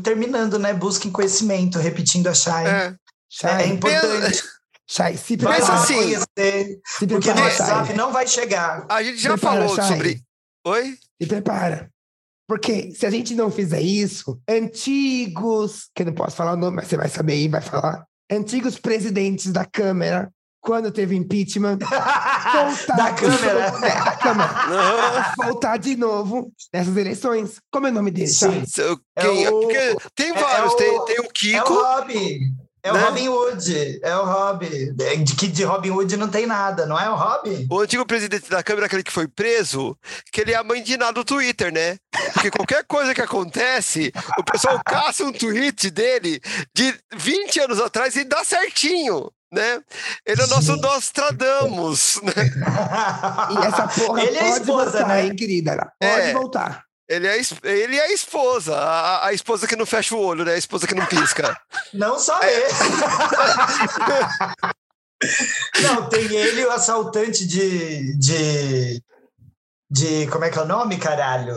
terminando, 0.03 0.59
né? 0.59 0.75
Busquem 0.75 1.13
conhecimento, 1.13 1.79
repetindo 1.79 2.27
a 2.27 2.35
Shai. 2.35 2.67
É, 2.67 2.97
é, 3.45 3.63
é 3.63 3.67
importante. 3.69 4.43
Sai, 4.91 5.19
se 5.19 5.37
prepara. 5.37 5.61
Mas 5.61 5.69
assim, 5.69 5.97
conhecer, 5.97 6.81
se 6.83 7.07
porque 7.07 7.35
no 7.35 7.41
WhatsApp 7.43 7.93
não 7.93 8.11
vai 8.11 8.27
chegar. 8.27 8.87
A 8.89 9.03
gente 9.03 9.19
já 9.19 9.33
prepara, 9.33 9.69
falou 9.69 9.83
sobre. 9.83 10.23
Oi? 10.67 10.99
Se 11.21 11.29
prepara. 11.29 11.91
Porque 12.49 12.93
se 12.93 13.05
a 13.05 13.11
gente 13.11 13.35
não 13.35 13.51
fizer 13.51 13.83
isso, 13.83 14.41
antigos, 14.49 15.91
que 15.95 16.03
eu 16.03 16.07
não 16.07 16.15
posso 16.15 16.35
falar 16.35 16.55
o 16.55 16.57
nome, 16.57 16.77
mas 16.77 16.89
você 16.89 16.97
vai 16.97 17.09
saber 17.09 17.35
aí, 17.35 17.49
vai 17.49 17.61
falar. 17.61 18.07
Antigos 18.31 18.79
presidentes 18.79 19.53
da 19.53 19.67
Câmara, 19.67 20.33
quando 20.59 20.91
teve 20.91 21.15
impeachment, 21.15 21.81
voltar 21.85 22.97
da 22.97 23.13
Câmara. 23.13 23.87
É, 23.87 24.05
da 24.05 24.17
Câmara. 24.17 25.35
voltar 25.37 25.77
de 25.77 25.97
novo 25.97 26.51
nessas 26.73 26.97
eleições. 26.97 27.61
Como 27.71 27.87
é 27.87 27.91
o 27.91 27.95
nome 27.95 28.11
dele? 28.11 28.29
Sim. 28.29 28.65
Quem? 29.21 29.45
É 29.45 29.51
o... 29.51 29.69
tem 30.15 30.33
vários. 30.33 30.73
É 30.73 30.75
o... 30.75 30.77
tem, 30.77 31.05
tem 31.05 31.21
o 31.21 31.29
Kiko. 31.31 31.59
É 31.59 31.63
o 31.63 31.97
Robbie. 31.97 32.68
É 32.83 32.93
né? 32.93 32.99
o 32.99 33.05
Robin 33.05 33.29
Hood, 33.29 34.01
é 34.03 34.17
o 34.17 34.25
Robin. 34.25 34.95
De 35.25 35.35
que 35.35 35.49
de 35.49 35.65
Robin 35.65 35.91
Hood 35.91 36.17
não 36.17 36.29
tem 36.29 36.47
nada, 36.47 36.87
não 36.87 36.99
é 36.99 37.09
o 37.11 37.17
Robin? 37.17 37.67
O 37.71 37.81
antigo 37.81 38.07
presidente 38.07 38.49
da 38.49 38.63
Câmara, 38.63 38.87
aquele 38.87 39.03
que 39.03 39.13
foi 39.13 39.27
preso, 39.27 39.97
que 40.33 40.41
ele 40.41 40.53
é 40.53 40.57
a 40.57 40.65
mãe 40.65 40.83
de 40.83 40.97
nada 40.97 41.13
do 41.13 41.25
Twitter, 41.25 41.73
né? 41.73 41.97
Porque 42.33 42.51
qualquer 42.51 42.85
coisa 42.85 43.15
que 43.15 43.23
acontece, 43.23 44.13
o 44.39 44.45
pessoal 44.45 44.81
caça 44.85 45.25
um 45.25 45.33
tweet 45.33 45.91
dele 45.91 46.41
de 46.75 46.95
20 47.15 47.61
anos 47.61 47.81
atrás 47.81 48.17
e 48.17 48.25
dá 48.25 48.45
certinho 48.45 49.31
né? 49.53 49.81
Ele 50.27 50.43
é 50.43 50.45
o 50.45 50.49
nosso 50.49 50.77
Nostradamus, 50.77 52.21
né? 52.23 52.33
E 53.51 53.67
essa 53.67 53.89
porra 53.89 54.23
ele 54.23 54.37
é 54.37 54.41
pode 54.41 54.53
é 54.53 54.61
esposa, 54.61 54.91
voltar, 54.91 55.09
né? 55.09 55.25
hein, 55.25 55.35
querida? 55.35 55.93
Pode 55.99 56.21
é. 56.21 56.33
voltar. 56.33 56.88
Ele 57.09 57.27
é, 57.27 57.41
ele 57.63 57.97
é 57.97 58.03
a 58.03 58.13
esposa, 58.13 58.77
a, 58.77 59.29
a, 59.29 59.33
esposa 59.33 59.67
que 59.67 59.75
não 59.75 59.87
fecha 59.87 60.15
o 60.15 60.21
olho, 60.21 60.45
né? 60.45 60.53
A 60.53 60.59
esposa 60.59 60.87
que 60.87 60.95
não 60.95 61.07
pisca. 61.07 61.59
Não 61.95 62.19
só 62.19 62.39
é. 62.43 62.55
ele. 62.55 62.67
não, 65.83 66.07
tem 66.11 66.37
ele 66.37 66.67
o 66.67 66.71
assaltante 66.71 67.47
de, 67.47 68.15
de. 68.19 69.03
de. 69.91 70.27
Como 70.27 70.45
é 70.45 70.51
que 70.51 70.59
é 70.59 70.63
o 70.63 70.67
nome, 70.67 70.99
caralho? 70.99 71.57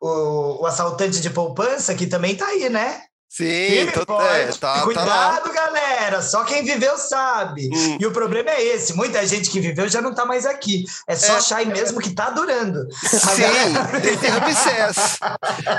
O, 0.00 0.62
o 0.62 0.66
assaltante 0.66 1.20
de 1.20 1.28
poupança, 1.28 1.94
que 1.94 2.06
também 2.06 2.34
tá 2.34 2.46
aí, 2.46 2.70
né? 2.70 3.04
Sim, 3.36 3.86
tô, 3.92 4.00
é, 4.22 4.46
tá, 4.46 4.76
tá 4.76 4.80
Cuidado, 4.80 5.42
tá 5.42 5.52
galera. 5.52 6.22
Só 6.22 6.42
quem 6.44 6.64
viveu 6.64 6.96
sabe. 6.96 7.68
Hum. 7.70 7.98
E 8.00 8.06
o 8.06 8.10
problema 8.10 8.48
é 8.48 8.64
esse: 8.64 8.94
muita 8.94 9.26
gente 9.26 9.50
que 9.50 9.60
viveu 9.60 9.86
já 9.90 10.00
não 10.00 10.14
tá 10.14 10.24
mais 10.24 10.46
aqui. 10.46 10.86
É 11.06 11.14
só 11.14 11.34
é. 11.34 11.36
achar 11.36 11.56
aí 11.58 11.66
mesmo 11.66 12.00
que 12.00 12.14
tá 12.14 12.30
durando. 12.30 12.88
Sim, 12.94 13.42
galera... 13.42 14.00
desde 14.00 14.26
Ramsés. 14.26 15.18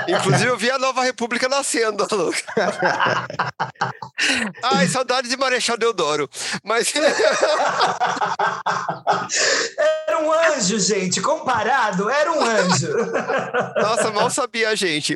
Inclusive, 0.06 0.50
eu 0.50 0.56
vi 0.56 0.70
a 0.70 0.78
nova 0.78 1.02
república 1.02 1.48
nascendo, 1.48 2.06
louco. 2.12 2.38
Ai, 4.62 4.86
saudade 4.86 5.28
de 5.28 5.36
Marechal 5.36 5.76
Deodoro. 5.76 6.30
Mas. 6.62 6.92
era 10.18 10.22
um 10.22 10.32
anjo, 10.32 10.80
gente. 10.80 11.20
Comparado, 11.20 12.10
era 12.10 12.32
um 12.32 12.42
anjo. 12.42 12.88
Nossa, 13.80 14.10
mal 14.10 14.28
sabia 14.30 14.70
a 14.70 14.74
gente. 14.74 15.14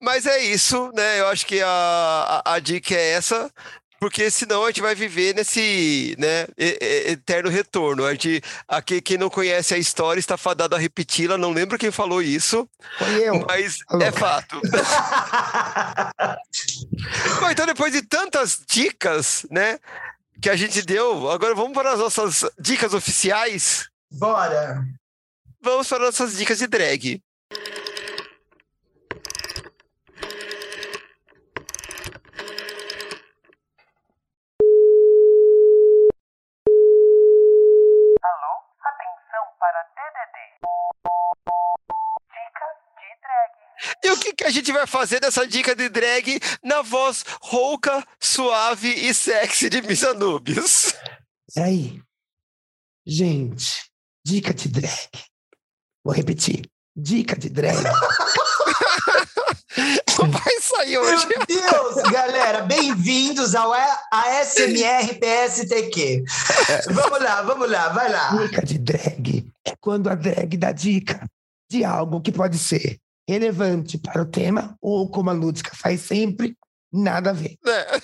Mas 0.00 0.26
é 0.26 0.38
isso, 0.38 0.90
né? 0.94 1.20
Eu 1.20 1.28
acho 1.28 1.46
que 1.46 1.62
a 1.62 2.42
a, 2.44 2.54
a, 2.54 2.58
dica 2.58 2.94
é 2.94 3.12
essa, 3.12 3.50
porque 3.98 4.30
senão 4.30 4.64
a 4.64 4.66
gente 4.68 4.82
vai 4.82 4.94
viver 4.94 5.34
nesse 5.34 6.14
né, 6.18 6.46
eterno 6.58 7.50
retorno. 7.50 8.04
A 8.04 8.12
gente, 8.12 8.42
aqui, 8.68 9.00
quem 9.00 9.18
não 9.18 9.30
conhece 9.30 9.74
a 9.74 9.78
história 9.78 10.20
está 10.20 10.36
fadado 10.36 10.74
a 10.74 10.78
repeti-la, 10.78 11.38
não 11.38 11.52
lembro 11.52 11.78
quem 11.78 11.90
falou 11.90 12.22
isso, 12.22 12.68
Foi 12.98 13.28
eu. 13.28 13.44
mas 13.46 13.78
Alô. 13.88 14.02
é 14.02 14.12
fato. 14.12 14.60
Bom, 17.40 17.50
então, 17.50 17.66
depois 17.66 17.92
de 17.92 18.02
tantas 18.02 18.60
dicas 18.66 19.46
né, 19.50 19.78
que 20.40 20.50
a 20.50 20.56
gente 20.56 20.82
deu, 20.82 21.30
agora 21.30 21.54
vamos 21.54 21.72
para 21.72 21.92
as 21.92 21.98
nossas 21.98 22.44
dicas 22.58 22.94
oficiais. 22.94 23.91
Bora! 24.18 24.84
Vamos 25.60 25.88
para 25.88 26.08
as 26.08 26.18
nossas 26.18 26.36
dicas 26.36 26.58
de 26.58 26.66
drag. 26.66 27.22
E 44.04 44.10
o 44.10 44.18
que, 44.18 44.34
que 44.34 44.44
a 44.44 44.50
gente 44.50 44.72
vai 44.72 44.86
fazer 44.86 45.20
dessa 45.20 45.46
dica 45.46 45.76
de 45.76 45.88
drag 45.88 46.40
na 46.62 46.82
voz 46.82 47.24
rouca, 47.40 48.04
suave 48.20 48.88
e 48.88 49.14
sexy 49.14 49.68
de 49.68 49.80
Miss 49.82 50.02
Anubis? 50.02 50.94
Peraí. 51.54 52.02
Gente, 53.06 53.91
dica 54.24 54.54
de 54.54 54.68
drag. 54.68 55.10
Vou 56.04 56.14
repetir. 56.14 56.62
Dica 56.94 57.36
de 57.36 57.48
drag. 57.48 57.82
vai 60.28 60.60
sair 60.60 60.98
hoje. 60.98 61.26
Meu 61.26 61.46
Deus, 61.46 62.10
galera, 62.10 62.62
bem-vindos 62.62 63.54
ao 63.54 63.72
ASMR 63.72 65.18
PSTQ. 65.18 66.24
Vamos 66.92 67.20
lá, 67.20 67.42
vamos 67.42 67.70
lá, 67.70 67.88
vai 67.88 68.10
lá. 68.10 68.36
Dica 68.36 68.64
de 68.64 68.78
drag 68.78 69.50
é 69.64 69.74
quando 69.80 70.08
a 70.08 70.14
drag 70.14 70.56
dá 70.56 70.72
dica 70.72 71.26
de 71.70 71.84
algo 71.84 72.20
que 72.20 72.30
pode 72.30 72.58
ser 72.58 72.98
relevante 73.28 73.98
para 73.98 74.22
o 74.22 74.26
tema, 74.26 74.76
ou 74.80 75.08
como 75.08 75.30
a 75.30 75.32
Lúdica 75.32 75.70
faz 75.74 76.02
sempre, 76.02 76.56
nada 76.92 77.30
a 77.30 77.32
ver. 77.32 77.56
É. 77.66 78.00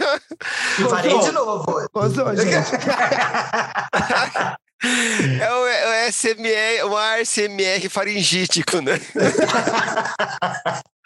Farei 0.89 1.19
de 1.21 1.33
novo. 1.33 1.89
Gostou, 1.93 2.35
gente? 2.35 2.71
É 4.83 5.53
o, 5.53 5.67
é 5.67 6.09
o 6.09 6.13
SMR, 6.13 6.85
o 6.85 6.97
ASMR 6.97 7.89
faringítico, 7.89 8.81
né? 8.81 9.01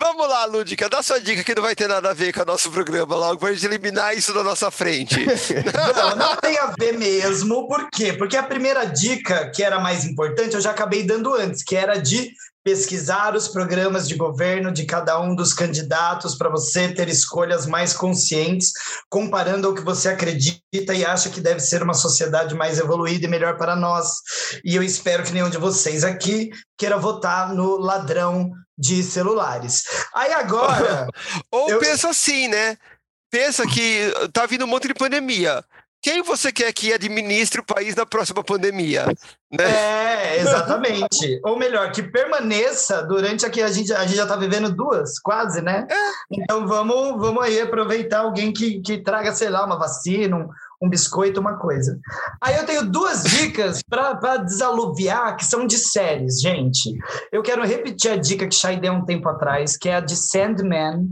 Vamos 0.00 0.28
lá, 0.28 0.46
Lúdica, 0.46 0.88
dá 0.88 1.02
sua 1.02 1.20
dica 1.20 1.44
que 1.44 1.54
não 1.54 1.62
vai 1.62 1.76
ter 1.76 1.86
nada 1.86 2.10
a 2.10 2.14
ver 2.14 2.32
com 2.32 2.40
o 2.40 2.46
nosso 2.46 2.70
programa 2.70 3.14
logo, 3.14 3.38
pra 3.38 3.52
gente 3.52 3.66
eliminar 3.66 4.16
isso 4.16 4.32
da 4.32 4.42
nossa 4.42 4.70
frente. 4.70 5.16
Não, 5.94 6.16
não 6.16 6.36
tem 6.36 6.56
a 6.58 6.72
ver 6.78 6.96
mesmo, 6.96 7.68
por 7.68 7.90
quê? 7.90 8.12
Porque 8.12 8.36
a 8.36 8.42
primeira 8.42 8.84
dica, 8.84 9.50
que 9.50 9.62
era 9.62 9.78
mais 9.78 10.04
importante, 10.04 10.54
eu 10.54 10.60
já 10.60 10.70
acabei 10.70 11.02
dando 11.02 11.34
antes, 11.34 11.62
que 11.62 11.76
era 11.76 11.98
de 11.98 12.32
pesquisar 12.68 13.34
os 13.34 13.48
programas 13.48 14.06
de 14.06 14.14
governo 14.14 14.70
de 14.70 14.84
cada 14.84 15.18
um 15.18 15.34
dos 15.34 15.54
candidatos 15.54 16.34
para 16.34 16.50
você 16.50 16.92
ter 16.92 17.08
escolhas 17.08 17.64
mais 17.64 17.94
conscientes, 17.94 18.74
comparando 19.08 19.66
ao 19.66 19.74
que 19.74 19.80
você 19.80 20.10
acredita 20.10 20.94
e 20.94 21.02
acha 21.02 21.30
que 21.30 21.40
deve 21.40 21.60
ser 21.60 21.82
uma 21.82 21.94
sociedade 21.94 22.54
mais 22.54 22.78
evoluída 22.78 23.24
e 23.24 23.30
melhor 23.30 23.56
para 23.56 23.74
nós. 23.74 24.16
E 24.62 24.76
eu 24.76 24.82
espero 24.82 25.22
que 25.22 25.32
nenhum 25.32 25.48
de 25.48 25.56
vocês 25.56 26.04
aqui 26.04 26.50
queira 26.76 26.98
votar 26.98 27.54
no 27.54 27.78
ladrão 27.78 28.50
de 28.76 29.02
celulares. 29.02 29.84
Aí 30.14 30.34
agora. 30.34 31.08
Ou 31.50 31.70
eu... 31.70 31.78
pensa 31.78 32.10
assim, 32.10 32.48
né? 32.48 32.76
Pensa 33.30 33.66
que 33.66 34.12
tá 34.30 34.44
vindo 34.44 34.66
um 34.66 34.68
monte 34.68 34.88
de 34.88 34.94
pandemia 34.94 35.64
quem 36.00 36.22
você 36.22 36.52
quer 36.52 36.72
que 36.72 36.92
administre 36.92 37.60
o 37.60 37.64
país 37.64 37.94
na 37.94 38.06
próxima 38.06 38.42
pandemia? 38.44 39.06
Né? 39.50 39.64
É, 39.64 40.40
exatamente. 40.40 41.40
Ou 41.44 41.58
melhor, 41.58 41.90
que 41.90 42.02
permaneça 42.02 43.02
durante 43.02 43.44
a 43.44 43.50
que 43.50 43.60
a 43.60 43.68
gente, 43.68 43.92
a 43.92 44.04
gente 44.04 44.16
já 44.16 44.22
está 44.22 44.36
vivendo 44.36 44.70
duas, 44.70 45.18
quase, 45.18 45.60
né? 45.60 45.86
É. 45.90 45.96
Então 46.30 46.66
vamos, 46.68 47.20
vamos 47.20 47.42
aí 47.42 47.60
aproveitar 47.60 48.20
alguém 48.20 48.52
que, 48.52 48.80
que 48.80 48.98
traga, 48.98 49.32
sei 49.32 49.48
lá, 49.48 49.64
uma 49.64 49.78
vacina, 49.78 50.36
um, 50.36 50.48
um 50.80 50.88
biscoito, 50.88 51.40
uma 51.40 51.58
coisa. 51.58 51.98
Aí 52.40 52.56
eu 52.56 52.66
tenho 52.66 52.84
duas 52.84 53.24
dicas 53.24 53.80
para 53.88 54.36
desaluviar, 54.36 55.36
que 55.36 55.44
são 55.44 55.66
de 55.66 55.78
séries, 55.78 56.40
gente. 56.40 56.96
Eu 57.32 57.42
quero 57.42 57.64
repetir 57.64 58.12
a 58.12 58.16
dica 58.16 58.46
que 58.46 58.54
Shai 58.54 58.78
deu 58.78 58.92
um 58.92 59.04
tempo 59.04 59.28
atrás, 59.28 59.76
que 59.76 59.88
é 59.88 59.96
a 59.96 60.00
de 60.00 60.14
Sandman, 60.14 61.08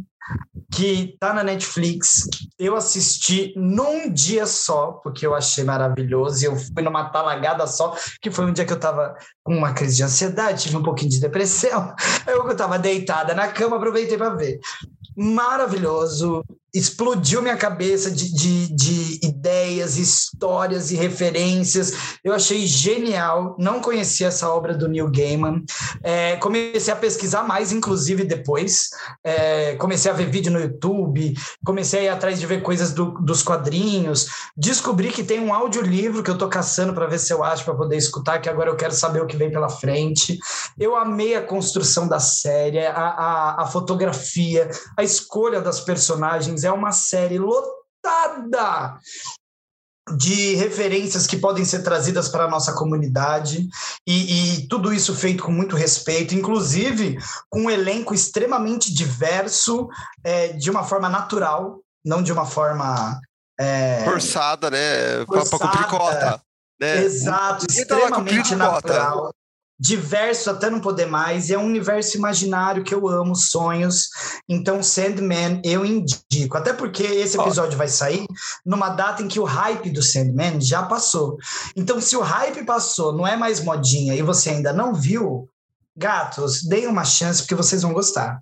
que 0.72 1.16
tá 1.18 1.32
na 1.32 1.42
Netflix. 1.42 2.28
Eu 2.58 2.76
assisti 2.76 3.52
num 3.56 4.12
dia 4.12 4.46
só, 4.46 4.92
porque 5.02 5.26
eu 5.26 5.34
achei 5.34 5.64
maravilhoso, 5.64 6.42
e 6.42 6.46
eu 6.46 6.56
fui 6.56 6.82
numa 6.82 7.08
talagada 7.10 7.66
só, 7.66 7.96
que 8.20 8.30
foi 8.30 8.44
um 8.44 8.52
dia 8.52 8.64
que 8.64 8.72
eu 8.72 8.80
tava 8.80 9.16
com 9.42 9.56
uma 9.56 9.72
crise 9.72 9.96
de 9.96 10.02
ansiedade, 10.02 10.64
tive 10.64 10.76
um 10.76 10.82
pouquinho 10.82 11.10
de 11.10 11.20
depressão. 11.20 11.94
Eu, 12.26 12.46
eu 12.48 12.56
tava 12.56 12.78
deitada 12.78 13.34
na 13.34 13.48
cama, 13.48 13.76
aproveitei 13.76 14.16
para 14.18 14.34
ver. 14.34 14.58
Maravilhoso, 15.16 16.44
explodiu 16.78 17.40
minha 17.40 17.56
cabeça 17.56 18.10
de, 18.10 18.32
de, 18.32 18.74
de, 18.74 19.26
ideias, 19.26 19.96
histórias 19.96 20.90
e 20.90 20.96
referências. 20.96 22.18
Eu 22.22 22.34
achei 22.34 22.66
genial. 22.66 23.56
Não 23.58 23.80
conhecia 23.80 24.26
essa 24.28 24.48
obra 24.50 24.74
do 24.74 24.86
Neil 24.86 25.10
Gaiman. 25.10 25.64
É, 26.02 26.36
comecei 26.36 26.92
a 26.92 26.96
pesquisar 26.96 27.42
mais, 27.44 27.72
inclusive, 27.72 28.24
depois. 28.24 28.90
É, 29.24 29.74
comecei 29.76 30.10
a 30.10 30.14
ver 30.14 30.26
vídeo 30.26 30.52
no 30.52 30.60
YouTube, 30.60 31.34
comecei 31.64 32.00
a 32.00 32.04
ir 32.04 32.08
atrás 32.08 32.38
de 32.38 32.46
ver 32.46 32.62
coisas 32.62 32.92
do, 32.92 33.12
dos 33.22 33.42
quadrinhos. 33.42 34.26
Descobri 34.54 35.10
que 35.10 35.24
tem 35.24 35.40
um 35.40 35.54
audiolivro 35.54 36.22
que 36.22 36.30
eu 36.30 36.36
tô 36.36 36.48
caçando 36.48 36.92
para 36.92 37.06
ver 37.06 37.18
se 37.18 37.32
eu 37.32 37.42
acho 37.42 37.64
para 37.64 37.74
poder 37.74 37.96
escutar, 37.96 38.38
que 38.38 38.50
agora 38.50 38.70
eu 38.70 38.76
quero 38.76 38.92
saber 38.92 39.22
o 39.22 39.26
que 39.26 39.36
vem 39.36 39.50
pela 39.50 39.70
frente. 39.70 40.38
Eu 40.78 40.94
amei 40.94 41.34
a 41.34 41.42
construção 41.42 42.06
da 42.06 42.20
série, 42.20 42.84
a, 42.84 42.92
a, 42.92 43.62
a 43.62 43.66
fotografia, 43.66 44.68
a 44.94 45.02
escolha 45.02 45.60
das 45.60 45.80
personagens 45.80 46.65
é 46.66 46.72
uma 46.72 46.92
série 46.92 47.38
lotada 47.38 48.98
de 50.16 50.54
referências 50.54 51.26
que 51.26 51.36
podem 51.36 51.64
ser 51.64 51.82
trazidas 51.82 52.28
para 52.28 52.44
a 52.44 52.48
nossa 52.50 52.72
comunidade 52.74 53.68
e, 54.06 54.60
e, 54.60 54.68
tudo 54.68 54.92
isso 54.92 55.14
feito 55.16 55.42
com 55.42 55.50
muito 55.50 55.74
respeito, 55.74 56.32
inclusive 56.32 57.18
com 57.50 57.62
um 57.62 57.70
elenco 57.70 58.14
extremamente 58.14 58.94
diverso, 58.94 59.88
é, 60.22 60.52
de 60.52 60.70
uma 60.70 60.84
forma 60.84 61.08
natural, 61.08 61.80
não 62.04 62.22
de 62.22 62.32
uma 62.32 62.46
forma 62.46 63.20
é, 63.58 64.04
forçada, 64.04 64.70
né? 64.70 65.24
Para 65.24 65.58
cumprir 65.58 65.88
cota. 65.88 66.40
Né? 66.80 67.02
Exato, 67.02 67.66
extremamente 67.68 68.54
natural 68.54 69.32
diverso 69.78 70.50
até 70.50 70.70
não 70.70 70.80
poder 70.80 71.06
mais, 71.06 71.48
e 71.48 71.54
é 71.54 71.58
um 71.58 71.66
universo 71.66 72.16
imaginário 72.16 72.82
que 72.82 72.94
eu 72.94 73.08
amo, 73.08 73.34
sonhos. 73.34 74.08
Então, 74.48 74.82
Sandman 74.82 75.60
eu 75.64 75.84
indico, 75.84 76.56
até 76.56 76.72
porque 76.72 77.02
esse 77.02 77.38
episódio 77.38 77.74
oh. 77.74 77.78
vai 77.78 77.88
sair 77.88 78.26
numa 78.64 78.88
data 78.90 79.22
em 79.22 79.28
que 79.28 79.40
o 79.40 79.44
hype 79.44 79.90
do 79.90 80.02
Sandman 80.02 80.60
já 80.60 80.82
passou. 80.82 81.36
Então, 81.76 82.00
se 82.00 82.16
o 82.16 82.22
hype 82.22 82.64
passou, 82.64 83.12
não 83.12 83.26
é 83.26 83.36
mais 83.36 83.62
modinha 83.62 84.14
e 84.14 84.22
você 84.22 84.50
ainda 84.50 84.72
não 84.72 84.94
viu, 84.94 85.48
gatos, 85.96 86.62
deem 86.62 86.86
uma 86.86 87.04
chance 87.04 87.42
porque 87.42 87.54
vocês 87.54 87.82
vão 87.82 87.92
gostar. 87.92 88.40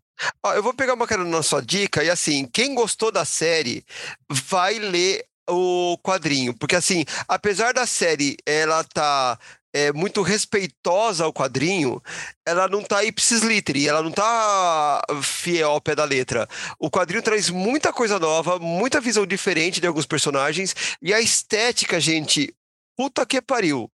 eu 0.55 0.62
vou 0.62 0.74
pegar 0.74 0.94
uma 0.94 1.06
cara 1.06 1.24
na 1.24 1.43
sua 1.43 1.61
dica 1.61 2.02
e 2.02 2.11
assim, 2.11 2.47
quem 2.47 2.74
gostou 2.74 3.12
da 3.12 3.24
série 3.24 3.85
vai 4.28 4.78
ler 4.78 5.24
o 5.48 5.98
quadrinho, 6.02 6.55
porque 6.55 6.74
assim, 6.74 7.05
apesar 7.28 7.74
da 7.74 7.86
série 7.86 8.36
ela 8.47 8.82
tá 8.82 9.39
é, 9.74 9.92
muito 9.92 10.22
respeitosa 10.22 11.24
ao 11.24 11.32
quadrinho, 11.32 12.01
ela 12.46 12.68
não 12.68 12.80
tá 12.80 13.02
ipsis 13.02 13.42
literi, 13.42 13.88
ela 13.88 14.02
não 14.02 14.12
tá 14.12 15.02
fiel 15.20 15.72
ao 15.72 15.80
pé 15.80 15.96
da 15.96 16.05
letra. 16.05 16.48
O 16.78 16.88
quadrinho 16.88 17.22
traz 17.22 17.51
muita 17.51 17.92
coisa 17.92 18.20
nova, 18.20 18.60
muita 18.60 19.01
visão 19.01 19.26
diferente 19.26 19.80
de 19.80 19.86
alguns 19.88 20.06
personagens, 20.06 20.74
e 21.02 21.12
a 21.12 21.20
estética, 21.20 21.98
gente, 21.98 22.55
puta 22.96 23.26
que 23.26 23.42
pariu. 23.42 23.90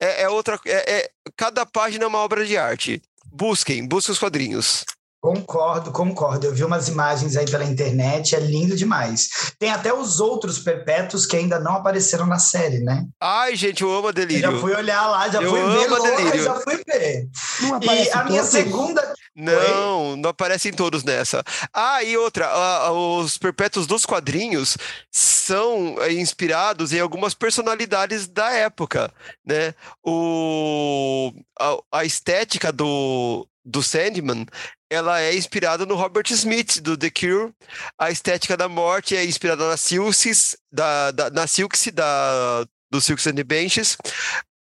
É, 0.00 0.22
é 0.22 0.28
outra. 0.28 0.58
É, 0.66 0.96
é, 0.96 1.10
cada 1.36 1.64
página 1.64 2.04
é 2.04 2.08
uma 2.08 2.18
obra 2.18 2.44
de 2.44 2.56
arte. 2.56 3.00
Busquem, 3.26 3.86
busquem 3.86 4.12
os 4.12 4.18
quadrinhos. 4.18 4.84
Concordo, 5.24 5.90
concordo. 5.90 6.46
Eu 6.46 6.52
vi 6.52 6.62
umas 6.62 6.86
imagens 6.86 7.34
aí 7.34 7.50
pela 7.50 7.64
internet, 7.64 8.36
é 8.36 8.40
lindo 8.40 8.76
demais. 8.76 9.54
Tem 9.58 9.70
até 9.70 9.90
os 9.90 10.20
outros 10.20 10.58
perpétuos 10.58 11.24
que 11.24 11.34
ainda 11.34 11.58
não 11.58 11.76
apareceram 11.76 12.26
na 12.26 12.38
série, 12.38 12.80
né? 12.80 13.06
Ai, 13.18 13.56
gente, 13.56 13.82
eu 13.82 13.90
amo 13.90 14.08
a 14.08 14.12
Delírio. 14.12 14.44
Eu 14.44 14.52
já 14.52 14.60
fui 14.60 14.74
olhar 14.74 15.06
lá, 15.06 15.26
já 15.30 15.40
eu 15.40 15.48
fui 15.48 15.62
ver 15.62 16.16
Delírio. 16.16 16.44
já 16.44 16.60
fui 16.60 16.76
ver. 16.86 17.26
Não 17.62 17.80
e 17.82 18.10
a 18.10 18.24
minha 18.24 18.44
segunda... 18.44 19.14
Não, 19.34 20.10
Oi? 20.10 20.16
não 20.18 20.28
aparecem 20.28 20.74
todos 20.74 21.02
nessa. 21.02 21.42
Ah, 21.72 22.04
e 22.04 22.18
outra, 22.18 22.46
uh, 22.90 23.18
os 23.18 23.38
perpétuos 23.38 23.86
dos 23.86 24.04
quadrinhos 24.04 24.76
são 25.10 25.94
uh, 25.94 26.10
inspirados 26.10 26.92
em 26.92 27.00
algumas 27.00 27.32
personalidades 27.32 28.28
da 28.28 28.50
época, 28.50 29.10
né? 29.44 29.74
O, 30.04 31.32
a, 31.58 31.78
a 32.00 32.04
estética 32.04 32.70
do, 32.70 33.48
do 33.64 33.82
Sandman 33.82 34.46
ela 34.94 35.20
é 35.20 35.34
inspirada 35.34 35.84
no 35.84 35.96
Robert 35.96 36.30
Smith, 36.30 36.80
do 36.80 36.96
The 36.96 37.10
Cure. 37.10 37.52
A 37.98 38.10
estética 38.10 38.56
da 38.56 38.68
morte 38.68 39.16
é 39.16 39.24
inspirada 39.24 39.68
na 39.68 39.76
Silks, 39.76 40.56
da, 40.72 41.10
da, 41.10 41.30
na 41.30 41.46
Silks, 41.46 41.88
da, 41.92 42.64
do 42.90 43.00
Silks 43.00 43.26
and 43.26 43.34
the 43.34 43.44
Benches. 43.44 43.96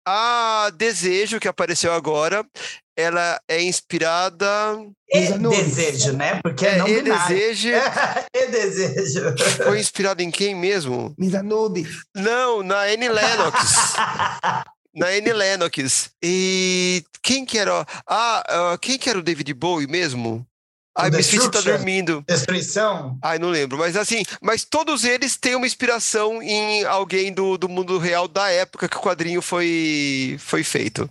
A 0.05 0.69
Desejo, 0.75 1.39
que 1.39 1.47
apareceu 1.47 1.93
agora, 1.93 2.45
ela 2.97 3.39
é 3.47 3.61
inspirada. 3.61 4.45
E 5.09 5.31
desejo, 5.37 6.13
né? 6.13 6.41
Porque 6.41 6.65
é, 6.65 6.77
não 6.77 6.87
e 6.87 7.01
desejo. 7.01 7.69
e 8.35 8.47
desejo. 8.47 9.35
Foi 9.63 9.79
inspirado 9.79 10.21
em 10.21 10.29
quem 10.29 10.55
mesmo? 10.55 11.13
Misanube. 11.17 11.87
Não, 12.15 12.63
na 12.63 12.81
Annie 12.81 13.09
Lennox. 13.09 13.93
na 14.93 15.07
Annie 15.07 15.33
Lennox. 15.33 16.11
E 16.21 17.03
quem 17.21 17.45
que 17.45 17.57
era? 17.57 17.85
Ah, 18.07 18.73
uh, 18.73 18.77
quem 18.77 18.97
que 18.97 19.09
era 19.09 19.19
o 19.19 19.23
David 19.23 19.53
Bowie 19.53 19.87
mesmo? 19.87 20.45
Ai, 20.95 21.09
Misfit 21.09 21.49
tá 21.49 21.59
dormindo. 21.59 22.23
Destruição? 22.27 23.17
Ai, 23.21 23.39
não 23.39 23.49
lembro. 23.49 23.79
Mas 23.79 23.97
assim, 23.97 24.23
mas 24.39 24.63
todos 24.63 25.03
eles 25.03 25.35
têm 25.35 25.55
uma 25.55 25.65
inspiração 25.65 26.41
em 26.41 26.83
alguém 26.85 27.33
do, 27.33 27.57
do 27.57 27.67
mundo 27.67 27.97
real 27.97 28.27
da 28.27 28.49
época 28.51 28.87
que 28.87 28.95
o 28.95 29.01
quadrinho 29.01 29.41
foi, 29.41 30.37
foi 30.39 30.63
feito. 30.63 31.09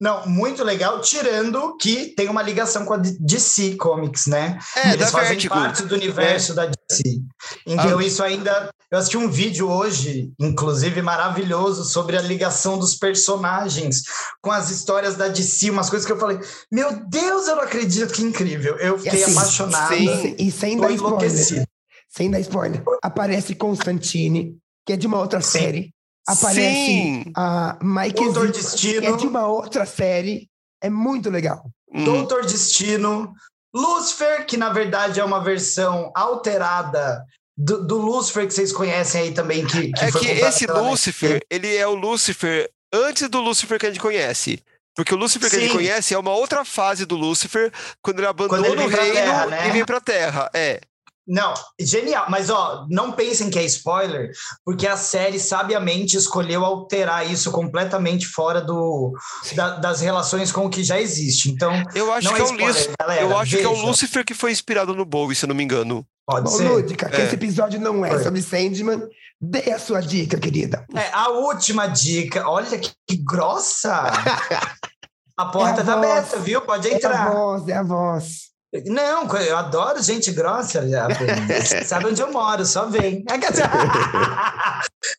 Não, 0.00 0.26
muito 0.26 0.64
legal, 0.64 1.00
tirando 1.00 1.76
que 1.76 2.14
tem 2.16 2.28
uma 2.28 2.42
ligação 2.42 2.84
com 2.84 2.94
a 2.94 2.96
DC 2.96 3.76
Comics, 3.76 4.26
né? 4.26 4.58
É, 4.76 4.92
Eles 4.92 5.10
fazem 5.10 5.30
Vertigo. 5.30 5.54
parte 5.54 5.84
do 5.84 5.94
universo 5.94 6.52
é. 6.52 6.54
da 6.54 6.66
DC. 6.66 7.22
Então, 7.66 7.98
ah. 7.98 8.04
isso 8.04 8.22
ainda. 8.22 8.70
Eu 8.90 8.98
assisti 8.98 9.16
um 9.16 9.30
vídeo 9.30 9.68
hoje, 9.70 10.32
inclusive 10.38 11.00
maravilhoso, 11.00 11.84
sobre 11.84 12.16
a 12.16 12.22
ligação 12.22 12.78
dos 12.78 12.94
personagens 12.94 14.02
com 14.42 14.50
as 14.50 14.70
histórias 14.70 15.16
da 15.16 15.28
DC, 15.28 15.70
umas 15.70 15.88
coisas 15.88 16.06
que 16.06 16.12
eu 16.12 16.18
falei, 16.18 16.38
meu 16.70 17.04
Deus, 17.08 17.48
eu 17.48 17.56
não 17.56 17.62
acredito 17.62 18.12
que 18.12 18.22
incrível. 18.22 18.76
Eu 18.76 18.98
fiquei 18.98 19.22
assim, 19.22 19.32
apaixonado. 19.32 19.94
Sim. 19.94 20.36
E 20.38 20.50
sem 20.50 20.78
dar 20.78 20.90
spoiler. 20.92 21.66
Sem 22.08 22.30
dar 22.30 22.40
spoiler. 22.40 22.82
Aparece 23.02 23.54
Constantine, 23.54 24.56
que 24.86 24.92
é 24.92 24.96
de 24.96 25.06
uma 25.06 25.18
outra 25.18 25.40
série 25.40 25.94
aparece 26.26 26.86
Sim. 26.86 27.32
a 27.36 27.78
Mike 27.82 28.24
Doutor 28.24 28.50
Destino. 28.50 29.00
que 29.00 29.06
é 29.06 29.16
de 29.16 29.26
uma 29.26 29.46
outra 29.46 29.86
série. 29.86 30.48
É 30.82 30.90
muito 30.90 31.30
legal. 31.30 31.64
Hum. 31.92 32.04
Doutor 32.04 32.44
Destino. 32.44 33.34
Lucifer, 33.74 34.46
que 34.46 34.56
na 34.56 34.70
verdade 34.70 35.18
é 35.18 35.24
uma 35.24 35.42
versão 35.42 36.12
alterada 36.14 37.24
do, 37.56 37.84
do 37.84 37.98
Lucifer 37.98 38.46
que 38.46 38.54
vocês 38.54 38.72
conhecem 38.72 39.22
aí 39.22 39.34
também. 39.34 39.66
Que, 39.66 39.92
que 39.92 40.04
é 40.04 40.12
que 40.12 40.26
esse 40.26 40.66
Lucifer, 40.66 41.44
ele 41.50 41.74
é 41.74 41.86
o 41.86 41.94
Lucifer 41.94 42.70
antes 42.92 43.28
do 43.28 43.40
Lucifer 43.40 43.78
que 43.78 43.86
a 43.86 43.90
gente 43.90 44.00
conhece. 44.00 44.62
Porque 44.94 45.12
o 45.12 45.16
Lucifer 45.16 45.50
Sim. 45.50 45.56
que 45.56 45.62
a 45.62 45.66
gente 45.66 45.76
conhece 45.76 46.14
é 46.14 46.18
uma 46.18 46.32
outra 46.32 46.64
fase 46.64 47.04
do 47.04 47.16
Lucifer, 47.16 47.72
quando 48.00 48.20
ele 48.20 48.28
abandona 48.28 48.62
quando 48.62 48.80
ele 48.80 48.84
o 48.84 48.88
reino 48.88 49.14
terra, 49.14 49.46
né? 49.46 49.68
e 49.68 49.72
vem 49.72 49.84
pra 49.84 50.00
Terra. 50.00 50.50
É. 50.54 50.80
Não, 51.26 51.54
genial. 51.80 52.26
Mas, 52.28 52.50
ó, 52.50 52.86
não 52.90 53.12
pensem 53.12 53.48
que 53.48 53.58
é 53.58 53.64
spoiler, 53.64 54.30
porque 54.64 54.86
a 54.86 54.96
série 54.96 55.40
sabiamente 55.40 56.16
escolheu 56.16 56.64
alterar 56.64 57.30
isso 57.30 57.50
completamente 57.50 58.26
fora 58.26 58.60
do, 58.60 59.12
da, 59.56 59.76
das 59.76 60.00
relações 60.02 60.52
com 60.52 60.66
o 60.66 60.70
que 60.70 60.84
já 60.84 61.00
existe. 61.00 61.50
Então, 61.50 61.72
eu 61.94 62.12
acho 62.12 62.28
não 62.28 62.34
que 62.34 62.40
é 62.40 62.42
é 62.42 62.44
o 62.44 62.50
spoiler, 62.50 62.68
Lucifer. 62.74 62.94
galera, 63.00 63.22
Eu 63.22 63.38
acho 63.38 63.56
que 63.56 63.62
é 63.62 63.68
o. 63.68 63.72
Lucifer 63.86 64.24
que 64.24 64.34
foi 64.34 64.52
inspirado 64.52 64.94
no 64.94 65.04
Bowie, 65.04 65.34
se 65.34 65.44
eu 65.44 65.48
não 65.48 65.54
me 65.56 65.64
engano. 65.64 66.06
Pode 66.26 66.44
Bom, 66.50 66.56
ser. 66.56 66.68
Lúdica, 66.68 67.08
que 67.08 67.16
É. 67.20 67.24
esse 67.24 67.34
episódio 67.34 67.80
não 67.80 68.04
é 68.04 68.10
Foi. 68.10 68.22
sobre 68.22 68.42
Sandman. 68.42 69.02
Dê 69.40 69.72
a 69.72 69.78
sua 69.78 70.00
dica, 70.00 70.38
querida. 70.38 70.86
É, 70.94 71.10
a 71.12 71.28
última 71.30 71.86
dica, 71.86 72.48
olha 72.48 72.78
que, 72.78 72.90
que 73.06 73.16
grossa! 73.16 74.10
A 75.36 75.46
porta 75.46 75.80
É 75.80 75.82
a 75.82 75.84
tá 75.86 75.96
voz. 75.96 76.10
aberta, 76.10 76.38
viu? 76.38 76.60
Pode 76.62 76.88
É 76.88 76.92
a 76.92 76.96
entrar. 76.96 77.32
voz, 77.32 77.68
é 77.68 77.76
a 77.76 77.82
voz. 77.82 78.53
Não, 78.86 79.28
eu 79.36 79.56
adoro 79.56 80.02
gente 80.02 80.32
grossa. 80.32 80.82
Sabe 81.84 82.06
onde 82.06 82.20
eu 82.20 82.32
moro, 82.32 82.64
só 82.64 82.86
vem. 82.86 83.24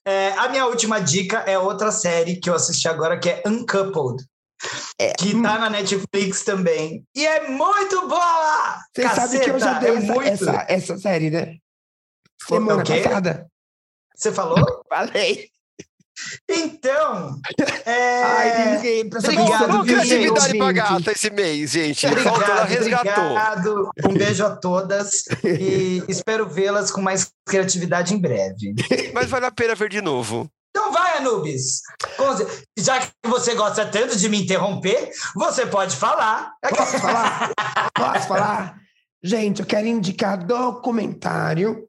É, 0.08 0.32
a 0.34 0.50
minha 0.50 0.66
última 0.68 1.00
dica 1.00 1.40
é 1.40 1.58
outra 1.58 1.92
série 1.92 2.36
que 2.36 2.50
eu 2.50 2.54
assisti 2.54 2.88
agora, 2.88 3.18
que 3.20 3.30
é 3.30 3.44
Uncoupled. 3.46 4.24
É. 5.00 5.14
Que 5.14 5.34
tá 5.42 5.58
na 5.58 5.70
Netflix 5.70 6.44
também. 6.44 7.04
E 7.16 7.26
é 7.26 7.48
muito 7.48 8.08
boa! 8.08 8.80
Você 8.96 9.10
sabe 9.10 9.40
que 9.40 9.50
eu 9.50 9.60
já 9.60 9.80
dei 9.80 9.90
é 9.92 9.96
essa, 9.98 10.14
muito. 10.14 10.28
essa, 10.28 10.66
essa 10.70 10.98
série, 10.98 11.30
né? 11.30 11.58
Foi- 12.42 12.60
Semana 12.60 12.84
passada. 12.84 13.48
Você 14.16 14.32
falou? 14.32 14.84
Falei. 14.88 15.50
Então. 16.50 17.36
É... 17.86 18.24
Ai, 18.24 18.76
ninguém 18.76 19.10
pra 19.10 19.20
Obrigado, 19.20 19.86
criatividade 19.86 20.58
pra 20.58 20.72
gata 20.72 21.12
esse 21.12 21.30
mês, 21.30 21.72
gente. 21.72 22.06
Obrigado, 22.08 22.68
resgatou. 22.68 23.24
obrigado. 23.24 23.90
Um 24.08 24.14
beijo 24.14 24.44
a 24.44 24.56
todas 24.56 25.24
e 25.44 26.04
espero 26.08 26.50
vê-las 26.50 26.90
com 26.90 27.00
mais 27.02 27.30
criatividade 27.48 28.14
em 28.14 28.18
breve. 28.20 28.74
Mas 29.14 29.30
vale 29.30 29.46
a 29.46 29.52
pena 29.52 29.76
ver 29.76 29.90
de 29.90 30.02
novo. 30.02 30.50
Então 30.76 30.92
vai, 30.92 31.18
Anubis. 31.18 31.82
Já 32.78 33.00
que 33.00 33.08
você 33.26 33.54
gosta 33.54 33.86
tanto 33.86 34.18
de 34.18 34.28
me 34.28 34.42
interromper, 34.42 35.12
você 35.36 35.66
pode 35.66 35.96
falar. 35.96 36.52
Posso 36.76 37.00
falar? 37.00 37.52
Posso 37.94 38.28
falar? 38.28 38.78
Gente, 39.24 39.62
eu 39.62 39.66
quero 39.66 39.88
indicar 39.88 40.44
documentário 40.44 41.88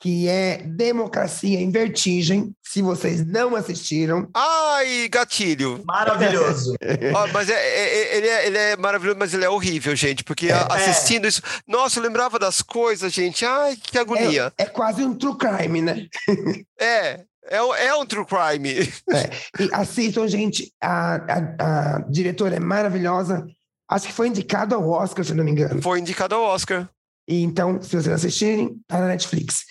que 0.00 0.28
é 0.28 0.58
Democracia 0.64 1.58
em 1.60 1.70
Vertigem. 1.70 2.52
Se 2.62 2.82
vocês 2.82 3.24
não 3.26 3.56
assistiram, 3.56 4.28
Ai, 4.34 5.08
gatilho. 5.08 5.82
Maravilhoso. 5.86 6.74
Ó, 7.14 7.26
mas 7.32 7.48
é, 7.48 7.54
é- 7.54 7.88
é- 7.88 8.16
ele, 8.18 8.28
é, 8.28 8.46
ele 8.46 8.58
é 8.58 8.76
maravilhoso, 8.76 9.18
mas 9.18 9.32
ele 9.34 9.44
é 9.44 9.48
horrível, 9.50 9.96
gente. 9.96 10.22
Porque 10.22 10.50
a- 10.50 10.66
assistindo 10.66 11.26
isso. 11.26 11.40
Nossa, 11.66 11.98
eu 11.98 12.02
lembrava 12.02 12.38
das 12.38 12.60
coisas, 12.62 13.12
gente. 13.12 13.44
Ai, 13.44 13.76
que 13.76 13.98
agonia. 13.98 14.52
é, 14.58 14.64
é 14.64 14.66
quase 14.66 15.02
um 15.02 15.14
true 15.14 15.36
crime, 15.36 15.80
né? 15.82 16.06
É, 16.80 17.20
é, 17.50 17.62
um- 17.62 17.74
é 17.74 17.94
um 17.94 18.04
true 18.06 18.24
crime. 18.26 18.74
E 19.58 19.68
assistam, 19.72 20.28
gente. 20.28 20.70
A, 20.80 21.14
a, 21.16 21.96
a 21.96 21.98
diretora 22.08 22.56
é 22.56 22.60
maravilhosa. 22.60 23.46
Acho 23.90 24.06
que 24.06 24.12
foi 24.12 24.28
indicado 24.28 24.74
ao 24.74 24.86
Oscar, 24.88 25.24
se 25.24 25.32
não 25.34 25.42
me 25.42 25.50
engano. 25.50 25.80
Foi 25.80 25.98
indicado 25.98 26.34
ao 26.34 26.42
Oscar. 26.42 26.86
Então, 27.28 27.82
se 27.82 27.90
vocês 27.90 28.08
assistirem, 28.08 28.80
tá 28.86 29.00
na 29.00 29.08
Netflix. 29.08 29.66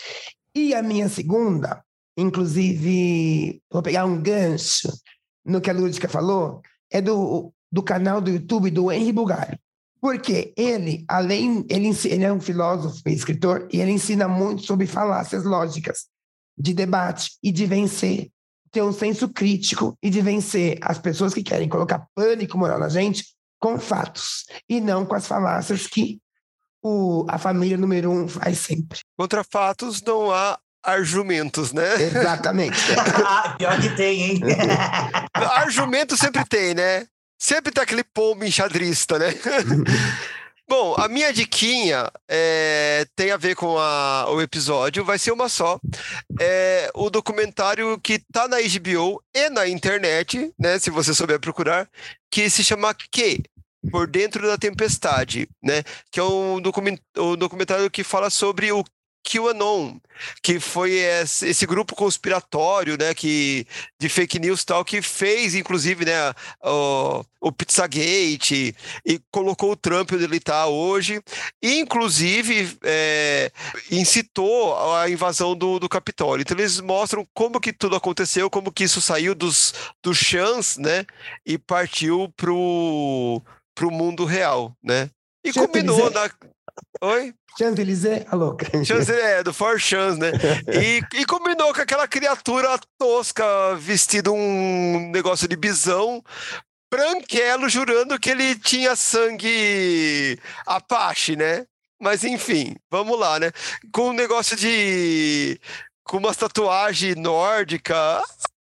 E 0.54 0.76
a 0.76 0.84
minha 0.84 1.10
segunda, 1.10 1.84
inclusive, 2.16 3.60
vou 3.72 3.82
pegar 3.82 4.06
um 4.06 4.22
gancho 4.22 4.90
no 5.44 5.60
que 5.60 5.70
a 5.72 5.74
Lúdica 5.74 6.08
falou, 6.08 6.62
é 6.92 7.02
do, 7.02 7.52
do 7.72 7.82
canal 7.82 8.22
do 8.22 8.30
YouTube 8.30 8.70
do 8.70 8.92
Henry 8.92 9.12
Bugalho. 9.12 9.58
Porque 10.00 10.54
ele, 10.56 11.04
além, 11.08 11.66
ele, 11.68 11.90
ele 12.06 12.24
é 12.24 12.32
um 12.32 12.40
filósofo 12.40 13.02
e 13.08 13.14
escritor, 13.14 13.68
e 13.72 13.82
ele 13.82 13.92
ensina 13.92 14.28
muito 14.28 14.62
sobre 14.64 14.86
falácias 14.86 15.44
lógicas 15.44 16.06
de 16.56 16.74
debate 16.74 17.32
e 17.42 17.52
de 17.52 17.66
vencer, 17.66 18.30
ter 18.72 18.84
um 18.84 18.92
senso 18.92 19.30
crítico 19.30 19.98
e 20.02 20.12
de 20.12 20.22
vencer 20.22 20.78
as 20.82 21.00
pessoas 21.00 21.34
que 21.34 21.42
querem 21.42 21.68
colocar 21.68 22.08
pânico 22.14 22.58
moral 22.58 22.80
na 22.80 22.90
gente 22.90 23.26
com 23.60 23.80
fatos, 23.80 24.46
e 24.70 24.80
não 24.80 25.04
com 25.04 25.16
as 25.16 25.26
falácias 25.26 25.88
que 25.88 26.20
o, 26.84 27.26
a 27.30 27.38
família 27.38 27.78
número 27.78 28.10
um 28.12 28.28
faz 28.28 28.60
sempre. 28.60 29.00
Contra 29.18 29.44
fatos 29.44 30.02
não 30.02 30.32
há 30.32 30.58
argumentos, 30.84 31.74
né? 31.74 31.94
Exatamente. 32.02 32.78
Ah, 33.26 33.56
Pior 33.58 33.80
que 33.82 33.90
tem, 33.96 34.22
hein? 34.24 34.42
Argumento 35.34 36.16
sempre 36.16 36.46
tem, 36.46 36.74
né? 36.74 37.06
Sempre 37.40 37.72
tem 37.72 37.84
aquele 37.84 38.04
pombo 38.04 38.44
enxadrista, 38.46 39.20
né? 39.20 39.28
Bom, 40.70 40.96
a 40.98 41.08
minha 41.08 41.32
diquinha 41.32 42.12
é, 42.30 43.06
tem 43.16 43.32
a 43.32 43.38
ver 43.38 43.56
com 43.56 43.78
a- 43.78 44.26
o 44.30 44.42
episódio, 44.42 45.06
vai 45.06 45.18
ser 45.18 45.32
uma 45.32 45.48
só. 45.48 45.80
É 46.40 46.92
o 46.94 47.10
documentário 47.10 47.98
que 48.02 48.20
tá 48.34 48.48
na 48.50 48.58
HBO 48.58 49.22
e 49.34 49.50
na 49.50 49.66
internet, 49.68 50.52
né? 50.60 50.78
Se 50.78 50.90
você 50.90 51.14
souber 51.14 51.40
procurar, 51.40 51.88
que 52.30 52.50
se 52.50 52.64
chama 52.66 52.94
Que? 52.94 53.44
Por 53.92 54.08
Dentro 54.08 54.48
da 54.48 54.58
Tempestade, 54.58 55.48
né? 55.64 55.84
Que 56.12 56.20
é 56.20 56.24
um, 56.24 56.60
document, 56.60 56.98
um 57.18 57.36
documentário 57.36 57.90
que 57.90 58.04
fala 58.04 58.30
sobre 58.30 58.72
o 58.72 58.84
QAnon, 59.28 60.00
que 60.42 60.60
foi 60.60 60.94
esse, 60.94 61.66
grupo 61.66 61.96
conspiratório, 61.96 62.98
né? 62.98 63.14
Que, 63.14 63.68
de 64.00 64.08
fake 64.08 64.40
news 64.40 64.64
tal, 64.64 64.86
que 64.86 65.02
fez, 65.02 65.54
inclusive, 65.54 66.06
né? 66.06 66.34
O, 66.64 67.26
o 67.42 67.52
Pizzagate 67.52 68.76
e 69.06 69.22
colocou 69.30 69.72
o 69.72 69.76
Trump 69.76 70.12
onde 70.14 70.24
ele 70.24 70.38
está 70.38 70.66
hoje, 70.68 71.22
e 71.62 71.80
inclusive 71.80 72.78
é, 72.84 73.52
incitou 73.92 74.78
a 74.96 75.10
invasão 75.10 75.56
do, 75.56 75.80
do 75.80 75.90
Capitólio. 75.90 76.42
Então 76.42 76.58
eles 76.58 76.80
mostram 76.80 77.28
como 77.34 77.60
que 77.60 77.74
tudo 77.74 77.96
aconteceu, 77.96 78.50
como 78.50 78.72
que 78.72 78.86
isso 78.86 79.02
saiu 79.02 79.36
dos, 79.36 79.74
dos 80.02 80.18
chãs, 80.18 80.78
né, 80.78 81.06
e 81.46 81.58
partiu 81.58 82.34
pro, 82.36 83.42
pro 83.78 83.92
mundo 83.92 84.26
real, 84.26 84.76
né. 84.84 85.10
E 85.46 85.54
Champs 85.54 85.68
combinou 85.68 86.10
na... 86.10 86.30
Oi? 87.02 87.34
Champs-Élysées, 87.58 88.26
a 88.28 88.36
louca. 88.36 88.66
Chance, 88.84 89.12
é, 89.12 89.44
do 89.44 89.54
For 89.54 89.80
Chance, 89.80 90.20
né? 90.20 90.32
E, 90.68 91.02
e 91.20 91.26
combinou 91.26 91.74
com 91.74 91.82
aquela 91.82 92.08
criatura 92.08 92.78
tosca, 92.98 93.76
vestido 93.76 94.34
um 94.34 95.12
negócio 95.12 95.48
de 95.48 95.56
bisão, 95.56 96.24
branquelo, 96.92 97.70
jurando 97.70 98.20
que 98.20 98.32
ele 98.32 98.56
tinha 98.56 98.96
sangue 98.96 100.40
Apache, 100.66 101.36
né? 101.36 101.66
Mas 102.00 102.24
enfim, 102.24 102.76
vamos 102.92 103.20
lá, 103.20 103.40
né? 103.40 103.52
Com 103.92 104.10
um 104.10 104.14
negócio 104.14 104.56
de. 104.56 105.60
com 106.04 106.18
uma 106.18 106.34
tatuagem 106.34 107.16
nórdica. 107.16 108.24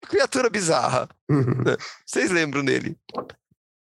Criatura 0.09 0.51
bizarra. 0.51 1.09
Vocês 2.05 2.31
lembram 2.31 2.65
dele? 2.65 2.97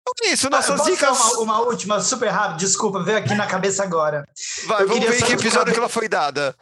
Então 0.09 0.29
é 0.31 0.33
isso, 0.35 0.49
nossas 0.49 0.77
Posso 0.79 0.91
dicas. 0.91 1.19
Uma, 1.19 1.39
uma 1.41 1.61
última, 1.63 2.01
super 2.01 2.29
rápida, 2.29 2.59
desculpa, 2.59 3.03
veio 3.03 3.19
aqui 3.19 3.35
na 3.35 3.47
cabeça 3.47 3.83
agora. 3.83 4.27
Vai, 4.67 4.83
eu 4.83 4.89
vamos 4.89 5.03
queria 5.05 5.19
ver 5.19 5.27
que 5.27 5.33
episódio 5.33 5.73
que 5.73 5.79
ela 5.79 5.89
foi 5.89 6.09
dada. 6.09 6.55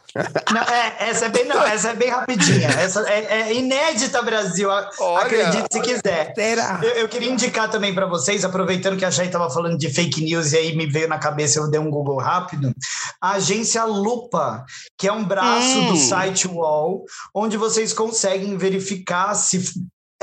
Não, 0.51 0.61
é, 0.61 0.95
essa 0.99 1.25
é 1.25 1.29
bem, 1.29 1.45
não, 1.45 1.61
essa 1.61 1.89
é 1.89 1.93
bem 1.95 2.09
rapidinha. 2.09 2.67
Essa 2.69 3.01
é, 3.07 3.41
é 3.49 3.53
inédita, 3.53 4.21
Brasil. 4.23 4.71
a- 4.71 4.89
Olha. 4.99 5.23
Acredite 5.25 5.67
se 5.71 5.81
quiser. 5.81 6.33
Será? 6.33 6.79
Eu, 6.81 6.89
eu 6.91 7.07
queria 7.07 7.29
indicar 7.29 7.69
também 7.69 7.93
para 7.93 8.07
vocês, 8.07 8.43
aproveitando 8.43 8.97
que 8.97 9.05
a 9.05 9.11
Chay 9.11 9.27
estava 9.27 9.49
falando 9.49 9.77
de 9.77 9.89
fake 9.93 10.23
news 10.23 10.51
e 10.53 10.57
aí 10.57 10.75
me 10.75 10.87
veio 10.87 11.07
na 11.07 11.19
cabeça, 11.19 11.59
eu 11.59 11.69
dei 11.69 11.79
um 11.79 11.89
Google 11.91 12.17
rápido, 12.17 12.73
a 13.21 13.33
agência 13.33 13.83
Lupa, 13.85 14.65
que 14.97 15.07
é 15.07 15.11
um 15.11 15.23
braço 15.23 15.77
Hum. 15.77 15.87
do 15.91 15.97
site 15.97 16.47
UOL, 16.47 17.05
onde 17.33 17.57
vocês 17.57 17.93
conseguem 17.93 18.57
verificar 18.57 19.33
se 19.35 19.63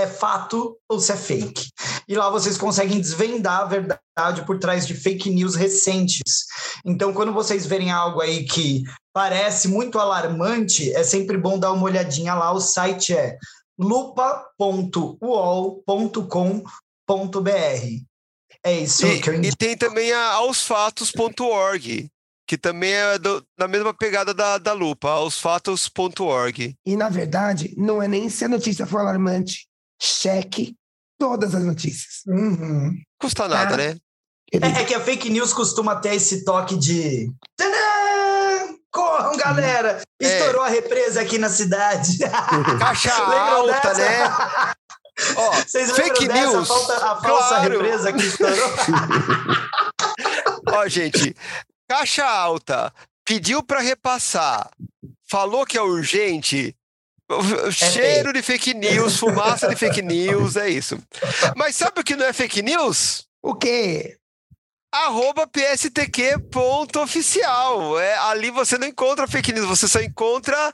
é 0.02 0.06
fato 0.06 0.76
ou 0.88 1.00
se 1.00 1.12
é 1.12 1.16
fake. 1.16 1.68
E 2.08 2.14
lá 2.14 2.28
vocês 2.30 2.58
conseguem 2.58 3.00
desvendar 3.00 3.60
a 3.62 3.64
verdade 3.64 4.44
por 4.44 4.58
trás 4.58 4.86
de 4.86 4.94
fake 4.94 5.30
news 5.30 5.54
recentes. 5.54 6.22
Então, 6.84 7.12
quando 7.12 7.32
vocês 7.32 7.64
verem 7.64 7.90
algo 7.90 8.20
aí 8.20 8.44
que 8.44 8.82
parece 9.12 9.68
muito 9.68 9.98
alarmante, 9.98 10.92
é 10.92 11.02
sempre 11.04 11.38
bom 11.38 11.58
dar 11.58 11.72
uma 11.72 11.84
olhadinha 11.84 12.34
lá. 12.34 12.52
O 12.52 12.60
site 12.60 13.14
é 13.14 13.36
lupa.uol.com.br. 17.08 18.02
É 18.64 18.72
isso 18.80 19.06
E, 19.06 19.20
que 19.20 19.28
eu 19.30 19.34
e 19.34 19.38
indico. 19.38 19.56
tem 19.56 19.76
também 19.76 20.12
a 20.12 20.32
aosfatos.org, 20.34 22.08
que 22.46 22.56
também 22.58 22.92
é 22.92 23.18
do- 23.18 23.42
na 23.58 23.66
mesma 23.66 23.92
pegada 23.92 24.32
da, 24.32 24.56
da 24.58 24.72
lupa, 24.72 25.08
aosfatos.org. 25.10 26.74
E, 26.86 26.96
na 26.96 27.08
verdade, 27.08 27.74
não 27.76 28.00
é 28.02 28.06
nem 28.06 28.28
se 28.28 28.44
a 28.44 28.48
notícia 28.48 28.86
for 28.86 29.00
alarmante. 29.00 29.66
Cheque 30.02 30.74
todas 31.18 31.54
as 31.54 31.62
notícias. 31.64 32.22
Uhum. 32.26 32.96
Custa 33.20 33.46
nada, 33.46 33.74
Ah. 33.74 33.76
né? 33.76 33.96
É, 34.52 34.82
é 34.82 34.84
que 34.84 34.94
a 34.94 35.00
fake 35.00 35.30
news 35.30 35.52
costuma 35.52 35.96
ter 35.96 36.14
esse 36.16 36.44
toque 36.44 36.76
de. 36.76 37.30
Tadã! 37.56 38.74
Corram, 38.90 39.36
galera! 39.36 40.02
É. 40.20 40.26
Estourou 40.26 40.62
a 40.62 40.68
represa 40.68 41.20
aqui 41.22 41.38
na 41.38 41.48
cidade. 41.48 42.18
Caixa 42.78 43.14
alta, 43.14 43.94
dessa? 43.94 43.94
né? 43.94 44.74
Ó, 45.36 45.52
Vocês 45.62 45.92
fake 45.92 46.26
dessa 46.28 46.50
news. 46.52 46.68
falta- 46.68 46.96
a 46.96 47.16
falsa 47.20 47.48
claro. 47.48 47.70
represa 47.72 48.12
que 48.12 48.22
estourou? 48.26 48.70
Ó, 50.72 50.88
gente, 50.88 51.34
caixa 51.88 52.24
alta, 52.26 52.92
pediu 53.24 53.62
para 53.62 53.80
repassar, 53.80 54.68
falou 55.30 55.64
que 55.64 55.78
é 55.78 55.82
urgente, 55.82 56.74
cheiro 57.70 58.32
de 58.32 58.42
fake 58.42 58.74
news, 58.74 59.16
fumaça 59.18 59.68
de 59.68 59.76
fake 59.76 60.02
news, 60.02 60.56
é 60.56 60.68
isso. 60.68 60.98
Mas 61.56 61.76
sabe 61.76 62.00
o 62.00 62.04
que 62.04 62.16
não 62.16 62.26
é 62.26 62.32
fake 62.32 62.62
news? 62.62 63.26
O 63.42 63.54
quê? 63.54 64.16
Arroba 64.94 65.46
pstq.oficial. 65.46 67.98
É, 67.98 68.14
ali 68.18 68.50
você 68.50 68.76
não 68.76 68.86
encontra 68.86 69.26
fake 69.26 69.50
news, 69.52 69.66
você 69.66 69.88
só 69.88 70.00
encontra 70.00 70.70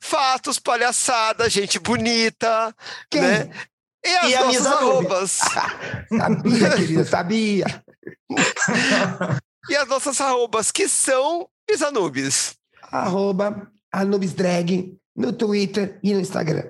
fatos, 0.00 0.58
palhaçada, 0.58 1.48
gente 1.48 1.78
bonita, 1.78 2.74
Quem? 3.10 3.22
né? 3.22 3.48
E 4.04 4.16
as 4.16 4.30
E 4.30 4.34
a 4.34 4.44
nossas 4.44 4.66
arrobas. 4.66 5.30
Sabia, 6.10 6.70
querida, 6.76 7.04
sabia. 7.04 7.84
E 9.70 9.76
as 9.76 9.86
nossas 9.88 10.20
arrobas, 10.20 10.70
que 10.72 10.88
são 10.88 11.48
Isanubis. 11.70 12.54
Arroba 12.90 13.70
Anubis 13.92 14.32
Drag 14.34 14.92
no 15.16 15.32
Twitter 15.32 15.98
e 16.02 16.12
no 16.14 16.20
Instagram. 16.20 16.64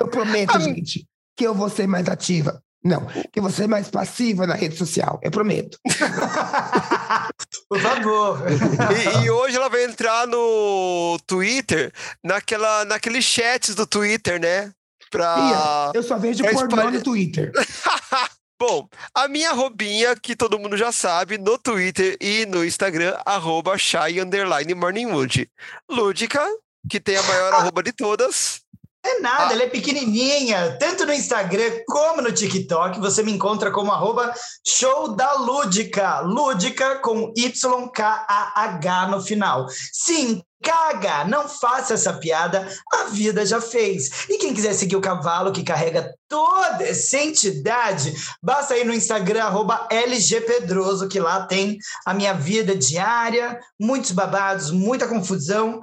Eu 0.00 0.08
prometo, 0.08 0.56
Ah, 0.56 0.58
gente, 0.60 1.06
que 1.36 1.46
eu 1.46 1.54
vou 1.54 1.68
ser 1.68 1.86
mais 1.86 2.08
ativa. 2.08 2.62
Não, 2.84 3.04
que 3.32 3.38
eu 3.38 3.42
vou 3.42 3.50
ser 3.50 3.66
mais 3.66 3.88
passiva 3.88 4.46
na 4.46 4.54
rede 4.54 4.76
social. 4.76 5.18
Eu 5.22 5.30
prometo. 5.30 5.78
Por 7.68 7.80
favor. 7.80 8.42
E, 9.20 9.24
e 9.24 9.30
hoje 9.30 9.56
ela 9.56 9.68
vai 9.68 9.84
entrar 9.84 10.26
no 10.26 11.18
Twitter, 11.26 11.92
naquela, 12.22 12.84
naqueles 12.84 13.24
chats 13.24 13.74
do 13.74 13.86
Twitter, 13.86 14.40
né? 14.40 14.70
Pra. 15.10 15.90
Eu 15.94 16.02
só 16.02 16.16
vejo 16.18 16.42
pra 16.42 16.52
pornô 16.52 16.68
espalhar- 16.68 16.92
no 16.92 17.02
Twitter. 17.02 17.52
Bom, 18.58 18.88
a 19.14 19.28
minha 19.28 19.50
arrobinha, 19.50 20.16
que 20.16 20.34
todo 20.34 20.58
mundo 20.58 20.76
já 20.78 20.90
sabe, 20.90 21.36
no 21.36 21.58
Twitter 21.58 22.16
e 22.20 22.46
no 22.46 22.64
Instagram, 22.64 23.14
arroba 23.26 23.76
shy 23.76 24.18
underline 24.18 24.72
morningwood. 24.74 25.50
Lúdica, 25.90 26.42
que 26.88 27.00
tem 27.00 27.16
a 27.16 27.22
maior 27.22 27.52
arroba 27.54 27.82
de 27.82 27.92
todas. 27.92 28.65
É 29.06 29.20
nada, 29.20 29.50
Ah. 29.50 29.52
ela 29.52 29.62
é 29.62 29.68
pequenininha. 29.68 30.76
Tanto 30.80 31.06
no 31.06 31.12
Instagram 31.12 31.70
como 31.86 32.20
no 32.22 32.32
TikTok, 32.32 32.98
você 32.98 33.22
me 33.22 33.30
encontra 33.32 33.70
como 33.70 33.92
arroba 33.92 34.34
show 34.66 35.14
da 35.14 35.34
Lúdica. 35.34 36.20
Lúdica 36.20 36.96
com 36.96 37.32
Y-K-A-H 37.36 39.06
no 39.08 39.20
final. 39.20 39.66
Sim, 39.92 40.42
caga, 40.62 41.24
não 41.24 41.48
faça 41.48 41.94
essa 41.94 42.12
piada, 42.14 42.68
a 42.92 43.04
vida 43.04 43.46
já 43.46 43.60
fez. 43.60 44.28
E 44.28 44.38
quem 44.38 44.52
quiser 44.52 44.72
seguir 44.74 44.96
o 44.96 45.00
cavalo 45.00 45.52
que 45.52 45.62
carrega 45.62 46.12
toda 46.28 46.82
essa 46.82 47.18
entidade, 47.18 48.12
basta 48.42 48.76
ir 48.76 48.84
no 48.84 48.92
Instagram, 48.94 49.44
arroba 49.44 49.86
LGPedroso, 49.90 51.08
que 51.08 51.20
lá 51.20 51.46
tem 51.46 51.78
a 52.04 52.12
minha 52.12 52.34
vida 52.34 52.74
diária, 52.74 53.60
muitos 53.78 54.10
babados, 54.10 54.70
muita 54.70 55.06
confusão, 55.06 55.80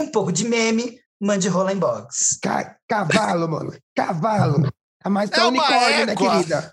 um 0.00 0.06
pouco 0.06 0.32
de 0.32 0.46
meme, 0.46 0.98
mande 1.22 1.48
rola 1.48 1.72
em 1.72 1.78
box. 1.78 2.38
Ca- 2.42 2.76
cavalo, 2.88 3.48
mano. 3.48 3.72
Cavalo. 3.94 4.68
A 5.04 5.08
mais 5.08 5.30
pra 5.30 5.44
É 5.44 5.46
unicórnio, 5.46 6.06
né, 6.06 6.16
querida? 6.16 6.72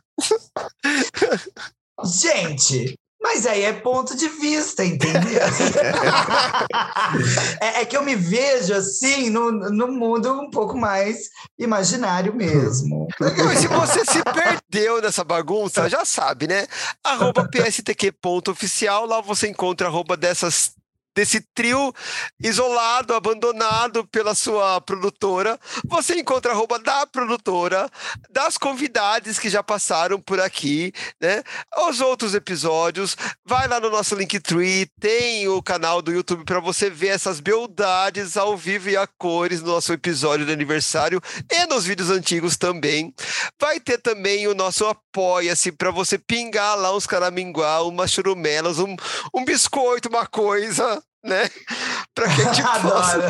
Gente, 2.03 2.95
mas 3.21 3.45
aí 3.45 3.63
é 3.63 3.73
ponto 3.73 4.15
de 4.15 4.27
vista, 4.27 4.84
entendeu? 4.84 5.21
é, 7.61 7.81
é 7.81 7.85
que 7.85 7.95
eu 7.95 8.03
me 8.03 8.15
vejo 8.15 8.73
assim 8.73 9.30
no, 9.30 9.51
no 9.51 9.88
mundo 9.88 10.31
um 10.31 10.49
pouco 10.49 10.77
mais 10.77 11.30
imaginário 11.57 12.34
mesmo. 12.34 13.07
Não, 13.19 13.55
se 13.55 13.67
você 13.67 14.05
se 14.05 14.23
perdeu 14.23 15.01
nessa 15.01 15.23
bagunça, 15.23 15.89
já 15.89 16.05
sabe, 16.05 16.47
né? 16.47 16.65
Arroba 17.03 17.47
pstq.oficial, 17.49 19.05
lá 19.05 19.21
você 19.21 19.49
encontra 19.49 19.88
arroba 19.88 20.15
dessas 20.15 20.71
desse 21.15 21.41
trio 21.53 21.94
isolado, 22.41 23.14
abandonado 23.14 24.07
pela 24.07 24.34
sua 24.36 24.80
produtora. 24.81 25.60
Você 25.86 26.19
encontra 26.19 26.52
arroba 26.52 26.80
da 26.80 27.06
produtora, 27.06 27.90
das 28.30 28.57
convidadas 28.57 29.40
que 29.40 29.49
já 29.49 29.64
passaram 29.64 30.19
por 30.22 30.40
aqui, 30.40 30.91
né? 31.22 31.44
Os 31.88 31.99
outros 32.02 32.34
episódios, 32.34 33.15
vai 33.45 33.68
lá 33.68 33.80
no 33.80 33.90
nosso 33.90 34.15
Linktree, 34.15 34.90
tem 34.99 35.48
o 35.48 35.61
canal 35.61 36.02
do 36.02 36.11
YouTube 36.11 36.45
para 36.45 36.60
você 36.60 36.90
ver 36.90 37.10
essas 37.10 37.40
beldades 37.40 38.38
ao 38.38 38.56
vivo 38.56 38.90
e 38.90 38.98
a 38.98 39.07
cores 39.07 39.61
no 39.61 39.72
nosso 39.72 39.94
episódio 39.94 40.45
de 40.45 40.52
aniversário 40.52 41.22
e 41.52 41.65
nos 41.65 41.86
vídeos 41.86 42.10
antigos 42.10 42.57
também. 42.57 43.14
Vai 43.60 43.80
ter 43.80 43.98
também 43.98 44.48
o 44.48 44.56
nosso 44.56 44.86
Apoia-se 45.11 45.72
para 45.72 45.90
você 45.90 46.19
pingar 46.19 46.77
lá 46.77 46.95
uns 46.95 47.07
caraminguá, 47.07 47.81
umas 47.81 48.11
churumelas, 48.11 48.77
um, 48.77 48.95
um 49.34 49.44
biscoito, 49.44 50.07
uma 50.07 50.27
coisa, 50.27 51.03
né? 51.23 51.49
Para 52.15 52.27
que 52.35 52.41
a 52.41 52.53
gente 52.53 52.63
possa. 52.81 53.17
Adoro. 53.17 53.23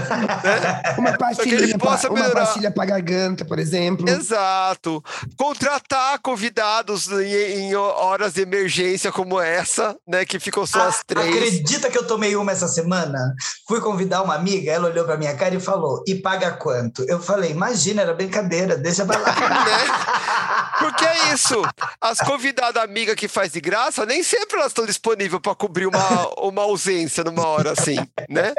Uma 0.98 1.18
pastilha, 1.18 1.78
possa 1.78 2.10
pra, 2.10 2.22
uma 2.22 2.30
pastilha 2.32 2.72
pra 2.72 2.86
garganta, 2.86 3.45
por 3.45 3.60
exemplo. 3.60 4.10
Exato. 4.10 5.03
Contratar 5.38 6.20
convidados 6.20 7.07
em, 7.11 7.70
em 7.70 7.76
horas 7.76 8.34
de 8.34 8.41
emergência 8.41 9.11
como 9.11 9.40
essa, 9.40 9.95
né? 10.07 10.26
Que 10.26 10.40
ficam 10.40 10.66
só 10.66 10.88
as 10.88 10.99
Ah, 10.99 11.03
três. 11.06 11.28
Acredita 11.36 11.90
que 11.90 11.98
eu 11.98 12.07
tomei 12.07 12.36
uma 12.36 12.52
essa 12.52 12.68
semana? 12.68 13.34
Fui 13.68 13.80
convidar 13.80 14.24
uma 14.24 14.34
amiga, 14.34 14.72
ela 14.72 14.90
olhou 14.90 15.06
pra 15.06 15.18
minha 15.18 15.36
cara 15.36 15.53
e 15.56 15.60
falou: 15.60 16.03
e 16.07 16.16
paga 16.16 16.52
quanto? 16.52 17.03
Eu 17.07 17.20
falei: 17.22 17.52
imagina, 17.52 18.02
era 18.02 18.14
brincadeira, 18.14 18.76
deixa 18.76 19.06
pra 19.06 19.20
lá. 19.20 19.36
Porque 20.80 21.06
é 21.06 21.34
isso. 21.34 21.61
As 21.99 22.20
convidadas 22.20 22.82
amigas 22.82 23.16
que 23.16 23.28
faz 23.28 23.52
de 23.52 23.60
graça, 23.60 24.06
nem 24.06 24.24
sempre 24.24 24.57
elas 24.57 24.72
estão 24.72 24.86
disponíveis 24.86 25.41
para 25.41 25.53
cobrir 25.53 25.86
uma, 25.86 26.30
uma 26.40 26.61
ausência 26.64 27.24
numa 27.24 27.45
hora 27.45 27.76
assim, 27.80 27.96
né? 28.28 28.54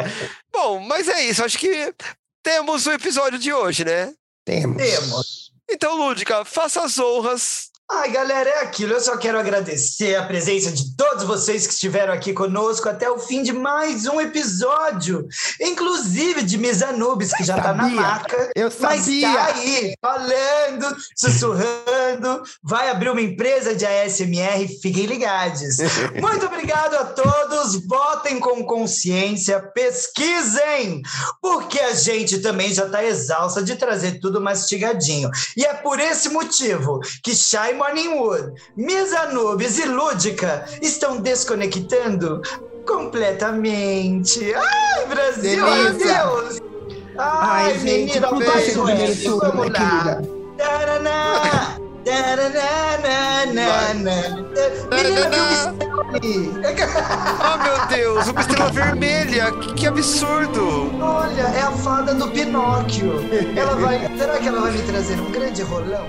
Bom, 0.52 0.80
mas 0.80 1.08
é 1.08 1.22
isso. 1.22 1.44
Acho 1.44 1.58
que 1.58 1.94
temos 2.42 2.86
o 2.86 2.92
episódio 2.92 3.38
de 3.38 3.52
hoje, 3.52 3.84
né? 3.84 4.12
Temos. 4.44 4.76
Temos. 4.76 5.52
Então, 5.70 5.94
Lúdica, 5.96 6.44
faça 6.44 6.82
as 6.82 6.98
honras. 6.98 7.69
Ai, 7.92 8.12
galera, 8.12 8.48
é 8.48 8.60
aquilo. 8.62 8.92
Eu 8.92 9.00
só 9.00 9.16
quero 9.16 9.36
agradecer 9.36 10.14
a 10.14 10.22
presença 10.22 10.70
de 10.70 10.94
todos 10.94 11.24
vocês 11.24 11.66
que 11.66 11.72
estiveram 11.72 12.12
aqui 12.12 12.32
conosco 12.32 12.88
até 12.88 13.10
o 13.10 13.18
fim 13.18 13.42
de 13.42 13.52
mais 13.52 14.06
um 14.06 14.20
episódio. 14.20 15.26
Inclusive 15.60 16.42
de 16.42 16.56
Misanubis, 16.56 17.34
que 17.34 17.42
já 17.42 17.60
tá 17.60 17.74
na 17.74 17.88
maca. 17.88 18.52
Eu 18.54 18.70
Mas 18.78 19.00
sabia. 19.00 19.32
tá 19.32 19.44
aí, 19.46 19.94
falando, 20.00 20.96
sussurrando. 21.16 22.42
Vai 22.62 22.90
abrir 22.90 23.10
uma 23.10 23.20
empresa 23.20 23.74
de 23.74 23.84
ASMR, 23.84 24.68
fiquem 24.80 25.06
ligados. 25.06 25.78
Muito 26.14 26.46
obrigado 26.46 26.94
a 26.94 27.04
todos. 27.06 27.84
Votem 27.86 28.38
com 28.38 28.64
consciência, 28.64 29.60
pesquisem, 29.74 31.02
porque 31.42 31.80
a 31.80 31.92
gente 31.92 32.38
também 32.38 32.72
já 32.72 32.86
está 32.86 33.02
exausta 33.04 33.64
de 33.64 33.74
trazer 33.74 34.20
tudo 34.20 34.40
mastigadinho. 34.40 35.28
E 35.56 35.64
é 35.64 35.74
por 35.74 35.98
esse 35.98 36.28
motivo 36.28 37.00
que 37.24 37.34
Shy 37.34 37.79
Morningwood, 37.80 38.52
Misa 38.76 39.32
Nubes 39.32 39.78
e 39.78 39.86
Lúdica 39.86 40.66
estão 40.82 41.16
desconectando 41.16 42.42
completamente. 42.86 44.52
Ai, 44.54 45.06
Brasil, 45.06 45.64
meu. 45.64 45.94
Deus! 45.94 46.60
Ai, 47.16 47.72
Ai, 47.72 47.78
gente, 47.78 48.20
menina, 48.20 48.60
Sueli, 48.60 49.16
tudo, 49.16 49.44
né, 49.44 49.50
vamos 49.50 49.70
lá. 49.72 50.22
Taraná, 50.58 51.80
Oh, 57.42 57.56
meu 57.62 57.86
Deus, 57.88 58.28
uma 58.28 58.40
estrela 58.40 58.70
vermelha. 58.70 59.52
Que, 59.52 59.74
que 59.74 59.86
absurdo. 59.86 60.90
Olha, 61.00 61.42
é 61.42 61.60
a 61.60 61.70
fada 61.70 62.14
do 62.14 62.28
Pinóquio. 62.30 63.20
Ela 63.56 63.76
vai. 63.76 64.10
Será 64.16 64.38
que 64.38 64.48
ela 64.48 64.60
vai 64.62 64.72
me 64.72 64.82
trazer 64.82 65.20
um 65.20 65.30
grande 65.30 65.62
rolão? 65.62 66.06